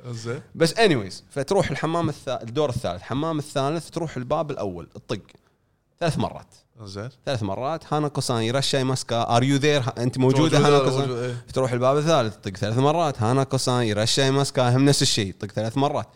[0.56, 2.96] بس anyways فتروح الحمام الثالث الدور الثالث.
[2.96, 4.88] الحمام الثالث تروح الباب الأول.
[4.96, 5.22] الطق.
[6.00, 6.56] ثلاث مرات.
[6.86, 7.10] زين.
[7.26, 7.94] ثلاث مرات.
[7.94, 9.36] هاناكو سان いらっしゃいますか.
[9.36, 11.36] are you there انت موجودة هاناكو سان موجود، إيه.
[11.54, 13.22] تروح الباب الثالث طق ثلاث مرات.
[13.22, 14.76] هاناكو سان いらっしゃいますか.
[14.76, 16.08] هم نفس الشيء طق ثلاث مرات.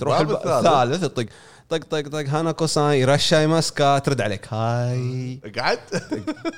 [0.00, 1.04] تروح الباب الثالث.
[1.04, 1.24] طق
[1.68, 3.98] طق طق طق هاناكو سان いらっしゃいますか.
[3.98, 4.52] ترد عليك.
[4.52, 5.40] はい.
[5.58, 5.78] قعد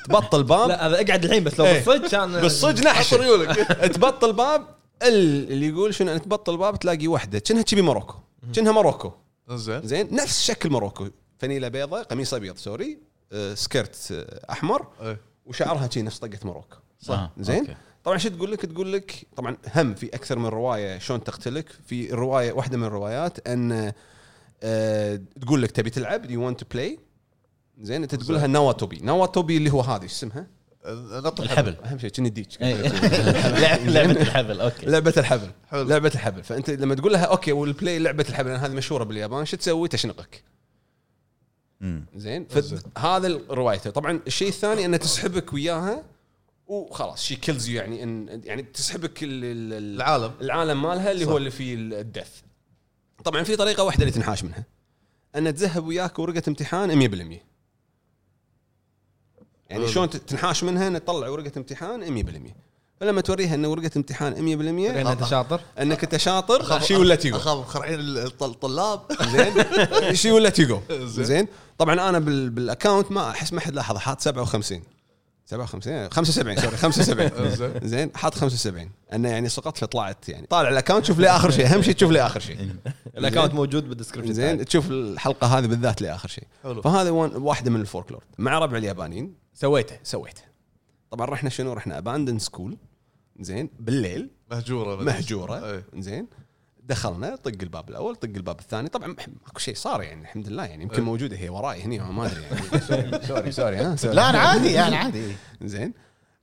[0.05, 0.69] تبطل باب.
[0.69, 1.73] لا هذا أقعد الحين بس لو إيه.
[1.85, 3.11] بالصدق كان بالصج نحش
[3.95, 4.67] تبطل باب.
[5.03, 7.39] ال- اللي يقول شنو تبطل باب تلاقي وحدة.
[7.39, 8.15] كأنها تشبي ماروكو
[8.55, 9.13] كأنها ماروكو
[9.51, 9.87] زين.
[9.87, 12.99] زين؟ نفس شكل ماروكو فنيله بيضاء قميص أبيض sorry.
[13.55, 15.21] skirt آه، أحمر إيه.
[15.47, 16.77] وشعرها شي نفس طقة ماروكو
[17.11, 17.77] آه، زين؟ okay.
[18.05, 22.13] طبعا شو تقول لك؟ تقول لك طبعا هم في أكثر من رواية شلون تقتلك في
[22.13, 23.93] الروايه واحدة من الروايات أن
[24.63, 26.99] آه، تقول لك تبي تلعب you want to play
[27.81, 30.47] زين؟ أنت تقول لها なわとび なわとび اللي هو هذه إيش اسمها؟
[30.87, 31.77] نط الحبل.
[31.85, 32.75] أهم شيء كني ديك إيه.
[33.63, 34.87] لعب- لعبة الحبل okay.
[34.87, 35.51] لعبة الحبل.
[35.71, 35.83] حلو.
[35.83, 36.43] لعبة الحبل.
[36.43, 40.43] فأنت لما تقول لها okay we'll play لعبة الحبل هذه مشهورة باليابان شو تسوي؟ تشنقك.
[42.17, 42.47] زين.
[42.47, 46.05] فهذا روايته طبعا الشيء الثاني أنه تسحبك وياها
[46.67, 50.33] وخلاص she kills يعني إن يعني تسحبك ال- ال- ال- العالم.
[50.41, 51.31] العالم مالها اللي صح.
[51.31, 52.41] هو اللي فيه ال death.
[53.25, 54.65] طبعا في طريقة واحدة اللي تنحاش منها.
[55.37, 57.43] أن تذهب وياك ورقة امتحان 100%
[59.71, 59.89] يعني.
[59.89, 62.55] شلون تنحاش منها؟ ان تطلع ورقة امتحان 100%
[63.01, 67.22] فلما توريها ان ورقة امتحان 100% لأن انت شاطر إنك انت شاطر she will let
[67.22, 68.01] you go؟ أخاف مخرعين
[68.43, 69.01] الطلاب.
[69.33, 69.65] زين.
[70.23, 71.49] she will let you go؟ زين.
[71.79, 74.83] طبعا أنا بال- بال account ما احس ما حد لاحظ حاط 57
[75.47, 77.71] 57 75 sorry 75 زين.
[77.89, 78.11] زين.
[78.15, 80.47] حاط 75 انه يعني سقطت فطلعت يعني.
[80.47, 81.67] طالع ال account شوف لي آخر شيء.
[81.75, 82.69] أهم شيء تشوف لي آخر شيء.
[83.19, 84.65] ال account موجود بال description زين.
[84.65, 86.45] تشوف الحلقة هذه بالذات لاخر شيء.
[86.85, 89.35] فهذا واحدة من الفولكلور مع ربع اليابانيين.
[89.55, 90.43] سويته سويته.
[91.15, 92.77] طبعا رحنا شنو؟ رحنا abandoned school
[93.41, 94.31] زين بالليل.
[94.51, 95.71] مهجورة مهجورة.
[95.71, 95.85] إيه.
[95.97, 96.27] زين.
[96.83, 98.89] دخلنا طق الباب الأول طق الباب الثاني.
[98.89, 100.83] طبعا ماكو شيء صار يعني الحمد لله يعني.
[100.83, 103.21] يمكن موجودة هي وراي هني ما أدري يعني.
[103.29, 104.15] sorry sorry ها sorry.
[104.15, 105.37] لا أنا عادي يعني عادي.
[105.63, 105.95] زين.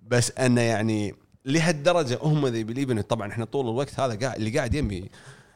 [0.07, 1.15] بس انه يعني
[1.45, 5.09] لهالدرجة هم they believe in طبعا إحنا طول الوقت هذا قاعد اللي قاعد يمي.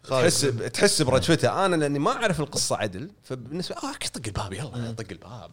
[0.03, 0.41] تحس
[0.73, 5.51] تحس برجفته أنا لأني ما أعرف القصة عدل فبالنسبه آه طق الباب يلا طق الباب.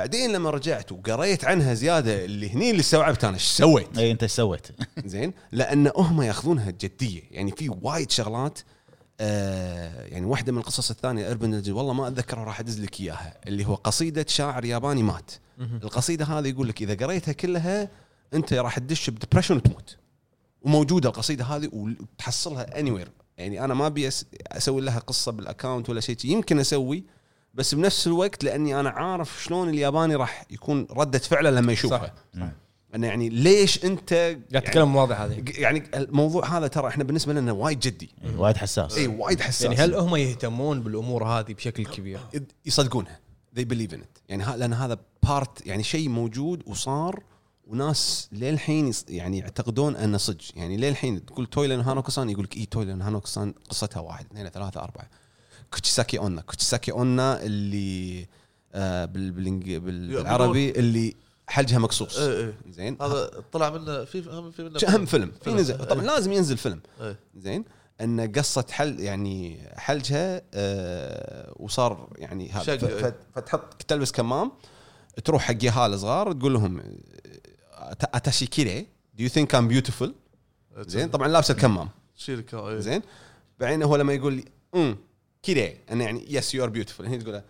[0.00, 4.22] بعدين لما رجعت وقريت عنها زيادة اللي هني اللي استوعبت أنا إيش سويت؟ إي أنت
[4.22, 4.66] إيش سويت؟
[5.04, 7.22] زين لأن هم يأخذونها جدية.
[7.30, 8.58] يعني في وايد شغلات
[9.20, 13.66] آه يعني واحدة من القصص الثانية urban والله ما أتذكرها راح أدز لك إياها اللي
[13.66, 15.30] هو قصيدة شاعر ياباني مات.
[15.58, 17.88] القصيدة هذه يقول لك إذا قريتها كلها
[18.34, 19.96] أنت راح تدش ب depression وتموت.
[20.62, 23.04] وموجودة القصيدة هذه وتحصلها اني
[23.38, 24.08] يعني أنا ما أبي
[24.46, 27.04] أسوي لها قصة بال account ولا شيء يمكن أسوي
[27.54, 32.50] بس بنفس الوقت لأني أنا عارف شلون الياباني راح يكون ردة فعله لما يشوفها صح.
[32.94, 34.14] انه يعني ليش أنت
[34.52, 35.44] قاعد تتكلم واضح هذه.
[35.48, 38.10] يعني الموضوع هذا ترى إحنا بالنسبة لنا وايد جدي.
[38.36, 38.98] وايد حساس.
[38.98, 39.62] إي وايد حساس.
[39.62, 42.20] يعني هل هم يهتمون بالأمور هذه بشكل كبير؟
[42.66, 43.20] يصدقونها.
[43.58, 44.20] They believe in it.
[44.28, 47.22] يعني لأن هذا part يعني شيء موجود وصار
[47.66, 50.44] وناس للحين يعني يعتقدون أنه صدق.
[50.56, 54.48] يعني للحين تقول تويلن هانوكو سان يقول لك إي تويلن هانوكو سان قصتها واحد اثنين
[54.48, 55.10] ثلاثة أربعة.
[55.74, 58.26] كوتشيساكي اونا كوتشيساكي اونا اللي
[58.74, 61.14] آه بالعربي اللي
[61.48, 62.54] حلجها مقصوص إيه إيه.
[62.70, 65.32] زين؟ هذا طلع منه في هم في منه اهم فيلم.
[65.44, 65.50] في.
[65.50, 65.86] نزل.
[65.86, 66.80] طبعا لازم ينزل فيلم.
[67.00, 67.16] إيه.
[67.36, 67.64] زين؟
[68.00, 73.14] إن قصة حل يعني حلجها آه وصار يعني هذا.
[73.34, 74.52] فتحط تلبس كمام
[75.24, 76.82] تروح حق يهال صغار تقول لهم
[78.14, 78.80] あたしきれ
[79.14, 79.18] い.
[79.18, 80.14] do you think I'm beautiful
[80.78, 82.78] زين؟ طبعا لابس الكمام شيل إيه.
[82.78, 83.02] زين؟
[83.60, 84.44] بعدين هو لما يقول لي
[84.74, 84.96] أمم.
[85.42, 87.42] きれい أنا يعني yes you are beautiful هنا تقول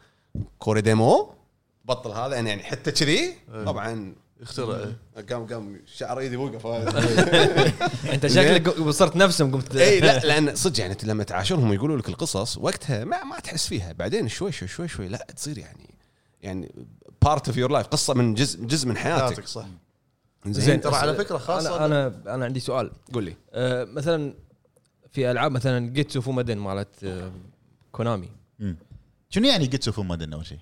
[0.58, 1.34] これでも
[1.84, 2.38] بطل هذا.
[2.38, 3.34] أنا يعني حتى كذي
[3.66, 4.14] طبعا.
[4.42, 5.26] اخترع إيه.
[5.30, 6.66] قام قام شعر ايدي وقف
[8.14, 9.76] أنت شكلك وصلت نفسهم قمت.
[9.76, 13.92] اي لا لأن صدق يعني لما تعاشرهم ويقولوا لك القصص وقتها ما, ما تحس فيها.
[13.92, 15.94] بعدين شوي شوي شوي شوي لا تصير يعني
[16.42, 16.72] يعني
[17.22, 19.24] part of your life قصة من جزء جزء من حياتك.
[19.24, 19.66] حياتك صح.
[20.46, 22.92] زين ترى على فكرة خاصة أنا أنا أنا عندي سؤال.
[23.14, 23.36] قول لي.
[23.52, 24.34] أه مثلا
[25.12, 27.32] في ألعاب مثلا جيتسو فومادن مالت أه
[27.92, 28.28] كونامي.
[29.30, 30.58] شنو يعني جيتسو فومادن أول شيء؟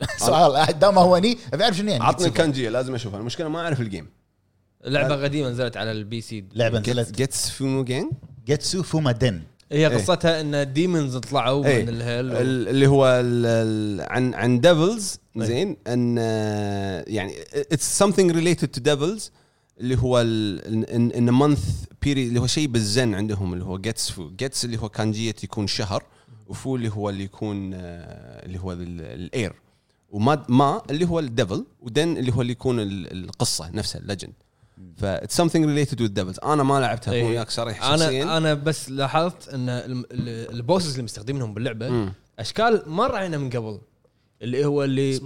[0.26, 0.78] سؤال.
[0.78, 3.85] دام هو هني ابي أعرف شنو يعني عطني الكانجيه لازم اشوفها المشكلة ما أعرف ال
[3.85, 4.06] game
[4.84, 6.44] لعبه قديمة نزلت على ال PC.
[6.54, 7.14] لعبة نزلت.
[7.16, 8.12] جيتس فيمو جينج
[8.46, 9.42] جيتسو فومادن
[9.72, 9.96] هي إيه.
[9.96, 11.82] قصتها إن demons طلعوا إيه.
[11.82, 12.36] من ال hell و-
[12.70, 15.76] اللي هو ال- ال- عن عن devils زين.
[15.86, 19.22] إن آه، يعني it's something related to devils
[19.80, 21.64] اللي هو in month
[22.02, 25.66] period اللي هو شيء بالزن عندهم اللي هو جيتس فو جيتس اللي هو كانجيه يكون
[25.66, 26.02] شهر.
[26.46, 29.52] وفو اللي هو اللي يكون آه، اللي هو ال air
[30.10, 34.05] وما ما اللي هو ال devil ودن اللي هو اللي يكون ال- القصة نفسها ال
[34.05, 34.32] legend
[34.96, 36.44] ف it's something related with devils.
[36.46, 37.20] أنا ما لعبتها إيه.
[37.22, 39.68] اكون وياك صريح أنا أنا بس لاحظت إن
[40.50, 42.12] ال bosses اللي مستخدمينهم باللعبة مم.
[42.38, 43.80] أشكال ما رأينا من قبل.
[44.42, 45.20] اللي هو اللي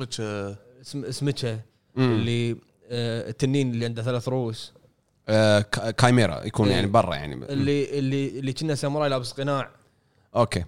[1.11, 1.61] سميتشا
[1.97, 2.13] مم.
[2.13, 2.51] اللي
[2.91, 4.73] آه، التنين اللي عنده ثلاث رؤوس
[5.29, 6.75] آه، كا- chimera يكون إيه.
[6.75, 7.35] يعني برا يعني.
[7.35, 9.71] اللي اللي اللي كنا ساموراي لابس قناع.
[10.37, 10.65] okay.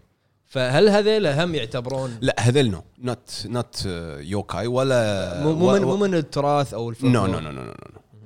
[0.51, 3.83] فهل هذيل هم يعتبرون لا هذول no not not
[4.21, 7.75] 妖怪 ولا مو مو من مو من التراث أو الفولكلور no no no no no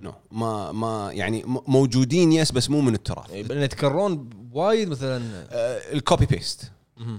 [0.00, 3.30] no ما ما يعني م- موجودين yes بس مو من التراث.
[3.32, 5.22] يتكررون وايد مثلا.
[5.50, 6.72] آه، ال copy paste.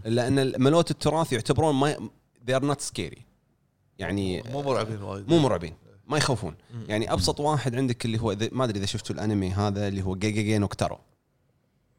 [0.05, 1.95] لأن ملوت التراث يعتبرون ما
[2.47, 3.19] they are not scary.
[3.99, 5.29] يعني مو مرعبين وايد.
[5.29, 5.73] مو مرعبين.
[6.07, 6.55] ما يخوفون.
[6.87, 10.57] يعني أبسط واحد عندك اللي هو ما أدري إذا شفتوا الأنمي هذا اللي هو جيجي
[10.57, 10.97] نو كيتارو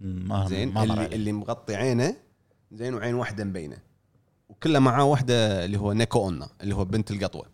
[0.00, 1.06] ما زين؟ اللي.
[1.06, 2.25] اللي مغطي عينه
[2.76, 3.78] زين وعين واحدة مبينة.
[4.48, 7.46] وكله معاه واحدة اللي هو نيكو أونا اللي هو بنت القطوة.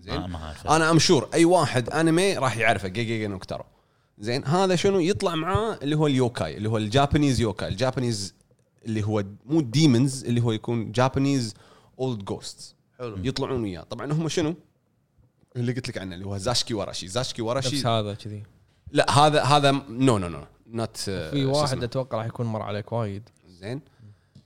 [0.00, 0.66] زين؟ أعرف.
[0.66, 2.88] أنا I'm sure أي واحد أنمي راح يعرفه.
[2.88, 3.64] جيجي نو كيتارو.
[4.18, 7.68] زين هذا شنو؟ يطلع معاه اللي هو ال 妖怪 اللي هو ال Japanese 妖怪.
[7.68, 8.34] ال Japanese
[8.86, 11.54] اللي هو مو demons اللي هو يكون Japanese
[11.98, 13.18] old ghost حلو.
[13.24, 13.82] يطلعون وياه.
[13.82, 14.54] طبعا هم شنو؟
[15.56, 18.42] اللي قلت لك عنه اللي هو زاشكي وراشي زاشكي وراشي نفس هذا كذي.
[18.92, 23.28] لا هذا هذا no no no not في واحد أتوقع راح يكون مر عليك وايد.
[23.46, 23.80] زين.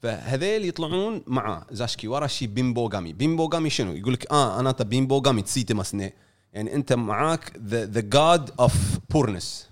[0.02, 6.14] فهذيل يطلعون مع زاشكي وراشي بيمبوغامي بيمبوغامي شنو؟ يقول لك آه أنا بيمبوغامي ついてますね
[6.52, 9.68] يعني أنت معاك the the god of poorness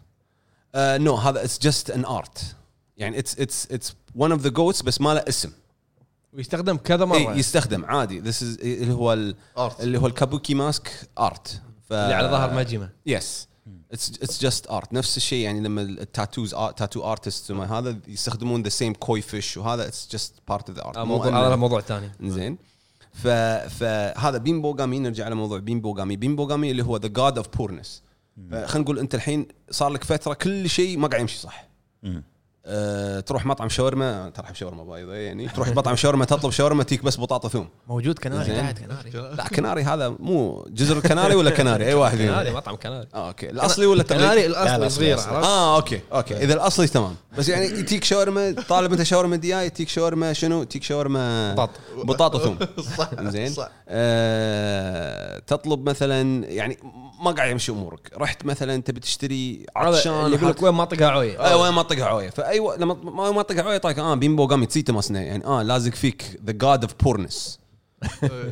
[0.77, 2.57] no هذا it's just an art
[2.97, 5.51] يعني it's it's it's one of the ghosts بس ما له اسم.
[6.33, 7.17] ويستخدم كذا مرة.
[7.17, 8.21] إيه يستخدم عادي.
[8.21, 9.13] this is اللي هو
[9.81, 13.49] اللي هو ال kabuki mask art ف اللي على ظهر مجمه yes it's
[13.93, 18.95] it's just art نفس الشيء يعني لما ال tattoos tattoo artist هذا يستخدمون the same
[18.95, 22.11] koi fish وهذا it's just part of the art موضوع هذا موضوع ثاني.
[22.23, 22.59] زين.
[23.13, 23.29] ف
[23.79, 28.03] فهذا بيمبوغامي نرجع على موضوع بيمبوغامي بيمبوغامي اللي هو the god of poorness
[28.51, 31.69] خلينا نقول أنت الحين صار لك فترة كل شيء ما قاعد يمشي صح.
[32.71, 35.49] أه تروح مطعم شاورما ترحب شاورما by the يعني.
[35.49, 37.69] تروح مطعم شاورما تطلب شاورما تيك بس بطاطا ثوم.
[37.89, 38.53] موجود كناري.
[38.53, 39.37] قاعد كناري.
[39.37, 43.07] لا كناري هذا مو جزر الكناري ولا كناري أي واحد كناري مطعم كناري.
[43.15, 43.51] آه okay.
[43.51, 46.37] الأصلي ولا التقليدي؟ كناري لا، الأصلي لا، صغير؟ آه okay okay.
[46.37, 47.15] إذا الأصلي تمام.
[47.39, 51.73] بس يعني يتيك شاورما طالب أنت شاورما دياي يتيك شاورما شنو؟ يتيك شاورما بطاطا.
[51.97, 52.59] بطاطا ثوم.
[52.99, 53.55] صح زين.
[53.89, 56.79] آه تطلب مثلا يعني
[57.21, 58.11] ما قاعد يمشي أمورك.
[58.17, 61.41] رحت مثلا تبي تشتري عطشان يقول لك وين ما طقها عوية.
[61.41, 62.31] آه وين ما طقها عوية.
[62.31, 62.75] فأي و...
[62.75, 66.41] لما ما ما طقها عوية طايك آه بيمبوغامي ついてますね يعني آه لازق فيك.
[66.47, 67.59] the god of poorness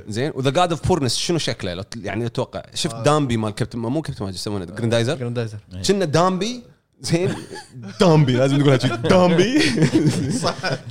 [0.09, 2.63] زين؟ و the god of poorness شنو شكله؟ يعني أتوقع.
[2.75, 6.63] شفت دامبي مال كابتن مو كابتن ماجد يسمونه جراندايزر جراندايزر كنا دامبي
[7.01, 7.35] زين؟
[8.01, 8.89] دامبي لازم نقولها شي.
[8.89, 9.63] دامبي.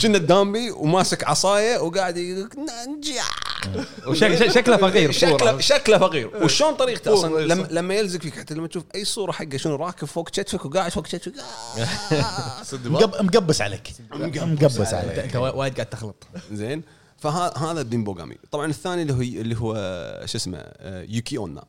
[0.01, 2.49] كنا دامبي وماسك عصاية وقاعد يقول
[4.07, 5.59] وشك- شكله فقير شكله.
[5.59, 6.43] شكله فقير.
[6.43, 7.71] وشلون طريقته أصلا؟ إيه، لما صح.
[7.71, 11.05] لما يلزق فيك حتى لما تشوف أي صورة حقه شنو راكب فوق كتفك وقاعد فوق
[11.07, 11.33] كتفك.
[12.85, 13.93] مقب- مقبس عليك.
[14.11, 15.19] مقبس عليك.
[15.19, 16.23] أنت وايد قاعد تخلط.
[16.51, 16.83] زين.
[17.17, 19.73] فهذا بيمبوغامي طبعا الثاني اللي هو اللي هو
[20.25, 21.63] شو اسمه آه، يوكي أونا.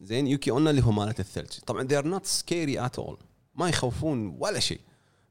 [0.00, 1.46] زين يوكي أونا اللي هو مالت الثلج.
[1.66, 3.14] طبعا they are not scary at all.
[3.56, 4.80] ما يخوفون ولا شيء.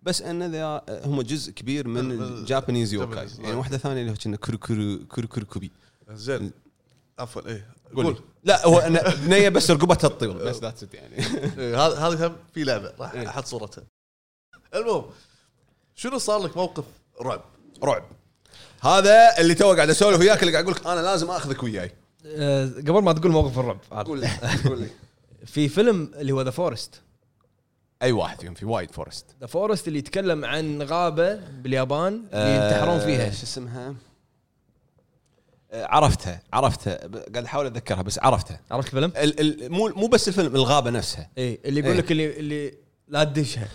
[0.04, 3.28] بس أن ذا هم جزء كبير من من- الجابانيز يوكاي.
[3.40, 5.72] يعني واحدة ثانية اللي هو كنا كرو كرو كرو كرو كوبي
[6.12, 6.52] زين
[7.20, 7.68] عفوا إيه.
[7.96, 8.18] قول.
[8.44, 8.90] لا هو
[9.26, 11.16] بنيه بس رقبتها تطير بس ذاتس يعني.
[11.60, 13.28] إيه، هذا هذا هم في لعبة راح إيه.
[13.30, 13.84] أحط صورتها.
[14.76, 15.06] المهم
[15.96, 16.84] شنو صار لك موقف
[17.22, 17.42] رعب؟
[17.84, 18.04] رعب.
[18.82, 21.92] هذا اللي تو قاعد أسولف وياك اللي قاعد أقول لك أنا لازم آخذك وياي.
[22.26, 23.80] آه، قبل ما تقول موقف الرعب.
[24.06, 24.30] قول لي
[24.66, 24.88] قول لي.
[25.54, 27.02] في فيلم اللي هو The Forest
[28.02, 33.00] أي واحد فيهم في وايد forest The Forest اللي يتكلم عن غابة باليابان اللي ينتحرون
[33.00, 33.32] فيها.
[33.32, 33.96] شو اسمها؟
[35.72, 36.98] آه، عرفتها عرفتها.
[37.08, 38.62] قاعد أحاول أتذكرها بس عرفتها.
[38.72, 41.30] عرفت الفيلم؟ ال ال مو مو بس الفيلم الغابة نفسها.
[41.38, 42.00] اي اللي يقول إيه.
[42.00, 42.74] لك اللي اللي
[43.08, 43.68] لا تدشها.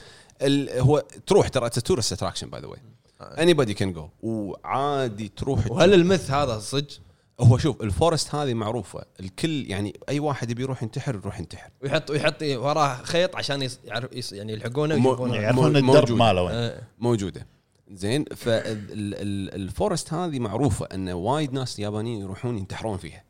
[0.43, 2.79] ال هو تروح ترى it's tourist attraction by the way
[3.21, 7.01] anybody can go وعادي تروح وهل ال myth هذا صدق؟
[7.41, 9.05] هو شوف ال forest هذه معروفة.
[9.21, 11.71] الكل يعني أي واحد يبي يروح ينتحر يروح ينتحر.
[11.83, 16.11] ويحط ويحط وراه خيط عشان يص- يعرف يعني يلحقونه يعرفون الدرب.
[16.13, 16.55] ماله وين.
[16.55, 17.47] آه، موجودة.
[17.93, 23.25] زين فال forest هذه معروفة إن وايد ناس يابانيين يروحون ينتحرون فيها.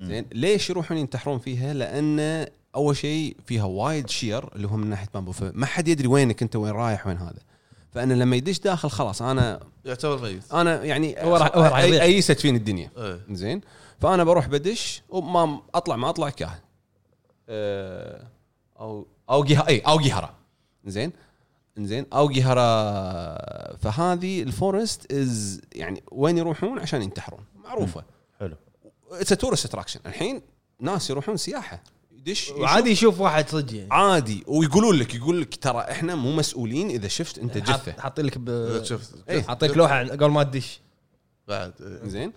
[0.00, 5.08] زين ليش يروحون ينتحرون فيها؟ لأن أول شيء فيها وايد شجر اللي هو من ناحية
[5.14, 7.38] بامبو فما حد يدري وينك أنت وين رايح وين هذا.
[7.92, 10.52] فأنا لما يدش داخل خلاص أنا يعتبر ميت.
[10.52, 11.76] أنا يعني هو راح- هو راح.
[11.76, 12.90] ايست فيني الدنيا.
[12.96, 13.20] إيه.
[13.30, 13.60] زين؟
[14.00, 16.58] فأنا بروح بدش وما أطلع ما أطلع كاه
[17.48, 18.26] أه،
[18.80, 20.34] أو اوجي اي اوجي هرا
[20.86, 21.12] زين؟
[21.78, 27.44] زين؟ اوجي هرا فهذه ال forest is يعني وين يروحون؟ عشان ينتحرون.
[27.64, 28.04] معروفة.
[28.40, 28.56] حلو.
[29.12, 30.42] it's tourist attraction الحين
[30.80, 31.82] ناس يروحون سياحة.
[32.26, 33.88] يدش وعادي يشوف واحد صدق يعني.
[33.92, 34.44] عادي.
[34.46, 37.92] ويقولون لك يقول لك ترى إحنا مو مسؤولين إذا شفت أنت حاط- جثة.
[38.02, 38.80] حاطين لك ب...
[38.84, 39.42] شفت إيه.
[39.42, 40.80] حاطين لك لوحة قبل ما تدش.
[41.48, 42.08] بعد إيه.
[42.08, 42.32] زين.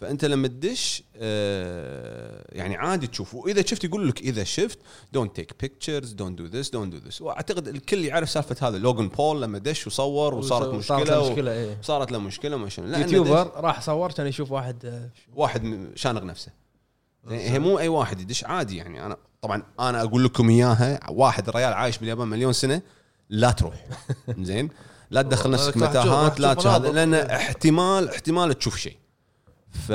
[0.00, 3.34] فأنت لما تدش آه يعني عادي تشوف.
[3.34, 4.78] وإذا شفت يقول لك إذا شفت
[5.12, 8.78] don't take pictures don't do this don't do this وأعتقد الكل يعرف سالفة هذا.
[8.78, 11.78] لوجن بول لما دش وصور وصارت صارت مشكلة له و- مشكلة إيه.
[11.82, 12.86] صارت له مشكلة شنو.
[12.98, 16.52] YouTuber راح صور كان يشوف واحد آه، واحد شانق نفسه.
[17.28, 19.06] هي مو أي واحد يدش عادي يعني.
[19.06, 22.82] أنا طبعا أنا أقول لكم إياها واحد ريال عايش باليابان مليون سنة
[23.30, 23.86] لا تروح.
[24.38, 24.68] زين؟
[25.10, 26.92] لا تدخل نفسك متاهات لا هذا.
[26.92, 28.96] لأن احتمال احتمال تشوف شيء.
[29.70, 29.92] ف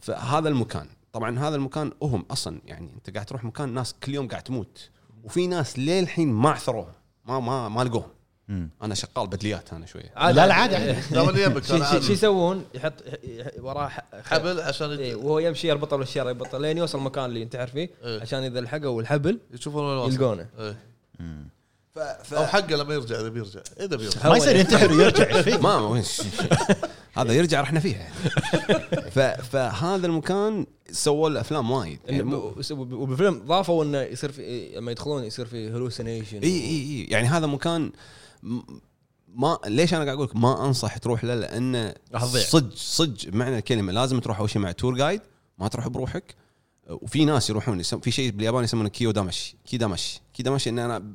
[0.00, 0.86] فهذا المكان.
[1.12, 4.90] طبعا هذا المكان هم أصلا يعني أنت قاعد تروح مكان ناس كل يوم قاعد تموت.
[5.24, 6.92] وفي ناس للحين ما عثروه
[7.24, 8.15] ما ما ما لقوهم.
[8.82, 10.12] أنا شغال بدليات أنا شوية.
[10.16, 10.76] لا لا عادي.
[10.76, 11.76] عادي دام اللي يمك شو.
[12.12, 12.92] يسوون؟ يحط
[13.24, 13.90] يح- وراه
[14.24, 18.20] حبل عشان إيه، وهو يمشي يربطه بالشارع يربطه لين يوصل المكان اللي ينتحر فيه إيه.
[18.20, 20.12] عشان إذا لحقوا الحبل يشوفون.
[20.12, 20.46] يلقونه.
[20.58, 20.76] إيه.
[21.94, 21.98] ف...
[21.98, 22.34] ف...
[22.34, 23.60] أو حقه لما يرجع إذا بيرجع.
[23.80, 24.28] إذا بيرجع.
[24.28, 26.04] ما يصير ينتحر ويرجع إيش فيك؟ ما وين
[27.12, 28.08] هذا يرجع رحنا فيها.
[29.14, 29.18] ف...
[29.20, 31.98] فهذا المكان سووا له أفلام وايد.
[32.06, 32.34] يعني
[32.70, 37.06] وبالفيلم ضافوا إنه يصير في لما يدخلون يصير في hallucination اي اي إي.
[37.10, 37.92] يعني هذا مكان
[39.28, 41.94] ما ليش أنا قاعد أقول لك ما أنصح تروح له؟ لأنه.
[42.44, 45.20] صدق صدق بمعنى الكلمة لازم تروح أول شيء مع tour guide
[45.58, 46.34] ما تروح بروحك.
[46.90, 51.12] وفي ناس يروحون في شيء باليابان يسمونه كيمو دامشي كيمو دامشي كيمو دامشي إن أنا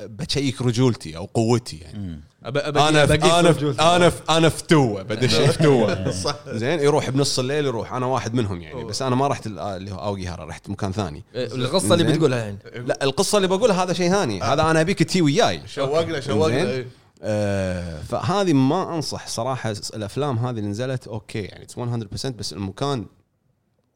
[0.00, 1.98] بشيك رجولتي أو قوتي يعني.
[1.98, 2.20] مم.
[2.46, 6.10] أنا في أنا في أنا في أنا فتوه بدش فتوه
[6.48, 8.84] زين يروح بنص الليل يروح أنا واحد منهم يعني.
[8.84, 11.24] بس أنا ما رحت ال- اللي هو اوجي هارا رحت مكان ثاني.
[11.34, 12.04] القصة اللي.
[12.12, 12.58] بتقولها يعني.
[12.74, 14.40] لا القصة اللي بقولها هذا شيء ثاني.
[14.42, 15.62] هذا أنا أبيك تي وياي.
[15.66, 16.56] شوقنا شوقنا.
[16.70, 16.86] إيه.
[17.22, 23.06] آه فهذه ما أنصح صراحة الأفلام هذه اللي نزلت okay يعني 100% بس المكان مو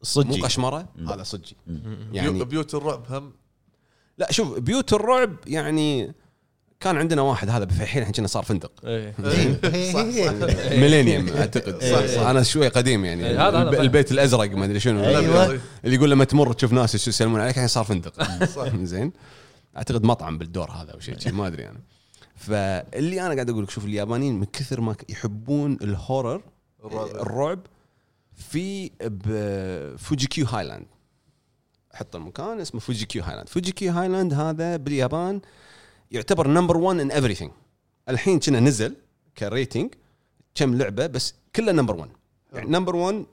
[0.01, 1.51] صدقي قشمره هذا صدقي
[2.13, 3.31] يعني بيو- بيوت الرعب هم
[4.17, 6.13] لا شوف بيوت الرعب يعني
[6.79, 8.71] كان عندنا واحد هذا الحين كنا صار فندق.
[8.85, 9.15] إيه.
[10.79, 11.83] ميلينيوم أعتقد.
[11.83, 12.21] صح، صح.
[12.27, 13.27] أنا شوي قديم يعني.
[13.27, 13.67] إيه، فاهم.
[13.81, 15.03] البيت الأزرق ما أدري شنو.
[15.03, 15.59] أيوة.
[15.85, 18.45] اللي يقول لما تمر تشوف ناس يس- يسلمون عليك الحين صار فندق.
[18.45, 18.75] صح.
[18.83, 19.11] زين.
[19.77, 21.79] أعتقد مطعم بالدور هذا أو شيء شي، ما أدري أنا.
[22.35, 26.41] فاللي أنا قاعد أقول لك شوف اليابانيين من كثر ما يحبون الهورر
[26.85, 27.07] الرعب.
[27.15, 27.59] الرعب
[28.49, 30.85] في بفوجيكيو هايلاند
[31.93, 35.41] حط المكان اسمه فوجيكيو هايلاند فوجيكيو هايلاند هذا باليابان
[36.11, 37.51] يعتبر number 1 in everything.
[38.09, 38.95] الحين كنا نزل
[39.37, 39.93] كريتنج
[40.55, 42.09] كم لعبة بس كله number 1
[42.53, 43.25] يعني number 1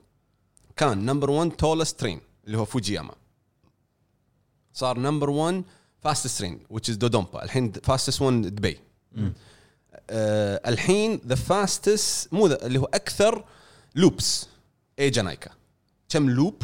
[0.75, 3.13] كان number 1 tallest train اللي هو فوجياما
[4.73, 5.63] صار number 1
[5.99, 8.79] fastest train which is دودومبا الحين fastest 1 دبي
[10.09, 13.45] آه الحين ذا فاستست مو اللي هو أكثر
[13.95, 14.47] لوبس
[14.99, 15.51] اي جانايكا
[16.09, 16.63] كم لوب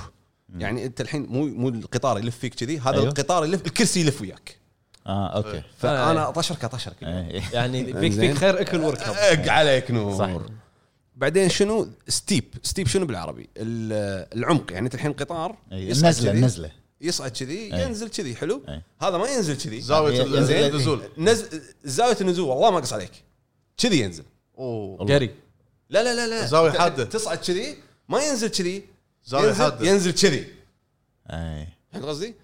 [0.57, 3.05] يعني انت الحين مو مو القطار يلف فيك كذي هذا أيوه.
[3.07, 4.57] القطار يلف الكرسي يلف وياك.
[5.07, 5.61] آه أوكي.
[5.77, 7.41] فأنا طشرك اطشرك إيه.
[7.53, 8.13] يعني فيك.
[8.13, 10.17] فيك خير إكل واركب اق عليك نور.
[10.17, 10.29] صح.
[11.15, 12.43] بعدين شنو؟ ستيب.
[12.63, 14.71] ستيب شنو بالعربي؟ ال- العمق.
[14.71, 16.39] يعني أنت الحين قطار إيه، يصعد النزلة كذي.
[16.39, 16.71] النزلة.
[17.01, 17.69] يصعد كذي.
[17.69, 18.81] ينزل كذي حلو؟ أي.
[19.01, 19.81] هذا ما ينزل كذي.
[19.81, 20.21] زاوية
[20.67, 21.01] النزول.
[21.17, 23.11] نزل زاوية النزول والله ما قص عليك
[23.77, 24.23] كذي ينزل.
[24.57, 24.97] أوه.
[25.05, 25.29] قري.
[25.89, 26.45] لا لا لا لا.
[26.45, 27.03] زاوية ت- حادة.
[27.03, 27.77] تصعد كذي
[28.09, 28.83] ما ينزل كذي.
[29.25, 29.87] زاوية ينزل, حادة.
[29.87, 30.47] ينزل كذي.
[31.29, 31.67] أي.
[31.91, 32.35] فهمت قصدي؟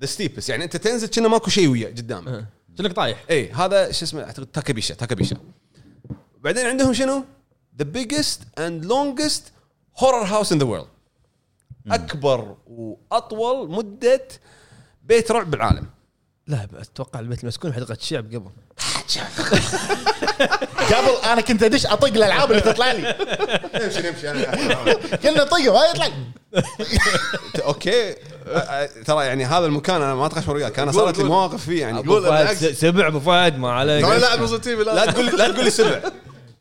[0.00, 2.46] the steepest يعني أنت تنزل كنا ماكو شيء وياه قدامك.
[2.78, 3.24] شنك طايح.
[3.30, 5.36] اي هذا شو اسمه؟ أعتقد تاكابيشا تاكابيشا.
[6.40, 7.24] بعدين عندهم شنو؟
[7.78, 9.52] the biggest and longest
[9.98, 10.86] horror house in the world
[11.86, 14.28] أكبر وأطول مدة
[15.02, 15.86] بيت رعب بالعالم.
[16.46, 18.50] لا أتوقع البيت المسكون حديقة الشعب قبل.
[20.92, 23.14] قبل أنا كنت أدش أطق الألعاب اللي تطلع لي.
[23.74, 26.08] نمشي نمشي أنا كنا نطقه ما يطلع
[27.64, 28.14] okay.
[29.06, 31.24] ترى يعني هذا المكان أنا ما اتغشمر وياك أنا صارت لي.
[31.24, 32.08] مواقف فيه يعني.
[32.08, 34.06] قول فهد سبع أبو فهد ما عليك.
[34.62, 35.10] TV لا.
[35.10, 36.00] تقول لا تقول لي سبع.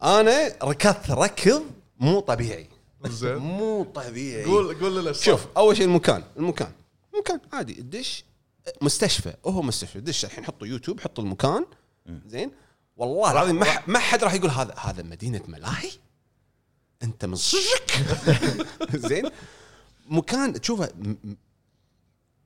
[0.04, 1.64] أنا ركضت ركض
[2.00, 2.70] مو طبيعي.
[3.08, 3.36] زين.
[3.36, 4.44] مو طبيعي.
[4.44, 6.72] قول قول لنا شوف أول شيء المكان المكان.
[7.20, 7.80] مكان عادي.
[7.80, 8.24] الدش
[8.82, 9.34] مستشفى.
[9.46, 10.00] هو مستشفى.
[10.00, 11.66] دش الحين حطوا يوتيوب حطوا المكان.
[12.26, 12.52] زين؟
[12.98, 15.92] والله العظيم ما ما حد راح يقول هذا هذا مدينة ملاهي؟
[17.04, 18.04] أنت من صدقك؟
[19.10, 19.30] زين؟
[20.10, 20.90] مكان تشوفه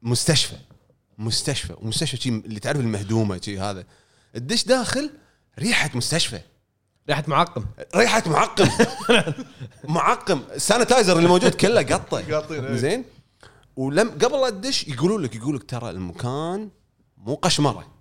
[0.02, 0.56] مستشفى.
[1.18, 1.76] مستشفى.
[1.81, 3.85] ومستشفى شي اللي تعرف المهدومة شي هذا.
[4.35, 5.11] الدش داخل
[5.60, 6.40] ريحة مستشفى.
[7.10, 7.65] ريحة معقم.
[7.95, 8.69] ريحة معقم.
[9.95, 10.41] معقم.
[10.51, 12.19] ال sanitizer اللي موجود كله قطة.
[12.52, 12.76] إيه.
[12.76, 13.06] زين؟
[13.76, 16.69] ولم قبل لا تدش يقولوا لك يقول لك ترى المكان
[17.18, 17.92] مو قشمرة.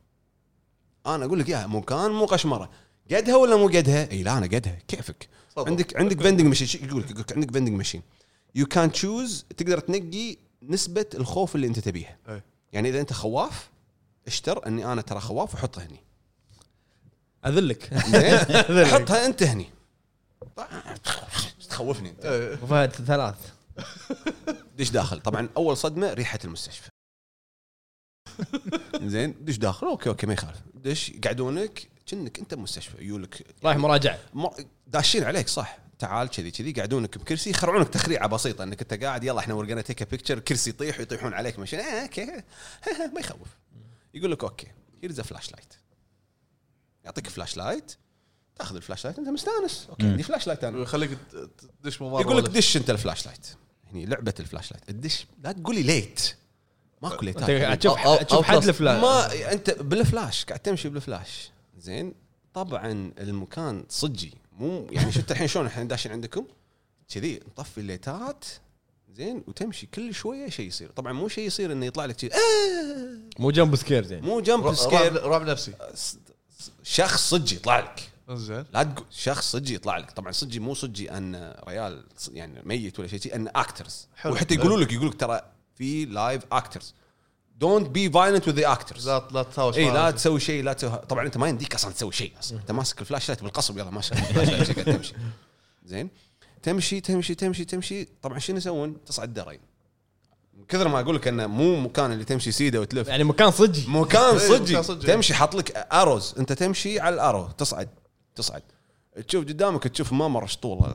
[1.07, 2.71] أنا أقول لك إياها مكان مو قشمرة.
[3.11, 4.79] قدها ولا مو قدها؟ إي لا أنا قدها.
[4.89, 5.69] كيفك؟ تفضل.
[5.71, 8.03] عندك عندك vending machine يقول لك يقول لك عندك vending machine
[8.55, 12.17] you can choose تقدر تنقي نسبة الخوف اللي أنت تبيها.
[12.29, 12.45] إيه.
[12.73, 13.71] يعني إذا أنت خواف
[14.27, 16.01] اشتر إني أنا ترى خواف وحطها هني.
[17.47, 17.95] أذلك.
[17.95, 19.67] زين؟ حطها أنت هني.
[21.71, 22.93] تخوفني أنت.
[23.07, 23.37] ثلاث.
[24.79, 26.89] دش داخل؟ طبعا أول صدمة ريحة المستشفى.
[29.13, 29.87] زين دش داخل.
[29.87, 30.59] okay okay ما يخالف.
[30.75, 34.19] دش يقعدونك كأنك أنت بمستشفى يقولك رايح مراجعه
[34.87, 35.79] داشين عليك صح.
[35.99, 38.65] تعال كذي كذي يقعدونك بكرسي يخرعونك تخريعة بسيطة.
[38.65, 42.27] إنك أنت قاعد يلا إحنا ورقنا take picture كرسي يطيح ويطيحون عليك ماشي آه okay.
[43.15, 43.49] ما يخوف.
[44.15, 44.67] يقول لك okay
[45.03, 45.75] here's flashlight
[47.05, 47.93] يعطيك flashlight
[48.57, 49.87] تأخذ ال flashlight أنت مستأنس.
[49.91, 50.79] okay عندي flashlight أنا.
[50.83, 51.51] يخليك ت-
[51.83, 53.47] تدش ممر يقول لك دش أنت ال flashlight
[53.93, 56.35] هني لعبة ال flashlight الدش لا تقول لي ليت
[57.03, 58.69] ماكو ليتات قاعد تشوف تشوف حد بلس.
[58.69, 61.51] الفلان ما أنت بالفلاش قاعد تمشي بالفلاش.
[61.79, 62.15] زين.
[62.55, 64.35] طبعا المكان صجي.
[64.59, 66.47] مو يعني شفت الحين شلون إحنا داشين عندكم؟
[67.15, 68.45] كذي نطفي الليتات
[69.15, 70.91] زين وتمشي كل شوية شيء يصير.
[70.91, 73.39] طبعا مو شيء يصير إنه يطلع لك كذي آه!
[73.39, 74.23] مو jump scare زين.
[74.23, 75.23] مو jump scare.
[75.27, 75.73] رعب نفسي.
[76.83, 78.13] شخص صجي يطلع لك.
[78.31, 78.65] زين.
[78.73, 80.11] لا تقول شخص صجي يطلع لك.
[80.11, 84.33] طبعا صجي مو صجي أن ريال يعني ميت ولا شيء أن actors حلو.
[84.33, 85.41] وحتى يقولوا لك يقول لك ترى
[85.83, 86.95] في live actors
[87.59, 90.11] don't be violent with the actors لا لا تهاوش اي لا.
[90.11, 93.29] تسوي شيء لا تسوي طبعا أنت ما يمديك أصلا تسوي شيء أصلا أنت ماسك ال
[93.29, 94.15] flashlight بالغصب يلا ماشي.
[94.19, 95.15] ال flashlight قاعد تمشي.
[95.85, 96.09] زين؟
[96.63, 98.09] تمشي تمشي تمشي تمشي.
[98.23, 99.61] طبعا شنو يسوون؟ تصعد درين
[100.59, 103.09] من كثر ما أقول لك إنه مو مكان اللي تمشي سيدة وتلف.
[103.09, 105.07] يعني مكان صجي مكان إيه، صجي.
[105.07, 107.89] تمشي حاط لك اروز أنت تمشي على الارو تصعد
[108.35, 108.63] تصعد.
[109.29, 110.93] تشوف قدامك تشوف ممر شطوله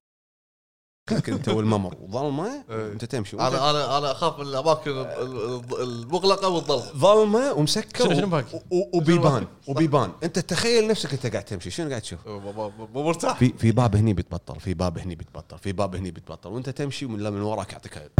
[1.11, 2.91] انت والممر وظلمه إيه.
[2.91, 3.35] انت تمشي.
[3.37, 6.91] أنا أنا أنا أخاف من الأماكن ال- ال- المغلقة والظلمة.
[6.97, 9.47] ظلمة ومسكر شنو- باقي؟ وبيبان.
[9.67, 10.11] وبيبان.
[10.23, 11.69] أنت تخيل نفسك أنت قاعد تمشي.
[11.69, 13.37] شنو قاعد تشوف؟ مو- مرتاح.
[13.37, 14.59] في في باب هني بيتبطل.
[14.59, 15.57] في باب هني بيتبطل.
[15.57, 16.49] في باب هني بيتبطل.
[16.49, 17.97] وأنت تمشي ومن من وراك يعطيك.
[17.97, 18.11] إيه.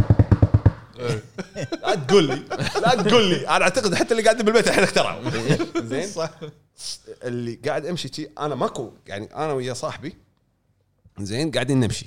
[1.82, 2.42] لا تقول لي.
[2.82, 3.48] لا تقول لي.
[3.48, 5.30] أنا أعتقد حتى اللي قاعدين بالبيت الحين اخترعوا.
[5.90, 6.30] زين؟ صح.
[7.24, 8.90] اللي قاعد أمشي شي أنا ماكو.
[9.06, 10.14] يعني أنا ويا صاحبي
[11.20, 12.06] زين قاعدين نمشي.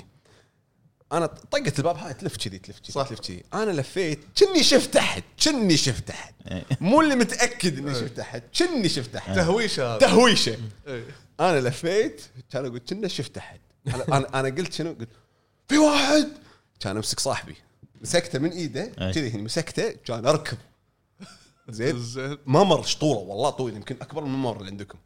[1.12, 3.08] أنا طقت الباب هاي تلف كذي تلف كذي صح.
[3.10, 3.44] تلف كذي.
[3.54, 6.34] أنا لفيت كني شفت أحد كني شفت أحد.
[6.82, 9.36] مو اللي متأكد إني شفت أحد كني شفت أحد.
[9.36, 9.98] تهويشة هذا.
[10.00, 10.58] تهويشة.
[10.88, 11.06] إيه.
[11.40, 12.22] أنا لفيت
[12.52, 13.60] كان أقول كنا شفت أحد.
[13.88, 15.10] أنا أنا, أنا قلت شنو؟ قلت
[15.70, 16.28] في واحد.
[16.80, 17.56] كان أمسك صاحبي.
[18.02, 18.86] مسكته من إيده.
[18.86, 20.58] كذي هني مسكته كان اركض
[21.70, 22.04] زين.
[22.46, 24.98] ممر شطوله والله طويل يمكن أكبر من الممر اللي عندكم.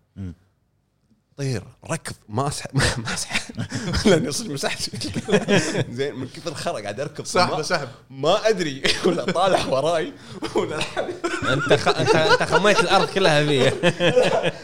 [1.38, 2.70] طير ركض ما اسحب
[3.06, 3.56] ما اسحب
[4.10, 4.90] لأني صدق مسحت
[5.98, 7.26] زين من كثر الخرا قاعد أركض.
[7.26, 8.84] سحبه ما- سحب ما أدري.
[9.06, 10.14] ولا طالع وراي
[10.56, 11.16] ولا الحبيب
[11.50, 11.88] أنت خ...
[11.88, 13.68] انت أنت خميت الأرض كلها فيه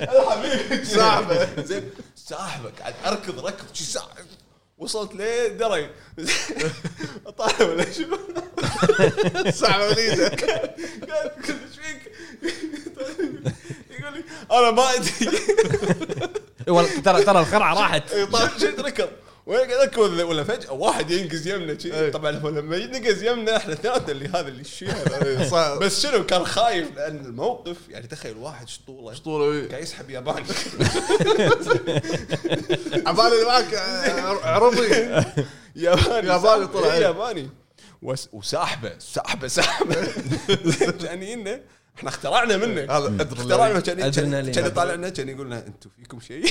[0.02, 1.64] الحبيب ساحبه.
[1.64, 3.65] زين ساحبه قاعد أركض ركض.
[4.77, 5.89] وصلت ليه دري.
[7.38, 8.03] طالع ولا شو؟
[9.98, 12.11] ايده قال قلت إيش فيك؟
[14.01, 15.11] يقول لي أنا ما أدري.
[16.67, 18.03] والله ترى ترى الخرعة راحت.
[18.59, 19.09] شيء ركض
[19.45, 21.93] وأنا قاعد ولا- ولا فجأة واحد ينقز يمنا شي.
[21.93, 22.11] إيه.
[22.11, 24.93] طبعا هو لما ينقز يمنا إحنا اثنيناتنا اللي هذا اللي الشيء
[25.51, 25.77] صح.
[25.81, 30.45] بس شنو كان خايف لأن الموقف يعني تخيل واحد شطوله اسطوره قاعد يسحب ياباني.
[33.07, 34.77] عبالي معك آه، عربي.
[35.75, 37.01] ياباني ياباني؟ طلع، إيه، إيه.
[37.03, 37.49] ياباني.
[38.01, 39.95] وس- وساحبة سحبه سحبه
[41.03, 41.61] كان ينا
[42.01, 43.23] إحنا اخترعنا منه هذا.
[43.33, 44.53] اخترعنا كان كان أدرينالين.
[45.11, 46.45] كان يقول لنا أنتم فيكم شيء.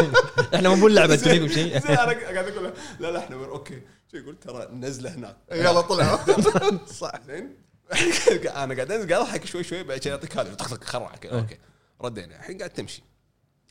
[0.54, 1.78] إحنا مو بنلعب أنتم فيكم شيء.
[1.80, 3.82] زين أنا قاعد أقول له لا لا إحنا أوكي.
[4.10, 5.36] شو يقول؟ ترى نزلة هناك.
[5.52, 6.18] يلا طلع.
[7.00, 7.12] صح.
[7.26, 7.56] زين.
[8.62, 10.54] أنا قاعد أنزل قاعد أضحك شوي شوي بعدين يعطيك هذا.
[10.54, 11.58] طق طق خرعك أوكي.
[12.02, 12.36] ردينا.
[12.36, 13.02] الحين قاعد تمشي.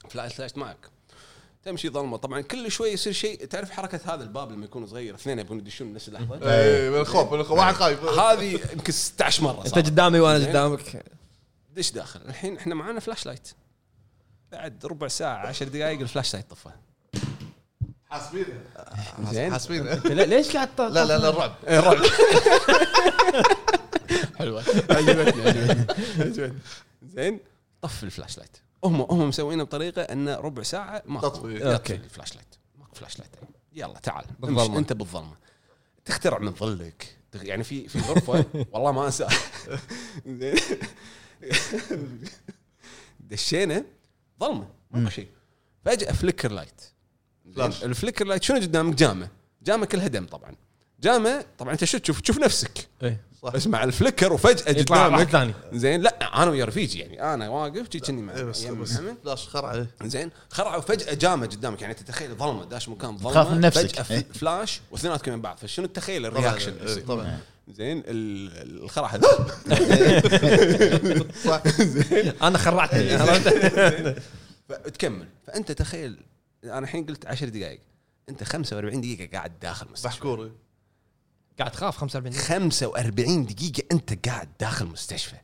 [0.10, 0.78] flash flash معك
[1.64, 2.18] تمشي ظلمة.
[2.18, 3.46] طبعا كل شوي يصير شيء.
[3.46, 7.34] تعرف حركة هذا الباب لما يكون صغير اثنين يبون يدشون نفس اللحظة؟ اي من الخوف
[7.34, 8.04] من الخوف واحد خايف.
[8.04, 9.76] هذه يمكن 16 مرة أنت.
[9.76, 10.48] قدامي وأنا.
[10.48, 11.04] قدامك.
[11.76, 12.22] دش داخل.
[12.22, 13.50] الحين إحنا معانا flashlight
[14.52, 16.70] بعد ربع ساعة 10 دقائق ال flashlight طفى.
[18.10, 18.46] حاسبين
[19.32, 19.52] زين.
[19.52, 21.98] حاسبين أنت ليه- ليش قاعد لا لا لا الرعب إيه، رعب.
[24.40, 24.64] حلوة.
[24.90, 25.96] عجبتني عجبتني.
[26.20, 26.54] عجبتني
[27.04, 27.40] زين؟
[27.82, 31.74] طفي ال flashlight هم هم مسوينه بطريقة أن ربع ساعة ما تطفي.
[31.74, 31.96] okay.
[31.96, 33.32] ال flashlight ماكو flashlight
[33.74, 34.26] يلا تعال.
[34.40, 34.78] بالظلمة.
[34.80, 35.36] أنت بالظلمة.
[36.06, 37.18] تخترع من ظلك.
[37.34, 39.28] يعني في في غرفه والله ما أنسى.
[40.28, 40.56] زين
[43.30, 43.84] دشينا
[44.40, 44.68] ظلمة.
[44.92, 45.28] ماكو شيء.
[45.86, 46.82] فجأة flicker light؟
[47.56, 47.84] flash.
[47.84, 49.30] ال flicker light شنو قدامك؟ جامة.
[49.64, 50.56] جامة كلها دم طبعا.
[51.00, 52.88] جامة طبعا أنت شو تشوف؟ تشوف نفسك.
[53.04, 53.22] إيه.
[53.44, 53.54] صح.
[53.54, 55.30] بس مع ال flicker وفجأة قدامك.
[55.30, 55.54] ثاني.
[55.74, 57.34] زين لا أنا ويا رفيجي يعني.
[57.34, 59.16] أنا واقف كني مع إيه، بس بس محمد.
[59.24, 59.88] فلاش خرع إيه.
[60.04, 61.82] زين خرعوا فجاه جامة قدامك.
[61.82, 63.32] يعني تتخيل ظلمة داش مكان ظلمة.
[63.32, 64.02] تخاف من نفسك.
[64.02, 64.26] فجأة إيه.
[64.34, 65.58] فلاش واثنيناتكم من بعض.
[65.58, 67.04] فشنو التخيل طبعاً، ال reaction؟ اللي يصير.
[67.04, 69.08] طبعا زين ال- الخرع.
[69.08, 69.28] هذا
[71.46, 71.62] صح
[72.44, 74.18] أنا خرعتني عرفت؟
[74.70, 75.28] فتكمل.
[75.48, 76.18] فأنت تخيل
[76.64, 77.80] أنا الحين قلت 10 دقائق
[78.30, 80.08] أنت 45 دقيقة قاعد داخل مستشفى.
[80.08, 80.52] محكور.
[81.60, 82.46] قاعد تخاف 45 دقيقة.
[82.48, 85.36] 45 دقيقة أنت قاعد داخل مستشفى.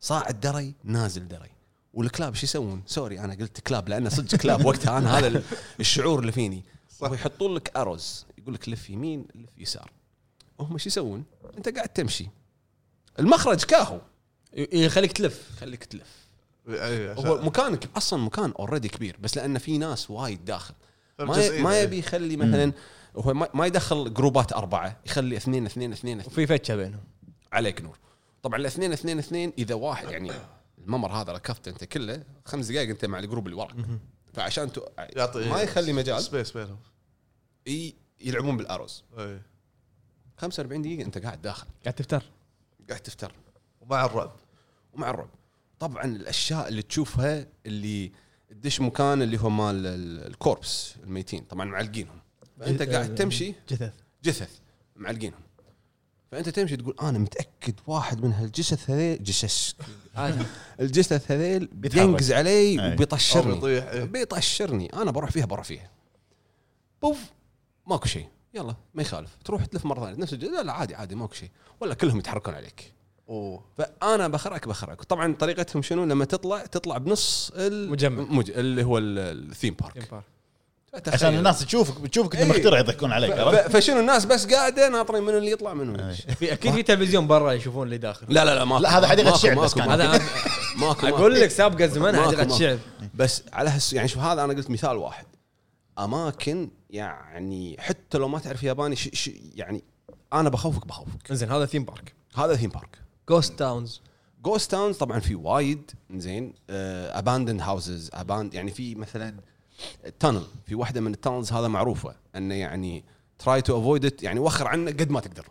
[0.00, 1.50] صاعد دري نازل دري.
[1.94, 5.42] والكلاب شو يسوون؟ sorry أنا قلت كلاب لأن صدق كلاب وقتها أنا هذا ال-
[5.80, 6.64] الشعور اللي فيني.
[6.98, 7.10] صح.
[7.10, 9.90] ويحطون لك arrows يقول لك لف يمين لف يسار.
[10.58, 11.24] وهم شو يسوون؟
[11.56, 12.28] أنت قاعد تمشي.
[13.18, 14.00] المخرج كاهو.
[14.72, 15.48] يخليك تلف.
[15.60, 16.20] خليك تلف.
[16.68, 20.74] عشان- هو مكانك أصلا مكان already كبير بس لأن في ناس وايد داخل.
[21.18, 21.82] ما جزئين، ما إيه.
[21.82, 22.72] يبي يخلي مثلا
[23.16, 26.32] هو ما ما يدخل جروبات أربعة يخلي اثنين اثنين اثنين, اثنين.
[26.32, 27.04] وفي فتشة بينهم.
[27.52, 27.98] عليك نور.
[28.42, 30.32] طبعا الاثنين اثنين اثنين إذا واحد يعني
[30.78, 33.74] الممر هذا ركضت أنت كله خمس دقائق أنت مع ال group اللي وراك.
[34.34, 34.80] فعشان تو...
[35.36, 36.22] ما يخلي مجال.
[36.22, 36.78] space بينهم.
[37.68, 37.94] ي...
[38.20, 39.04] يلعبون بال arrows.
[39.18, 39.42] إيه.
[40.38, 41.66] 45 دقيقة أنت قاعد داخل.
[41.84, 42.22] قاعد تفتر.
[42.88, 43.32] قاعد تفتر.
[43.80, 44.32] ومع الرعب.
[44.92, 45.28] ومع الرعب.
[45.78, 48.12] طبعا الأشياء اللي تشوفها اللي
[48.50, 51.40] تدش مكان اللي هو مال ال- الكوربس الميتين.
[51.44, 52.19] طبعا معلقينهم.
[52.60, 53.92] فأنت قاعد تمشي جثث.
[54.24, 54.50] جثث
[54.96, 55.40] معلقينهم.
[56.32, 59.72] فأنت تمشي تقول أنا متأكد واحد من هالجثث هذيل جثث
[60.16, 60.44] عادي
[60.80, 61.66] الجثث هذيل.
[61.72, 63.54] بينقز علي وبيطشرني.
[63.54, 64.04] بيطيح إيه.
[64.04, 64.92] بيطشرني.
[64.92, 65.90] أنا بروح فيها بروح فيها.
[67.02, 67.18] بوف
[67.86, 68.28] ماكو شيء.
[68.54, 69.36] يلا ما يخالف.
[69.44, 71.50] تروح تلف مرة ثانية نفس الجثث لا لا عادي عادي ماكو شيء.
[71.80, 72.92] ولا كلهم يتحركون عليك.
[73.28, 73.64] أوه.
[73.78, 78.22] فأنا بخرعك بخرعك طبعا طريقتهم شنو؟ لما تطلع تطلع بنص مجمع.
[78.22, 78.50] المج...
[78.50, 80.24] اللي هو ال- الثيم بارك.
[81.06, 82.58] عشان الناس تشوفك بتشوفك انت إيه.
[82.58, 83.38] مخترع يضحكون عليك ف...
[83.38, 86.20] عرفت؟ ف- فشنو الناس بس قاعدة ناطرين منو اللي يطلع منو اللي يدش.
[86.20, 89.56] في أكيد في تلفزيون برا يشوفون اللي داخل لا لا لا ماكو لا، هذا الشعب
[89.56, 89.90] ماكو- بس كان.
[89.90, 90.20] هذا
[90.80, 92.42] ماكو أقول لك سابقة زمان حديقة.
[92.54, 92.78] الشعب
[93.14, 95.26] بس على هس يعني شوف هذا أنا قلت مثال واحد
[95.98, 99.08] أماكن يعني حتى لو ما تعرف ياباني ش...
[99.12, 99.30] ش...
[99.54, 99.84] يعني
[100.32, 102.98] أنا بخوفك بخوفك زين هذا theme park هذا theme park
[103.28, 104.00] ghost towns
[104.44, 109.34] ghost towns طبعا في وايد زين abandoned houses aband- يعني في مثلا
[110.20, 113.04] tunnel في واحدة من ال tunnels هذا معروفة إنه يعني
[113.38, 115.46] try to avoid يعني وخر عنه قد ما تقدر.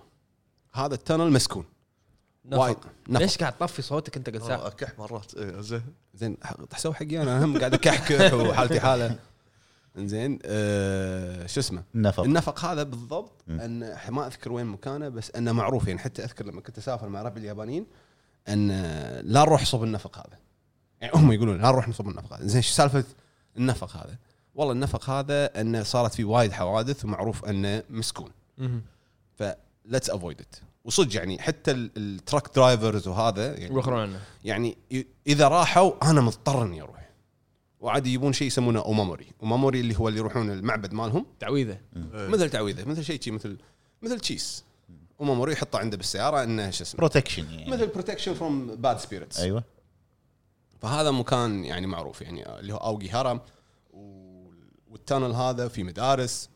[0.74, 1.66] هذا ال tunnel مسكون.
[2.52, 2.78] وايد.
[3.10, 3.22] نفق.
[3.22, 5.36] ليش قاعد تطفي صوتك أنت ساعه آه، أكح مرات.
[5.36, 5.84] إيه، زين.
[6.14, 6.38] زين
[6.70, 7.46] تحسوا حقي أنا.
[7.46, 9.20] هم قاعد أكحكح وحالتي حالة.
[9.98, 12.24] زين آه شو اسمه؟ النفق.
[12.24, 15.88] النفق هذا بالضبط إن ما أذكر وين مكانه بس إنه معروف.
[15.88, 17.86] يعني حتى أذكر لما كنت أسافر مع ربعي اليابانيين
[18.48, 18.68] إن
[19.24, 20.38] لا نروح صوب النفق هذا.
[21.02, 22.48] يعني هم يقولون لا نروح صوب النفق هذا.
[22.48, 23.04] زين شو سالفة
[23.60, 24.18] النفق هذا.
[24.56, 28.32] والله النفق هذا انه صارت فيه وايد حوادث ومعروف أنه مسكون.
[29.36, 30.56] ف let's avoid it
[30.86, 33.74] وصدق يعني حتى ال- ال truck drivers وهذا يعني
[34.44, 34.78] يعني
[35.28, 37.10] إذا راحوا أنا مضطر إني أروح.
[37.80, 41.26] وعاد يبون شيء يسمونه اوماموري اوماموري اللي هو اللي يروحون المعبد مالهم.
[41.40, 41.78] تعويذة.
[42.14, 43.58] مثل تعويذة مثل شيء شي مثل
[44.02, 44.64] مثل تشيس
[45.20, 47.72] اوماموري يحطه عنده بالسيارة إنه شو اسمه؟ بروتكشن يعني.
[47.72, 49.64] مثل بروتكشن فروم باد سبيريتس أيوه.
[50.82, 53.40] فهذا مكان يعني معروف يعني اللي هو اوجي هرم
[53.94, 54.50] و-
[54.90, 56.50] والتانل هذا في مدارس.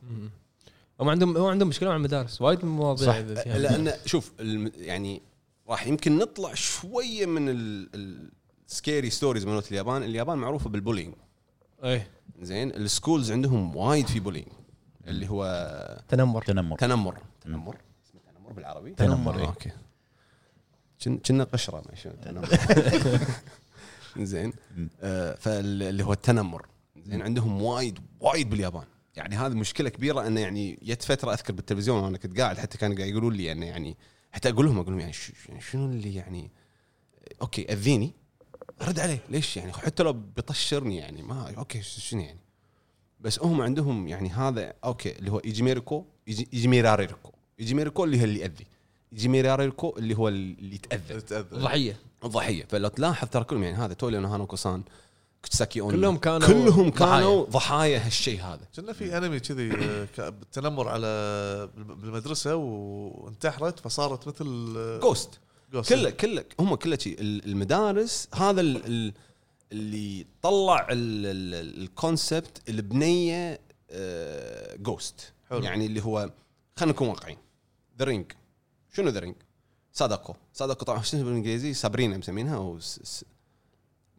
[0.99, 3.17] هم عندهم هم عندهم مشكلة مع المدارس وايد من مواضيع صح.
[3.47, 5.21] لأن شوف الم- يعني
[5.69, 10.03] راح يمكن نطلع شوية من ال scary stories مالت اليابان.
[10.03, 11.13] اليابان معروفة بال bullying.
[11.83, 12.07] إيه.
[12.41, 14.47] زين ال schools عندهم وايد في bullying
[15.07, 15.43] اللي هو
[16.09, 16.41] تنمر.
[16.43, 16.77] تنمر.
[16.77, 17.17] تنمر.
[17.41, 17.77] تنمر.
[18.05, 19.45] اسمه تنمر بالعربي؟ تنمر، آه، إيه.
[19.45, 19.71] okay.
[21.03, 22.47] كن- كنا قشرة ما تنمر
[24.19, 24.53] زين.
[25.01, 26.65] آه فاللي هو التنمر.
[27.05, 28.85] زين عندهم وايد وايد باليابان.
[29.15, 32.97] يعني هذه مشكلة كبيرة إنه يعني جت فترة أذكر بالتلفزيون وأنا كنت قاعد حتى كانوا
[32.97, 33.97] قاعد يقولون لي انه يعني
[34.31, 35.13] حتى أقول لهم أقول لهم يعني
[35.49, 36.51] يعني شنو اللي يعني
[37.41, 38.13] okay أذيني.
[38.81, 42.39] رد عليه ليش يعني؟ حتى لو بيطشرني يعني ما okay شنو يعني؟
[43.19, 48.65] بس هم عندهم يعني هذا okay اللي هو いじめる子 いじめられる子 いじめる子 اللي هو اللي يأذي.
[49.13, 51.21] いじめられる子 اللي هو اللي يتأذى.
[51.21, 51.99] تاذى ضحية.
[52.23, 54.83] الضحيه فلو تلاحظ ترى كلهم يعني هذا トイレの花子さん
[55.41, 57.19] 口裂け 女 كلهم كانوا كلهم ضحايا.
[57.19, 58.61] كانوا ضحايا هالشيء هذا.
[58.75, 61.07] كنا في أنمي كذي آه، بالتنمر على
[61.77, 65.39] بالمدرسة وانتحرت فصارت مثل آه، ghost
[65.73, 65.89] Ghost.
[65.89, 69.13] كله كله هم كله شيء ال- المدارس هذا ال- ال-
[69.71, 73.59] اللي طلع ال- ال- ال concept البنية
[74.77, 75.59] ghost حلو.
[75.63, 76.29] يعني اللي هو
[76.77, 77.37] خلينا نكون واقعيين.
[77.99, 78.31] The Ring
[78.93, 79.35] شنو The Ring؟
[79.93, 81.01] ساداكو ساداكو طبعا.
[81.09, 83.25] شنو بالإنجليزي؟ سابرينا مسمينها أو س- س-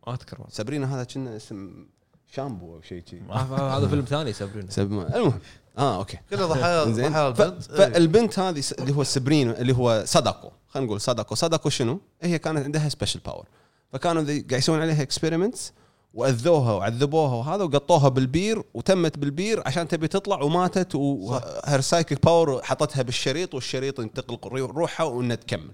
[0.06, 0.52] ما أذكر والله.
[0.54, 1.86] سابرينا هذا كنا اسم
[2.32, 4.70] شامبو أو شيء شيء آه، هذا فيلم ثاني سابرينا.
[4.70, 5.38] سب- المهم.
[5.78, 6.18] آه okay.
[6.30, 7.62] كنا ضحايا ضحايا البنت.
[7.62, 12.38] فالبنت هذه س- اللي هو سبرينا اللي هو ساداكو خلينا نقول ساداكو ساداكو شنو؟ هي
[12.38, 13.46] كانت عندها special power
[13.92, 15.72] فكانوا ذي- قاعد يسوون عليها experiments
[16.14, 22.62] وأذوها وعذبوها وهذا وقطوها بالبير وتمت بالبير عشان تبي تطلع وماتت و her psychic power
[22.62, 25.70] حطتها بالشريط والشريط ينتقل روحها وإنها تكمل.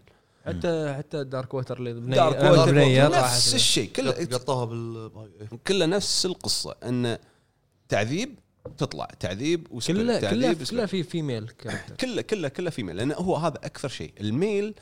[0.46, 3.54] حتى حتى Dark Water اللي بني Dark Water نفس.
[3.54, 3.90] الشيء.
[3.96, 5.10] كله قطوها بال.
[5.66, 7.18] كله نفس القصة انه
[7.88, 8.38] تعذيب
[8.78, 11.48] تطلع تعذيب وسبيل، كله كله تعذيب كله في female
[12.00, 14.12] كله كله كله female لأنه هو هذا أكثر شيء.
[14.20, 14.74] ال male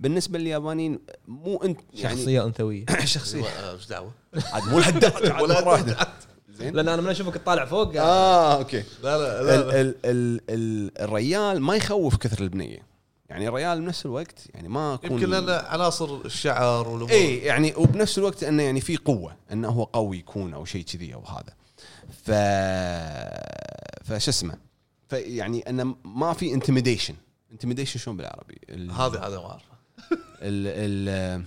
[0.00, 2.84] بالنسبة لليابانيين مو انت يعني شخصية أنثوية.
[3.04, 3.44] شخصية.
[3.44, 4.10] آه، إيش دعوة؟
[4.52, 6.08] عاد مو لهالدرجه عاد ولا مرة واحدة.
[6.50, 6.74] زين.
[6.74, 7.96] لأن أنا من أشوفك تطالع فوق.
[7.96, 8.84] آه okay.
[9.02, 9.80] لا لا ال لا, لا.
[9.80, 12.94] ال ال ال الريال ما يخوف كثر البنية.
[13.28, 17.10] يعني الريال بنفس الوقت يعني ما يكون يمكن لأن عناصر الشعر والأمور.
[17.10, 21.14] اي يعني وبنفس الوقت إنه يعني في قوة إنه هو قوي يكون أو شيء كذي
[21.14, 21.54] أو هذا.
[22.24, 22.30] ف
[24.04, 24.58] فش اسمه؟
[25.08, 27.14] فيعني إنه ما في intimidation
[27.52, 29.62] intimidation شلون بالعربي؟ ال- هذه هذا ما اعرف
[30.42, 31.44] ال ال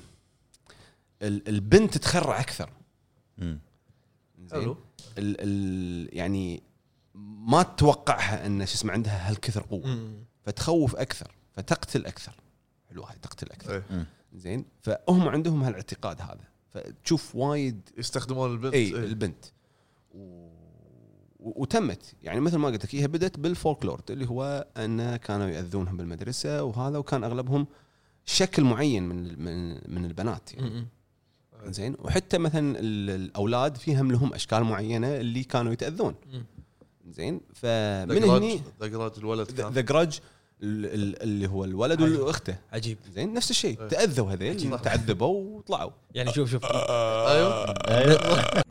[1.22, 2.70] ال البنت تخرع أكثر.
[4.52, 4.78] حلو.
[5.18, 6.64] ال ال يعني
[7.48, 9.84] ما تتوقعها إن شو اسمه عندها هالكثر قوة.
[10.44, 12.36] فتخوف أكثر فتقتل أكثر.
[12.90, 13.74] حلو هاي تقتل أكثر.
[13.76, 14.06] إيه.
[14.34, 14.66] زين.
[14.82, 16.48] فهم عندهم هالاعتقاد هذا.
[16.70, 18.74] فتشوف وايد يستخدمون البنت.
[18.74, 18.96] إي إيه.
[18.96, 19.46] البنت.
[20.12, 20.48] و...
[21.40, 22.16] و- وتمت.
[22.24, 26.98] يعني مثل ما قلت لك هي بدت بالفولكلور اللي هو أن كانوا يأذونهم بالمدرسة وهذا
[26.98, 27.68] وكان أغلبهم
[28.26, 30.88] شكل معين من من من البنات يعني.
[31.70, 31.96] زين.
[32.00, 36.16] وحتى مثلا ال- الأولاد فيهم لهم أشكال معينة اللي كانوا يتأذون.
[37.12, 37.42] زين.
[37.54, 39.72] فمن هني دقراج الولد كان.
[39.74, 40.20] ذا جراج
[40.64, 42.56] اللي هو الولد والأخته.
[42.74, 42.98] عجيب.
[43.16, 43.34] زين.
[43.34, 43.82] نفس الشيء.
[43.82, 43.88] إيه.
[43.88, 45.92] تأذوا هذيل تعذبوا وطلعوا.
[46.16, 46.66] يعني شوف شوف.
[46.72, 47.74] أيوه.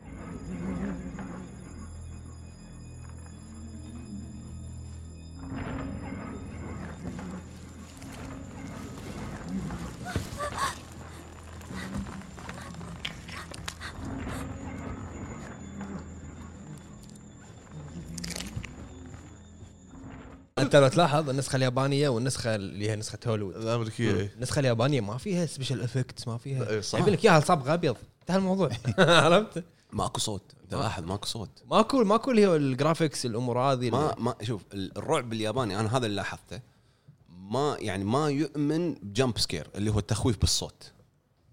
[20.97, 23.55] تلاحظ النسخة اليابانية والنسخة اللي هي نسخة هوليوود.
[23.55, 26.69] الأمريكية النسخه اليابانية ما فيها special effects ما فيها.
[26.69, 26.99] إيه، صح.
[26.99, 28.69] يبي لك إياها صبغه ابيض انتهى الموضوع.
[28.99, 29.63] عرفت؟
[29.93, 30.41] ماكو صوت.
[30.71, 31.49] لاحظ ماكو صوت.
[31.71, 36.05] ماكو ماكو اللي هو ال graphics الأمور هذه ما ما شوف الرعب الياباني أنا هذا
[36.05, 36.59] اللي لاحظته.
[37.29, 40.91] ما يعني ما يؤمن ب jump scare اللي هو التخويف بالصوت.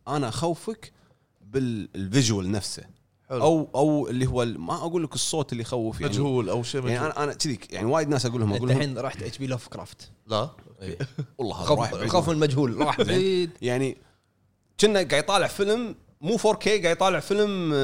[0.08, 0.92] أنا أخوفك
[1.40, 2.82] بال visual نفسه.
[3.34, 3.44] حلو.
[3.44, 6.12] أو أو اللي هو ما أقول لك الصوت اللي يخوف يعني.
[6.12, 7.12] مجهول أو شيء يعني مجهول.
[7.12, 9.46] أنا أنا كذي يعني وايد ناس أقول لهم أنت أقول لهم الحين رحت H.P.
[9.46, 10.50] Lovecraft لا
[11.38, 13.50] والله هذا خوف المجهول راح بعيد.
[13.62, 13.96] يعني
[14.80, 17.74] كنا قاعد يطالع فيلم مو 4K قاعد يطالع فيلم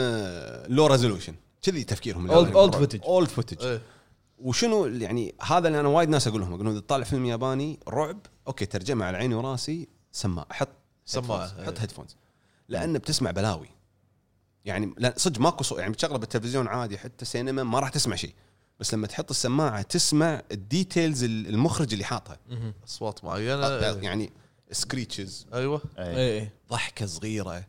[0.69, 3.05] low resolution كذي تفكيرهم old footage.
[3.05, 3.83] old footage إيه.
[4.39, 7.79] وشنو يعني هذا اللي أنا وايد ناس أقول لهم أقول لهم إذا تطالع فيلم ياباني
[7.89, 10.47] رعب okay ترجمة على عيني وراسي سماعة.
[10.51, 10.69] حط
[11.59, 11.67] إيه.
[11.67, 12.17] حط headphones
[12.69, 13.69] لأن بتسمع بلاوي.
[14.65, 18.35] يعني لا صدق ماكو صوت يعني بتشغله بالتلفزيون عادي حتى سينما ما راح تسمع شيء.
[18.81, 22.39] بس لما تحط السماعة تسمع ال details المخرج اللي حاطها.
[22.85, 23.67] أصوات معينة.
[23.67, 24.33] يعني
[24.73, 25.83] scratches أيوه.
[25.99, 26.41] أي.
[26.41, 27.67] اي ضحكة صغيرة.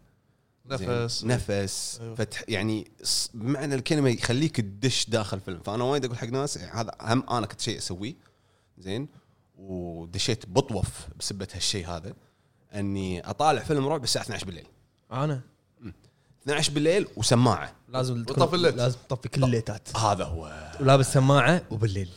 [0.65, 1.23] نفس.
[1.25, 1.99] نفس.
[2.01, 2.15] أيوة.
[2.15, 2.91] فتح يعني
[3.33, 5.59] بمعنى الكلمة يخليك تدش داخل فيلم.
[5.59, 8.15] فأنا وايد أقول حق ناس هذا هم أنا كنت شيء أسويه.
[8.77, 9.07] زين.
[9.55, 12.13] ودشيت بطوف بسبه هالشيء هذا.
[12.73, 14.67] إني أطالع فيلم رعب الساعة 12 بالليل.
[15.11, 15.41] أنا؟
[16.43, 17.71] 12 بالليل وسماعة.
[17.89, 18.75] لازم وطفي الليت.
[18.75, 19.97] لازم تطفي كل الليتات.
[19.97, 20.51] هذا هو.
[20.79, 22.09] ولابس سماعة وبالليل.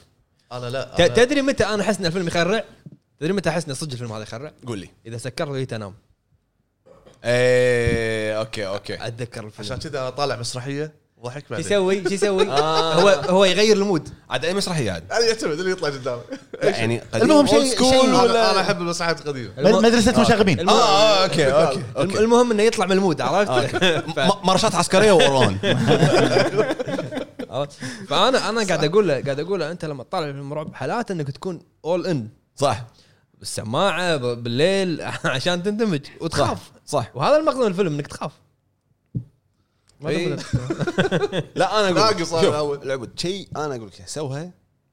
[0.53, 2.65] أنا لا ت- أنا تدري متى أنا أحس إن الفيلم يخرع؟
[3.21, 4.91] تدري متى أحس إن صدق الفيلم هذا يخرع؟ قول لي.
[5.07, 5.95] إذا سكرت وجيت انام
[7.25, 9.07] إيه okay okay.
[9.07, 10.93] أتذكر عشان الفيلم كذا أنا طالع مسرحية.
[11.25, 12.95] وضحك شو بعدين يسوي؟ شو يسوي؟ آه.
[12.95, 14.09] هو هو يغير ال mood.
[14.31, 16.21] عاد أي مسرحيه عاد هذا يعتمد اللي يطلع قدامي
[16.63, 17.31] يعني قديم.
[17.31, 19.51] المهم شيء- شيء- أنا ولا أنا أحب المسرحيات القديمة.
[19.59, 20.61] الم- مدرسة مشاغبين.
[20.61, 23.75] الم- آه okay okay الم- okay المهم إنه يطلع من ال mood عرفت؟
[24.19, 25.59] م- مرشات عسكرية واوران
[27.51, 27.79] عرفت؟
[28.09, 31.31] فانا أنا قاعد أقول له قاعد أقول له أنت لما تطالع فيلم رعب حالات إنك
[31.31, 32.85] تكون all in صح.
[33.39, 36.59] بالسماعة ب- بالليل عشان تندمج وتخاف.
[36.87, 37.11] صح.
[37.15, 38.33] وهذا المقصد من الفيلم إنك تخاف.
[40.05, 40.37] ما إيه.
[41.61, 42.33] لا أنا أقول ناقص.
[42.83, 44.51] العبد شيء أنا أقول لك سوها.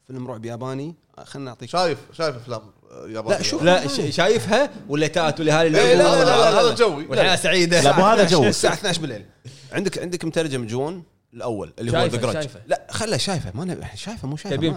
[0.08, 0.96] فيلم رعب ياباني.
[1.24, 1.70] خلينا نعطيك.
[1.70, 2.62] شايف شايف أفلام
[3.08, 3.38] يابانية.
[3.38, 3.64] لا، شوف.
[3.64, 7.06] لا شايفها؟ والليتات والاهالي إيه، لا، اللي لا، لا، هذا جوي.
[7.06, 8.44] والحياة سعيده لا، مو هذا جو.
[8.44, 9.26] الساعة 12 بالليل.
[9.72, 11.03] عندك عندك مترجم Ju-On
[11.34, 12.48] الأول اللي هو شايفه، The Grudge.
[12.68, 13.52] لا خله شايفه.
[13.56, 14.76] ما شايفه مو شايفه تبي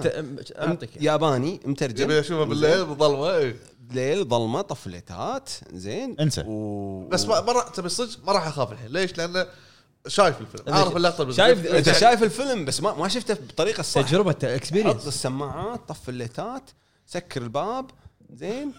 [0.58, 2.04] أعطيك ياباني مترجم.
[2.04, 3.56] يبي أشوفه بالليل بالظلمه إيه.
[3.90, 6.16] ليل ظلمه طف الليتات زين.
[6.20, 6.44] انسى.
[6.46, 7.08] و...
[7.08, 8.88] بس ما ما راح تبي صدق ما راح أخاف الحين.
[8.88, 9.46] ليش؟ لأنه
[10.08, 10.74] شايف الفيلم.
[10.74, 11.46] عارف اللقطة بالضبط.
[11.46, 16.08] شايف- انت شايف الفيلم بس ما ما شفته بالطريقة الصح تجربة حط experience السماعات طف
[16.08, 16.70] الليتات
[17.06, 17.90] سكر الباب
[18.34, 18.72] زين.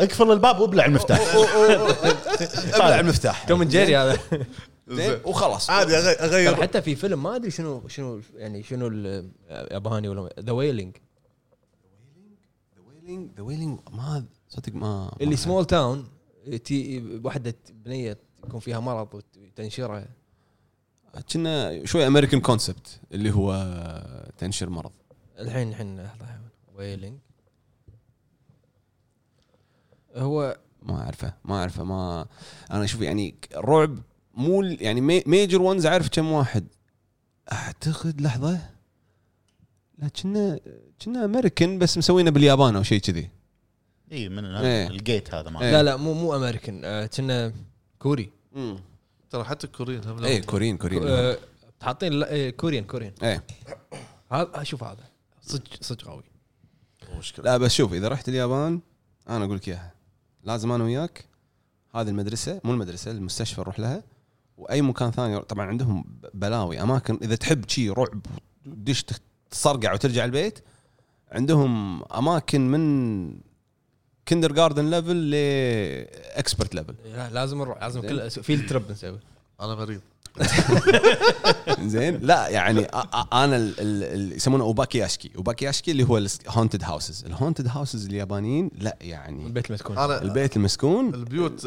[0.00, 1.20] اقفل الباب وابلع المفتاح.
[2.74, 3.44] ابلع المفتاح.
[3.44, 4.18] توم جيري هذا؟
[4.88, 5.70] زين وخلاص.
[5.70, 6.54] عادي أغير.
[6.62, 10.96] حتى في فيلم ما أدري شنو شنو يعني شنو الياباني ولا The Wailing
[12.76, 16.08] The Wailing The Wailing ما صدق ما اللي small town
[16.64, 17.54] تي وحده
[17.84, 20.04] بنية يكون فيها مرض وتنشره
[21.20, 23.52] كنا شوي American concept اللي هو
[24.38, 24.92] تنشر مرض.
[25.38, 26.26] الحين الحين لحظة
[26.74, 27.18] Wailing
[30.16, 32.26] هو ما أعرفه ما أعرفه ما
[32.70, 33.98] أنا أشوف يعني الرعب
[34.34, 36.66] مو ال- يعني مي- major ones أعرف كم واحد.
[37.52, 38.60] أعتقد لحظة
[39.98, 40.60] لا كنا
[41.04, 43.30] كنا امريكان بس مسوينه باليابان أو شيء كذي.
[44.12, 44.86] اي من إيه.
[44.88, 45.52] الجيت هذا إيه.
[45.54, 47.52] ما لا لا مو مو امريكان آه، كنا
[47.98, 48.30] كوري.
[49.34, 51.38] ترى حتى الكوريين هم اي كوريين كوريين آه،
[51.82, 53.44] حاطين لا، إيه، Korean Korean إيه.
[54.32, 55.04] هذا شوف هذا.
[55.42, 56.22] صدق صدق قوي.
[57.18, 57.44] مشكلة.
[57.44, 58.80] لا بس شوف إذا رحت اليابان
[59.28, 59.94] أنا أقول لك إياها.
[60.44, 61.24] لازم أنا وياك
[61.94, 64.02] هذه المدرسة مو المدرسة المستشفى نروح لها.
[64.56, 66.04] وأي مكان ثاني طبعا عندهم
[66.34, 68.26] بلاوي أماكن إذا تحب شي رعب
[68.66, 69.04] ودش
[69.50, 70.58] تصرقع وترجع البيت
[71.32, 73.40] عندهم أماكن من
[74.28, 78.00] kindergarten level ل expert level لا لازم نروح لازم.
[78.00, 79.18] كل field trip نسوي.
[79.60, 80.00] أنا مريض
[81.82, 82.18] زين.
[82.22, 82.80] لا يعني
[83.32, 85.38] أنا ال- ال- ال- يسمونه お化け屋敷.
[85.38, 89.98] お化け屋敷 اللي هو ال haunted houses ال haunted houses اليابانيين لا يعني البيت المسكون.
[89.98, 91.14] البيت المسكون.
[91.14, 91.66] البيوت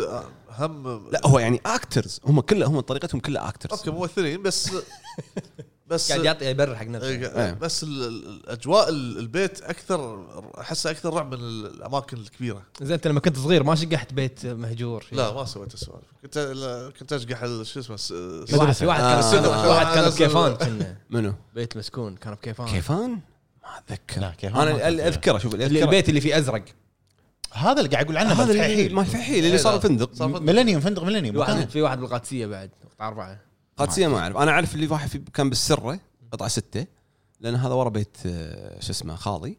[0.49, 4.71] هم لا هو يعني actors هم كلهم هم طريقتهم كلها actors okay ممثلين بس
[5.87, 7.53] بس قاعد يعطي يبرر حق نفسه إيه، إيه.
[7.53, 10.25] بس ال- ال- الأجواء ال- البيت أكثر
[10.61, 15.05] احسه أكثر رعب من الأماكن الكبيرة زين أنت لما كنت صغير ما شقحت بيت مهجور.
[15.11, 18.13] لا ما سويت السوالف كنت لا، كنت أشقح شو اسمه س-
[18.47, 19.61] في واحد كان آه.
[19.61, 20.09] في واحد كان.
[20.09, 23.09] بكيفان كنا منو؟ بيت مسكون كان بكيفان كيفان؟
[23.63, 26.63] ما أتذكر لا، كيفان ما أنا أذكره شوف البيت اللي فيه أزرق
[27.53, 30.27] هذا اللي قاعد أقول عنه هذا مال اللي فحيل مال فحيل اللي صار فندق صار
[30.27, 30.41] فندق.
[30.41, 31.67] Millennium فندق Millennium في واحد مكان.
[31.67, 33.39] في واحد بالقادسية بعد قطعه أربعة
[33.77, 34.37] قادسيه ما أعرف.
[34.37, 35.99] أنا أعرف اللي واحد في كان بالسرة
[36.31, 36.85] قطعة ستة
[37.39, 39.57] لأن هذا ورا بيت آه، شو اسمه خاضي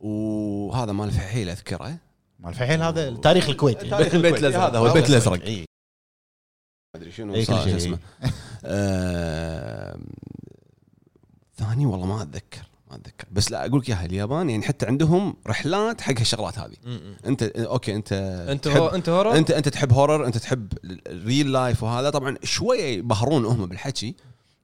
[0.00, 1.96] وهذا مال فحيل أذكره.
[2.38, 3.90] مال فحيل هذا التاريخ الكويتي.
[3.90, 4.44] تاريخ البيت الكويت.
[4.44, 4.64] الأزرق.
[4.64, 5.48] هذا هو البيت الأزرق.
[5.48, 5.64] ما
[6.94, 7.70] أدري شنو إي، كل صار،.
[7.70, 7.98] شو اسمه.
[8.64, 9.98] آه،
[11.56, 12.71] ثاني والله ما أتذكر.
[12.92, 13.26] ما أتذكر.
[13.32, 16.74] بس لا أقول لك إياها اليابان يعني حتى عندهم رحلات حق هالشغلات هذه.
[17.26, 18.12] أنت okay أنت
[18.48, 20.72] أنت تحب- هو أنت horror انت أنت تحب horror أنت تحب
[21.06, 22.10] ال real life وهذا.
[22.10, 24.14] طبعا شوية يبهرون هم بالحكي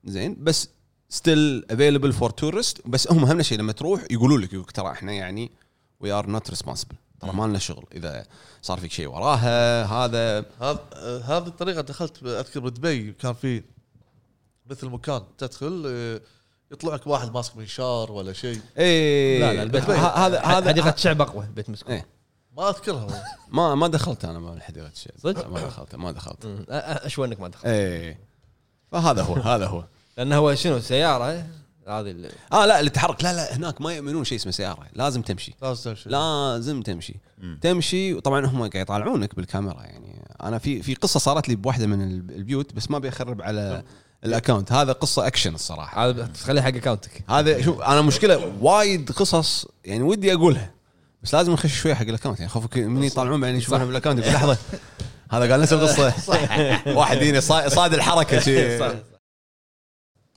[0.05, 0.69] زين بس
[1.09, 5.51] still available for tourist بس هم أهم شيء لما تروح يقولوا لك ترى إحنا يعني
[5.99, 7.85] we are not responsible ترى ما لنا شغل.
[7.93, 8.25] إذا
[8.61, 10.45] صار فيك شيء وراها هذا.
[10.61, 10.85] هذا
[11.25, 13.63] هذه الطريقة دخلت أذكر بدبي كان في
[14.69, 16.21] مثل مكان تدخل آه،
[16.71, 18.61] يطلع لك واحد ماسك منشار ولا شيء.
[18.77, 19.39] إيه.
[19.39, 22.05] لا لا البيت هذا هذا حديقة شعب أقوى بيت مسكون إيه.
[22.57, 23.23] ما أذكرها والله.
[23.51, 26.65] ما ما دخلت أنا مال حديقه الشيء صدق؟ ما دخلت ما دخلت.
[26.69, 27.65] أشوى إنك ما دخلت.
[27.65, 28.19] إيه.
[28.91, 29.83] فهذا هو هذا هو.
[30.17, 31.45] لأنه هو شنو سيارة
[31.87, 33.23] هذه اللي آه لا اللي تحرك.
[33.23, 34.85] لا لا هناك ما يؤمنون شيء اسمه سيارة.
[34.93, 35.55] لازم تمشي.
[35.61, 36.09] لازم تمشي.
[36.09, 37.15] لازم تمشي.
[37.61, 40.27] تمشي وطبعا هم قاعد يطالعونك بالكاميرا يعني.
[40.43, 43.83] أنا في في قصة صارت لي بواحدة من الب- البيوت بس ما ابي اخرب على
[44.25, 46.09] ال account هذا قصة أكشن الصراحة.
[46.09, 50.71] هذا تخليه حق اكونتك هذا شوف أنا مشكلة وايد قصص يعني ودي أقولها
[51.23, 54.19] بس لازم نخش شوي حق ال account يعني خوفك من يطلعون بعدين يشوفونها بال account
[54.19, 54.57] يقول لحظة
[55.31, 56.13] هذا قال نفس القصة.
[56.97, 58.77] واحد يجيني صا- صاد الحركه شي.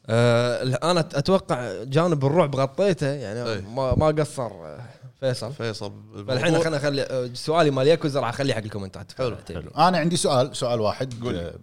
[0.09, 3.61] آه أنا أتوقع جانب الرعب غطيته يعني أي.
[3.61, 4.81] ما ما قصر آه،
[5.21, 5.53] فيصل.
[5.53, 5.93] فيصل
[6.29, 9.13] فالحين خلينا نخلي آه، سؤالي مال ياكوزا راح أخليه حق الكومنتات.
[9.19, 9.71] حلو، حلو.
[9.77, 11.15] أنا عندي سؤال سؤال واحد.
[11.23, 11.41] قول لي.
[11.41, 11.55] آه،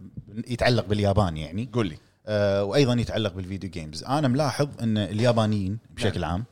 [0.47, 1.69] يتعلق باليابان يعني.
[1.73, 1.97] قول لي.
[2.27, 6.45] وأيضا يتعلق بال video games أنا ملاحظ إن اليابانيين بشكل عام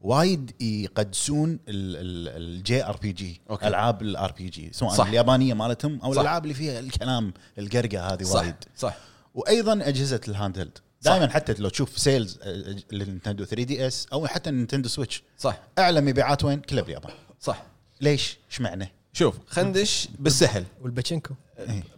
[0.00, 3.40] وايد يقدسون ال JRPG.
[3.62, 4.96] ألعاب ال RPG سواء صح.
[4.96, 5.06] صح.
[5.06, 6.20] اليابانية مالتهم أو صح.
[6.20, 8.96] الألعاب اللي فيها الكلام القرقة هذه صح وايد صح
[9.34, 14.50] وأيضا أجهزة ال handheld دائما حتى لو تشوف sales آه، لل Nintendo 3DS أو حتى
[14.50, 17.62] ال Nintendo Switch صح أعلى مبيعات وين؟ كلها باليابان صح
[18.00, 21.34] ليش؟ إيش معنى؟ شوف خندش بالسهل والباتشينكو.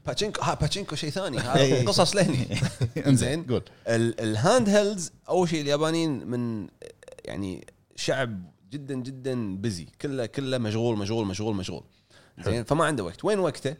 [0.06, 1.38] باتشينكو ها باتشينكو شيء ثاني.
[1.38, 1.74] إيه.
[1.80, 2.46] هذا قصص لهني.
[3.06, 3.62] انزين قول.
[3.86, 6.68] ال- ال handhelds أول شيء اليابانيين من
[7.24, 7.66] يعني
[7.96, 11.82] شعب جدا جدا busy كله كله مشغول مشغول مشغول مشغول.
[12.44, 13.24] زين فما عنده وقت.
[13.24, 13.76] وين وقته؟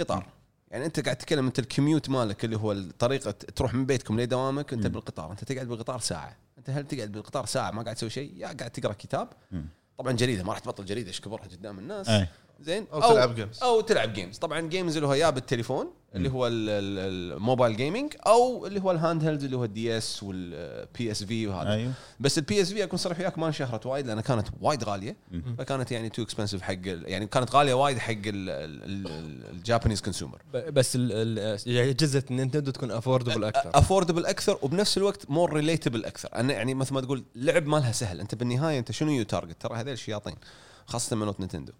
[0.00, 0.26] قطار.
[0.70, 4.72] يعني أنت قاعد تتكلم أنت ال commute مالك اللي هو الطريقة تروح من بيتكم لدوامك
[4.72, 5.30] أنت بالقطار.
[5.32, 6.36] أنت تقعد بالقطار ساعة.
[6.58, 9.28] أنت هل تقعد بالقطار ساعة ما قاعد تسوي شيء؟ يا قاعد تقرأ كتاب.
[9.52, 9.66] مم.
[9.98, 12.08] طبعا جريدة ما راح تبطل جريدة إيش كبرها قدام الناس.
[12.08, 12.28] أي.
[12.60, 13.62] زين؟ أو تلعب games.
[13.62, 17.76] أو تلعب games طبعا games اللي هو يا بالتليفون اللي هو ال- ال- ال mobile
[17.76, 21.72] gaming أو اللي هو ال handhelds اللي هو ال DS وال PSV وهذا.
[21.72, 21.92] أيوه.
[22.20, 25.16] بس ال PSV أكون صريح وياك ما انشهرت وايد لأنها كانت وايد غالية.
[25.58, 31.12] فكانت يعني too expensive حق يعني كانت غالية وايد حق ال Japanese consumer بس ال-
[31.12, 33.70] ال- اجهزه Nintendo تكون affordable أكثر.
[33.74, 36.28] affordable أكثر وبنفس الوقت more relatable أكثر.
[36.34, 38.20] أنا يعني مثل ما تقول لعب مالها سهل.
[38.20, 40.34] أنت بالنهاية أنت شنو your target ترى هذول الشياطين
[40.86, 41.72] خاصة مالوت Nintendo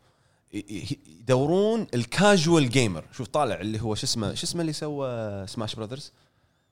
[0.53, 5.75] يدورون ال casual gamer شوف طالع اللي هو شو اسمه شو اسمه اللي سوى Smash
[5.75, 6.13] Brothers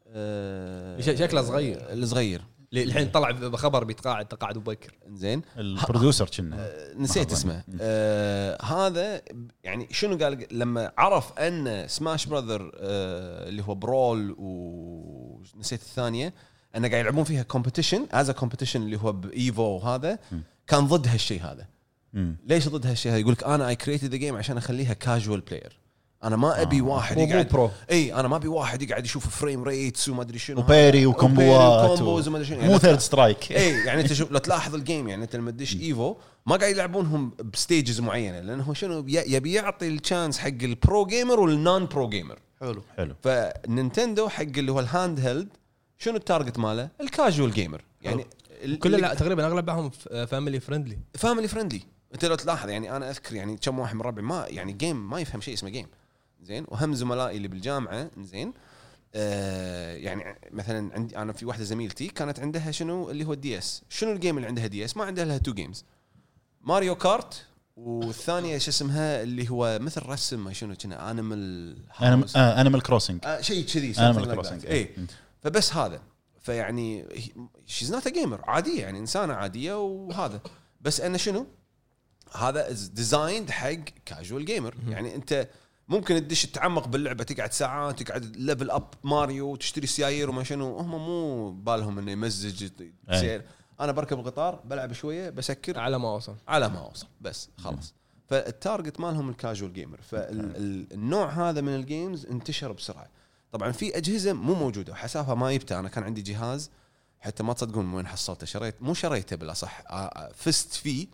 [0.08, 1.92] أه شكله صغير.
[1.92, 2.42] الصغير.
[2.72, 4.94] اللي الحين طلع بخبر بيتقاعد تقاعد بكر.
[5.12, 5.42] زين.
[5.58, 6.70] ال producer كنا.
[6.96, 7.36] نسيت لحظة.
[7.36, 7.62] اسمه.
[7.80, 9.22] آه هذا
[9.64, 16.34] يعني شنو قال؟ لما عرف أن Smash Brothers آه اللي هو Brawl ونسيت الثانية
[16.76, 20.18] أنه قاعد يلعبون فيها competition as competition اللي هو ب Evo وهذا
[20.66, 21.66] كان ضد هالشيء هذا.
[22.16, 22.36] مم.
[22.46, 25.78] ليش ضد هالشيء هذا؟ يقول لك أنا I created the game عشان أخليها casual player
[26.24, 27.70] أنا ما أبي واحد مو- مو يقعد pro.
[27.90, 30.60] إي أنا ما أبي واحد يقعد يشوف frame rates وما أدري شنو.
[30.60, 32.58] وبيري وكومبوات و combos وما أدري شنو.
[32.60, 35.50] يعني مو Third Strike إي يعني أنت شوف لو تلاحظ ال game يعني أنت لما
[35.50, 36.16] تدش Evo
[36.46, 40.48] ما قاعد يلعبونهم ب stages معينة لأنه هو شنو بي- يبي يعطي ال chance حق
[40.62, 42.82] ال pro gamer وال non-pro gamer حلو.
[42.96, 43.14] حلو.
[43.22, 45.48] ف Nintendo حق اللي هو ال handheld
[45.98, 48.26] شنو ال target ماله؟ ال casual gamer يعني
[48.78, 49.90] كل تقريبا أغلبهم
[50.26, 51.80] family friendly family friendly
[52.14, 55.20] انت لو تلاحظ يعني أنا اذكر يعني كم واحد من ربعي ما يعني game ما
[55.20, 55.86] يفهم شيء اسمه جيم
[56.42, 58.52] زين؟ وهم زملائي اللي بالجامعة زين؟
[59.14, 63.82] آه يعني مثلا عندي أنا في واحدة زميلتي كانت عندها شنو؟ اللي هو ال DS
[63.88, 65.84] شنو ال game اللي عندها DS ما عندها لها two games
[66.60, 67.46] Mario Kart
[67.76, 71.76] والثانية شو اسمها؟ اللي هو مثل رسم شنو كنا Animal
[72.36, 74.66] Animal Crossing شيء كذي Crossing، that.
[74.66, 74.94] اي
[75.42, 76.02] فبس هذا.
[76.40, 77.06] فيعني
[77.66, 80.40] she's not gamer عادية يعني إنسانة عادية وهذا.
[80.80, 81.46] بس انه شنو؟
[82.34, 85.48] هذا designed حق casual gamer يعني أنت
[85.88, 90.76] ممكن تدش تتعمق باللعبة تقعد ساعات تقعد level up ماريو وتشتري سيايير وما شنو.
[90.78, 92.70] هم مو بالهم إنه يمزج
[93.12, 93.44] سير
[93.80, 95.78] أنا بركب القطار بلعب شوية بسكر.
[95.78, 96.36] على ما أوصل.
[96.48, 97.06] على ما أوصل.
[97.20, 97.94] بس خلاص.
[98.28, 103.08] فال target مالهم ال casual gamer فالنوع هذا من ال games انتشر بسرعة.
[103.52, 106.70] طبعا في أجهزة مو موجودة وحسافه ما جبته أنا كان عندي جهاز
[107.20, 108.46] حتى ما تصدقون من وين حصلته.
[108.46, 109.82] شريت مو شريته بالأصح
[110.34, 111.06] فزت فيه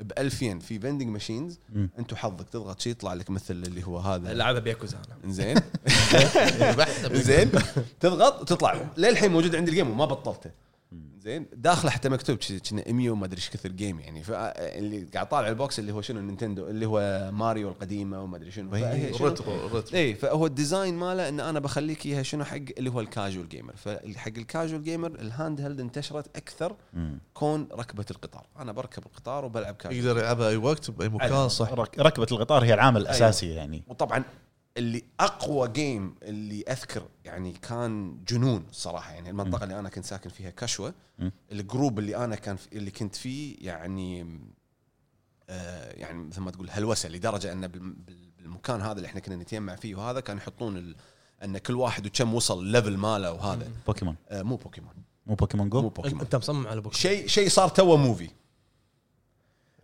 [0.00, 1.58] ب 2000 ين في vending machines
[1.98, 4.32] انت حظك تضغط شيء يطلع لك مثل اللي هو هذا.
[4.34, 5.56] لعبها بياكوزا أنا زين
[7.28, 7.50] زين
[8.00, 10.50] تضغط وتطلع للحين موجود عندي ال game وما بطلته.
[11.26, 11.46] زين.
[11.52, 12.38] داخله حتى مكتوب
[12.70, 14.22] كنا 100 وما أدري إيش كثر game يعني.
[14.22, 18.36] فاللي قاعد طالع ال box اللي هو شنو؟ ال Nintendo اللي هو ماريو القديمة وما
[18.36, 18.74] أدري شنو.
[18.74, 22.56] ال retro ال retro اي فهو ال design ماله إن أنا بخليك إياها شنو؟ حق
[22.78, 26.76] اللي هو ال casual gamer فحق ال casual gamer ال handheld انتشرت أكثر
[27.34, 28.46] كون ركبة القطار.
[28.58, 31.72] أنا بركب القطار وبلعب كاجوال يقدر يلعبها أي وقت بأي مكان صح.
[31.72, 33.82] رك- ركبة القطار هي العامل الأساسي يعني.
[33.88, 34.24] وطبعا
[34.76, 39.12] اللي أقوى game اللي أذكر يعني كان جنون صراحة.
[39.12, 41.30] يعني المنطقة اللي أنا كنت ساكن فيها كشوة م.
[41.52, 44.38] ال group اللي أنا كان في اللي كنت فيه يعني
[45.48, 49.36] آه يعني مثل ما تقول هلوسة لدرجة أن بال- بال- بالمكان هذا اللي إحنا كنا
[49.36, 50.96] نتجمع فيه وهذا كانوا يحطون ال
[51.44, 53.68] أن كل واحد وكم وصل ال level ماله وهذا.
[53.86, 54.16] بوكيمون.
[54.28, 54.94] آه مو بوكيمون.
[55.26, 56.20] مو بوكيمون مو جو بوكيمون.
[56.20, 57.00] أنت مصمم على بوكيمون.
[57.02, 58.30] شيء شيء صار توه movie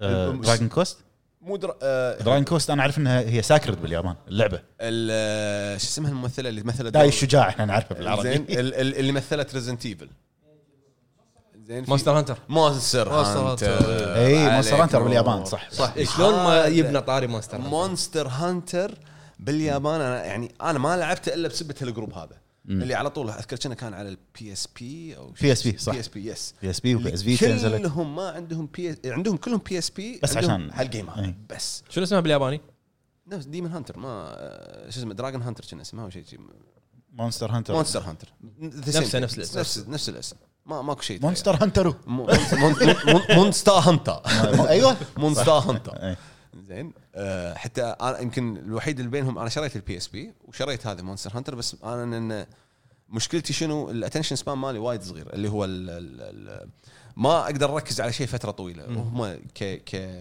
[0.01, 0.99] Dragon Quest
[1.43, 1.75] مو در...
[1.83, 4.63] آه Dragon Quest أنا أعرف إنها هي sacred باليابان اللعبة.
[4.81, 8.97] ال- آه، شو اسمها الممثلة اللي مثلت داي الشجاع إحنا نعرفها زين بالعربي ال- ال-
[8.99, 10.09] اللي مثلت Resident Evil
[11.67, 13.67] زين Monster Hunter Monster Hunter.
[14.17, 15.03] إي Monster Hunter.
[15.03, 15.71] باليابان صح.
[15.71, 15.95] صح.
[16.17, 18.99] شلون ما يبنى طاري Monster Hunter؟ Monster Hunter
[19.39, 22.42] باليابان أنا يعني أنا ما لعبته إلا بسبة ال group هذا.
[22.69, 25.93] اللي على طول أذكر كنا كان على ال PSP أو PSP صح.
[25.93, 30.71] PSP yes PSP و PS Vita كلهم ما عندهم بي عندهم كلهم PSP بس عشان-
[30.73, 31.35] هال game هذا أي.
[31.51, 31.83] بس.
[31.91, 32.61] شنو اسمها بالياباني؟
[33.27, 34.35] نفس Demon Hunter ما
[34.91, 36.25] شو اسمه Dragon Hunter كنا اسمه أو شيء.
[37.13, 38.29] Monster Hunter Monster Hunter
[38.61, 39.59] نفسه- نفس الاسم.
[39.61, 40.37] نفس نفس الاسم.
[40.67, 41.59] ما ماكو شيء Monster
[42.07, 42.27] Mon-
[43.31, 44.23] Monster Hunter
[44.69, 44.97] أيوه.
[45.17, 46.17] Monster Hunter إيه.
[46.69, 46.93] زين.
[47.15, 51.55] أه حتى أنا يمكن الوحيد اللي بينهم أنا شريت ال PSP وشريت هذا Monster Hunter
[51.55, 52.47] بس أنا إن
[53.09, 56.69] مشكلتي شنو؟ ال attention span مالي وايد صغير اللي هو ال ال ال
[57.17, 58.85] ما أقدر أركز على شيء فترة طويلة.
[58.85, 60.19] وهم ك ك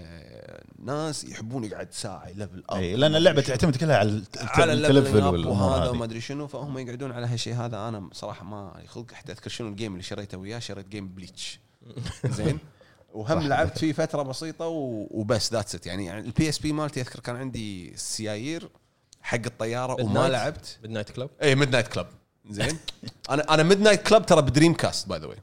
[0.79, 4.94] ناس يحبون يقعد ساعه ي level up إي لأن اللعبة تعتمد كلها على على الت
[4.94, 7.87] level وهذا وما أدري شنو فهم يقعدون على هالشيء هذا.
[7.87, 11.59] أنا صراحة ما خلق حتى أذكر شنو ال game اللي شريته وياه شريت game Bleach
[12.37, 12.59] زين؟
[13.13, 14.65] وهم لعبت فيه فترة بسيطة
[15.11, 18.69] وبس that's it يعني ال PSP مالتي أذكر كان عندي سيايير
[19.21, 20.79] حق الطيارة وما؟ لعبت.
[20.81, 22.07] Midnight Club اي Midnight Club
[22.49, 22.77] زين.
[23.29, 25.37] أنا أنا Midnight Club ترى ب Dreamcast by the way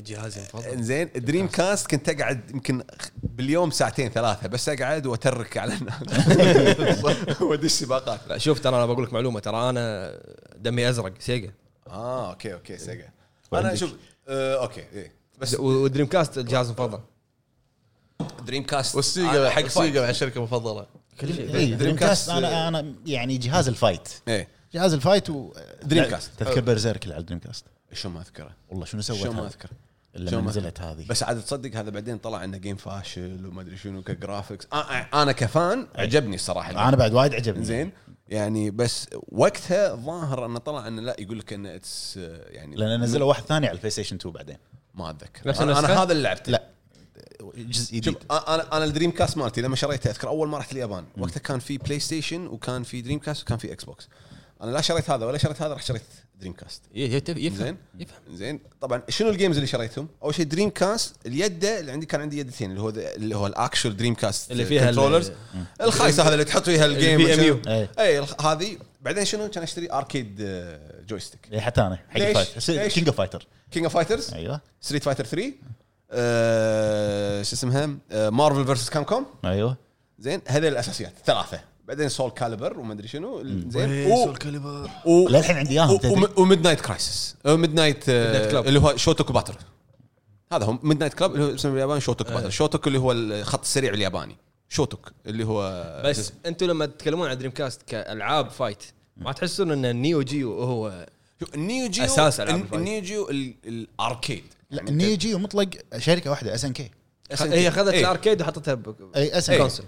[0.00, 2.82] جهازي المفضل زين Dreamcast كنت أقعد يمكن
[3.22, 8.20] باليوم ساعتين ثلاثة بس أقعد وأترك على الناس وأدش سباقات.
[8.28, 10.12] لا شوف ترى أنا بقول لك معلومة ترى أنا
[10.56, 11.52] دمي أزرق Sega.
[11.88, 13.08] آه okay okay Sega.
[13.52, 13.94] أنا شوف
[14.28, 15.19] آه okay إيه.
[15.40, 17.00] بس و Dreamcast الجهاز المفضل.
[18.46, 19.68] Dreamcast وال Sega حق حق.
[19.68, 20.86] Sega مع الشركة المفضلة.
[21.22, 24.08] اي Dreamcast أنا أنا يعني جهاز ال fight.
[24.28, 24.48] إيه.
[24.74, 25.52] جهاز الفايت و
[25.82, 26.30] Dreamcast.
[26.38, 28.50] تذكر Berserk اللي على ال Dreamcast شلون ما أذكره.
[28.70, 29.68] والله شنو سوت شلون ما هذا؟ اذكر
[30.14, 31.06] لما شلون ما نزلت هذه.
[31.08, 35.06] بس عاد تصدق هذا بعدين طلع إنه game فاشل وما أدري شنو ك graphics آه
[35.22, 36.88] أنا كفان عجبني الصراحة.
[36.88, 37.64] أنا بعد وايد عجبني.
[37.64, 37.92] زين.
[38.28, 43.28] يعني بس وقتها ظاهر إنه طلع إنه لا يقول لك إنه it's يعني لأن نزلوا
[43.28, 44.56] واحد ثاني على ال PlayStation 2 بعدين.
[44.94, 45.48] ما أتذكر.
[45.48, 46.52] نفس أنا, أنا؟ هذا اللي لعبته.
[46.52, 46.70] لا.
[47.56, 48.04] جزء جديد.
[48.04, 51.58] شوف أنا أنا ال Dreamcast مالتي لما شريته أذكر أول ما رحت اليابان وقتها كان
[51.58, 54.08] في PlayStation وكان في Dreamcast وكان في Xbox
[54.62, 56.02] أنا لا شريت هذا ولا شريت هذا رحت شريت
[56.40, 58.36] Dreamcast يفهم زين؟ يفهم.
[58.36, 58.60] زين.
[58.80, 62.70] طبعا شنو ال games اللي شريتهم؟ أول شيء Dreamcast اليده اللي عندي كان عندي يدتين
[62.70, 65.32] اللي هو اللي هو ال actual Dreamcast اللي فيها ال- controllers
[65.80, 67.62] الخايسه هذا اللي تحط فيها ال game.
[67.68, 67.88] أي.
[67.98, 68.78] أي الخ- هذه.
[69.02, 70.36] بعدين شنو؟ كان أشتري arcade
[71.08, 74.60] joystick إي، حتى أنا حق ليش؟ fight ليش؟ King of Fighter King of Fighters أيوه.
[74.80, 75.52] Street Fighter 3
[76.12, 77.96] آه، شو اسمها؟
[78.30, 79.76] Marvel versus Capcom أيوه.
[80.18, 81.12] زين هذه الأساسيات.
[81.26, 81.60] ثلاثة.
[81.90, 84.16] بعدين Soul Calibur وما أدري شنو زين.
[84.24, 85.98] Soul Calibur و- للحين عندي إياهم
[86.36, 88.66] و Midnight Crisis Midnight Midnight Club.
[88.66, 89.54] اللي هو Shutoko Battle
[90.52, 93.92] هذا هو Midnight Club اللي هو اسمه بالياباني Shutoko Battle Shutoko اللي هو الخط السريع
[93.94, 94.36] الياباني.
[94.68, 98.82] Shutoko اللي هو بس أنتم لما تتكلمون عن Dreamcast كألعاب fight
[99.16, 101.06] ما تحسون إن ال Neo Geo هو
[101.54, 102.72] ال Neo Geo الن- ال fight.
[102.74, 105.68] ال Neo Geo ال- ال arcade لا يعني ال Neo Geo مطلق
[105.98, 106.90] شركة واحدة SNK
[107.40, 108.00] هي أخذت إيه.
[108.00, 108.78] ال arcade وحطتها
[109.16, 109.84] as an console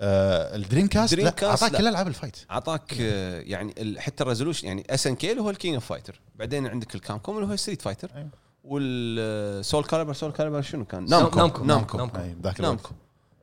[0.00, 1.80] آه ال Dreamcast Dreamcast أعطاك.
[1.80, 2.36] كل العاب ال fight.
[2.50, 6.66] أعطاك آه، يعني حتى ال resolution يعني SNK اللي هو ال King of Fighter بعدين
[6.66, 8.28] عندك ال Capcom اللي هو Street Fighter أيوة.
[8.64, 11.38] وال Soul Calibur Soul Calibur شنو كان؟ Namco.
[11.38, 11.98] Namco Namco.
[11.98, 12.60] Namco الوقت.
[12.60, 12.90] Namco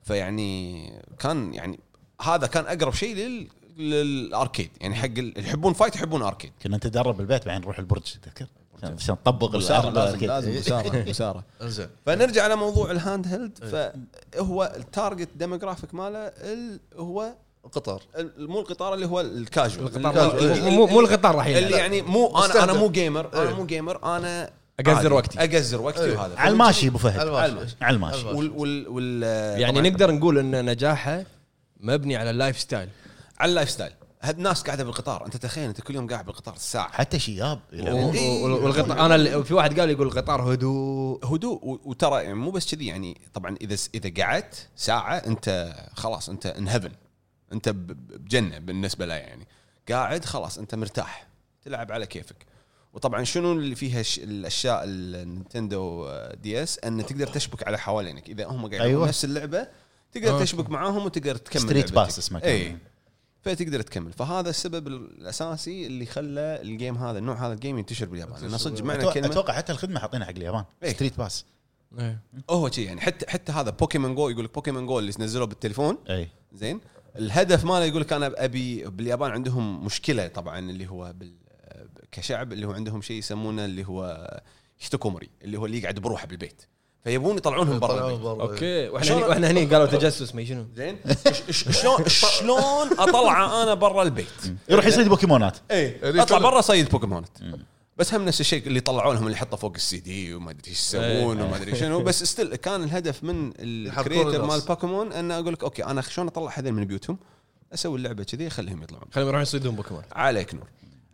[0.03, 1.79] فيعني كان يعني
[2.21, 3.47] هذا كان أقرب شيء لل
[3.77, 4.69] لل arcade.
[4.81, 8.45] يعني حق اللي يحبون fight يحبون arcade كنا نتدرب بالبيت بعدين نروح البرج تذكر؟
[8.83, 10.51] عشان- عشان نطبق مسارة الأرض لازم
[11.09, 11.87] مسارة إنزين.
[12.05, 13.57] فنرجع على موضوع ال handheld.
[14.37, 17.33] فهو ال target demographic ماله ال- هو
[17.65, 18.01] القطار.
[18.17, 19.95] ال- مو القطار اللي هو الكاجوال.
[19.97, 20.37] القطار.
[20.37, 21.71] اللي- مو مو القطار راح اللي.
[21.77, 22.63] يعني مو أنا.
[22.63, 23.55] أنا مو gamer أنا إيه.
[23.55, 24.49] مو gamer أنا
[24.87, 25.07] عادي.
[25.07, 25.39] وقتي.
[25.39, 26.17] أقزر وقتي إيه.
[26.17, 26.35] وهذا.
[26.39, 27.19] على الماشي أبو فهد.
[27.81, 28.25] على الماشي.
[28.25, 29.23] وال
[29.61, 31.23] يعني نقدر نقول إن نجاحه
[31.79, 32.89] مبني على ال lifestyle
[33.39, 33.91] على ال lifestyle
[34.27, 37.59] هاد الناس قاعدة بالقطار أنت تخيل أنت كل يوم قاعد بالقطار ساعه حتى شياب.
[37.73, 38.43] إيه.
[38.43, 43.21] والقطار أنا في واحد قال يقول القطار هدوء هدوء وترى يعني مو بس كذي يعني
[43.33, 46.91] طبعا إذا إذا قعدت ساعة أنت خلاص أنت in heaven
[47.53, 49.47] أنت بجنة بالنسبة له يعني
[49.89, 51.27] قاعد خلاص أنت مرتاح
[51.65, 52.45] تلعب على كيفك
[52.93, 56.09] وطبعا شنو اللي فيها الأشياء ال
[56.43, 59.07] Nintendo DS أن تقدر تشبك على حوالينك إذا هم قاعدين أيوة.
[59.07, 59.67] نفس اللعبة
[60.11, 60.39] تقدر آه.
[60.39, 61.91] تشبك معاهم وتقدر تكمل Street.
[61.91, 62.43] Pass اسمه.
[62.43, 62.77] اي
[63.55, 68.05] فتقدر تكمل فهذا السبب الأساسي اللي خلى ال game هذا النوع هذا ال game ينتشر
[68.05, 68.41] باليابان.
[68.41, 70.65] لأنه صدق معنى أتوقع- الكلمة أتوقع حتى الخدمة حاطينها حق اليابان.
[70.83, 70.93] إيه.
[70.93, 71.45] Street Pass
[72.49, 75.97] هو شيء يعني حتى حتى هذا Pokémon Go يقول لك Pokémon Go اللي نزلوه بالتليفون.
[76.09, 76.81] اي زين.
[77.15, 81.33] الهدف ماله يقول لك أنا ابي باليابان عندهم مشكلة طبعا اللي هو بال
[82.11, 84.27] كشعب اللي هو عندهم شيء يسمونه اللي هو
[84.81, 86.61] hikikomori اللي هو اللي يقعد بروحه بالبيت.
[87.07, 88.11] فيبون يطلعونهم برا.
[88.41, 88.89] okay.
[88.89, 90.97] وإحنا هني وإحنا هني قالوا تجسس ما شنو؟ زين.
[91.49, 92.07] شلون
[92.39, 94.25] شلون اطلعه أنا برا البيت؟
[94.69, 95.57] يروح يصيد بوكيمونات.
[95.71, 97.37] اي يعني أطلع برا صيد بوكيمونات.
[97.97, 100.79] بس هم نفس الشيء اللي طلعوا لهم اللي حطوا فوق السي دي وما أدري إيش
[100.79, 102.03] يسوون وما أدري شنو.
[102.03, 104.45] بس still كان الهدف من ال creator.
[104.45, 107.17] مال بوكيمون أن أقول لك okay أنا شلون أطلع هذول من بيوتهم؟
[107.73, 109.05] أسوي اللعبة كذي اخليهم يطلعون.
[109.11, 110.67] خليهم يروحون يصيدون بوكيمون عليك نور.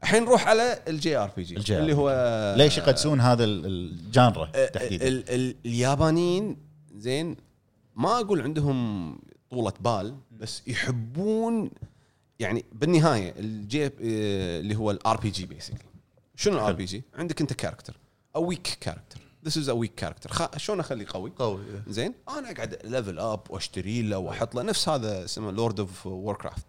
[0.03, 2.09] الحين نروح على ال JRPG اللي هو
[2.57, 6.57] ليش يقدسون هذا ال- ال genre آه، تحديدا؟ ال- ال- اليابانيين
[6.95, 7.35] زين
[7.95, 9.19] ما أقول عندهم
[9.49, 11.71] طولة بال بس يحبون
[12.39, 13.89] يعني بالنهاية ال J آه،
[14.59, 15.77] اللي هو ال RPG basically
[16.35, 17.97] شنو ال RPG؟ عندك أنت character
[18.35, 21.83] أو weak character this is a weak character شلون أخليه قوي؟ قوي إيه.
[21.87, 26.65] زين أنا أقعد level up وأشتري له وأحط له نفس هذا اسمه Lord of Warcraft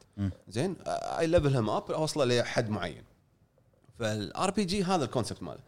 [0.48, 3.02] زين اي level هم up أوصله لحد معين.
[3.98, 5.60] فال RPG هذا ال concept ماله.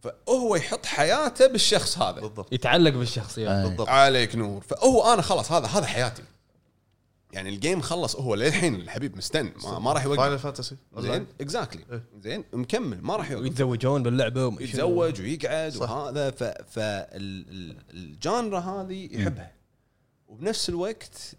[0.00, 2.20] فهو يحط حياته بالشخص هذا.
[2.20, 2.52] بالضبط.
[2.52, 3.48] يتعلق بالشخصيات.
[3.48, 3.68] آه.
[3.68, 3.88] بالضبط.
[3.88, 4.60] عليك نور.
[4.60, 6.22] فهو أنا خلاص هذا هذا حياتي.
[7.32, 10.20] يعني ال game خلص هو للحين الحبيب مستنى ما, ما راح يوقف.
[10.20, 12.02] Final Fantasy زين؟ exactly إيه.
[12.22, 13.42] زين؟ مكمل ما راح يوقف.
[13.42, 14.56] ويتزوجون باللعبة.
[14.60, 15.90] يتزوج ويقعد صح.
[15.90, 16.30] وهذا.
[16.70, 19.52] فال genre هذه يحبها.
[20.28, 21.34] وبنفس الوقت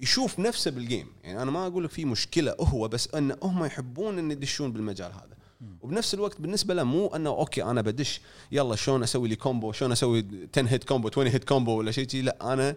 [0.00, 3.64] يشوف نفسه بال game يعني أنا ما أقول لك في مشكلة هو بس أن هم
[3.64, 5.36] يحبون أن يدشون بالمجال هذا.
[5.80, 8.20] وبنفس الوقت بالنسبة له مو أنه okay أنا بدش
[8.52, 10.26] يلا شلون أسوي لي combo شلون أسوي
[10.56, 12.22] 10 hit combo 20 hit combo ولا شيء شي.
[12.22, 12.74] لا أنا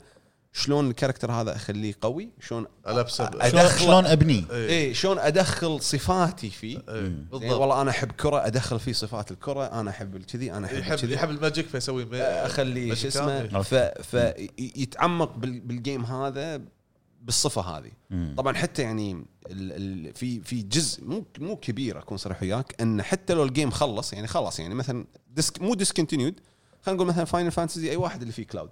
[0.54, 5.82] شلون ال character هذا أخليه قوي؟ شلون البسه شلون- ادخل شلون ابني اي شلون أدخل
[5.82, 7.02] صفاتي فيه؟ إيه،
[7.32, 7.44] بالضبط.
[7.44, 11.30] والله أنا أحب كرة أدخل فيه صفات الكرة أنا أحب الكذي أنا أحب يحب يحب
[11.30, 13.62] ال magic فيسوي اخلي شو اسمه
[14.02, 16.62] فيتعمق بال- بال game هذا
[17.26, 17.92] بالصفة هذه.
[18.38, 19.12] طبعا حتى يعني
[19.52, 23.49] ال ال في في جزء مو مو كبير أكون صريح وياك إن حتى لو ال
[23.49, 26.40] game خلص يعني خلص يعني مثلا disc مو discontinued
[26.82, 28.70] خلينا نقول مثلا Final Fantasy أي واحد اللي فيه Cloud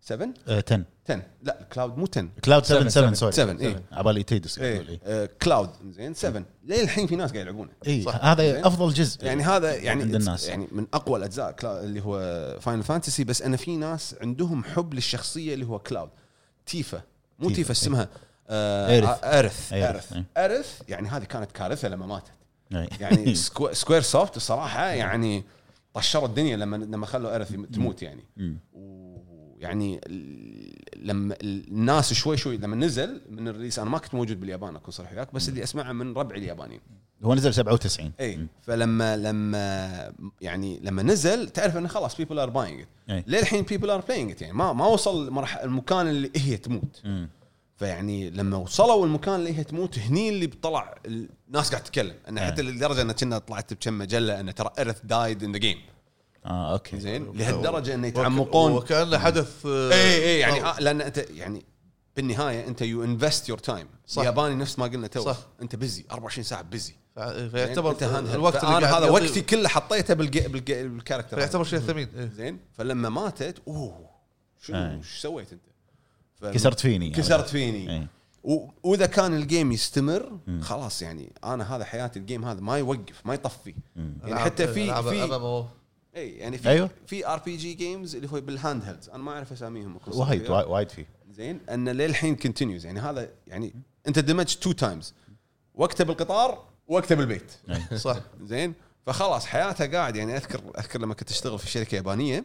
[0.00, 3.14] 7 آه، 10 10 لا Cloud مو 10 Cloud 7 7 سبعة.
[3.14, 5.00] sorry 7 اي عبالي Tidus إيه.
[5.04, 8.04] آه، Cloud زين 7 للحين في ناس قاعد يلعبونه؟ اي.
[8.20, 8.64] هذا زين.
[8.64, 10.48] أفضل جزء يعني هذا يعني عند الناس.
[10.48, 12.18] يعني من أقوى الأجزاء اللي هو
[12.60, 16.10] Final Fantasy بس أنا في ناس عندهم حب للشخصية اللي هو Cloud
[16.66, 17.02] Tifa.
[17.38, 18.08] مو Tifa، اسمها
[18.48, 19.24] آه Aerith.
[19.24, 20.24] Aerith Aerith، Aerith إيه.
[20.36, 22.32] Aerith يعني هذه كانت كارثة لما ماتت.
[22.74, 22.88] إيه.
[23.00, 25.44] يعني Squa- Squaresoft الصراحه يعني
[25.94, 28.24] طشروا الدنيا لما لما خلوا Aerith تموت يعني.
[28.72, 30.00] ويعني
[30.96, 34.90] لما الناس شوي شوي لما نزل من ال release أنا ما كنت موجود باليابان أكون
[34.90, 36.80] صريح وياك بس اللي أسمعه من ربعي اليابانيين.
[37.24, 42.84] هو نزل 97 اي فلما لما يعني لما نزل تعرف إنه خلاص people are buying.
[43.08, 44.54] للحين people are playing يعني.
[44.54, 47.00] ما ما وصل مرحله المكان اللي هي تموت.
[47.04, 47.28] مم.
[47.76, 52.14] فيعني لما وصلوا المكان اللي هي تموت هني اللي طلع الناس قاعد تتكلم.
[52.28, 55.78] إنه حتى لدرجة إنه كنا طلعت بكم مجلة إنه ترى Aerith died in the game
[56.46, 57.00] آه okay.
[57.00, 58.72] زين؟ لهالدرجة إنه يتعمقون.
[58.72, 61.64] وكانه حدث اي اي يعني آه لأن أنت يعني
[62.16, 64.18] بالنهاية أنت you invest your time صح.
[64.20, 65.38] الياباني نفس ما قلنا too صح.
[65.62, 68.02] أنت busy 24 ساعة busy فع- فيعتبر انت.
[68.34, 71.40] الوقت اللي قاعد هذا وقتي كله حطيته بالجي بالجي بال character هذا.
[71.46, 72.26] فيعتبر شيء ثمين إيه.
[72.26, 74.10] زين فلما ماتت أوه
[74.62, 74.94] شنو آه.
[74.96, 75.62] إيش سويت أنت؟
[76.36, 78.06] ف- كسرت فيني كسرت فيني إيه.
[78.44, 82.78] و- وإذا كان ال game يستمر خلاص يعني أنا هذا حياتي ال game هذا ما
[82.78, 83.74] يوقف ما يطفي
[84.24, 85.38] يعني حتى في في.
[86.16, 86.90] اي يعني في أيوه.
[87.06, 90.50] في RPG games اللي هو بال handhelds أنا ما أعرف أساميهم وايد.
[90.50, 93.74] وايد- فيه زين أن للحين continues يعني هذا يعني
[94.08, 95.14] أنت دمجت two times
[95.74, 97.52] وقته بالقطار وقته بالبيت
[97.94, 98.16] صح.
[98.42, 98.74] زين؟
[99.06, 102.44] فخلاص حياته قاعد يعني أذكر أذكر لما كنت أشتغل في شركة يابانية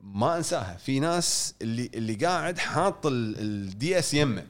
[0.00, 0.76] ما أنساها.
[0.76, 4.46] في ناس اللي اللي قاعد حاط ال DS يمه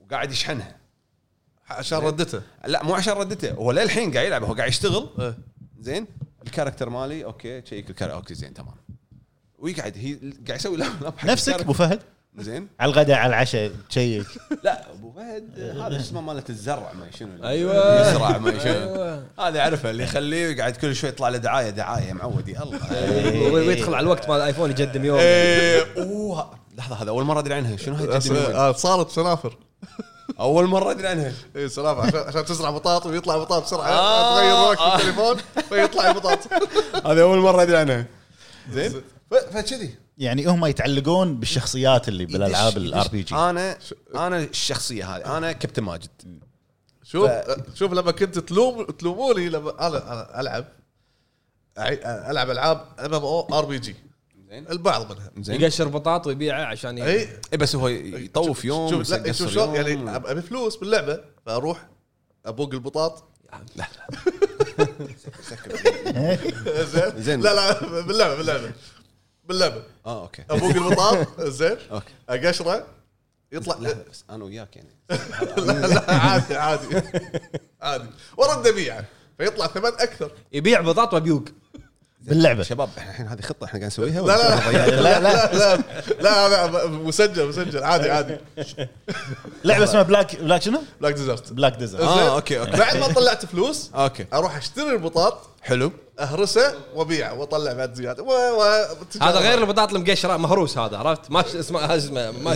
[0.00, 0.76] وقاعد يشحنها.
[1.68, 2.42] عشان ردته.
[2.66, 3.52] لا مو عشان ردته.
[3.52, 5.08] هو للحين قاعد يلعب هو قاعد يشتغل.
[5.18, 5.38] إيه.
[5.80, 6.06] زين؟
[6.46, 8.16] ال character مالي okay check ال character.
[8.16, 8.74] okay زين تمام.
[9.58, 10.14] ويقعد هي
[10.46, 11.72] قاعد يسوي لاب نفسك أبو.
[11.72, 12.02] فهد؟
[12.40, 14.26] زين؟ على الغداء على العشاء check
[14.62, 17.44] لا أبو فهد هذا اسمه مالت الزرع ما شنو.
[17.44, 18.00] أيوة.
[18.00, 18.72] يزرع ما شنو.
[18.72, 19.24] أيوة.
[19.38, 23.94] هذا اعرفه اللي يخليه قاعد كل شوي يطلع له دعاية دعاية معود يا الله ويدخل
[23.94, 25.18] على الوقت مال الايفون يقدم يوم.
[25.18, 25.86] إيه.
[25.98, 26.50] أوه.
[26.78, 28.20] لحظة هذا أول مرة أدري عنها شنو هاي؟
[28.54, 29.56] آه، صارت سنافر.
[30.40, 31.32] أول مرة أدري عنها.
[31.56, 33.88] اي سلام عشان عشان تزرع بطاط ويطلع بطاط بسرعة.
[33.88, 34.94] آه، تغير وقت.
[34.94, 35.36] التليفون
[35.68, 36.38] فيطلع بطاط.
[37.06, 38.06] هذا أول مرة أدري عنها.
[38.72, 43.78] زين؟ فكذي يعني هم يتعلقون بالشخصيات اللي بالألعاب ال RPG أنا
[44.14, 45.36] أنا الشخصية هذه.
[45.38, 46.08] أنا كابتن ماجد.
[47.02, 50.64] شوف ف- شوف لما كنت تلوم تلوموني لما أنا ألعب
[52.30, 53.96] ألعب ألعاب ام ام أو ار بي جي
[54.50, 54.66] زين.
[54.70, 55.30] البعض منها.
[55.40, 55.60] زين.
[55.60, 57.10] يقشر بطاط ويبيعه عشان ي- إي.
[57.52, 59.74] إيه بس هو يطوف يوم شوف لا شوف شلون.
[59.74, 61.88] يعني أبي فلوس باللعبة فأروح
[62.46, 63.24] أبوق البطاط.
[63.76, 63.86] لا
[66.84, 67.22] زين.
[67.22, 67.40] زين.
[67.40, 68.72] لا لا باللعبة باللعبة.
[69.48, 69.82] باللعبة.
[70.06, 70.44] آه أوكي.
[70.50, 71.76] ابوق البطاط زين.
[72.28, 72.86] أقشره
[73.52, 73.76] يطلع.
[73.78, 74.88] لا بس أنا وياك يعني.
[75.66, 77.02] لا لا عادي عادي.
[77.82, 78.08] عادي.
[78.36, 79.04] ورد ابيعه
[79.38, 80.30] فيطلع ثمن أكثر.
[80.52, 81.44] يبيع بطاط وبيوق
[82.20, 82.62] باللعبة.
[82.62, 85.76] شباب إحنا الحين هذه خطة إحنا قاعد نسويها لا لا ولا لا لا
[86.20, 88.36] لا لا لا مسجل مسجل عادي عادي.
[89.64, 92.70] لعبة اسمها Black Black شنو؟ Black Desert Black Desert آه okay okay.
[92.70, 94.26] بعد ما طلعت فلوس okay.
[94.32, 95.92] أروح أشتري البطاط حلو.
[96.20, 98.22] أهرسه وأبيعه وأطلع بعد زيادة.
[98.22, 98.26] و...
[98.28, 98.62] و...
[99.22, 101.94] هذا غير البطاط المقشره مهروس هذا عرفت؟ ما اسمه
[102.30, 102.52] ما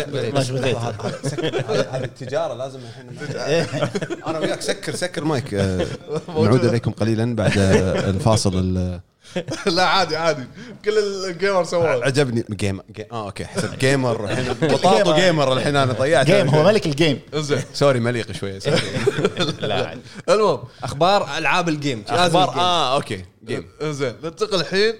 [1.93, 3.19] هذه التجارة لازم الحين.
[4.27, 5.55] أنا وياك سكر سكر مايك.
[5.55, 5.87] آه،
[6.29, 9.01] نعود إليكم قليلا بعد آه، الفاصل ال-
[9.77, 10.45] لا عادي عادي.
[10.85, 10.99] كل
[11.29, 12.05] ال gamer سووه.
[12.05, 12.45] عجبني.
[12.51, 13.45] game جي- آه okay.
[13.45, 13.79] حسب.
[13.85, 14.53] gamer الحين.
[14.53, 17.21] بطاط و gamer الحين أنا ضيعت game هو ملك ال game.
[17.35, 18.59] زين sorry مليق شوية
[20.29, 20.59] المهم.
[20.83, 22.05] أخبار ألعاب ال game.
[22.09, 22.49] أخبار.
[22.49, 23.25] آه okay.
[23.45, 24.95] game زين ننتقل الحين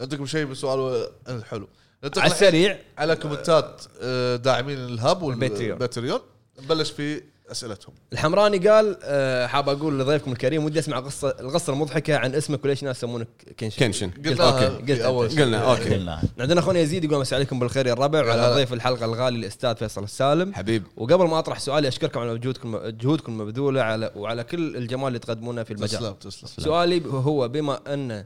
[0.00, 1.68] عندكم شيء بالسؤال الحلو
[2.04, 2.78] ننتقل على السريع.
[2.98, 5.22] على كومنتات آه، داعمين ال hub.
[5.22, 6.20] وال Patreon
[6.62, 7.94] نبلش في أسئلتهم.
[8.12, 12.84] الحمراني قال آه، حاب أقول لضيفكم الكريم ودي أسمع قصة القصة المضحكة عن اسمك وليش
[12.84, 13.28] ناس يسمونك
[13.60, 14.68] كنشن كنشن قلناها.
[14.68, 14.96] okay.
[14.96, 15.30] في أول.
[15.30, 15.40] شيء.
[15.40, 15.94] قلنا okay.
[15.94, 16.22] قلنا.
[16.40, 18.26] عندنا أخونا يزيد يقول مساء عليكم بالخير يا الربع.
[18.26, 20.54] وعلى ضيف الحلقة الغالي الأستاذ فيصل السالم.
[20.54, 20.82] حبيب.
[20.96, 25.62] وقبل ما أطرح سؤالي أشكركم على جهودكم جهودكم المبذولة على وعلى كل الجمال اللي تقدمونه
[25.62, 25.98] في المجال.
[25.98, 26.64] تسلم تسلم.
[26.64, 28.24] سؤالي هو بما أن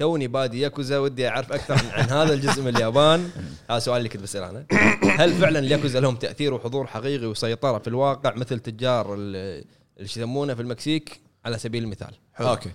[0.00, 3.30] توني بادي ياكوزا ودي أعرف أكثر عن, عن هذا الجزء من اليابان.
[3.70, 4.66] هذا سؤال اللي كنت بسأله أنا.
[5.18, 9.36] هل فعلا الياكوزا لهم تأثير وحضور حقيقي وسيطرة في الواقع مثل تجار ال-
[9.96, 12.14] اللي يسمونه في المكسيك؟ على سبيل المثال.
[12.40, 12.70] أوكي.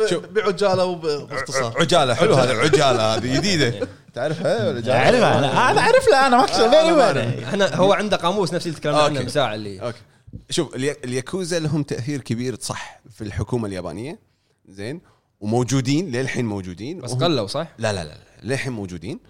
[0.00, 1.74] ب- بعجالة وباختصار.
[1.80, 3.88] عجالة حلو هذا عجالة هذه جديدة.
[4.14, 8.66] تعرفها ولا جالة؟ اعرفها أنا أنا أعرف له أنا ما إحنا هو عنده قاموس نفس
[8.66, 9.98] اللي تكلمنا عنه ساعه اللي okay.
[10.50, 14.18] شوف اليا- الياكوزا لهم تأثير كبير صح في الحكومة اليابانية.
[14.68, 15.00] زين.
[15.40, 17.00] وموجودين للحين موجودين.
[17.00, 19.20] بس قلوا صح؟ لا لا لا للحين موجودين.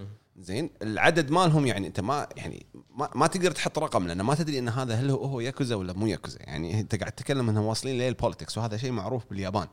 [0.41, 2.67] زين العدد مالهم يعني انت ما يعني
[2.97, 6.07] ما, ما تقدر تحط رقم لأن ما تدري إن هذا هل هو ياكوزا ولا مو
[6.07, 6.39] ياكوزا.
[6.41, 9.67] يعني أنت قاعد تتكلم إنهم واصلين لل politics وهذا شيء معروف باليابان.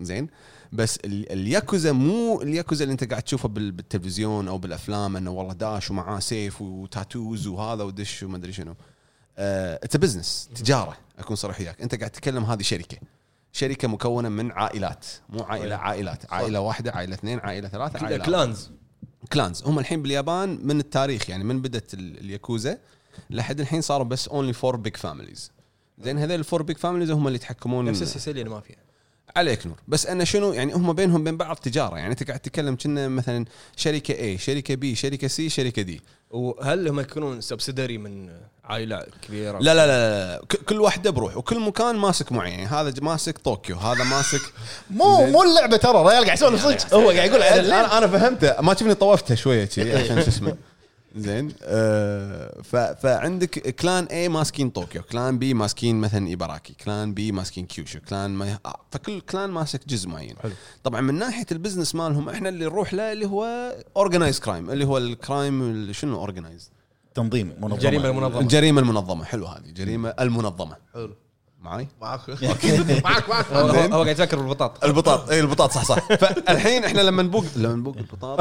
[0.00, 0.28] زين
[0.72, 5.52] بس ال- الياكوزا مو الياكوزا اللي أنت قاعد تشوفه بال- بالتلفزيون أو بالأفلام إنه والله
[5.52, 8.74] داش ومعاه سيف و tattoos وهذا ودش وما أدري شنو.
[9.38, 11.82] it's business تجارة أكون صريح وياك.
[11.82, 12.98] أنت قاعد تتكلم هذه شركة.
[13.54, 15.06] شركة مكونة من عائلات.
[15.28, 16.32] مو عائلة عائلات.
[16.32, 18.24] عائلة واحدة عائلة اثنين عائلة ثلاثة عائلة.
[18.24, 18.70] clans
[19.32, 22.78] clans هم الحين باليابان من التاريخ يعني من بدت ال- الياكوزا
[23.30, 25.52] لحد الحين صاروا بس only four big families
[25.98, 28.76] زين هذول ال four big families هم اللي يتحكمون نفس السيسيليا ما فيها.
[29.36, 29.76] عليك نور.
[29.88, 31.96] بس انه شنو يعني هم بينهم بين بعض تجارة.
[31.96, 33.44] يعني أنت قاعد تتكلم كنا مثلا
[33.76, 36.00] شركة A شركة B شركة C شركة D
[36.34, 38.30] وهل هم يكونون subsidiary من
[38.64, 43.38] عائلة كبيرة؟ لا لا لا, كل واحدة بروح وكل مكان ماسك معين يعني هذا ماسك
[43.38, 44.40] طوكيو هذا ماسك
[44.90, 46.94] مو مو اللعبة ترى الرجال قاعد يسولف صدق.
[46.94, 47.42] هو قاعد يقول.
[47.42, 48.60] أنا فهمته.
[48.60, 50.56] ما تشوفني طوفتها شوية عشان شو اسمه.
[51.16, 52.60] زين آه
[53.02, 58.30] فعندك clan A ماسكين طوكيو clan B ماسكين مثلا إيباراكي clan B ماسكين كيوشو clan
[58.30, 60.36] ما آه فكل clan ماسك جزء معين.
[60.42, 60.52] حلو.
[60.84, 64.84] طبعا من ناحية ال business مالهم إحنا اللي نروح له اللي هو organized crime اللي
[64.84, 66.70] هو ال crime شنو organized
[67.14, 67.74] تنظيم منظمة.
[67.74, 68.40] الجريمه المنظمة.
[68.40, 70.76] الجريمه المنظمة حلو هذه الجريمه المنظمة.
[70.94, 71.14] حلو.
[71.64, 72.20] معي معك
[73.04, 73.68] معك معك هو,
[74.02, 74.84] قاعد يفكر بالبطاط.
[74.84, 75.30] البطاط.
[75.30, 76.08] اي البطاط صح صح.
[76.22, 78.40] فالحين إحنا لما نبوق لما نبوق البطاط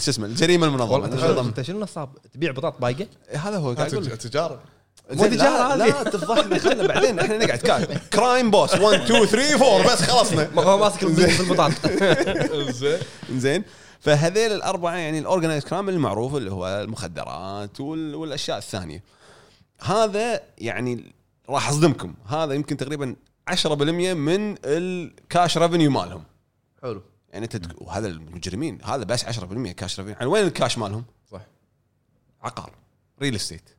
[0.00, 1.40] شو اسمه الجريمة المنظمة.
[1.40, 3.74] أنت شنو- نصاب؟ تبيع بطاط بايقة؟ هذا هو.
[3.74, 4.60] تجارة.
[5.12, 7.58] مو تجارة لا, لا تفضحنا خلنا بعدين إحنا نقعد.
[7.58, 10.48] كا- crime boss 1 2 3 4 بس خلصنا.
[10.56, 11.02] ما هو ماسك
[11.40, 11.72] البطاط.
[12.70, 12.98] زين.
[13.32, 13.64] زين.
[14.00, 19.02] فهذيل الأربعة يعني ال organized crime المعروف اللي هو المخدرات وال- والأشياء الثانية.
[19.80, 21.14] هذا يعني
[21.48, 22.14] راح أصدمكم.
[22.26, 23.16] هذا يمكن تقريبا
[23.50, 23.66] 10%
[24.14, 26.24] من ال cash revenue مالهم.
[26.82, 27.02] حلو.
[27.32, 27.82] يعني أنت تك...
[27.82, 29.28] وهذا المجرمين هذا بس 10%
[29.70, 31.40] cash revenue يعني وين الكاش مالهم؟ صح.
[32.42, 32.72] عقار
[33.22, 33.70] real estate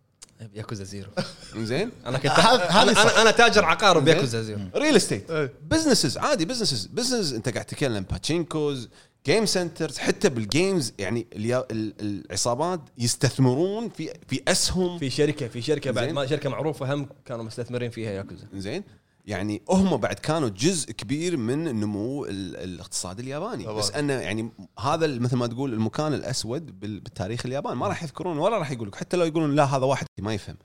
[0.53, 1.09] Yakuza Zero.
[1.55, 3.01] زين أنا كنت أنا, صح.
[3.01, 4.59] أنا, أنا تاجر عقار ب Yakuza Zero.
[4.75, 5.31] real estate.
[5.61, 8.89] businesses عادي businesses business أنت قاعد تتكلم pachinkos
[9.25, 14.99] game centers حتى بال games يعني اليا- ال- العصابات يستثمرون في في أسهم.
[14.99, 16.09] في شركة في شركة بعد.
[16.09, 18.47] ما شركة معروفة هم كانوا مستثمرين فيها ياكوزا.
[18.53, 18.83] زين.
[19.25, 23.63] يعني هم بعد كانوا جزء كبير من نمو ال- الاقتصاد الياباني.
[23.63, 23.77] طبعاً.
[23.77, 28.37] بس انه يعني هذا مثل ما تقول المكان الأسود بال- بالتاريخ اليابان ما راح يذكرون
[28.37, 30.57] ولا راح يقول لك حتى لو يقولون لا هذا واحد ما يفهم.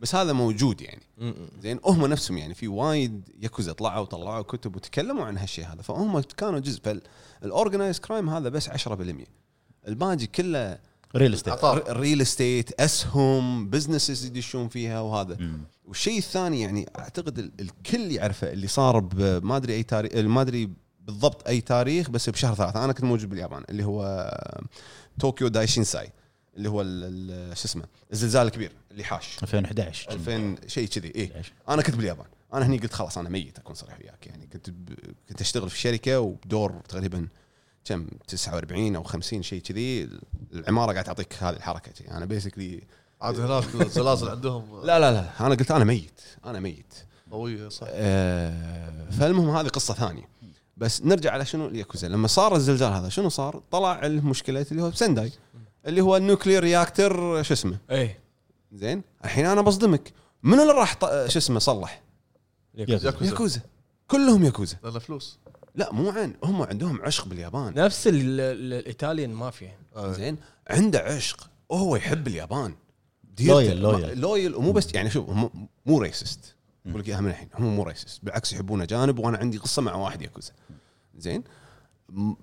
[0.00, 1.02] بس هذا موجود يعني.
[1.62, 1.80] زين.
[1.84, 5.82] هم نفسهم يعني في وايد ياكوزا طلعوا وطلعوا كتب وتكلموا عن هالشيء هذا.
[5.82, 7.00] فهم كانوا جزء.
[7.42, 8.92] فال organized crime هذا بس 10%
[9.88, 10.78] الباقي كله
[11.16, 15.36] real estate real estate أسهم businesses يدشون فيها وهذا.
[15.40, 15.60] مم.
[15.84, 19.08] والشيء الثاني يعني أعتقد ال- الكل يعرفه اللي صار
[19.42, 20.70] ما أدري أي تاريخ ما أدري
[21.00, 22.84] بالضبط أي تاريخ بس بشهر ثلاثة.
[22.84, 24.30] أنا كنت موجود باليابان اللي هو
[25.20, 26.12] 東北大震災
[26.56, 26.82] اللي هو
[27.54, 29.38] شو اسمه الزلزال الكبير اللي حاش.
[29.42, 31.52] 2011 2000 شيء كذي اي 11.
[31.68, 32.26] أنا كنت باليابان.
[32.54, 34.26] أنا هني قلت خلاص أنا ميت اكون صريح وياك.
[34.26, 34.94] يعني كنت ب...
[35.28, 37.28] كنت اشتغل في شركة وبدور تقريبا
[37.84, 40.08] كم 49 أو 50 شيء كذي.
[40.52, 42.10] العمارة قاعد تعطيك هذه الحركة كذي.
[42.10, 42.82] أنا basically
[43.20, 44.80] عاد هناك الزلازل عندهم.
[44.84, 45.46] لا لا لا.
[45.46, 46.94] أنا قلت أنا ميت أنا ميت.
[47.30, 47.86] قويه صح.
[47.90, 50.28] آه فالمهم هذه قصة ثانية.
[50.76, 52.08] بس نرجع على شنو الياكوزا.
[52.08, 55.32] لما صار الزلزال هذا شنو صار؟ طلع المشكلة اللي هو سنداي
[55.86, 58.18] اللي هو ال nuclear reactor شو اسمه؟ إيه.
[58.72, 59.02] زين.
[59.24, 60.12] الحين أنا بصدمك.
[60.42, 60.98] منو اللي راح
[61.28, 62.02] شو اسمه صلح؟
[62.78, 63.14] ياكوزا.
[63.26, 63.60] ياكوزا.
[64.08, 64.76] كلهم ياكوزا.
[64.84, 65.38] لأنه فلوس.
[65.74, 67.74] لا مو عن هم عندهم عشق باليابان.
[67.76, 69.78] نفس ال- ال- ال Italian mafia.
[69.96, 70.12] آه.
[70.12, 70.36] زين.
[70.70, 71.50] عنده عشق.
[71.68, 72.74] وهو يحب اليابان.
[73.40, 74.20] loyal- loyal.
[74.20, 76.54] loyal ومو بس يعني شوف هم مو racist
[76.86, 77.48] أقول لك إياها من الحين.
[77.54, 80.52] هم مو racist بالعكس يحبون اجانب وأنا عندي قصة مع واحد ياكوزا.
[81.18, 81.44] زين.
[82.08, 82.34] م-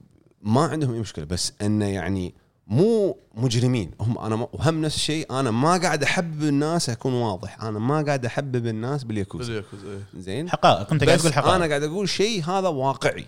[0.42, 1.26] ما عندهم أي مشكلة.
[1.26, 2.36] بس إنه يعني
[2.68, 3.92] مو مجرمين.
[4.02, 5.40] هم أنا وهم نفس الشيء.
[5.40, 7.62] أنا ما قاعد أحبب الناس أكون واضح.
[7.64, 9.48] أنا ما قاعد أحبب الناس بالياكوزا.
[9.48, 10.22] بالياكوزا إيه.
[10.22, 10.92] زين؟ حقائق.
[10.94, 11.56] أنت قاعد تقول حقائق.
[11.56, 13.26] أنا قاعد أقول شيء هذا واقعي.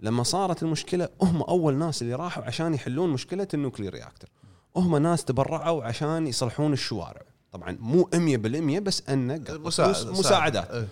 [0.00, 4.28] لما صارت المشكلة هم أول ناس اللي راحوا عشان يحلون مشكلة ال nuclear reactor.
[4.76, 7.22] هم ناس تبرعوا عشان يصلحون الشوارع.
[7.52, 10.70] طبعا مو 100% بس أنه مساعد- مساعدات.
[10.70, 10.88] إيه.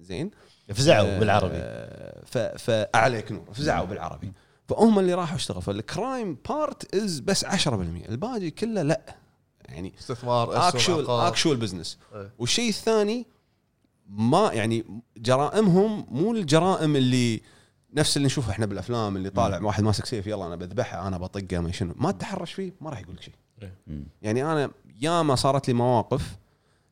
[0.00, 0.30] زين؟
[0.74, 1.54] فزعوا بالعربي.
[1.56, 3.44] آه، ف فعليك نور.
[3.52, 4.32] فزعوا بالعربي.
[4.68, 5.62] فهم اللي راحوا اشتغلوا.
[5.62, 7.48] فال crime part is بس 10%
[8.08, 9.16] الباقي كله لا.
[9.68, 11.28] يعني استثمار actual عقار.
[11.28, 12.32] actual business إيه.
[12.38, 13.26] والشيء الثاني
[14.08, 14.84] ما يعني
[15.16, 17.40] جرائمهم مو الجرائم اللي
[17.94, 21.58] نفس اللي نشوفه إحنا بالأفلام اللي طالع واحد ماسك سيف يلا أنا بذبحه أنا بطقه
[21.60, 21.94] ما شنو.
[21.96, 23.34] ما تتحرش فيه ما راح يقول لك شيء
[23.86, 24.06] مم.
[24.22, 24.70] يعني أنا
[25.00, 26.36] ياما صارت لي مواقف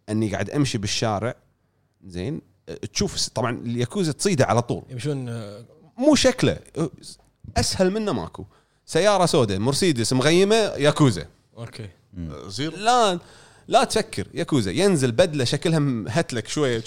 [0.08, 1.34] إني قاعد أمشي بالشارع
[2.04, 2.40] زين
[2.92, 4.82] تشوف طبعا الياكوزا تصيده على طول.
[4.90, 5.24] يمشون
[5.98, 6.58] مو شكله.
[7.56, 8.44] أسهل منه ماكو.
[8.86, 11.26] سيارة سوداء مرسيدس مغيمة ياكوزا.
[11.58, 11.88] okay.
[12.46, 12.76] zero.
[12.76, 13.18] لا
[13.68, 14.70] لا تفكر ياكوزا.
[14.70, 16.84] ينزل بدلة شكلها مهتلك شوية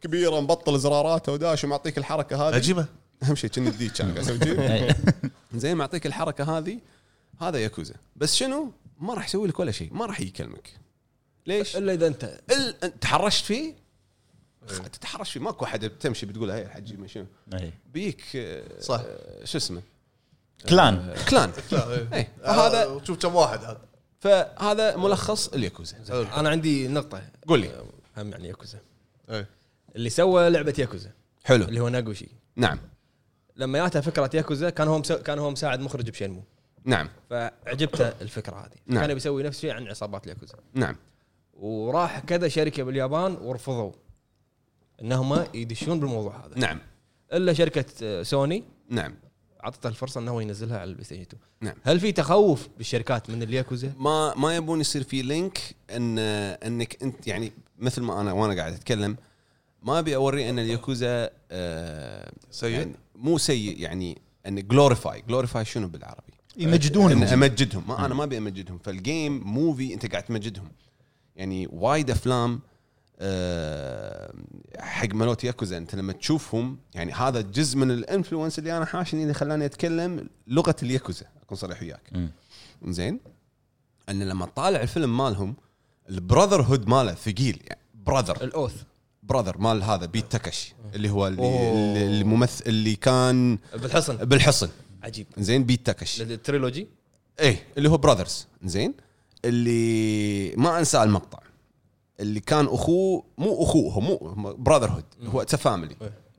[0.00, 2.56] كبيرة مبطل زراراته وداش ومعطيك الحركة هذه.
[2.56, 2.86] هجمة؟
[3.22, 4.18] أهم شيء كني الديك كان
[4.58, 4.96] قاعد.
[5.54, 6.78] زين معطيك الحركة هذه.
[7.40, 7.94] هذا ياكوزا.
[8.16, 10.68] بس شنو؟ ما راح يسوي لك ولا شيء ما راح يكلمك.
[11.46, 13.00] ليش؟ إلا إذا انت ال...
[13.00, 13.74] تحرشت فيه
[14.68, 17.72] تتحرش فيه ماكو احد تمشي بتقول هي حجي ما شنو إيه.
[17.94, 19.02] بيك آه، صح.
[19.06, 19.82] آه، شو اسمه؟
[20.68, 21.14] كلان.
[21.30, 21.52] كلان.
[21.72, 22.08] لا، إيه.
[22.14, 23.80] اي هذا شوف كم واحد هذا.
[24.20, 25.96] فهذا ملخص الياكوزا.
[26.10, 27.22] أنا عندي نقطة.
[27.48, 27.68] قول لي.
[27.68, 27.84] آه،
[28.16, 28.78] هم يعني ياكوزا.
[29.30, 29.48] إيه.
[29.96, 31.10] اللي سوى لعبة ياكوزا.
[31.44, 31.64] حلو.
[31.64, 32.78] اللي هو ناغوشي نعم.
[33.56, 35.02] لما جاته فكرة ياكوزا كان هو.
[35.02, 36.42] كان هو مساعد مخرج ب Shenmue.
[36.84, 37.08] نعم.
[37.30, 38.76] فعجبته الفكرة هذه.
[38.86, 39.06] نعم.
[39.06, 40.54] كان بيسوي نفس الشيء عن عصابات الياكوزا.
[40.74, 40.96] نعم.
[41.54, 43.92] وراح كذا شركة باليابان ورفضوا.
[45.02, 46.58] انهم يدشون بالموضوع هذا.
[46.58, 46.78] نعم.
[47.32, 48.64] إلا شركة آه، سوني.
[48.90, 49.14] نعم.
[49.64, 51.74] اعطته الفرصة إنه ينزلها على ال PlayStation 2 نعم.
[51.82, 55.58] هل في تخوف بالشركات من الياكوزا؟ ما ما يبون يصير في link
[55.90, 59.16] إن إنك أنت يعني مثل ما أنا وأنا قاعد أتكلم
[59.82, 65.88] ما أبي أوري إن الياكوزا آه سيء؟ يعني مو سيء يعني إن glorify glorify شنو
[65.88, 67.84] بالعربي؟ يمجدون إن أمجدهم.
[67.88, 68.78] ما أنا ما أبي أمجدهم.
[68.78, 70.68] فال game movie أنت قاعد تمجدهم.
[71.36, 72.60] يعني وايد أفلام
[73.18, 74.32] آه،
[74.78, 79.22] حق ملوت ياكوزا انت لما تشوفهم يعني هذا جزء من ال influence اللي أنا حاشني
[79.22, 82.30] اللي خلاني أتكلم لغة الياكوزا أكون صريح وياك.
[82.86, 83.20] زين
[84.08, 85.54] أن لما تطالع الفيلم مالهم
[86.08, 88.44] ال brotherhood ماله ثقيل يعني brother.
[88.44, 88.74] ال oath.
[89.22, 94.16] brother مال هذا بيت تاكاشي اللي هو اللي, الممثل اللي كان بالحصن.
[94.16, 94.68] بالحصن.
[95.02, 95.26] عجيب.
[95.38, 96.22] زين بيت تاكاشي.
[96.22, 96.88] ال trilogy
[97.40, 98.46] إيه اللي هو Brothers.
[98.64, 98.94] زين
[99.44, 101.41] اللي ما انسى المقطع.
[102.20, 104.16] اللي كان أخوه مو أخوه مو
[104.58, 105.88] brotherhood هو it's a.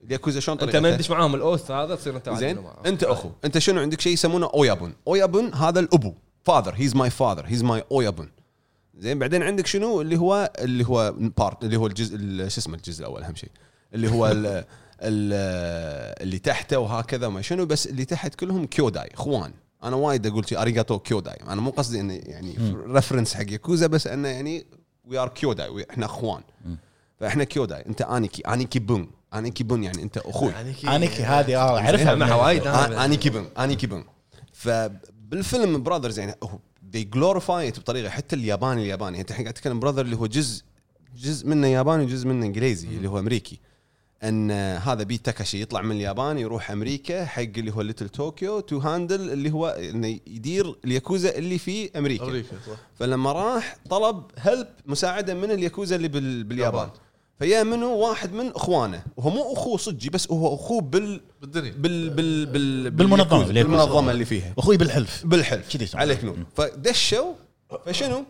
[0.03, 2.63] الياكوزا شلون أنت؟ ما تدش معاهم ال oath هذا تصير أنت زين.
[2.85, 3.29] أنت أخو.
[3.45, 7.83] أنت شنو عندك شيء يسمونه 親分؟ 親分 هذا الأبو father he's my father he's my
[7.91, 8.29] 親分.
[8.97, 12.75] زين بعدين عندك شنو؟ اللي هو اللي هو part اللي هو الجزء ال- شو اسمه
[12.75, 13.49] الجزء الأول أهم شيء.
[13.93, 14.45] اللي هو ال
[15.01, 15.33] ال
[16.21, 19.51] اللي تحته وهكذا وما شنو بس اللي تحت كلهم 兄弟 إخوان.
[19.83, 21.37] أنا وايد أقول شيء ありがとう兄弟.
[21.47, 22.55] أنا مو قصدي انه يعني
[22.87, 24.65] reference حق ياكوزا بس أنه يعني
[25.07, 26.41] we are 兄弟 إحنا اخوان.
[27.19, 30.51] فاحنا 兄弟 انت 兄貴 兄貴分 兄貴分 يعني انت أخوي.
[30.51, 33.05] يعني كي- 兄貴 هذه آه اعرفها مع وايد آه، أنا.
[33.05, 34.03] 兄貴分 兄貴分
[34.53, 36.59] فبالفيلم Brothers يعني هو
[36.93, 39.19] they glorify it بطريقة حتى الياباني الياباني.
[39.21, 40.63] انت الحين قاعد تتكلم brother اللي هو جزء
[41.15, 43.59] جزء منه ياباني وجزء منه إنجليزي اللي هو أمريكي.
[44.23, 48.77] أن هذا بيت تاكاشي يطلع من اليابان يروح أمريكا حق اللي هو Little Tokyo to
[48.77, 52.23] handle اللي هو إنه يدير الياكوزا اللي في أمريكا.
[52.23, 52.77] أمريكا صح.
[52.99, 56.79] فلما راح طلب help مساعدة من الياكوزا اللي بال- باليابان.
[56.81, 56.99] يابان.
[57.39, 59.03] فيا منو؟ واحد من إخوانه.
[59.17, 61.71] وهو مو أخوه صجي بس هو أخوه بال بالدنيا.
[61.71, 63.51] بال بال بال بالياكوزا.
[63.53, 64.53] بالمنظمة اللي فيها.
[64.57, 65.25] أخوي بالحلف.
[65.25, 65.77] بالحلف.
[65.77, 65.89] كذي.
[65.93, 66.37] عليك نور.
[66.55, 67.33] فدشوا.
[67.85, 68.23] فشنو؟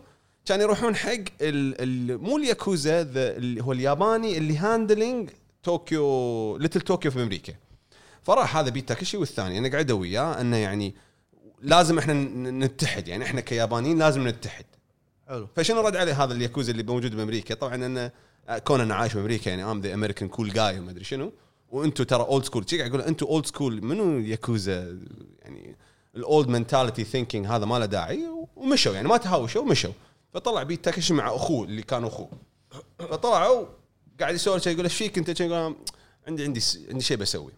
[0.46, 5.30] كان يروحون حق ال ال مو الياكوزا ذا- اللي هو الياباني اللي handling
[5.64, 7.54] طوكيو Little Tokyo في أمريكا.
[8.22, 10.94] فراح هذا بيت تاكشي والثاني أنا قعدوا وياه إنه يعني
[11.62, 12.14] لازم إحنا
[12.50, 13.08] نتحد.
[13.08, 14.64] يعني إحنا كيابانيين لازم نتحد.
[15.28, 15.48] حلو.
[15.56, 18.10] فشنو رد عليه هذا الياكوزا اللي موجود بأمريكا؟ طبعا إنه
[18.64, 21.32] كون أنا عايش بامريكا يعني I'm the American cool guy وما أدري شنو.
[21.70, 24.98] وأنتم ترى old school قاعد يقول أنتم old school منو الياكوزا
[25.42, 25.76] يعني
[26.16, 28.28] ال old mentality thinking هذا ما له داعي.
[28.56, 29.92] ومشوا يعني ما تهاوشوا ومشوا.
[30.34, 32.28] فطلع بيت تاكشي مع أخوه اللي كان أخوه.
[32.98, 33.66] فطلعوا
[34.20, 35.74] قاعد يسولف شيء يقول إيش فيك أنت؟ يقول
[36.28, 36.60] عندي عندي
[36.90, 37.52] عندي شيء بسوي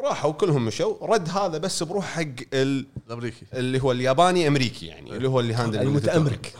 [0.00, 1.06] راحوا كلهم مشوا.
[1.06, 2.22] رد هذا بس بروح حق
[2.54, 3.46] ال- الأمريكي.
[3.54, 6.54] اللي هو الياباني أمريكي يعني اللي هو اللي handle المتامرك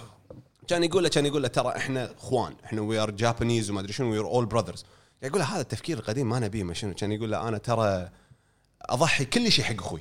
[0.68, 3.92] كان يقول له كان يقول له ترى إحنا إخوان إحنا we are Japanese وما أدري
[3.92, 4.84] شنو we are all brothers
[5.22, 6.94] يقول له هذا التفكير القديم ما نبيه ما شنو.
[6.94, 8.10] كان يقول له أنا ترى
[8.82, 10.00] أضحي كل شيء حق أخوي.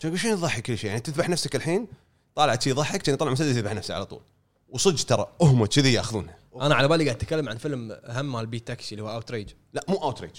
[0.00, 1.86] كان يقول شنو تضحي كل شيء؟ يعني تذبح نفسك الحين
[2.34, 4.20] طالع شي يضحك كان يطلع مسدس يذبح نفسه على طول.
[4.68, 6.36] وصدق ترى هم كذي ياخذونها.
[6.60, 9.84] أنا على بالي قاعد اتكلم عن فيلم هم مال بيت تاكشي اللي هو Outrage لا
[9.88, 10.30] مو Outrage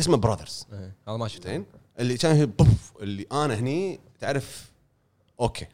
[0.00, 0.66] اسمه Brothers
[1.08, 1.50] هذا ما شفته.
[1.50, 1.64] زين؟
[1.98, 4.70] اللي كان بوف اللي أنا هني تعرف
[5.40, 5.66] أوكي.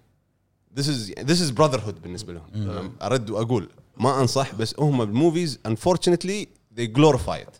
[0.77, 2.93] this is this is brotherhood بالنسبة لهم.
[3.03, 3.69] أرد وأقول.
[3.97, 7.57] ما أنصح بس هم بال movies unfortunately they glorify it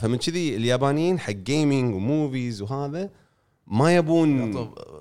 [0.00, 3.10] فمن كذي اليابانيين حق gaming و movies وهذا
[3.66, 4.52] ما يبون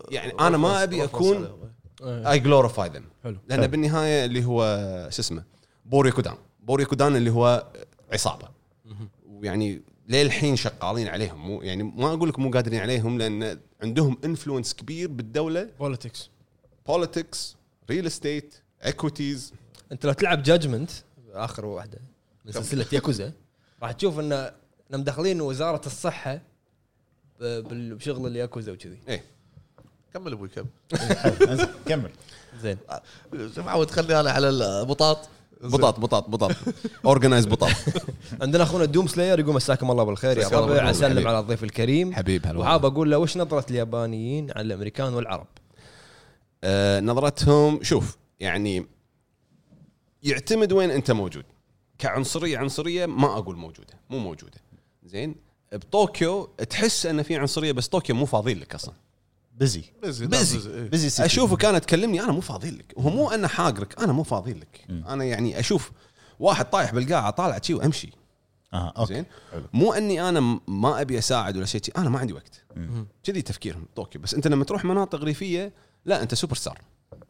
[0.10, 1.50] يعني أنا ما أبي أكون
[2.02, 3.38] I glorify them حلو.
[3.48, 4.64] لأن بالنهاية اللي هو
[5.12, 5.44] شو اسمه؟
[5.86, 7.68] 暴力団 暴力団 اللي هو
[8.14, 8.48] عصابة.
[9.28, 11.48] ويعني للحين شغالين عليهم.
[11.48, 15.70] مو يعني ما أقول لك مو قادرين عليهم لأن عندهم influence كبير بالدولة.
[15.80, 16.30] politics
[16.88, 17.56] politics
[17.90, 19.54] real estate equities
[19.92, 20.92] أنت لو تلعب Judgment
[21.34, 22.00] آخر واحدة
[22.46, 23.34] من سلسلة ياكوزا
[23.84, 26.42] راح تشوف إن ان مدخلين وزارة الصحة
[27.42, 28.98] بشغل الياكوزا وكذي.
[29.08, 29.24] إيه.
[30.14, 30.66] كمل أبوي كمل.
[31.88, 32.12] كمل.
[32.62, 32.78] زين.
[33.56, 35.30] شو معود خلي أنا على البطاط
[35.64, 36.52] بطاط بطاط بطاط.
[37.06, 37.72] organize بطاط.
[38.42, 42.14] عندنا أخونا Doom Slayer يقول مساكم الله بالخير يا ربع أسلم على الضيف الكريم.
[42.14, 45.48] حبيب هلا وحاب أقول له وش نظرة اليابانيين على الأمريكان والعرب؟
[46.64, 48.86] آه نظرتهم شوف يعني
[50.24, 51.46] يعتمد وين أنت موجود.
[52.00, 54.58] كعنصرية عنصرية ما أقول موجودة مو موجودة.
[55.04, 55.36] زين؟
[55.74, 58.94] بطوكيو تحس ان في عنصرية بس طوكيو مو فاضيين لك أصلا.
[59.54, 60.58] busy busy busy.
[60.58, 60.90] busy.
[60.90, 61.26] busy city.
[61.26, 62.94] اشوفك أنا تكلمني أنا مو فاضي لك.
[62.96, 64.86] وهو مو أنا حاقرك أنا مو فاضي لك.
[64.90, 65.92] أنا يعني أشوف
[66.40, 68.10] واحد طايح بالقاعة طالع شي وأمشي.
[68.74, 69.14] آه أوكي.
[69.14, 69.26] زين.
[69.74, 72.64] مو أني أنا ما أبي أساعد ولا شيء أنا ما عندي وقت.
[73.24, 74.22] كذي تفكيرهم طوكيو.
[74.22, 75.74] بس أنت لما تروح مناطق ريفية
[76.06, 76.82] لا أنت سوبر ستار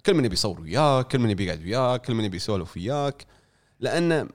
[0.06, 3.25] كل من يبي يصور وياك كل من يبي يقعد وياك كل من يبي يسولف وياك.
[3.80, 4.30] لأن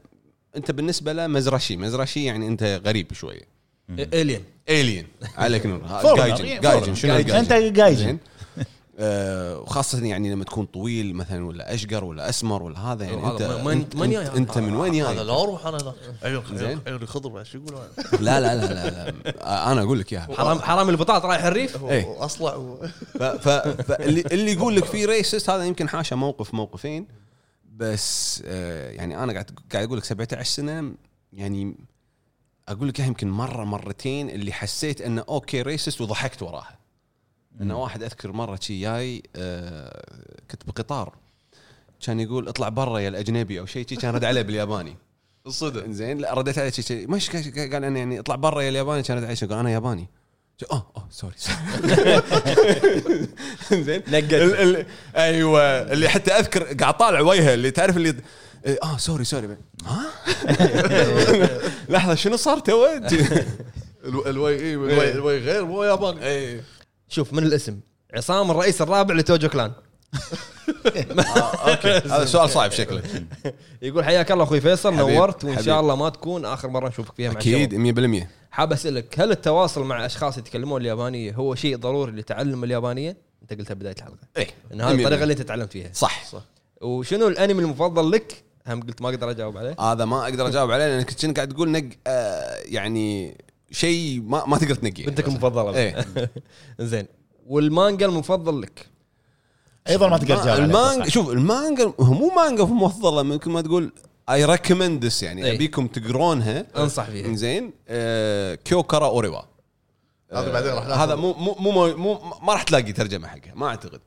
[0.57, 3.56] أنت بالنسبة له 珍しい 珍しい يعني أنت غريب شوية.
[3.91, 5.07] alien alien
[5.37, 5.81] عليك نور
[6.17, 6.95] 外人 外人.
[6.95, 8.19] شنو؟ أنت 外人.
[8.99, 13.31] آه، وخاصة يعني لما تكون طويل مثلا ولا أشقر ولا أسمر ولا هذا يعني هذا
[13.33, 16.43] انت انت, من انت, جاي؟ أنت من وين هذا جاي؟ لا أروح أنا هناك عيون
[16.55, 16.67] زين.
[16.69, 17.81] عيون- عيوني خضر شو يقولون
[18.21, 19.73] لا لا لا لا, لا.
[19.73, 22.05] أنا أقول لك اياها حرام حرام البطاط رايح الريف إيه.
[22.07, 22.77] واصلع
[23.19, 23.49] ف-
[23.83, 27.07] فاللي اللي يقول لك في racist هذا يمكن حاشا موقف موقفين
[27.77, 30.93] بس آه، يعني أنا قاعد قاعد أقول لك 17 سنة
[31.33, 31.75] يعني
[32.69, 36.79] أقول لك يمكن مرة مرتين اللي حسيت إنه أوكي racist وضحكت وراها.
[37.61, 40.05] انه واحد أذكر مرة شي جاي آه،
[40.51, 41.15] كنت بقطار.
[42.07, 44.97] كان يقول اطلع برا يا الأجنبي أو شيء شي، كان رد عليه بالياباني.
[45.47, 47.07] الصدى زين لا رديت عليه شي- شي.
[47.07, 50.09] مش قال أنا يعني اطلع برا يا الياباني كان رد عليه شي، قال أنا ياباني.
[50.73, 51.35] آه آه سوري
[53.85, 54.03] زين
[55.17, 55.63] أيوه.
[55.93, 58.15] اللي حتى أذكر قاعد طالع وجهه اللي تعرف اللي
[58.67, 59.57] إيه، آه سوري سوري.
[59.87, 60.07] ها؟
[61.89, 62.87] لحظة شنو صار تو
[64.05, 66.65] الو- الوي اي الوي الوي غير مو ياباني إيه.
[67.09, 67.81] شوف من الاسم؟
[68.15, 69.73] عصام الرئيس الرابع لتوجو كلان.
[71.69, 71.89] أوكي.
[71.93, 73.03] هذا سؤال صعب شكله.
[73.83, 75.63] يقول حياك الله أخوي فيصل نورت وإن.
[75.63, 76.45] شاء الله ما تكون.
[76.45, 78.23] آخر مرة نشوفك فيها مع أكيد الشباب.
[78.23, 83.59] 100% حاب أسألك هل التواصل مع أشخاص يتكلمون اليابانية هو شيء ضروري لتعلم اليابانية؟ أنت
[83.61, 84.19] قلتها بداية الحلقة.
[84.37, 85.91] إيه ان هذه الطريقة اللي أنت تعلمت فيها.
[85.93, 86.25] صح.
[86.81, 89.77] وشنو الأنمي المفضل لك؟ هم قلت ما أقدر اجاوب عليه.
[89.81, 93.37] هذا ما أقدر اجاوب عليه لأنك كنت قاعد تقول نق آه يعني
[93.71, 95.07] شيء ما ما تقدر تنقيه.
[95.07, 96.07] بنتك المفضله إيه.
[96.81, 97.07] زين.
[97.47, 98.87] والمانجا المفضل لك؟
[99.89, 101.11] أيضا ما تقدر تجاوب عليه، المانجا.
[101.11, 103.23] شوف المانجا هو مو مانجا مفضلة.
[103.23, 103.93] ممكن ما تقول
[104.31, 105.57] I recommend يعني إيه.
[105.57, 106.67] أبيكم تقرونها.
[106.77, 107.35] أنصح فيها.
[107.35, 107.73] زين.
[107.89, 109.41] آه كيوكارا أوريوا.
[110.33, 111.01] هذا بعدين راح آه ناخذ.
[111.01, 114.01] هذا مو مو مو, مو ما راح تلاقي ترجمة حقها ما أعتقد.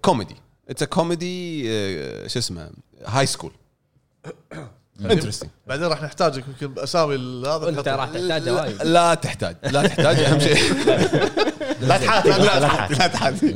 [0.00, 0.36] كوميدي.
[0.68, 1.62] it's comedy
[2.28, 2.70] شو اسمه؟
[3.06, 3.52] high school
[5.00, 7.14] interesting بعدين راح نحتاجك يمكن باسامي
[7.46, 8.82] هذا انت راح تحتاجها وايد.
[8.82, 9.56] لا تحاتي.
[9.62, 10.74] لا تحاتي أهم شيء.
[11.88, 13.54] لا تحاتي لا تحاتي لا تحاتي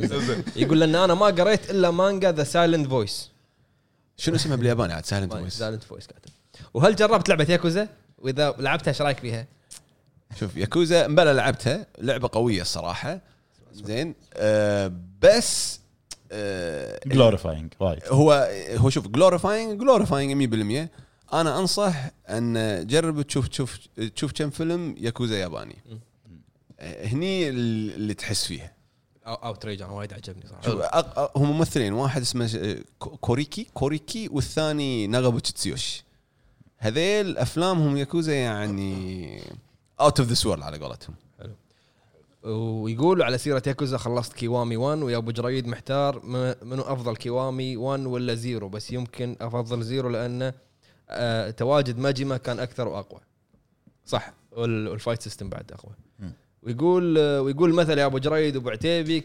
[0.55, 3.29] يقول لأن أنا ما قريت إلا مانجا the Silent Voice
[4.17, 6.29] شنو اسمها بالياباني؟ عاد Silent Voice Silent Voice كاتب.
[6.73, 7.87] وهل جربت لعبة ياكوزا؟
[8.17, 9.45] وإذا لعبتها إيش رأيك فيها؟
[10.39, 13.19] شوف ياكوزا مبلا لعبتها لعبة قوية الصراحة.
[13.73, 15.79] زين آه بس
[17.07, 20.53] glorifying وايد هو هو شوف glorifying glorifying
[20.87, 20.89] 100%
[21.33, 21.95] أنا أنصح
[22.29, 23.77] أن جرب تشوف تشوف
[24.15, 25.75] تشوف كم فيلم ياكوزا ياباني.
[26.79, 28.71] آه، هني اللي تحس فيها.
[29.27, 30.61] Outrage أنا وايد عجبني صراحة.
[30.63, 36.03] شوف أق- أق- هم ممثلين واحد اسمه كو- كوريكي كوريكي والثاني ناغابو تسيوشي
[36.77, 39.41] هذيل أفلامهم ياكوزا يعني
[40.01, 41.15] out of this world على قولتهم.
[42.45, 46.25] ويقول على سيرة ياكوزا خلصت كيوامي 1 ويا أبو جريد محتار
[46.63, 50.53] منو أفضل كيوامي 1 ولا Zero بس يمكن أفضل Zero لأنه
[51.09, 53.19] آه تواجد ماجما كان أكثر وأقوى.
[54.05, 55.93] صح وال- وال fight system بعد أقوى.
[56.63, 59.23] ويقول آه ويقول مثل يا أبو جريد وأبو عتيبي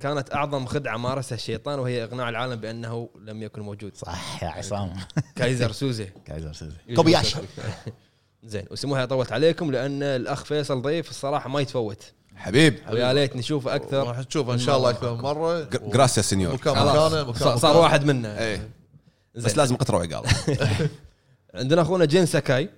[0.00, 3.96] كانت أعظم خدعة مارسها الشيطان وهي اقناع العالم بأنه لم يكن موجود.
[3.96, 4.92] صح يا عصام.
[5.36, 6.04] كايزر سوزي.
[6.26, 7.36] كايزر سيزي كوبياشي
[8.44, 12.12] زين وسموها طولت عليكم لأن الأخ فيصل ضيف الصراحة ما يتفوت.
[12.36, 12.74] حبيب.
[12.92, 14.06] ويا ليت نشوفه أكثر.
[14.06, 15.62] راح تشوفه إن شاء الله أكثر من مرة.
[15.62, 17.12] gracias señor مكان خلاص.
[17.12, 17.76] مكانه مكان صار.
[17.76, 18.68] واحد منا إيه.
[19.34, 19.56] بس.
[19.56, 20.24] لازم غترة وعقال
[21.54, 22.70] عندنا أخونا جين ساكاي.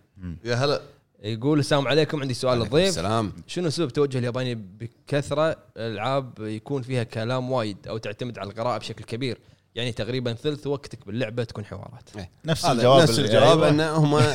[0.44, 0.80] يا هلا.
[1.22, 2.20] يقول السلام عليكم.
[2.20, 7.98] عندي سؤال للضيف سلام شنو سبب توجه الياباني بكثرة؟ الألعاب يكون فيها كلام وايد أو
[7.98, 9.38] تعتمد على القراءة بشكل كبير.
[9.76, 12.10] يعني تقريبا ثلث وقتك باللعبة تكون حوارات.
[12.44, 13.62] نفس هذا الجواب نفس الجواب.
[13.62, 13.68] أيوة.
[13.68, 14.34] انه هم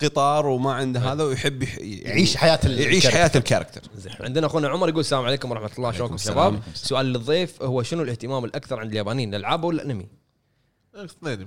[0.00, 4.12] قطار وما عنده هذا ويحب يح- يعيش حياة يعيش حياة ال character زين.
[4.20, 5.92] عندنا أخونا عمر يقول السلام عليكم ورحمة الله.
[5.92, 6.52] شلونكم السلام.
[6.52, 10.06] شباب؟ سؤال للضيف هو شنو الاهتمام الأكثر عند اليابانيين الألعاب ولا الأنمي.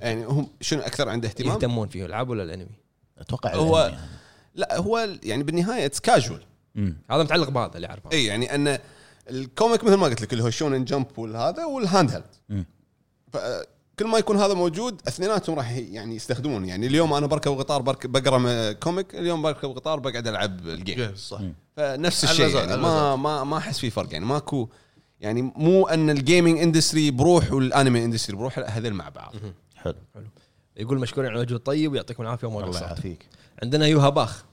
[0.01, 2.79] يعني هم شنو أكثر عنده اهتمام؟ يهتمون فيه الألعاب ولا الأنمي؟
[3.17, 3.97] أتوقع هو- الأنمي.
[3.97, 4.07] يعني.
[4.55, 6.41] لا هو يعني بالنهاية it's casual.
[7.09, 8.11] هذا متعلق بهذا اللي أعرفه.
[8.11, 8.79] اي يعني أن
[9.29, 12.65] ال comic مثل ما قلت لك اللي هو شونن جمب والهذا وال handheld.
[13.99, 16.65] كل ما يكون هذا موجود اثنيناتهم راح يعني يستخدمون.
[16.65, 21.15] يعني اليوم أنا بركب قطار برك- بقرأ comic اليوم بركب قطار بقعد ألعب ال game.
[21.15, 21.39] صح.
[21.77, 23.15] فنفس الشيء يعني ما.
[23.15, 24.13] ما ما أحس في فرق.
[24.13, 24.69] يعني ماكو
[25.19, 29.33] يعني مو أن ال gaming industry بروح وال anime industry بروح لا هذول مع بعض.
[29.75, 29.95] حلو.
[30.77, 33.25] يقول مشكورين على الوجه الطيب ويعطيكم العافية وما الله قصرت يعافيك.
[33.63, 34.43] عندنا يوها باخ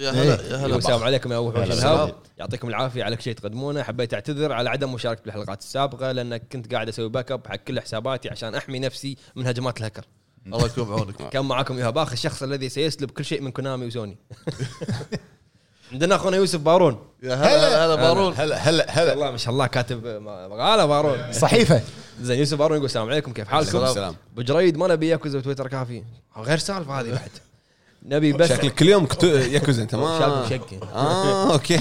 [0.00, 2.20] يا هلا يا هلا السلام عليكم يا أبو حوش هلا الهاب والسلام.
[2.38, 3.82] يعطيكم العافية على كل شيء تقدمونه.
[3.82, 8.28] حبيت أعتذر على عدم مشاركتي بالحلقات السابقة لأن كنت قاعد أسوي backup حق كل حساباتي
[8.28, 10.04] عشان أحمي نفسي من هجمات الهكر.
[10.46, 11.28] الله يكون بعونك.
[11.28, 14.16] كان معاكم يوها باخ الشخص الذي سيسلب كل شيء من كونامي وسوني.
[15.92, 16.98] عندنا أخونا يوسف بارون.
[17.22, 18.34] يا هلا هلا هلا بارون.
[18.36, 19.12] هلا هلا هلا.
[19.12, 20.06] الله ما شاء الله كاتب
[20.50, 21.32] مقالة بارون.
[21.32, 21.82] صحيفة.
[22.22, 24.14] زين يوسف بارون يقول السلام عليكم كيف حالكم؟ عليكم السلام.
[24.32, 26.02] أبو جريد ما نبي ياكوزا بتويتر كافي.
[26.36, 27.30] غير سالفة هذه بعد.
[28.02, 30.18] نبي بس شكلك كل يوم كتو- ياكوزا انت ما.
[30.94, 31.74] آه okay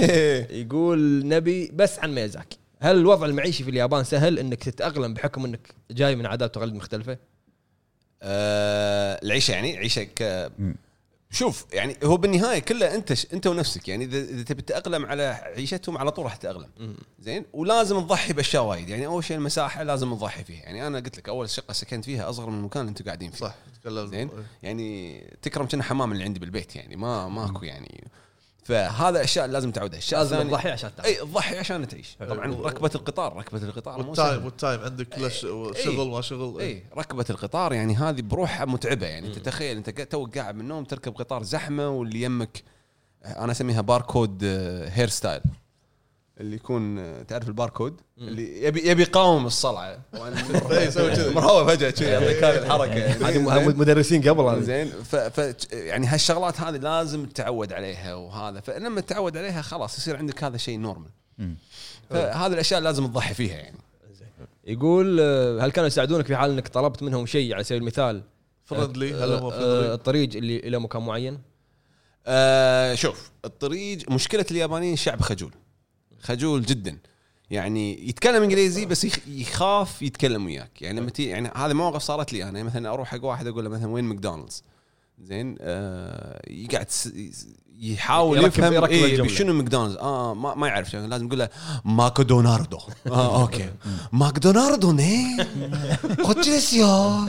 [0.61, 5.67] يقول نبي بس عن ميازاكي هل الوضع المعيشي في اليابان سهل إنك تتأقلم بحكم إنك
[5.91, 7.17] جاي من عادات وتقاليد مختلفة؟
[8.23, 10.51] آه، العيشة يعني عيشة ك.
[11.31, 13.27] شوف يعني هو بالنهاية كله أنت ش...
[13.33, 15.23] أنت ونفسك يعني إذا إذا تبي تتاقلم على
[15.55, 20.15] عيشتهم على طول راح تتاقلم زين؟ ولازم تضحي بأشياء وايد يعني أول شيء المساحة لازم
[20.15, 20.63] تضحي فيها.
[20.63, 23.37] يعني أنا قلت لك أول شقة سكنت فيها أصغر من المكان اللي أنتم قاعدين فيه.
[23.37, 24.29] صح تكلم زين؟
[24.63, 28.07] يعني تكرم كنا حمام اللي عندي بالبيت يعني ما ماكو يعني
[28.63, 32.15] فهذا أشياء لازم تعودها الاشياء لازم تضحي عشان تعيش إي تضحي عشان تعيش.
[32.19, 34.45] طبعا ركبة القطار ركبة القطار مو وال time.
[34.45, 35.45] وال time عندك ش-
[35.83, 36.61] شغل ما شغل.
[36.61, 41.13] إي ركبة القطار يعني هذه بروحها متعبة يعني تتخيل أنت توك قاعد من النوم تركب
[41.15, 42.63] قطار زحمة واللي يمك
[43.25, 44.43] أنا أسميها barcode
[44.93, 45.41] hairstyle
[46.39, 49.99] اللي يكون آه، تعرف الباركود؟ اللي يبي يبي يقاوم الصلعة.
[51.35, 52.09] مرهوة فجأة كذي.
[52.09, 52.95] يعطيك هذه الحركة.
[52.95, 54.63] يعني هذه مدرسين قبل.
[54.63, 54.87] زين.
[54.87, 58.59] ف, ف يعني هالشغلات هذه لازم تتعود عليها وهذا.
[58.59, 61.09] فلما تتعود عليها خلاص يصير عندك هذا شيء normal.
[62.09, 63.77] فهذه الأشياء لازم تضحي فيها يعني.
[64.69, 68.23] يقول آه، هل كانوا يساعدونك في حال إنك طلبت منهم شيء على سبيل المثال؟
[68.65, 71.41] friendly آه، هل آه، friendly الطريق اللي إلى مكان معين؟
[72.27, 75.51] آه شوف الطريق مشكلة اليابانيين شعب خجول.
[76.21, 76.97] خجول جدا.
[77.51, 80.81] يعني يتكلم إنجليزي بس يخ- يخاف يتكلم وياك.
[80.81, 82.63] يعني لما تي يعني هذه مواقف صارت لي أنا.
[82.63, 84.63] مثلا أروح حق واحد أقول له مثلا وين ماكدونالدز؟
[85.21, 86.87] زين آه يقعد
[87.81, 89.27] يحاول يركب- يفهم يركب إيه.
[89.27, 90.89] شنو ماكدونالدز؟ آه ما, ما يعرف.
[90.89, 91.49] شنو، لازم يقول له
[91.85, 92.77] ماكدوناردو.
[93.07, 93.69] آه okay.
[94.11, 95.37] ماكدوناردو に.
[96.25, 97.19] كوتشيسيو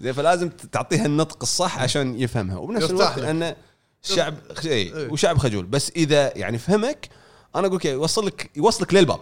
[0.00, 2.56] زين فلازم تعطيها النطق الصح عشان يفهمها.
[2.56, 3.18] وبنفس الوقت.
[3.18, 3.56] انه
[4.02, 5.10] شعب اي إيه.
[5.12, 5.66] وشعب خجول.
[5.66, 7.08] بس إذا يعني فهمك
[7.56, 9.20] أنا أقول لك يوصل لك يوصلك للباب.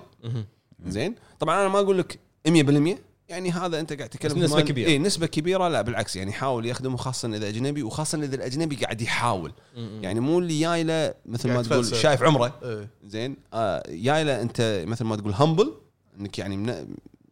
[0.87, 2.19] زين؟ طبعا أنا ما أقول لك
[2.49, 4.89] 100% يعني هذا أنت قاعد تتكلم كمان- كبيرة.
[4.89, 5.69] اي نسبة كبيرة.
[5.69, 6.17] لا بالعكس.
[6.17, 9.53] يعني يحاول يخدمه خاصة إذا أجنبي وخاصة إذا الأجنبي قاعد يحاول.
[9.77, 12.03] يعني يعني مو اللي جاي له مثل ما تقول يتفلسف.
[12.03, 12.59] شايف عمره.
[12.63, 12.89] إيه.
[13.05, 15.75] زين؟ آه جاي له أنت مثل ما تقول humble
[16.21, 16.69] إنك يعني من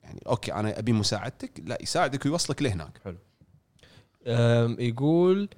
[0.02, 1.51] يعني okay أنا أبي مساعدتك.
[1.65, 3.17] لا يساعدك ويوصلك لهناك.
[4.27, 5.49] أم، يقول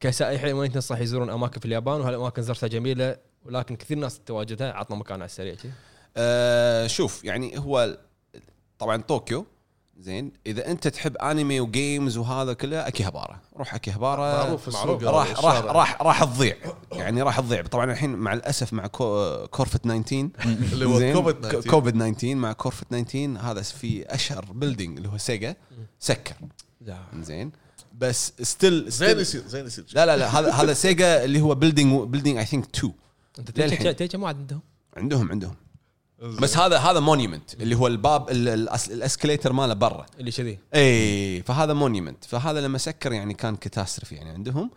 [0.00, 4.96] كسائحين وين تنصح يزورون أماكن في اليابان وهالاماكن زرتها جميلة؟ ولكن كثير ناس تواجدها عطنا
[4.96, 5.68] مكان على السريع شي.
[6.16, 7.98] آه شوف يعني هو
[8.78, 9.46] طبعا طوكيو
[10.00, 10.32] زين.
[10.46, 13.40] إذا أنت تحب انمي و games وهذا كله أكيهابارا.
[13.56, 14.44] روح أكيهابارا.
[14.44, 15.64] معروف هذا، راح راح.
[15.64, 16.56] راح راح تضيع.
[16.92, 17.62] يعني راح تضيع.
[17.62, 20.28] طبعا الحين مع الأسف مع كو كورفت 19
[20.72, 21.70] اللي هو؟ كوفيد 19.
[21.70, 25.56] كوفيد 19 مع كورفت 19 هذا في أشهر building اللي هو سيجا
[25.98, 26.34] سكر.
[27.20, 27.52] زين.
[27.98, 29.84] بس still زين يصير زين يصير.
[29.92, 30.38] لا لا لا.
[30.38, 32.92] هذا هذا سيجا اللي هو building building I think 2
[33.38, 33.50] أنت
[33.88, 34.60] تيجي مو عاد عندهم.
[34.96, 35.54] عندهم عندهم.
[36.40, 40.06] بس هذا هذا monument اللي هو الباب ال- ال- ال escalator ماله برا.
[40.20, 40.58] اللي كذي.
[40.74, 44.70] اي فهذا monument فهذا لما سكر يعني كان catastrophe يعني عندهم.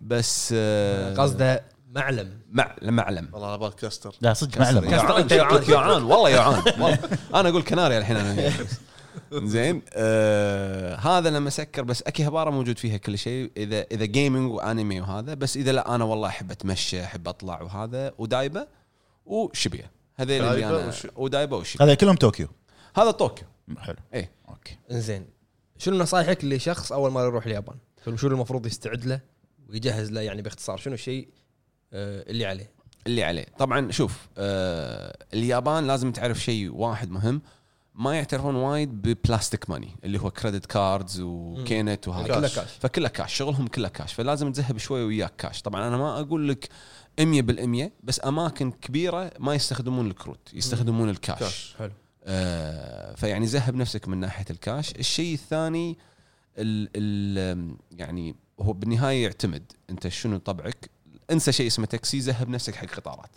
[0.00, 1.64] بس آه، قصده
[1.94, 2.38] معلم.
[2.52, 3.28] مع معلم.
[3.32, 4.14] والله على بال كاستر.
[4.20, 4.80] لا صدق معلم.
[4.90, 5.20] كاستر.
[5.20, 5.62] جعان جوعان.
[5.64, 6.98] جوعان والله جوعان والله.
[7.34, 8.52] أنا أقول كناريا الحين أنا.
[9.32, 15.00] زين آه هذا لما سكر بس اكيهابارا موجود فيها كل شيء إذا إذا gaming وانمي
[15.00, 18.66] وهذا بس إذا لا أنا والله أحب أتمشى أحب أطلع وهذا أودايبا
[19.26, 19.90] وشيبويا.
[20.16, 21.84] هذيل اللي أنا وش- أودايبا وشيبويا.
[21.84, 22.48] هذا كلهم طوكيو.
[22.96, 23.46] هذا طوكيو.
[23.78, 23.96] حلو.
[24.14, 24.30] إيه.
[24.48, 24.76] okay.
[24.90, 25.26] إنزين.
[25.78, 29.20] شنو نصايحك لشخص أول مرة يروح اليابان؟ شنو شنو المفروض يستعد له
[29.68, 31.28] ويجهز له يعني باختصار؟ شنو الشيء
[31.92, 32.70] آه، اللي عليه؟
[33.06, 33.46] اللي عليه.
[33.58, 37.42] طبعا شوف آه اليابان لازم تعرف شيء واحد مهم.
[38.00, 42.34] ما يعترفون وايد ب plastic money اللي هو credit cards وكي نت وهذا.
[42.34, 42.70] كله كاش.
[42.80, 46.68] فكلها كاش شغلهم كله كاش فلازم تذهب شوي وياك كاش طبعا أنا ما أقول لك
[47.20, 51.92] 100% بس أماكن كبيرة ما يستخدمون الكروت يستخدمون الكاش كاش حلو.
[52.24, 55.98] آه فيعني ذهب نفسك من ناحية الكاش الشيء الثاني
[56.58, 59.72] ال ال يعني هو بالنهاية يعتمد.
[59.90, 60.90] أنت شنو طبعك؟
[61.30, 63.36] انسى شيء اسمه تاكسي ذهب نفسك حق قطارات.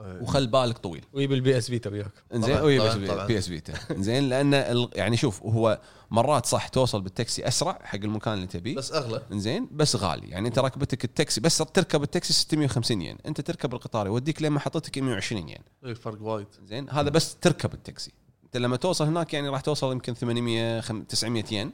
[0.00, 1.04] وخل بالك طويل.
[1.12, 2.12] ويجيب ال PSV وياك.
[2.34, 3.26] إنزين طبعاً، وي طبعاً، بس طبعاً.
[3.26, 3.72] PS Vita.
[3.90, 8.76] إنزين لأن ال- يعني شوف هو مرات صح توصل بالتاكسي أسرع حق المكان اللي تبيه.
[8.76, 9.22] بس أغلى.
[9.32, 10.28] إنزين بس غالي.
[10.28, 13.18] يعني أنت ركبتك التاكسي بس تركب التاكسي 650 ين.
[13.26, 15.58] أنت تركب القطار يوديك لين محطتك 120 ين.
[15.86, 16.46] اي فرق وايد.
[16.66, 18.12] زين هذا بس تركب التاكسي.
[18.44, 21.72] أنت لما توصل هناك يعني راح توصل يمكن 800 خم- 900 ين.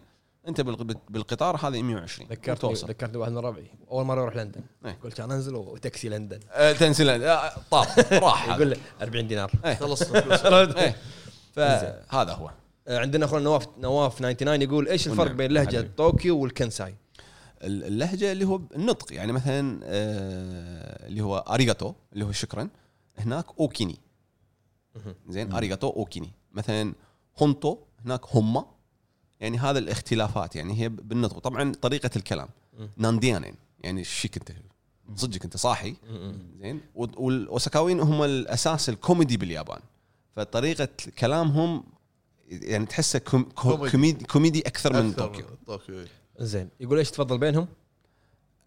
[0.49, 4.61] انت بالق- بالقطار هذا 120 ذكرتني توصل ذكرتني واحد من ربعي أول مرة يروح لندن.
[4.87, 4.99] إيه.
[5.05, 6.41] قلت كان أنزل وتاكسي لندن.
[6.53, 7.87] أه تنزل أه طار
[8.23, 8.45] راح.
[8.49, 8.55] هذا.
[8.57, 9.51] يقول له 40 دينار.
[9.81, 10.97] خلصنا إيه.
[11.55, 12.51] فهذا هو.
[12.89, 15.31] آه، عندنا أخونا نواف نواف 99 يقول إيش الفرق.
[15.33, 15.91] بين لهجة.
[15.97, 16.95] طوكيو والكنساي؟
[17.63, 19.13] ال- اللهجة اللي هو النطق.
[19.13, 22.69] يعني مثلا آه، اللي هو ありがとう اللي هو شكرا
[23.19, 23.99] هناك おおきに.
[25.29, 26.31] زين ありがとう おおきに.
[26.53, 26.95] مثلا
[27.43, 28.67] 本当 هناك ほんま
[29.43, 31.39] يعني هذا الاختلافات يعني هي بالنطق.
[31.39, 32.49] طبعا طريقة الكلام.
[32.97, 33.55] なんでやねん.
[33.81, 34.53] يعني إيش فيك انت.
[35.17, 35.95] صدقك انت صاحي.
[36.61, 36.81] زين.
[36.95, 39.81] وال- والأوساكاويين هم الأساس الكوميدي باليابان.
[40.37, 40.89] فطريقة
[41.19, 41.85] كلامهم
[42.49, 43.91] يعني تحسه كوم كوميدي.
[43.91, 45.47] كوميدي, كوميدي أكثر من أكثر طوكيو.
[45.47, 45.99] من طوكيو.
[46.01, 46.07] إيه.
[46.39, 46.69] زين.
[46.81, 47.69] يقول إيش تفضل بينهم؟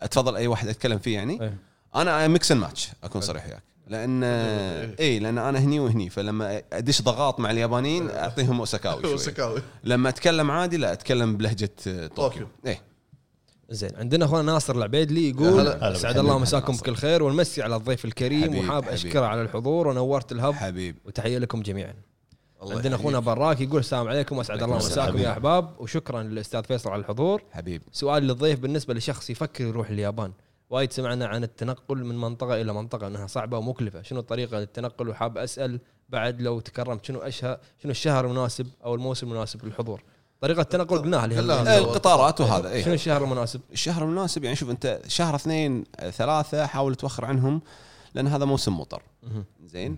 [0.02, 1.58] أتفضل أي واحد أتكلم فيه يعني؟ إيه.
[1.96, 3.64] أنا mix and match أكون صريح وياك.
[3.88, 4.24] لأن
[5.00, 10.10] اي لأن أنا هني وهني فلما أدش ضغاط مع اليابانيين أعطيهم أوساكاوي شوي وسكاوي لما
[10.10, 12.48] أتكلم عادي لا أتكلم بلهجة طوكيو طوكيو.
[12.68, 12.78] اي
[13.70, 16.18] زين عندنا اخونا ناصر العبيدلي يقول أسعد.
[16.18, 16.74] الله مساكم.
[16.74, 18.88] بكل خير ونمسي على الضيف الكريم وحاب.
[18.88, 21.94] أشكره على الحضور ونورت الهب حبيب وتحية لكم جميعا
[22.62, 22.96] عندنا.
[22.96, 24.76] أخونا براك يقول السلام عليكم وأسعد الله.
[24.78, 29.90] مساكم يا أحباب وشكرا للأستاذ فيصل على الحضور حبيب سؤال للضيف بالنسبة لشخص يفكر يروح
[29.90, 30.32] اليابان
[30.70, 34.02] وايد سمعنا عن التنقل من منطقة إلى منطقة إنها صعبة ومكلفة.
[34.02, 35.80] شنو الطريقة للتنقل؟ وحاب أسأل
[36.10, 40.04] بعد لو تكرمت شنو أشهر شنو الشهر المناسب أو الموسم المناسب للحضور؟
[40.42, 41.26] طريقة التنقل قلناها.
[41.72, 46.10] هي القطارات وهذا اي شنو الشهر المناسب؟ الشهر المناسب يعني شوف أنت شهر اثنين آه،
[46.10, 47.62] ثلاثة حاول توخر عنهم
[48.14, 49.02] لأن هذا موسم مطر.
[49.66, 49.98] زين؟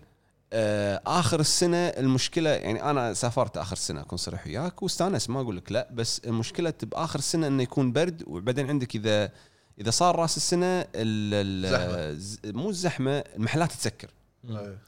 [0.54, 5.58] آه آخر السنة المشكلة يعني أنا سافرت آخر السنة أكون صريح وياك واستانس ما أقول
[5.58, 9.32] لك لا بس المشكلة باخر السنة إنه يكون برد وبعدين عندك إذا
[9.82, 10.88] إذا صار رأس السنة ال
[12.46, 14.08] ال مو الزحمة المحلات تسكر.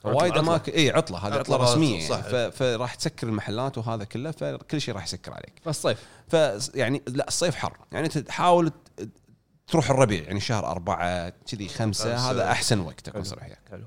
[0.04, 0.38] وايد.
[0.38, 2.26] اماكن إي عطلة هذه عطلة عطلة رسمية صح.
[2.26, 6.34] يعني فراح تسكر المحلات وهذا كله فكل شيء راح يسكر عليك فالصيف ف
[6.76, 8.74] يعني لا الصيف حر يعني انت تحاول ت-
[9.68, 12.32] تروح الربيع يعني شهر أربعة كذي خمسة.
[12.32, 13.24] هذا أحسن وقت حلو.
[13.24, 13.86] صريح وياك حلو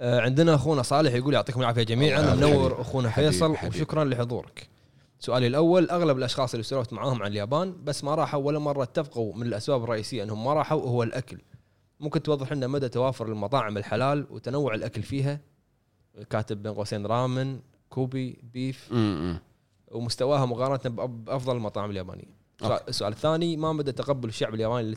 [0.00, 2.80] آه، عندنا أخونا صالح يقول يعطيكم العافية جميعا منور.
[2.80, 3.56] أخونا فيصل.
[3.66, 4.68] وشكرا لحضورك
[5.24, 9.34] سؤالي الأول أغلب الأشخاص اللي سولفت معاهم عن اليابان بس ما راحوا ولا مرة اتفقوا
[9.34, 11.38] من الأسباب الرئيسية إنهم ما راحوا هو الأكل.
[12.00, 15.40] ممكن توضح لنا مدى توافر المطاعم الحلال وتنوع الأكل فيها؟
[16.30, 17.60] كاتب بين قوسين ramen
[17.90, 18.92] Kobe beef.
[18.92, 18.96] م-
[19.32, 19.38] م.
[19.90, 22.24] ومستواها مقارنة بأفضل المطاعم اليابانية.
[22.60, 22.88] السؤال- أوكي.
[22.88, 24.96] السؤال الثاني ما مدى تقبل الشعب الياباني لل-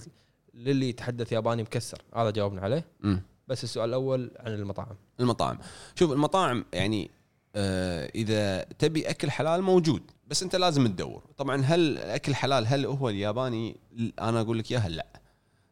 [0.54, 2.86] للي يتحدث ياباني مكسر؟ هذا جاوبنا عليه.
[3.02, 3.22] مم.
[3.48, 4.95] بس السؤال الأول عن المطاعم.
[5.20, 5.58] المطاعم.
[5.95, 7.12] شوف المطاعم يعني
[7.56, 10.02] آه إذا تبي أكل حلال موجود.
[10.28, 11.24] بس انت لازم تدور.
[11.38, 13.78] طبعا هل الأكل حلال هل هو الياباني؟
[14.22, 15.22] أنا أقول لك إياها لا.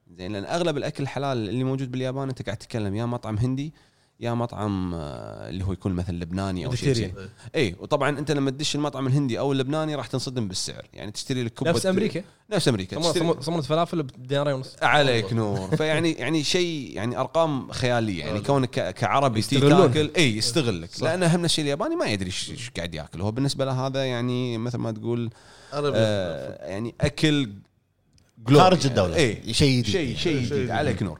[0.07, 3.73] زين لأن أغلب الأكل الحلال اللي موجود باليابان أنت قاعد تتكلم يا مطعم هندي
[4.23, 7.13] يا مطعم آه، اللي هو يكون مثلا لبناني أو شيء
[7.55, 10.85] اي وطبعا أنت لما تدش المطعم الهندي أو اللبناني راح تنصدم بالسعر.
[10.93, 13.01] يعني تشتري لك كبه نفس أمريكا؟ نفس أمريكا.
[13.41, 14.75] صمت- فلافل بدينارين ونص.
[14.81, 15.75] عليك نور.
[15.75, 18.25] فيعني يعني شيء يعني أرقام خيالية.
[18.25, 19.41] يعني كونك ك- كعربي.
[19.41, 20.89] تاكل اي يستغلك.
[21.03, 23.21] لأن أهم شيء الياباني ما يدري إيش قاعد ياكل.
[23.21, 25.29] هو بالنسبة له هذا يعني مثل ما تقول
[25.73, 27.49] آه يعني أكل
[28.49, 29.15] خارج الدولة.
[29.15, 29.91] اي شيء جديد.
[29.91, 30.69] شيء شيء جديد.
[30.69, 31.19] عليك نور.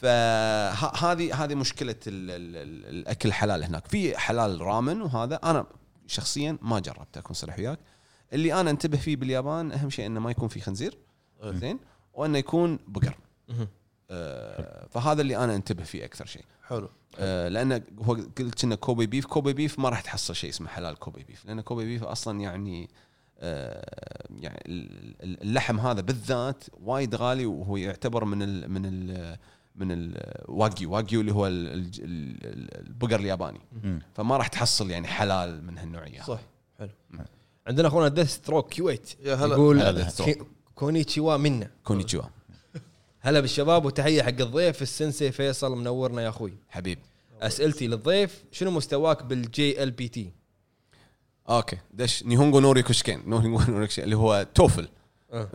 [0.00, 3.86] فهذه هذه مشكلة ال ال ال الأكل الحلال هناك.
[3.88, 5.66] في حلال ramen وهذا أنا
[6.06, 7.78] شخصيا ما جربته أكون صريح وياك.
[8.32, 10.98] اللي أنا أنتبه فيه باليابان أهم شيء إنه ما يكون في خنزير
[11.42, 11.52] إيه.
[11.52, 11.78] زين؟
[12.14, 13.18] وإنه يكون بقر.
[14.10, 16.44] آه، فهذا اللي أنا أنتبه فيه أكثر شيء.
[16.68, 16.88] حلو.
[17.18, 20.96] آه، لأن هو قلت إنه Kobe beef Kobe beef ما راح تحصل شيء اسمه حلال
[20.98, 22.88] Kobe beef لأن Kobe beef أصلا يعني
[23.40, 29.36] آه، يعني ال- ال- اللحم هذا بالذات وايد غالي وهو يعتبر من ال من ال
[29.78, 33.60] من الواجيو واجيو اللي هو ال- ال- ال- البقر الياباني.
[34.14, 36.40] فما راح تحصل يعني حلال من هالنوعيه صح
[37.66, 39.14] عندنا أخونا Deathstroke Kuwait.
[39.24, 40.04] يقول
[40.74, 42.22] こんにちは 皆 こんにちは
[43.20, 46.52] هلا بالشباب وتحية حق الضيف ال 先生 فيصل منورنا يا أخوي.
[46.68, 46.98] حبيب.
[47.42, 50.32] أسئلتي للضيف شنو مستواك بال JLPT؟
[51.48, 51.78] أوكي.
[51.94, 52.24] دش.
[52.24, 53.22] 日本語 能力試験.
[53.26, 54.88] 能力試験 اللي هو TOEFL.
[55.32, 55.48] آه.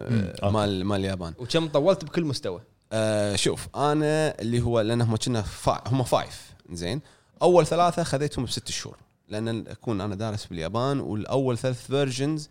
[0.43, 1.34] آه، مال مال اليابان.
[1.38, 2.61] وكم طولت بكل مستوى؟
[2.93, 7.01] آه شوف أنا اللي هو لأن هم كنا فا هم five زين.
[7.41, 8.97] أول ثلاثة خذيتهم بست شهور
[9.30, 12.49] لأن أكون أنا دارس باليابان والأول ثلاث versions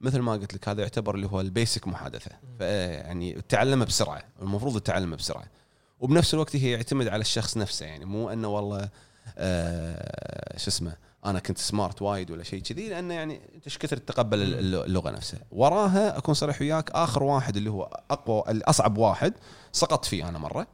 [0.00, 2.30] مثل ما قلت لك هذا يعتبر اللي هو ال basic محادثة.
[2.60, 5.44] يعني تعلمه بسرعة المفروض تتعلمه بسرعة.
[6.00, 8.88] وبنفس الوقت هي يعتمد على الشخص نفسه يعني مو إنه والله
[9.38, 10.96] آه شو اسمه
[11.26, 15.10] أنا كنت سمارت وايد ولا شيء كذي لأنه يعني انت إيش كثر تتقبل الل- اللغة
[15.10, 15.40] نفسها.
[15.50, 19.34] وراها أكون صريح وياك آخر واحد اللي هو أقوى الأصعب واحد
[19.72, 20.66] سقطت فيه أنا مرة.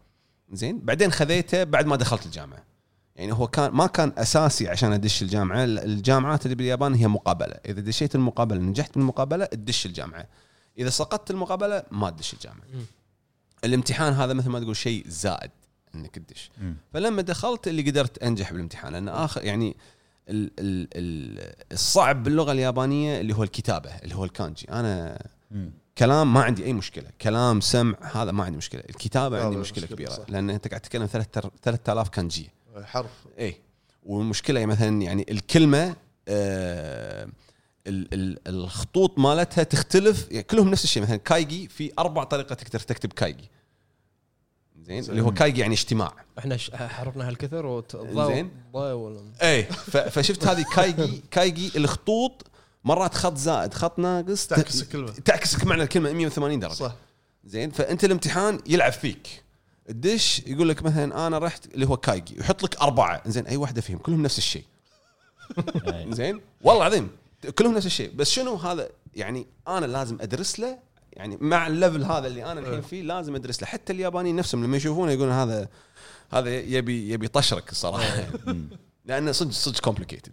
[0.52, 2.64] زين؟ بعدين خذيته بعد ما دخلت الجامعة.
[3.16, 7.54] يعني هو كان ما كان أساسي عشان أدش الجامعة الجامعات اللي باليابان هي مقابلة.
[7.66, 10.26] إذا دشيت المقابلة نجحت بالمقابلة تدش الجامعة.
[10.78, 12.64] إذا سقطت المقابلة ما تدش الجامعة.
[13.64, 15.50] الامتحان هذا مثل ما تقول شيء زائد
[15.94, 16.50] إنك تدش.
[16.92, 19.76] فلما دخلت اللي قدرت أنجح بالامتحان لأن آخر يعني
[20.28, 24.66] ال ال ال الصعب باللغة اليابانية اللي هو الكتابة اللي هو الكانجي.
[24.70, 25.70] أنا مم.
[25.98, 27.06] كلام ما عندي أي مشكلة.
[27.22, 28.82] كلام سمع هذا ما عندي مشكلة.
[28.90, 30.24] الكتابة عندي مشكلة مشكلة، كبيرة صح.
[30.28, 31.06] لأن أنت قاعد تتكلم
[31.62, 32.50] 3000 كانجي.
[32.84, 33.10] حرف.
[33.38, 33.56] اي
[34.02, 35.96] والمشكلة مثلا يعني الكلمة
[36.28, 37.28] آه
[37.86, 40.28] ال- ال- الخطوط مالتها تختلف.
[40.30, 41.02] يعني كلهم نفس الشيء.
[41.02, 43.50] مثلا كايجي في أربع طريقة تقدر تكتب كايجي.
[44.82, 46.12] زين اللي هو كايجي يعني اجتماع.
[46.38, 47.66] إحنا ش- حرفنا هالكثر
[48.26, 48.50] زين.
[49.42, 52.46] اي ف- فشفت هذه كايجي كايجي الخطوط
[52.84, 55.10] مرات خط زائد خط ناقص تعكس الكلمة.
[55.10, 56.72] تعكس معنى الكلمة 180 درجة.
[56.72, 56.94] صح.
[57.44, 59.42] زين فأنت الامتحان يلعب فيك.
[59.90, 63.22] الدش يقول لك مثلا أنا رحت اللي هو كايجي يحط لك أربعة.
[63.26, 64.64] زين أي واحدة فيهم؟ كلهم نفس الشيء.
[66.10, 67.10] زين؟ والله العظيم
[67.58, 68.12] كلهم نفس الشيء.
[68.14, 70.78] بس شنو هذا يعني أنا لازم أدرس له
[71.20, 73.68] يعني مع ال level هذا اللي أنا الحين فيه لازم أدرس له.
[73.68, 75.68] حتى اليابانيين نفسهم لما يشوفونه يقولون هذا
[76.32, 78.26] هذا يبي يبي طشرك الصراحه
[79.06, 80.32] لأنه صدق صدق complicated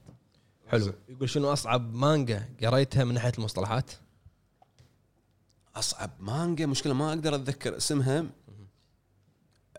[0.67, 0.93] حلو.
[1.09, 3.91] يقول شنو أصعب مانجا قريتها من ناحية المصطلحات؟
[5.75, 8.25] أصعب مانجا مشكلة ما أقدر أتذكر اسمها.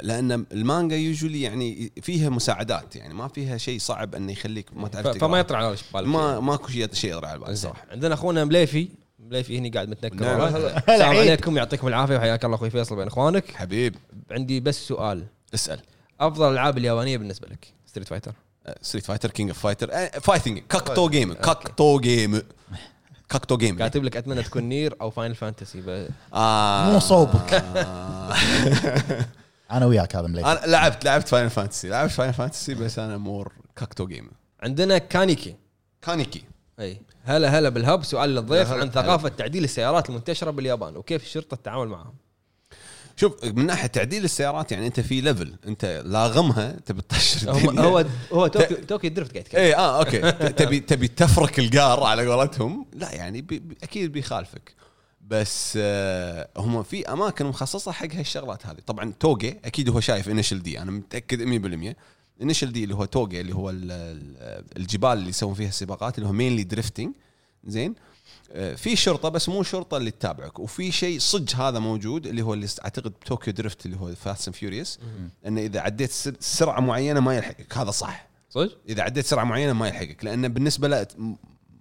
[0.01, 5.19] لأن المانجا usually يعني فيها مساعدات يعني ما فيها شيء صعب إنه يخليك ما تعرف.
[5.19, 6.07] فما يطلع على بالك.
[6.07, 7.57] ما ماكو شيء شيء يطلع على.
[7.57, 8.89] صراحة عندنا أخونا مليفي.
[9.29, 10.41] مليفي هني قاعد متنكر؟ نعم.
[10.41, 11.17] السلام.
[11.17, 13.55] عليكم يعطيكم العافية وحياك الله أخوي فيصل بين إخوانك.
[13.55, 13.95] حبيب.
[14.31, 15.25] عندي بس سؤال.
[15.55, 15.81] اسأل.
[16.21, 18.33] أفضل الالعاب اليابانية بالنسبة لك Street Fighter
[18.83, 22.43] Street Fighter King of Fighter fighting 格闘ゲーム 格闘ゲーム
[23.29, 26.09] 格闘ゲーム كاتب لك أتمنى تكون Nier أو Final Fantasy ب...
[26.35, 26.93] آه.
[26.93, 27.55] مو صوبك.
[27.55, 28.35] آه.
[29.71, 33.53] أنا وياك هذا مليك أنا لعبت لعبت Final Fantasy لعبت Final Fantasy بس أنا more
[33.77, 34.31] 格闘ゲーム
[34.63, 35.55] عندنا كانيكي
[36.03, 36.45] كانيكي
[36.81, 37.01] إي.
[37.25, 38.73] هلا هلا بالهب سؤال للضيف.
[38.73, 40.97] عن ثقافة تعديل السيارات المنتشرة باليابان.
[40.97, 42.15] وكيف الشرطه تتعامل معهم؟
[43.17, 47.71] شوف من ناحية تعديل السيارات يعني أنت في level أنت لاغمها تبي تطشر هو.
[47.71, 49.61] هو هو Tokyo Tokyo Drift قاعد يتكلم.
[49.61, 50.33] إي آه أوكي.
[50.33, 54.75] تبي تبي تفرك القار على قولتهم؟ لا يعني بي بي أكيد بيخالفك.
[55.21, 58.79] بس آه هم في أماكن مخصصة حق هالشغلات هذه.
[58.87, 61.43] طبعا توجي أكيد هو شايف Initial D أنا متأكد
[61.93, 61.97] 100%
[62.43, 66.29] Initial D اللي هو توجي اللي هو ال- ال- الجبال اللي يسوون فيها السباقات اللي
[66.29, 67.15] هو mainly drifting
[67.65, 67.95] زين.
[68.53, 70.59] آه، في شرطة بس مو شرطة اللي تتابعك.
[70.59, 74.57] وفي شيء صج هذا موجود اللي هو اللي أعتقد Tokyo Drift اللي هو Fast and
[74.57, 74.99] Furious
[75.47, 77.79] انه إذا عديت سر- سرعة معينة ما يلحقك.
[77.79, 78.29] هذا صح.
[78.51, 80.25] صدق؟ إذا عديت سرعة معينة ما يلحقك.
[80.25, 81.07] لأنه بالنسبة له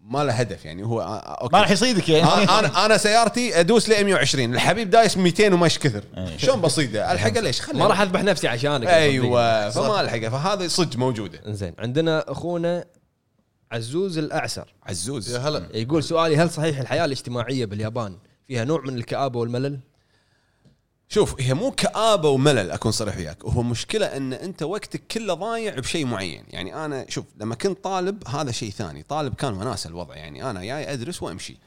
[0.10, 1.56] ما له هدف يعني هو آه، أوكي.
[1.56, 2.24] ما راح يصيدك يعني.
[2.34, 6.40] أنا أنا أنا سيارتي أدوس ل 120 الحبيب دايس 200 ومش كثر أي.
[6.40, 10.98] شلون بسيطه ألحقه ليش؟ خلي ما راح أذبح نفسي عشانك أيوه فما ألحقه فهذا صدق
[10.98, 11.40] موجودة.
[11.48, 12.86] إنزين عندنا أخونا
[13.72, 14.74] عزوز الأعسر.
[14.84, 15.36] عزوز.
[15.36, 15.68] يا هلا.
[15.74, 19.80] يقول سؤالي هل صحيح الحياة الاجتماعية باليابان فيها نوع من الكآبة والملل؟
[21.10, 23.45] شوف هي مو كآبة وملل أكون صريح وياك.
[23.45, 26.44] هو مشكلة إن أنت وقتك كله ضايع بشيء معين.
[26.50, 29.03] يعني أنا شوف لما كنت طالب هذا شيء ثاني.
[29.03, 30.16] طالب كان وناسة الوضع.
[30.16, 31.58] يعني أنا جاي أدرس وأمشي.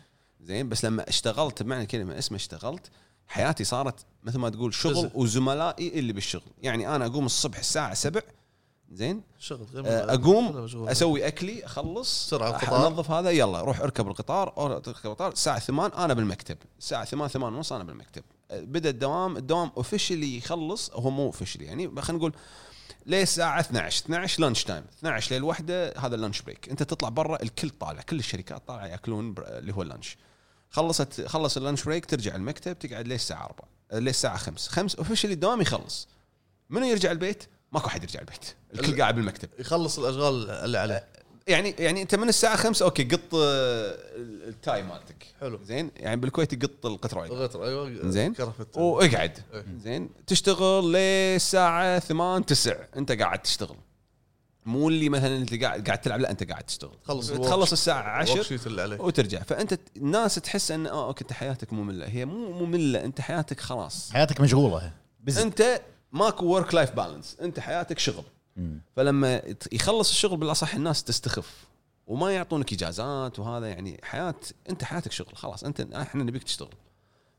[0.40, 2.90] زين؟ بس لما اشتغلت بمعنى الكلمة اسمه اشتغلت
[3.28, 5.10] حياتي صارت مثل ما تقول شغل.
[5.14, 6.52] وزملائي اللي بالشغل.
[6.62, 8.22] يعني أنا أقوم الصبح الساعة 7
[8.92, 10.68] زين؟ شغل آه، أقوم.
[10.88, 12.86] أسوي أكلي أخلص القطار.
[12.86, 14.52] أنظف هذا يلا روح أركب القطار.
[14.58, 15.32] أركب القطار.
[15.32, 16.56] الساعة 8 أنا بالمكتب.
[16.78, 18.22] الساعة 8 8 ونص أنا بالمكتب.
[18.52, 22.32] بدأ الدوام الدوام officially يخلص هو مو officially يعني خلينا نقول
[23.06, 27.08] ليه الساعة 12 12 lunch time 12 ليل واحدة هذا ال lunch break انت تطلع
[27.08, 30.16] برا الكل طالع كل الشركات طالعة يأكلون اللي هو ال lunch
[30.70, 34.70] خلصت خلص ال lunch break ترجع المكتب تقعد ليه الساعة 4 أه، ليه الساعة 5
[34.70, 36.08] 5 officially الدوام يخلص.
[36.70, 38.54] منو يرجع البيت؟ ماكو حد يرجع البيت.
[38.74, 39.48] الكل قاعد بالمكتب.
[39.58, 41.08] يخلص الأشغال اللي عليه.
[41.48, 43.98] يعني يعني انت من الساعة 5 okay قط آه،
[44.48, 45.26] ال tie مالتك.
[45.40, 45.60] حلو.
[45.64, 49.38] زين؟ يعني بالكويت يقط القطر الغتر أيوه زين؟ كرفت وإقعد.
[49.54, 49.64] إيه.
[49.84, 53.76] زين؟ تشتغل للساعه 8 9 أنت قاعد تشتغل.
[54.66, 56.94] مو اللي مثلا أنت قاعد قاعد تلعب لا أنت قاعد تشتغل.
[57.04, 59.42] تخلص تخلص الساعة 10 ال work اللي عليه وترجع.
[59.42, 62.06] فأنت الناس تحس إن آه okay أنت حياتك مملة.
[62.06, 64.10] هي مو ممله أنت حياتك خلاص.
[64.12, 64.92] حياتك مشغولة.
[65.20, 65.80] busy أنت
[66.12, 68.24] ماكو work life balance أنت حياتك شغل.
[68.96, 71.64] فلما يخلص الشغل بالأصح الناس تستخف
[72.06, 74.34] وما يعطونك إجازات وهذا يعني حياة
[74.70, 76.74] أنت حياتك شغل خلاص أنت إحنا نبيك تشتغل.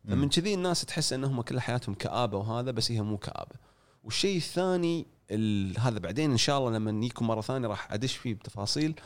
[0.08, 3.56] فمن كذي الناس تحس إنهم كل حياتهم كآبة وهذا بس هي مو كآبة.
[4.04, 8.34] والشيء الثاني ال- هذا بعدين إن شاء الله لما نجيكم مرة ثانية راح أدش فيه
[8.34, 9.00] بتفاصيل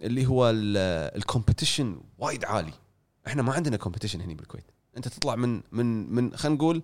[0.00, 0.52] اللي هو
[1.16, 1.84] ال competition
[2.18, 2.72] وايد عالي.
[3.26, 4.64] إحنا ما عندنا competition هنا بالكويت.
[4.96, 6.82] أنت تطلع من من من خلينا نقول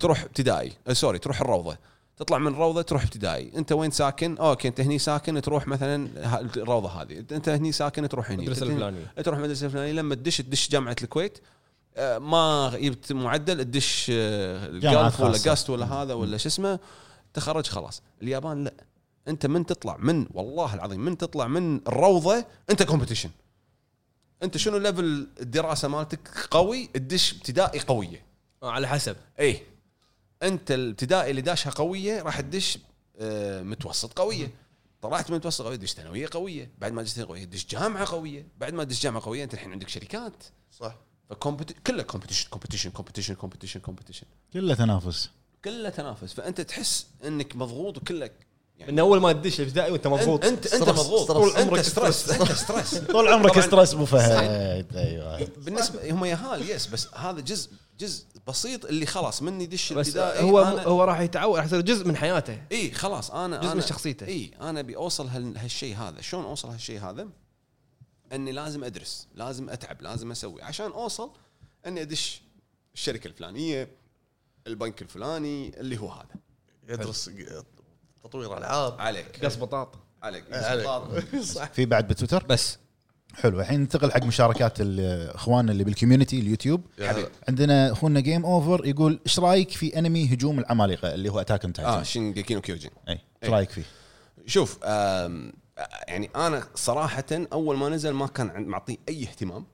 [0.00, 1.78] تروح ابتدائي آه، sorry تروح الروضة.
[2.16, 3.52] تطلع من الروضه تروح ابتدائي.
[3.56, 6.08] انت وين ساكن؟ okay انت هني ساكن تروح مثلا
[6.56, 7.24] الروضة هذه.
[7.32, 8.44] انت هني ساكن تروح هني.
[8.44, 9.06] المدرسة الفلانية.
[9.24, 9.92] تروح المدرسة الفلانية.
[9.92, 11.38] لما تدش تدش جامعة الكويت.
[11.96, 15.50] آه، ما جبت معدل تدش آه، ال Gulf ولا خاصة.
[15.50, 16.78] GUST ولا هذا ولا شو اسمه
[17.34, 18.02] تخرج خلاص.
[18.22, 18.72] اليابان لا.
[19.28, 23.28] انت من تطلع من والله العظيم من تطلع من الروضه انت competition
[24.42, 28.22] انت شنو level الدراسة مالتك قوي تدش ابتدائي قوية.
[28.62, 29.16] آه، على حسب.
[29.38, 29.71] إيه.
[30.42, 32.78] انت الابتدائي اللي داشها قوية راح تدش
[33.18, 34.50] آه، متوسط قوية.
[35.02, 38.46] طلعت من متوسط قوية دش ثانوية قوية بعد ما دش ثانوية قويه دش جامعة قوية
[38.58, 40.44] بعد ما دش جامعة قوية انت الحين عندك شركات.
[40.80, 40.96] صح.
[41.30, 45.30] فكومبت كله كومبetition كومبetition كومبetition كومبetition كومبetition كله تنافس.
[45.64, 46.32] كله تنافس.
[46.32, 48.32] فأنت تحس إنك مضغوط وكلك
[48.88, 50.44] من أول ما تدش الابتدائي وأنت مضغوط.
[50.44, 51.32] انت أنت مضغوط.
[51.32, 52.30] طول عمرك stress.
[52.30, 52.98] أنت stress.
[52.98, 54.96] طول عمرك stress أبو فهد.
[54.96, 55.48] أيوه.
[55.56, 57.70] بالنسبة هم يهال yes بس هذا جزء
[58.02, 61.80] جزء بسيط اللي خلاص من يدش بس الابتدائي هو أنا- هو راح يتعود راح يصير
[61.80, 62.62] جزء من حياته.
[62.72, 64.26] إي خلاص أنا جزء أنا من شخصيته.
[64.26, 66.20] إي أنا أبي أوصل هال- هالشيء هذا.
[66.20, 67.28] شلون أوصل هالشيء هذا؟
[68.32, 70.62] إني لازم أدرس لازم أتعب لازم أسوي.
[70.62, 71.30] عشان أوصل
[71.86, 72.42] إني أدش
[72.94, 73.88] الشركة الفلانية
[74.66, 76.34] البنك الفلاني اللي هو هذا.
[76.88, 77.30] يدرس
[78.24, 79.00] تطوير ألعاب.
[79.00, 79.44] عليك.
[79.44, 80.52] قص بطاط عليك.
[80.52, 81.36] عليك.
[81.54, 81.70] صح.
[81.72, 82.78] في بعد بتويتر؟ بس.
[83.34, 83.60] حلو.
[83.60, 86.80] الحين ننتقل حق مشاركات اخواننا اللي بال community اليوتيوب.
[87.00, 87.28] هلا.
[87.48, 91.72] عندنا اخونا Game Over يقول إيش رأيك في انمي هجوم العمالقة اللي هو Attack on
[91.78, 93.82] آه Titan Shingeki no Kyojin اي إيش رأيك فيه؟
[94.46, 95.52] شوف آم،
[96.08, 99.66] يعني أنا صراحة أول ما نزل ما كان معطيه أي اهتمام.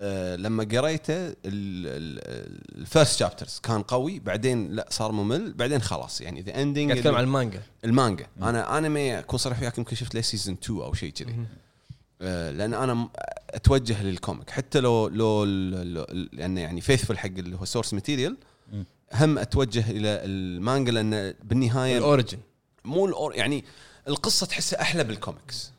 [0.00, 6.20] آه، لما قريته ال first chapters كان قوي بعدين لا صار ممل بعدين خلاص.
[6.20, 7.62] يعني the ending قاعد اتكلم عن المانجا.
[7.84, 8.26] المانجا.
[8.42, 11.36] أنا انمي اكون صريح وياك يمكن شفت له season 2 أو شيء كذي.
[12.20, 13.08] لأن أنا
[13.50, 14.50] أتوجه لل comic.
[14.50, 15.44] حتى لو لو
[16.32, 18.36] لأنه يعني faithful حق اللي هو source material.
[19.12, 22.38] هم أتوجه إلى المانجا لأن بالنهاية ال origin
[22.84, 23.64] مو ال or يعني
[24.08, 25.72] القصة تحسها أحلى بالكوميكس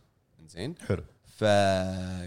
[0.49, 1.03] زين حلو.
[1.38, 1.43] ف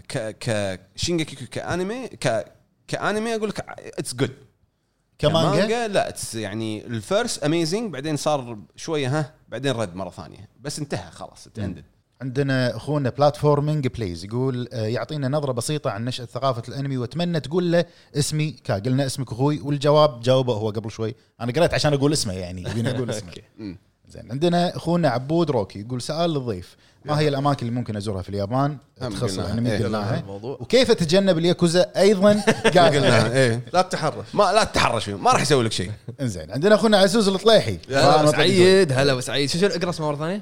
[0.07, 2.45] ك ك Shingeki ك
[2.87, 4.35] anime ك ك anime أقول لك it's good
[5.19, 10.49] كمانجا؟ لا it's يعني ال first amazing بعدين صار شوية ها بعدين رد مرة ثانية.
[10.61, 11.85] بس انتهى خلاص ended
[12.21, 17.71] عندنا أخونا Platforming Plays يقول آه، يعطينا نظرة بسيطة عن نشأة ثقافة الأنمي وأتمنى تقول
[17.71, 17.85] له
[18.15, 18.51] اسمي.
[18.51, 21.15] كا قلنا اسمك أخوي والجواب جاوبه هو قبل شوي.
[21.41, 23.31] أنا قريت عشان أقول اسمه يعني يبيني أقول اسمه.
[24.09, 26.75] زين عندنا أخونا عبود روكي يقول سؤال للضيف.
[27.05, 29.45] ما هي الأماكن اللي ممكن أزورها في اليابان؟ تخص قلناها.
[29.53, 29.83] الانمي إيه.
[29.83, 30.23] قلناها.
[30.43, 32.33] وكيف اتجنب الياكوزا؟ أيضا
[32.77, 33.61] قال قلنا إيه.
[33.73, 34.25] لا تتحرش.
[34.33, 35.91] ما لا تتحرش فيهم ما راح يسوي لك شيء.
[36.21, 37.79] إنزين عندنا أخونا عزوز الطليحي.
[38.31, 40.41] سعيد هلا سعيد شو اقرأ اسمه مرة ثانية؟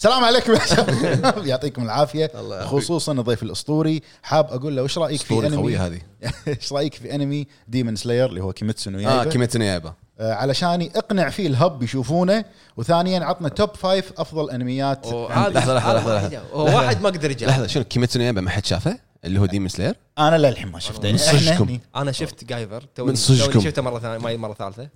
[0.00, 1.46] سلام عليكم يا شباب.
[1.46, 2.30] يعطيكم العافية.
[2.64, 4.02] خصوصا الضيف الأسطوري.
[4.22, 6.00] حاب أقول له إيش رأيك في انمي هذه.
[6.48, 10.32] إيش رأيك في anime Demon Slayer اللي هو Kimetsu no آه Yaiba Kimetsu Yaiba آه
[10.32, 12.44] علشان اقنع فيه الهب يشوفونه.
[12.76, 15.06] وثانيا عطنا top five أفضل أنميات.
[15.06, 17.50] لحظة، لحظة، هذا لحظة، واحد- ما قدر يجاوب.
[17.52, 21.12] لحظة شنو Kimetsu Yaiba ما حد شافه؟ اللي هو Demon Slayer أنا للحين ما شفته.
[21.12, 21.78] من صجكم.
[21.96, 23.60] أنا شفت جايفر من صجكم.
[23.60, 24.88] شفته مرة ثانية ما هي مرة ثالثة.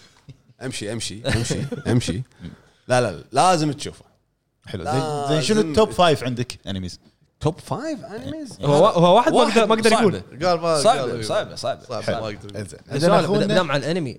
[0.64, 2.22] أمشي أمشي أمشي أمشي.
[2.88, 4.04] لا لا، لازم تشوفه.
[4.66, 4.84] حلو.
[4.84, 7.00] زين زين شنو ال top five عندك animes؟
[7.40, 10.22] top five animes هو هو واحد ما قدر ما قدر يقول.
[10.44, 11.82] قال ما صعبة صعبة صعبة.
[11.82, 12.20] صعب حلو.
[12.90, 14.14] ما أقدر نام عن ال anime.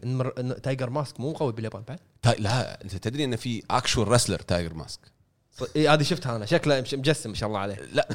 [0.64, 2.00] Tiger Mask مو قوي باليابان بعد؟
[2.40, 5.00] لا أنت تدري ان في actual wrestler Tiger Mask
[5.76, 6.46] إيه، هذه شفتها أنا.
[6.46, 7.76] شكله مجسم ما شاء الله عليه.
[7.94, 8.08] لا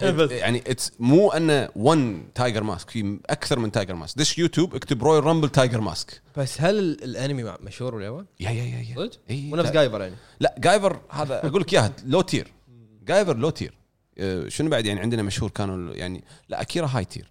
[0.30, 5.04] يعني it's مو أنه one Tiger Mask في أكثر من Tiger Mask دش يوتيوب اكتب
[5.04, 8.94] Royal Rumble Tiger Mask بس هل ال- الانمي مع- مشهور باليابان؟ yeah yeah yeah yeah.
[8.96, 10.14] صدق؟ إي، مو نفس جايفر يعني.
[10.40, 12.52] لا جايفر هذا أقول لك إياها low tier
[13.04, 13.74] جايفر low tier
[14.18, 17.30] آه، شنو بعد يعني عندنا مشهور كانوا يعني لا أكيرا high tier.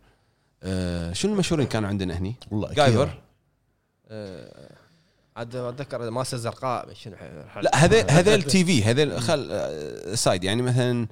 [1.13, 2.73] شنو المشهورين كانوا عندنا هني؟ والله.
[2.73, 3.21] جايفر.
[5.35, 7.15] عاد أتذكر ماسة الزرقاء شنو
[7.47, 11.07] ح- لا هذيل هذيل TV هذيل خل side يعني مثلا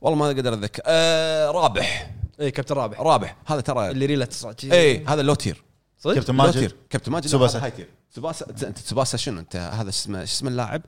[0.00, 0.82] والله ما أقدر أتذكر.
[0.86, 2.10] آه، رابح.
[2.40, 3.00] اي كابتن رابح.
[3.00, 3.36] رابح.
[3.46, 5.62] هذا ترى اللي ريله تصعد اي هذا low tier
[5.98, 7.58] صدق؟ كابتن low ماجد؟ tier كابتن ماجد تسوباسا.
[7.58, 10.82] هذا high tier تسوباسا أنت تسوباسا شنو؟ أنت هذا شو اسمه شو اسم اللاعب؟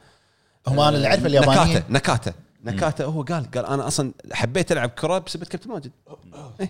[0.66, 1.76] هم أنا اللي أعرفه اليابانيين.
[1.76, 2.32] نكاتا نكاتا.
[2.64, 5.90] نكاتا هو قال قال أنا أصلا حبيت ألعب كرة بسبب كابتن ماجد.
[6.58, 6.68] حلو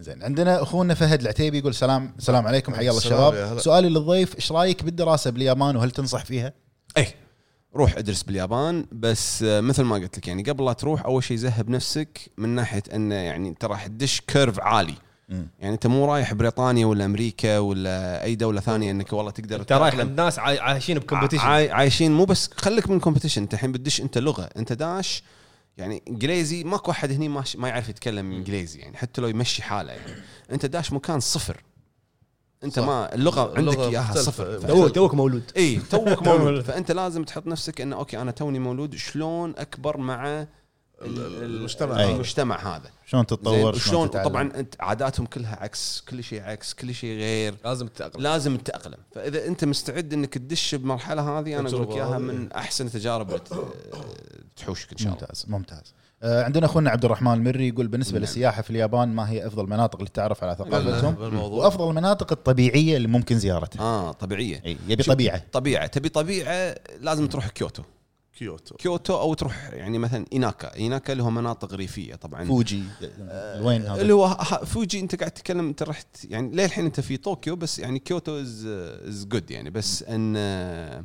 [0.00, 3.58] زين عندنا أخونا فهد العتيبي يقول سلام سلام عليكم حيا الله الشباب.
[3.58, 6.52] سؤالي للضيف إيش رأيك بالدراسة باليابان وهل تنصح فيها؟
[6.98, 7.06] اي
[7.76, 11.36] روح ادرس باليابان بس آه، مثل ما قلت لك يعني قبل لا تروح أول شيء
[11.36, 14.94] زهب نفسك من ناحية إنه يعني انت راح تدش curve عالي
[15.28, 15.48] مم.
[15.60, 19.72] يعني أنت مو رايح بريطانيا ولا أمريكا ولا أي دولة ثانية إنك والله تقدر انت
[19.72, 20.08] رايح تتأقلم.
[20.10, 23.54] عند ناس عاي- عايشين ب competition عاي- عايشين مو بس خليك من ال competition أنت
[23.54, 25.22] الحين بتدش أنت لغة أنت داش
[25.80, 29.92] يعني إنجليزي ماكو أحد هني ما, ما يعرف يتكلم إنجليزي يعني حتى لو يمشي حاله
[29.92, 30.12] يعني.
[30.52, 31.62] أنت داش مكان صفر.
[32.64, 32.86] أنت صح.
[32.86, 34.14] ما اللغة عندك إياها.
[34.14, 34.58] صفر.
[34.58, 35.42] توك توك مولود.
[35.56, 36.64] إي توك مولود.
[36.64, 40.46] فأنت لازم تحط نفسك إنه okay أنا توني مولود شلون أكبر مع
[41.02, 42.00] المجتمع.
[42.00, 42.12] أي.
[42.14, 42.90] المجتمع هذا.
[43.06, 47.54] شلون تتطور شلون؟ طبعا أنت عاداتهم كلها عكس كل شيء عكس كل شيء غير.
[47.64, 48.22] لازم تتأقلم.
[48.22, 48.98] لازم تتأقلم.
[49.14, 52.18] فإذا أنت مستعد إنك تدش بمرحلة هذه أنا أقول لك إياها.
[52.18, 53.52] من أحسن التجارب اللي ت-
[54.56, 55.20] تحوشك إن شاء الله.
[55.20, 55.94] ممتاز ممتاز.
[56.22, 58.22] آه، عندنا أخونا عبد الرحمن المري يقول بالنسبة نعم.
[58.22, 61.64] للسياحة في اليابان ما هي أفضل مناطق للتعرف على ثقافتهم؟ بالموضوع.
[61.64, 63.80] وأفضل المناطق الطبيعية اللي ممكن زيارتها.
[63.82, 64.62] آه طبيعية.
[64.66, 65.42] إي يبي طبيعة.
[65.52, 65.86] طبيعة.
[65.86, 67.82] تبي طبيعة لازم تروح كيوتو.
[68.40, 68.74] كيوتو.
[68.74, 70.74] كيوتو أو تروح يعني مثلا إيناكا.
[70.74, 72.44] إيناكا اللي هو مناطق ريفية طبعا.
[72.44, 72.82] فوجي.
[73.60, 74.28] وين هذا؟ اللي هو
[74.64, 78.66] فوجي أنت قاعد تتكلم أنت رحت يعني للحين أنت في طوكيو بس يعني كيوتو is
[78.66, 79.70] is good يعني.
[79.70, 81.04] بس أن آه،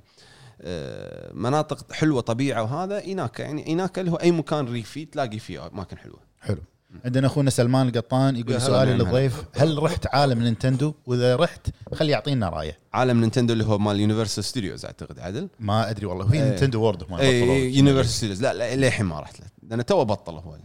[0.61, 3.43] آه، مناطق حلوة طبيعة وهذا إيناكا.
[3.43, 6.19] يعني إيناكا اللي هو أي مكان ريفي تلاقي فيه أماكن حلوة.
[6.41, 6.61] حلو.
[7.05, 9.43] عندنا أخونا سلمان القطان يقول سؤالي للضيف.
[9.55, 12.79] هل رحت عالم نينتندو؟ وإذا رحت خلي يعطينا رأيه.
[12.93, 16.43] عالم نينتندو اللي هو مال Universal Studios أعتقد عدل؟ ما أدري والله في إيه.
[16.43, 17.55] Nintendo World هم اي بطلوا.
[17.55, 19.45] Universal Studios لا لا للحين ما رحت له.
[19.63, 20.57] لأنه تو بطل هو.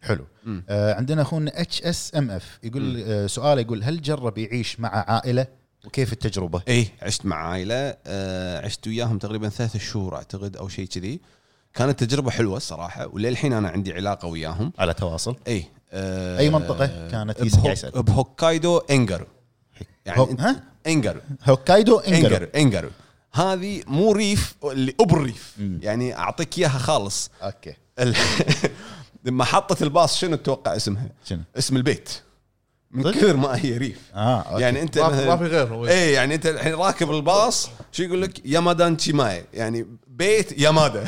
[0.00, 0.26] حلو.
[0.68, 5.46] آه عندنا أخونا HSMF يقول آه سؤال يقول هل جرب يعيش مع عائلة؟
[5.86, 7.96] وكيف التجربة؟ اي عشت مع عائلة.
[8.06, 11.20] آه عشت وياهم تقريبا ثلاث شهور أعتقد أو شيء كذي.
[11.74, 14.72] كانت تجربة حلوة الصراحة وللحين أنا عندي علاقة وياهم.
[14.78, 19.26] على تواصل؟ أي آه أي منطقة كانت بهو-؟ بهوكايدو إنجرو.
[20.06, 21.20] يعني هو- ها؟ إنجرو.
[21.44, 22.26] هوكايدو إنجرو.
[22.34, 22.90] إنجرو إنجرو.
[23.32, 25.54] هذه مو ريف اللي أبو الريف.
[25.58, 25.80] مم.
[25.82, 27.30] يعني أعطيك إياها خالص.
[27.42, 27.74] okay.
[27.98, 28.14] ال-
[29.26, 32.22] محطة الباص شنو تتوقع اسمها؟ شنو؟ اسم البيت.
[32.90, 34.00] من؟ كثر ما هي ريف.
[34.14, 34.62] آه okay.
[34.62, 38.96] يعني أنت ما في غيرهم إيه يعني أنت الحين راكب الباص شو يقول لك؟ يامادان
[38.96, 39.44] تشيماي.
[39.54, 41.04] يعني بيت يامادا.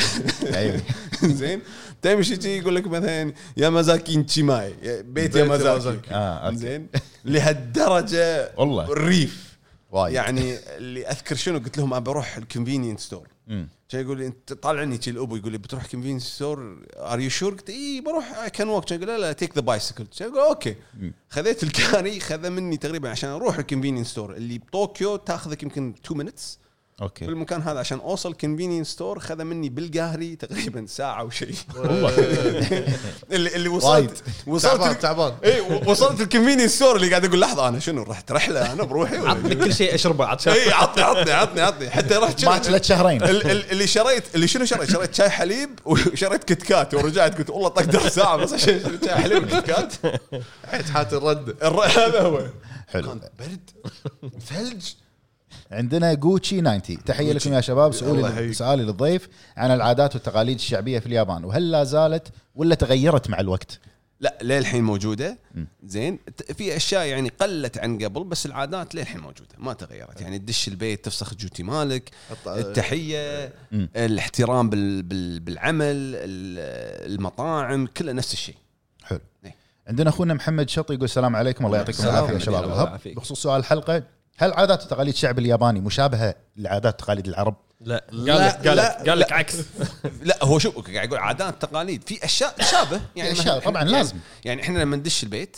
[0.54, 0.80] أيوة.
[1.40, 1.62] زين؟
[2.02, 6.10] تمشي تجي يقول لك مثلا يامازاكي تشيماي؟ بيت بيت يامازاكي.
[6.10, 6.86] آه زين؟
[7.24, 8.92] لهالدرجة والله.
[8.92, 9.58] الريف
[9.90, 10.14] وايد.
[10.14, 13.28] يعني اللي أذكر شنو قلت لهم ابى أروح ال convenience store.
[13.88, 15.36] كان يقول لي أنت طالعني شي الأبو.
[15.36, 18.48] يقول لي بتروح convenience store are you sure؟ قلت اي بروح.
[18.48, 20.76] كان walk كان يقول لا لا take the bicycle يقول okay.
[21.28, 26.58] خذيت الكاري خذ مني تقريبا عشان أروح الكونفينينس ستور اللي بطوكيو تاخذك يمكن 2 مينتس
[27.02, 27.26] أوكي.
[27.26, 27.78] بالمكان هذا.
[27.78, 31.54] عشان أوصل كونفينينس ستور خذ مني بالقهري تقريبا ساعة وشيء
[33.32, 34.22] اللي اللي وصلت.
[34.46, 35.32] وصلت تعبان تعبان.
[35.44, 39.54] إي وصلت الكونفينينس ستور اللي قاعد أقول لحظة أنا شنو رحت رحلة أنا بروحي عطني
[39.54, 41.90] كل شيء أشربه عط إي عطني عطني عطني عطني.
[41.90, 43.22] حتى رحت ماتش ثلاث شهرين.
[43.22, 46.94] ال- ال- اللي شريت اللي شنو شريت؟ شريت شاي حليب وشريت كت كات.
[46.94, 49.92] ورجعت قلت والله تقدر ساعة بس عشان شاي حليب وكت كات.
[50.70, 51.48] حيت حات الرد.
[51.62, 52.46] الر- هذا هو.
[52.88, 53.08] حلو.
[53.08, 53.70] كان برد
[54.48, 54.82] ثلج.
[55.70, 57.92] عندنا جوتشي 90 تحية لكم يا شباب.
[57.92, 58.52] سؤالي.
[58.52, 61.44] سؤالي للضيف عن العادات والتقاليد الشعبية في اليابان.
[61.44, 63.80] وهل لا زالت ولا تغيرت مع الوقت؟
[64.20, 65.38] لا للحين موجودة.
[65.82, 66.18] زين.
[66.54, 69.48] في أشياء يعني قلت عن قبل بس العادات للحين موجودة.
[69.58, 70.20] ما تغيرت.
[70.20, 72.10] يعني تدش البيت تفسخ الجوتي مالك
[72.46, 73.52] التحية.
[73.96, 78.56] الاحترام بال بال بالعمل ال- المطاعم كله نفس الشيء.
[79.04, 79.20] حلو.
[79.44, 79.54] إيه.
[79.88, 81.66] عندنا أخونا محمد شطي يقول السلام عليكم.
[81.66, 83.00] الله يعطيكم العافية يا شباب.
[83.06, 84.02] بخصوص سؤال الحلقة
[84.40, 88.04] هل عادات وتقاليد الشعب الياباني مشابهة لعادات وتقاليد العرب؟ لا.
[88.10, 89.56] قال لا، لك قال لا، لك قال لك عكس.
[90.22, 93.92] لا هو شو قاعد يقول عادات تقاليد في أشياء تشابه يعني أشياء مثلاً طبعاً يعني-
[93.92, 94.16] لازم.
[94.44, 95.56] يعني إحنا لما ندش البيت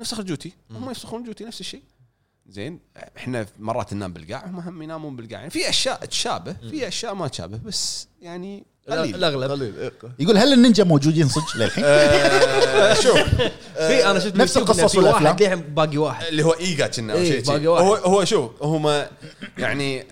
[0.00, 1.82] نفسخ الجوتي هم يفسخون الجوتي نفس الشيء.
[2.48, 2.80] زين
[3.16, 5.38] إحنا مرات ننام بالقاع هم هم ينامون بالقاع.
[5.38, 7.58] يعني في أشياء تشابه في أشياء ما تشابه.
[7.58, 9.92] بس يعني قليل الأغلب قليل إيه.
[10.18, 13.18] يقول هل النينجا موجودين صدق للحين؟ آه، شوف
[13.88, 15.36] في أنا شفت نفس القصص والأفلام.
[15.40, 17.66] للحين باقي واحد اللي هو إيجا كنا أو إيه، شيء باقي شي.
[17.66, 17.84] واحد.
[17.84, 19.04] هو هو شوف هم
[19.58, 20.06] يعني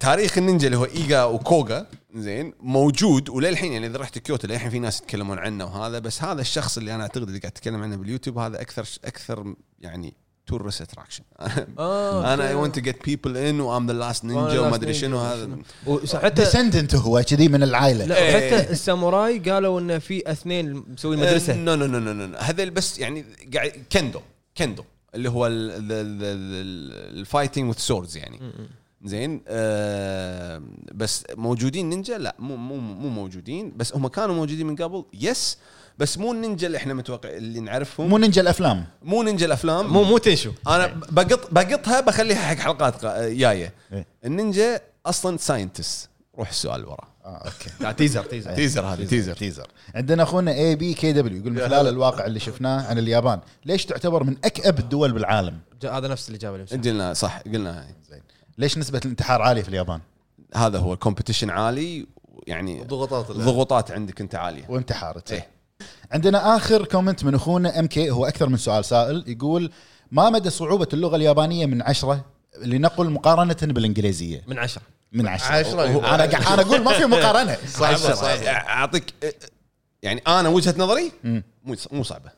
[0.00, 4.78] تاريخ النينجا اللي هو إيجا وكوغا زين موجود وللحين يعني إذا رحت كيوتو للحين في
[4.78, 8.38] ناس يتكلمون عنه وهذا بس هذا الشخص اللي أنا أعتقد اللي قاعد أتكلم عنه باليوتيوب
[8.38, 10.14] هذا أكثر أكثر يعني
[10.48, 11.24] tourist attraction
[11.78, 12.54] آه، أنا اي.
[12.54, 15.48] want to get people in و I'm the last ninja وما أدري شنو هذا.
[15.86, 18.04] وحتى descendant هو كذي من العائلة.
[18.04, 18.54] لا إيه.
[18.54, 21.54] وحتى الساموراي قالوا إنه في اثنين مسوين مدرسة.
[21.54, 24.20] no no no no هذا بس يعني قاعد كندو
[24.56, 24.82] كندو
[25.14, 25.46] اللي هو
[27.16, 28.40] ال fighting with swords يعني.
[29.04, 30.62] زين آه
[30.94, 33.72] بس موجودين نينجا؟ لا مو مو مو موجودين.
[33.76, 35.58] بس هم كانوا موجودين من قبل؟ yes
[35.98, 38.08] بس مو النينجا اللي إحنا متوقع اللي نعرفهم.
[38.08, 38.84] مو نينجا الأفلام.
[39.02, 39.92] مو نينجا الأفلام.
[39.92, 40.52] مو مو تنشو.
[40.66, 43.72] أنا بقط بقطها بخليها حق حلقات قا- جاية.
[43.92, 44.06] إيه.
[44.24, 46.08] النينجا أصلا scientist
[46.38, 47.08] روح السؤال ورا.
[47.24, 47.70] آه okay.
[47.80, 52.40] لا teaser teaser teaser هذا teaser teaser عندنا أخونا ABKW يقول من خلال الواقع اللي
[52.40, 56.90] شفناه عن اليابان ليش تعتبر من اكئب الدول بالعالم؟ هذا نفس الاجابه اللي.
[56.90, 57.94] قلنا صح قلنا هاي.
[58.10, 58.22] زين.
[58.58, 60.00] ليش نسبة الانتحار عالية في اليابان؟
[60.54, 62.06] هذا هو ال competition عالي
[62.46, 64.64] يعني ضغوطات ضغوطات عندك أنت عالية.
[64.68, 65.46] وانتحار إيه.
[66.12, 69.70] عندنا آخر comment من أخونا MK هو أكثر من سؤال سائل يقول
[70.12, 72.24] ما مدى صعوبة اللغة اليابانية من عشرة
[72.62, 74.82] لنقل مقارنة بالإنجليزية؟ من عشرة.
[75.12, 75.46] من عشرة.
[75.54, 75.84] عشرة.
[76.14, 77.56] أنا قاعد أنا أقول ما في مقارنة.
[77.78, 78.14] صعبة عشرة.
[78.14, 78.50] صعبة.
[78.50, 79.14] أعطيك
[80.02, 81.12] يعني أنا وجهة نظري.
[81.24, 81.42] مو
[81.92, 82.30] مو صعبة.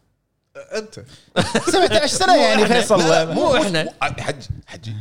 [0.76, 0.94] أنت.
[1.70, 3.32] 17 سنة يعني فيصل.
[3.34, 3.88] مو إحنا.
[4.02, 4.94] حج حجي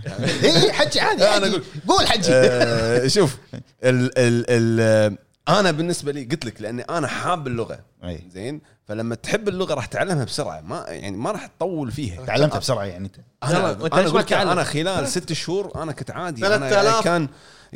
[0.43, 1.49] اي حجي عادي أنا عادي.
[1.49, 1.63] أقول.
[1.87, 2.31] قول حجي.
[2.33, 3.37] آه، شوف
[3.83, 5.17] ال ال ال
[5.49, 7.79] أنا بالنسبة لي قلت لك لأني أنا حاب اللغة.
[8.03, 8.23] أي.
[8.33, 10.61] زين؟ فلما تحب اللغة راح تتعلمها بسرعة.
[10.61, 12.25] ما يعني ما راح تطول فيها.
[12.25, 13.15] تعلمتها بسرعة يعني أنت.
[13.43, 16.47] أنا أنا أقول؟ أنا خلال ست شهور أنا كنت عادي.
[16.47, 17.03] أنا آلاف.
[17.03, 17.27] كان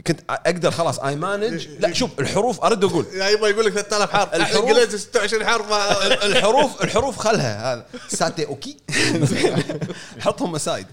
[0.07, 3.05] كنت أقدر خلاص I manage لا شوف الحروف أرد أقول.
[3.13, 4.33] يا يبا يقول لك 3000 حرف.
[4.33, 5.71] الحروف- الإنجليزي 26 حرف.
[6.23, 7.73] الحروف الحروف خلها.
[7.73, 7.85] هذا.
[8.07, 8.77] ساتي okay.
[10.19, 10.87] حطهم اسايد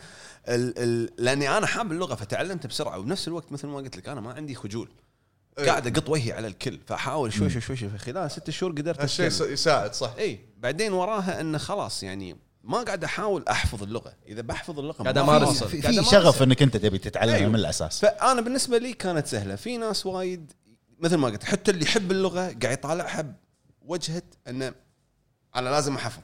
[0.48, 2.98] ال ال لأني أنا حاب اللغة فتعلمت بسرعة.
[2.98, 4.88] وبنفس الوقت مثل ما قلت لك أنا ما عندي خجول.
[5.66, 9.52] قاعد أقط وجهي على الكل فأحاول شوي شوي شوي شوي خلال ست شهور قدرت هالشيء.
[9.52, 14.78] يساعد صح اي بعدين وراها انه خلاص يعني ما قاعد أحاول أحفظ اللغة إذا بحفظ
[14.78, 15.18] اللغة قاعد.
[15.18, 15.68] أوصل.
[15.68, 16.04] في.
[16.04, 17.48] شغف إنك أنت تبي تتعلمها أيوه.
[17.48, 20.52] من الأساس فأنا بالنسبة لي كانت سهلة في ناس وايد
[20.98, 23.34] مثل ما قلت حتى اللي يحب اللغة قاعد يطالعها
[23.82, 24.74] بوجهه إنه
[25.56, 26.22] أنا لازم أحفظ.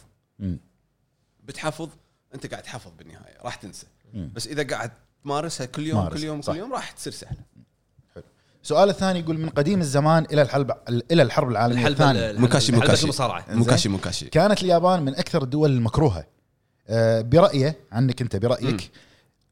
[1.44, 1.88] بتحفظ
[2.34, 3.86] أنت قاعد تحفظ بالنهاية راح تنسى.
[4.14, 4.92] بس إذا قاعد
[5.24, 6.52] تمارسها كل يوم مارس، كل يوم صح.
[6.52, 7.38] كل يوم راح تصير سهلة
[8.66, 10.70] السؤال الثاني يقول من قديم الزمان إلى الحرب
[11.10, 12.30] إلى الحرب العالمية الحلبة الثانية.
[12.30, 13.04] ال- مكاشي مكاشي.
[13.04, 13.44] المصارعة.
[13.48, 14.24] مكاشي مكاشي.
[14.26, 16.24] كانت اليابان من أكثر الدول المكروهة.
[16.88, 18.36] آه، برايه عنك أنت.
[18.36, 18.90] برأيك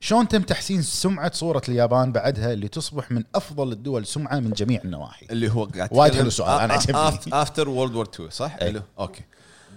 [0.01, 5.26] شلون تم تحسين سمعة صورة اليابان بعدها لتصبح من أفضل الدول سمعة من جميع النواحي؟
[5.31, 6.99] اللي هو قاعد وايد حلو سؤال، أنا عجبني.
[7.33, 8.68] after World War 2 صح؟ أي.
[8.68, 9.23] اللي- okay.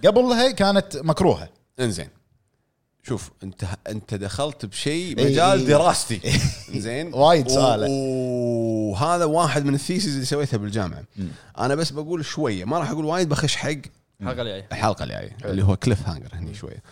[0.06, 1.48] قبلها كانت مكروهة.
[1.80, 2.08] إنزين.
[3.02, 5.24] شوف انت انت دخلت بشيء إي.
[5.24, 6.20] مجال دراستي
[6.74, 7.86] زين وايد سؤال.
[7.90, 11.02] وهذا واحد من ال theses اللي سويتها بالجامعة.
[11.58, 13.70] أنا بس بقول شوية ما راح أقول وايد بخش حق
[14.20, 16.82] الحلقة اللي جاية الحلقة الجاية اللي هو cliffhanger هني شوية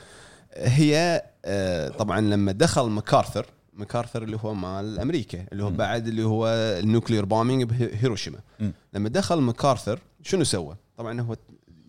[0.56, 6.22] هي آه، طبعا لما دخل ماكارثر ماكارثر اللي هو مال أمريكا اللي هو بعد اللي
[6.24, 6.48] هو
[6.80, 8.38] ال nuclear bombing بهيروشيما.
[8.92, 11.36] لما دخل ماكارثر شنو سوى؟ طبعا هو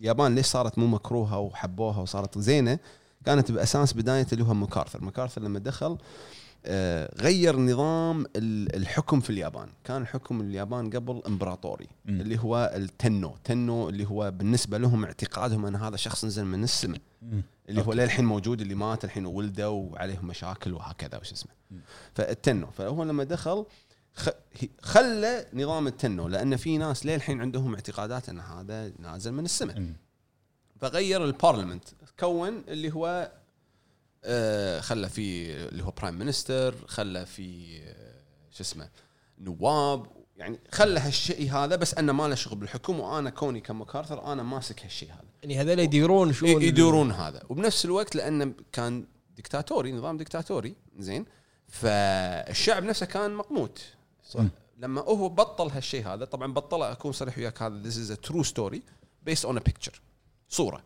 [0.00, 2.78] اليابان ليش صارت مو مكروهة وحبوها وصارت زينة
[3.24, 5.04] كانت بأساس بداية اللي هو ماكارثر.
[5.04, 5.98] ماكارثر لما دخل
[6.66, 9.68] آه، غير نظام ال- الحكم في اليابان.
[9.84, 12.20] كان الحكم اليابان قبل إمبراطوري مم.
[12.20, 13.34] اللي هو ال 天皇.
[13.44, 17.00] 天皇 اللي هو بالنسبة لهم اعتقادهم أن هذا شخص نزل من السماء.
[17.68, 21.52] اللي هو للحين موجود اللي مات الحين ولده وعليهم مشاكل وهكذا وش اسمه.
[22.14, 22.66] فال 天皇.
[22.70, 23.66] فهو لما دخل
[24.82, 29.92] خلى نظام ال 天皇 لأن في ناس للحين عندهم اعتقادات أن هذا نازل من السماء.
[30.80, 31.84] فغير ال parliament.
[32.20, 33.32] كون اللي هو
[34.24, 38.88] آه خلى في اللي هو prime minister خلى في آه شو اسمه
[39.38, 40.06] نواب
[40.36, 44.84] يعني خلى هالشيء هذا بس أنه ما له شغل بالحكم وأنا كوني كمكارثر أنا ماسك
[44.84, 45.24] هالشيء هذا.
[45.42, 47.42] يعني هذول يديرون شو يدورون هذا.
[47.48, 49.06] وبنفس الوقت لأنه كان
[49.36, 51.26] دكتاتوري نظام دكتاتوري زين
[51.68, 53.82] فالشعب نفسه كان مقموت.
[54.30, 54.44] صح.
[54.78, 58.44] لما هو بطل هالشيء هذا طبعا بطله أكون صريح وياك هذا this is a true
[58.44, 58.80] story
[59.28, 59.96] based on a picture
[60.48, 60.82] صورة.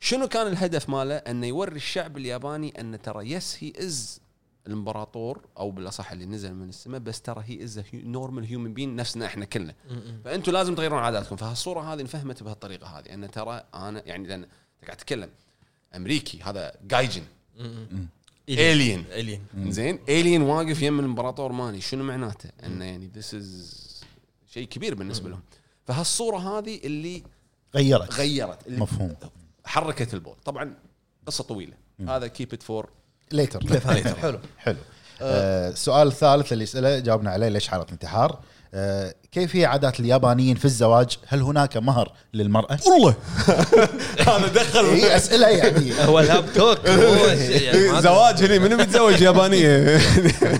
[0.00, 4.20] شنو كان الهدف ماله؟ أنه يوري الشعب الياباني أن ترى yes he is
[4.66, 9.26] الإمبراطور أو بالأصح اللي نزل من السماء بس ترى he is normal human being نفسنا
[9.26, 9.74] إحنا كلنا.
[10.24, 11.36] فانتم لازم تغيرون عاداتكم.
[11.36, 13.14] فهالصورة هذه انفهمت بهالطريقة هذه.
[13.14, 14.46] أن ترى أنا يعني لأن
[14.84, 15.30] قاعد تتكلم
[15.96, 17.22] أمريكي هذا 外人
[18.48, 24.04] alien alien زين؟ alien واقف يم الإمبراطور مالي شنو معناته؟ أنه يعني this is
[24.48, 25.40] شيء كبير بالنسبة لهم.
[25.84, 27.22] فهالصورة هذه اللي
[27.74, 28.14] غيرت.
[28.14, 28.68] غيرت.
[28.68, 29.16] مفهوم.
[29.68, 30.36] حركت ال ball.
[30.44, 30.74] طبعا
[31.26, 31.74] قصة طويلة.
[32.08, 32.90] هذا keep it for
[33.32, 33.60] later
[34.14, 34.38] حلو.
[34.58, 34.76] حلو.
[35.20, 38.40] آه، السؤال الثالث اللي يساله جاوبنا عليه ليش حالة انتحار؟
[38.74, 43.14] آه، كيف هي عادات اليابانيين في الزواج؟ هل هناك مهر للمرأة؟ والله.
[44.28, 44.84] هذا دخل.
[44.84, 45.92] هي أسئلة يعني.
[46.08, 46.78] هو الهاب توك
[47.64, 48.58] يعني زواج هني.
[48.58, 50.00] منو بيتزوج يابانية؟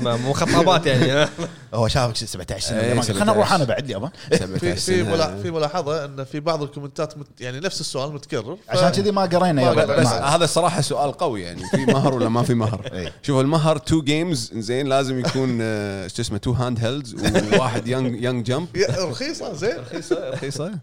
[0.03, 1.29] ما- مو خطابات يعني.
[1.75, 2.77] هو شافك 17 سنة.
[2.79, 3.03] إيه، اليابان.
[3.03, 3.21] 17.
[3.21, 4.11] خلنا نروح أنا بعد اليابان.
[4.59, 8.57] في في ملا- في ملاحظة إن في بعض الكومنتات مت يعني نفس السؤال متكرر.
[8.69, 9.73] عشان كذي ما قرينا.
[9.73, 11.63] بس هذا صراحة سؤال قوي يعني.
[11.71, 13.13] في مهر ولا ما في مهر؟ إيه.
[13.23, 17.15] شوف المهر two games زين لازم يكون آه، شو اسمه two handhelds
[17.55, 19.77] وواحد يونج يونج يا- رخيصة زين.
[19.79, 20.79] رخيصة رخيصة.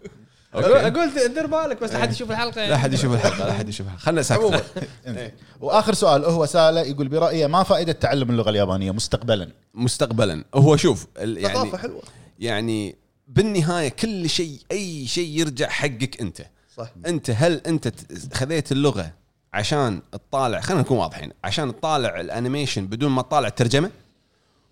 [0.54, 2.58] أقول دير بالك بس لا حد يشوف الحلقة.
[2.60, 2.70] يعني.
[2.72, 4.00] لا حد يشوف الحلقة لا حد يشوف الحلقة.
[4.02, 4.64] خلنا ساكت
[5.06, 5.30] إنزين.
[5.60, 10.44] وآخر سؤال هو سالة يقول برايه ما فائدة تعلم اللغة اليابانية مستقبلا؟ مستقبلا.
[10.54, 12.02] هو شوف ال- يعني ثقافة حلوة.
[12.38, 12.96] يعني
[13.28, 16.42] بالنهاية كل شيء أي شيء يرجع حقك أنت.
[16.76, 16.90] صح.
[17.06, 17.92] أنت هل أنت
[18.34, 19.10] خذيت اللغة
[19.54, 23.90] عشان تطالع خلينا نكون واضحين عشان تطالع ال animation بدون ما تطالع الترجمة؟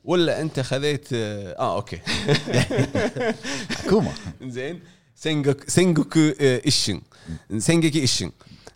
[0.04, 2.00] ولا أنت خذيت آه, آه أوكي.
[3.84, 4.80] حكومه زين.
[5.14, 7.00] سينجوك سينجوكو آه، إيشن.
[7.58, 8.30] سينجوكي إيشن.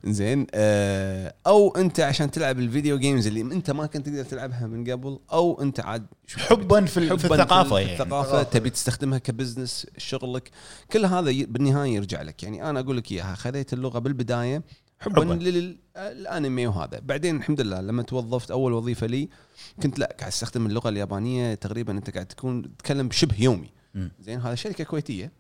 [0.05, 4.91] زين آه، أو أنت عشان تلعب الفيديو جيمز اللي أنت ما كنت تقدر تلعبها من
[4.91, 7.93] قبل أو أنت عاد حبا في, ال- في حباً الثقافة في يعني.
[7.93, 10.51] الثقافة تبي تستخدمها كبزنس شغلك.
[10.93, 12.43] كل هذا بالنهاية يرجع لك.
[12.43, 14.63] يعني أنا أقول لك إياها خذيت اللغة بالبداية
[15.01, 15.35] حبا حباً.
[15.35, 17.01] للانمي وهذا.
[17.03, 19.29] بعدين الحمد لله لما توظفت أول وظيفة لي
[19.83, 21.93] كنت لا قاعد أستخدم اللغة اليابانية تقريبا.
[21.93, 23.71] أنت قاعد تكون تتكلم شبه يومي.
[23.95, 24.11] مم.
[24.21, 25.33] زين هذا شركة كويتية.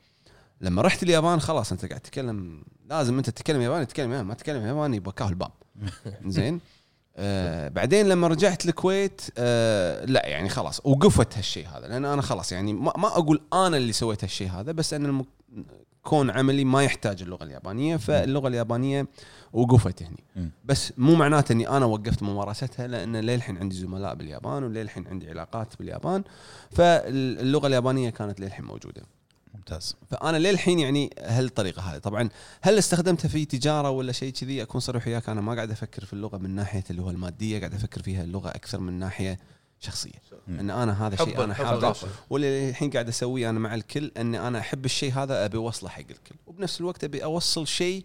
[0.60, 2.62] لما رحت اليابان خلاص أنت قاعد تتكلم.
[2.90, 5.50] لازم أنت تتكلم ياباني تتكلم ياباني ما تتكلم ياباني بكاه الباب
[6.26, 6.60] زين؟
[7.16, 11.86] آه بعدين لما رجعت الكويت آه لا يعني خلاص وقفت هالشيء هذا.
[11.88, 15.24] لأن أنا خلاص يعني ما, ما أقول أنا اللي سويت هالشيء هذا بس أن.
[16.02, 17.96] كون عملي ما يحتاج اللغة اليابانية.
[17.96, 19.06] فاللغة اليابانية
[19.52, 20.50] وقفت هني.
[20.64, 25.78] بس مو معناته إني أنا وقفت ممارستها لأن للحين عندي زملاء باليابان وللحين عندي علاقات
[25.78, 26.24] باليابان.
[26.70, 29.02] فاللغة اليابانية كانت للحين موجودة.
[29.54, 29.96] ممتاز.
[30.10, 31.98] فأنا للحين يعني هالطريقة هذه.
[31.98, 32.28] طبعا
[32.60, 36.12] هل استخدمتها في تجارة ولا شيء كذي؟ أكون صريح وياك أنا ما قاعد أفكر في
[36.12, 39.38] اللغة من ناحية اللي هو المادية قاعد أفكر فيها اللغة أكثر من ناحية
[39.80, 40.12] شخصية.
[40.48, 40.58] مم.
[40.60, 42.08] إن أنا هذا شيء حباً- أنا حابه للشيء.
[42.30, 46.00] واللي الحين قاعد أسويه أنا مع الكل إني أنا أحب الشيء هذا أبي أوصله حق
[46.00, 46.34] الكل.
[46.46, 48.04] وبنفس الوقت أبي أوصل شيء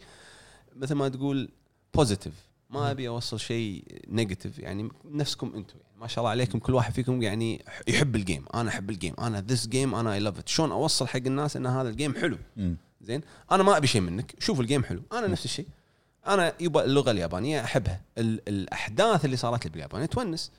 [0.76, 1.50] مثل ما تقول
[1.94, 2.34] positive
[2.70, 5.76] ما أبي أوصل شيء negative يعني نفسكم أنتم.
[5.84, 8.94] يعني ما شاء الله عليكم كل واحد فيكم يعني يحب ال game أنا أحب ال
[8.94, 11.95] game أنا this game أنا I love it شلون أوصل حق الناس إن هذا ال
[11.95, 12.38] game حلو.
[13.02, 13.22] زين؟
[13.52, 14.36] أنا ما أبي شيء منك.
[14.40, 15.02] شوف ال game حلو.
[15.14, 15.68] أنا نفس الشيء.
[16.28, 18.02] أنا يبا اللغة اليابانية أحبها.
[18.18, 20.52] ال- الأحداث اللي صارت لي باليابان تونس.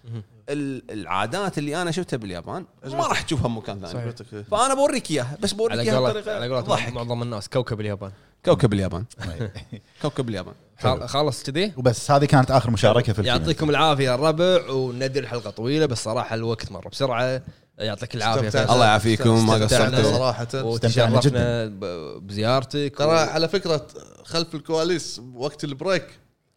[0.48, 4.12] ال- العادات اللي أنا شفتها باليابان ما راح تشوفها بمكان ثاني.
[4.42, 5.38] فأنا بوريك إياها.
[5.40, 6.92] بس بوريك على إياها قولة بطريقة على قولة ضحك.
[6.92, 7.48] معظم الناس.
[7.48, 8.12] كوكب اليابان.
[8.44, 9.04] كوكب اليابان.
[10.02, 10.54] كوكب اليابان.
[10.80, 13.40] خل- خلص كذي؟ وبس هذه كانت آخر مشاركة في ال comment.
[13.40, 17.42] يعطيكم العافية يا الربع وندري الحلقة طويلة بس صراحة الوقت مر بسرعة.
[17.78, 18.64] يعطيك العافية.
[18.72, 19.46] الله يعافيكم.
[19.46, 19.54] ما.
[19.54, 20.02] قصرتوا.
[20.02, 20.42] صراحة.
[20.42, 22.94] استمتعنا وتشرفنا ب- بزيارتك.
[22.98, 23.86] ترى على فكرة
[24.24, 26.06] خلف الكواليس وقت ال break.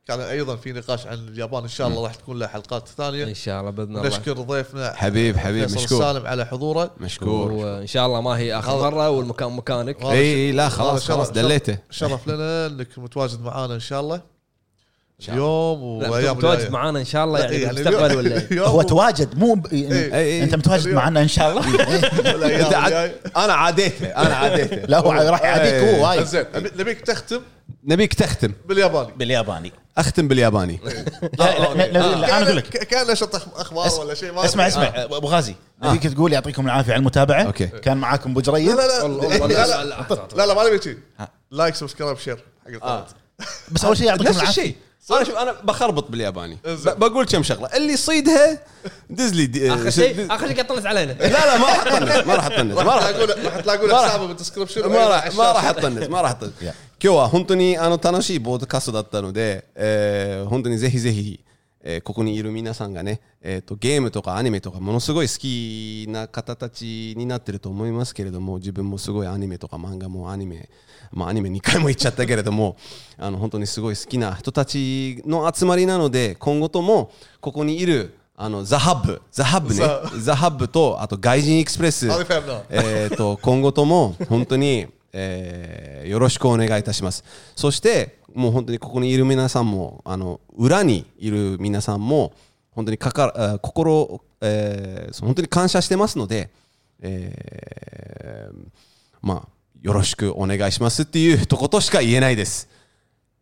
[0.08, 1.64] كان أيضا في نقاش عن اليابان.
[1.64, 3.24] إن شاء الله راح تكون له حلقات ثانية.
[3.24, 4.08] إن شاء الله بإذن الله.
[4.08, 5.84] نشكر ضيفنا حبيب حبيب مشكور.
[5.84, 6.92] السالم على حضوره.
[7.00, 7.52] مشكور.
[7.52, 10.03] وإن شاء الله ما هي آخر هذا- مرة والمكان مكانك.
[10.03, 11.77] إي لا خلاص خلاص دليته.
[11.90, 14.36] شرف لنا إنك متواجد معانا إن شاء الله.
[15.30, 16.72] اليوم وأيام متواجد الجاية.
[16.72, 19.66] معانا إن شاء الله يعني إيه، بالمستقبل ولا اليوم هو تواجد مو ب...
[19.68, 20.16] إيه.
[20.16, 20.44] إيه.
[20.44, 20.88] أنت متواجد.
[20.94, 21.66] معنا إن شاء الله.
[23.46, 26.24] أنا عاديته أنا عاديته لا هو راح يعاديك هو وايد.
[26.24, 27.42] زين نبي- نبيك تختم؟
[27.86, 28.52] نبيك تختم.
[28.66, 29.12] بالياباني.
[29.18, 29.72] بالياباني.
[29.98, 30.80] أختم بالياباني.
[31.40, 32.68] لا لا لا أنا أقول لك.
[32.68, 34.68] كان نشط أخبار ولا شيء؟ ما اسمع.
[34.68, 35.56] اسمع أبو غازي.
[35.84, 37.44] نبيك تقول يعطيكم العافية على المتابعة.
[37.44, 37.68] أوكي.
[37.68, 39.08] كان معاكم أبو لا جريد لا لا.
[39.08, 40.98] لا لا لا- لا لا- لا لا ما نبي.
[41.51, 42.35] like subscribe share
[42.66, 43.06] حق القناة.
[43.72, 44.86] بس أول شيء يعطيكم العافية.
[45.10, 46.92] انا شوف انا بخربط بالياباني إنزين.
[46.94, 48.59] ب- بقول كم شغله اللي يصيدها
[49.10, 52.26] دز لي دي- اخر شيء اخر شيء قاعد تطنز علينا لا لا ما راح اطنز
[52.26, 56.09] ما راح اطنز ما راح راح تلاقون راح تلاقون ما راح- حسابه بالدسكربشن まあらまあらはったんです。
[56.10, 61.41] まあらはったんです いや今日は本当にあの楽しいボードカストだったので、えー本当にぜひぜひ、
[61.83, 70.68] えーここにいる皆さんがね、えー、とゲームとかアニメとかものすごい好きな方たちになってると思いますけれども自分もすごいアニメとか漫画もアニメ
[71.11, 72.77] まあ、アニメ2回も言っちゃったけれども
[73.18, 77.11] あの本当にすごい好きな人たちの集まりなので今後とも
[77.42, 79.84] ここにいるあのザ・ハッブ、ザ・ハブね、
[80.19, 82.08] ザ・ハブと、あと外人エクスプレス、
[82.69, 87.24] え、と今後とも本当に、えー、よろしくお願いいたします。
[87.56, 92.32] そして、もう本当にここにいる皆さんも、あの裏にいる皆さんも、
[92.69, 96.52] 本当にかか心、えー、本当に感謝してますので、
[97.02, 98.69] えー、
[99.24, 102.68] まあ、よろしくお願いしますっていうとことしか言えないです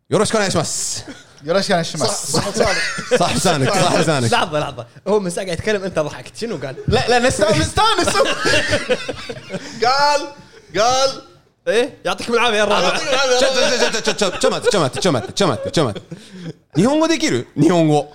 [0.09, 1.05] よろしくお願いします
[1.43, 2.33] よろしくお願いします。
[2.33, 2.75] صح صالح
[3.17, 7.57] サーフさんサーフさん لحظه لحظه هو من ساعه قاعد يتكلم انت ضحكت شنو قال؟ لا لا نستانس
[7.57, 8.09] نستانس
[9.83, 10.27] قال
[10.77, 11.21] قال
[11.67, 12.97] ايه يعطيكم العافيه يا الرابع
[13.39, 16.17] ちょちょちょちょちょちょちょ待ってちょ待ってちょ待ってちょ待ってちょ待って
[16.75, 18.13] 日本語できる日本語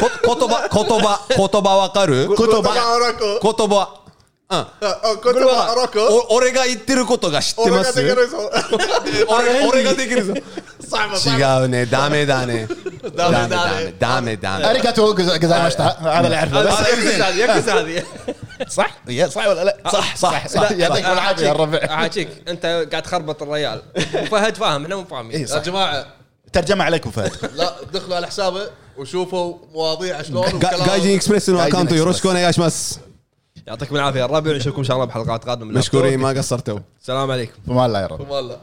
[0.00, 4.00] こ言葉言葉言葉わかる كنت اراكو 言葉
[4.52, 4.64] うん
[5.24, 8.00] كنت اراكو お俺が言ってることが知ってます
[9.28, 10.34] 俺俺ができるぞ
[10.90, 12.68] صعبه صعبه 違うねダメだね
[13.16, 18.04] ダメダメダメダメダメ اريكاتو جزايماشتا هذا اللي اعرفه بس يكس هذه يكس هذه
[18.68, 23.02] صح؟ يا صح ولا لا؟ صح صح صح يعطيكم العافيه يا الربع احاكيك انت قاعد
[23.02, 23.82] تخربط الريال
[24.22, 25.62] وفهد فاهم احنا مو فاهمين إيه، يا صح.
[25.62, 26.06] جماعه
[26.52, 31.20] ترجمه عليكم فهد لا دخلوا على حسابه وشوفوا مواضيع شلون ガガイジン
[33.67, 34.19] يعطيكم العافية.
[34.19, 36.79] يا الربع نشوفكم إن شاء الله بحلقات قادمة من مشكورين ما قصرتوا.
[37.01, 37.53] السلام عليكم.
[37.67, 38.29] فمان الله يا رب.
[38.29, 38.57] والله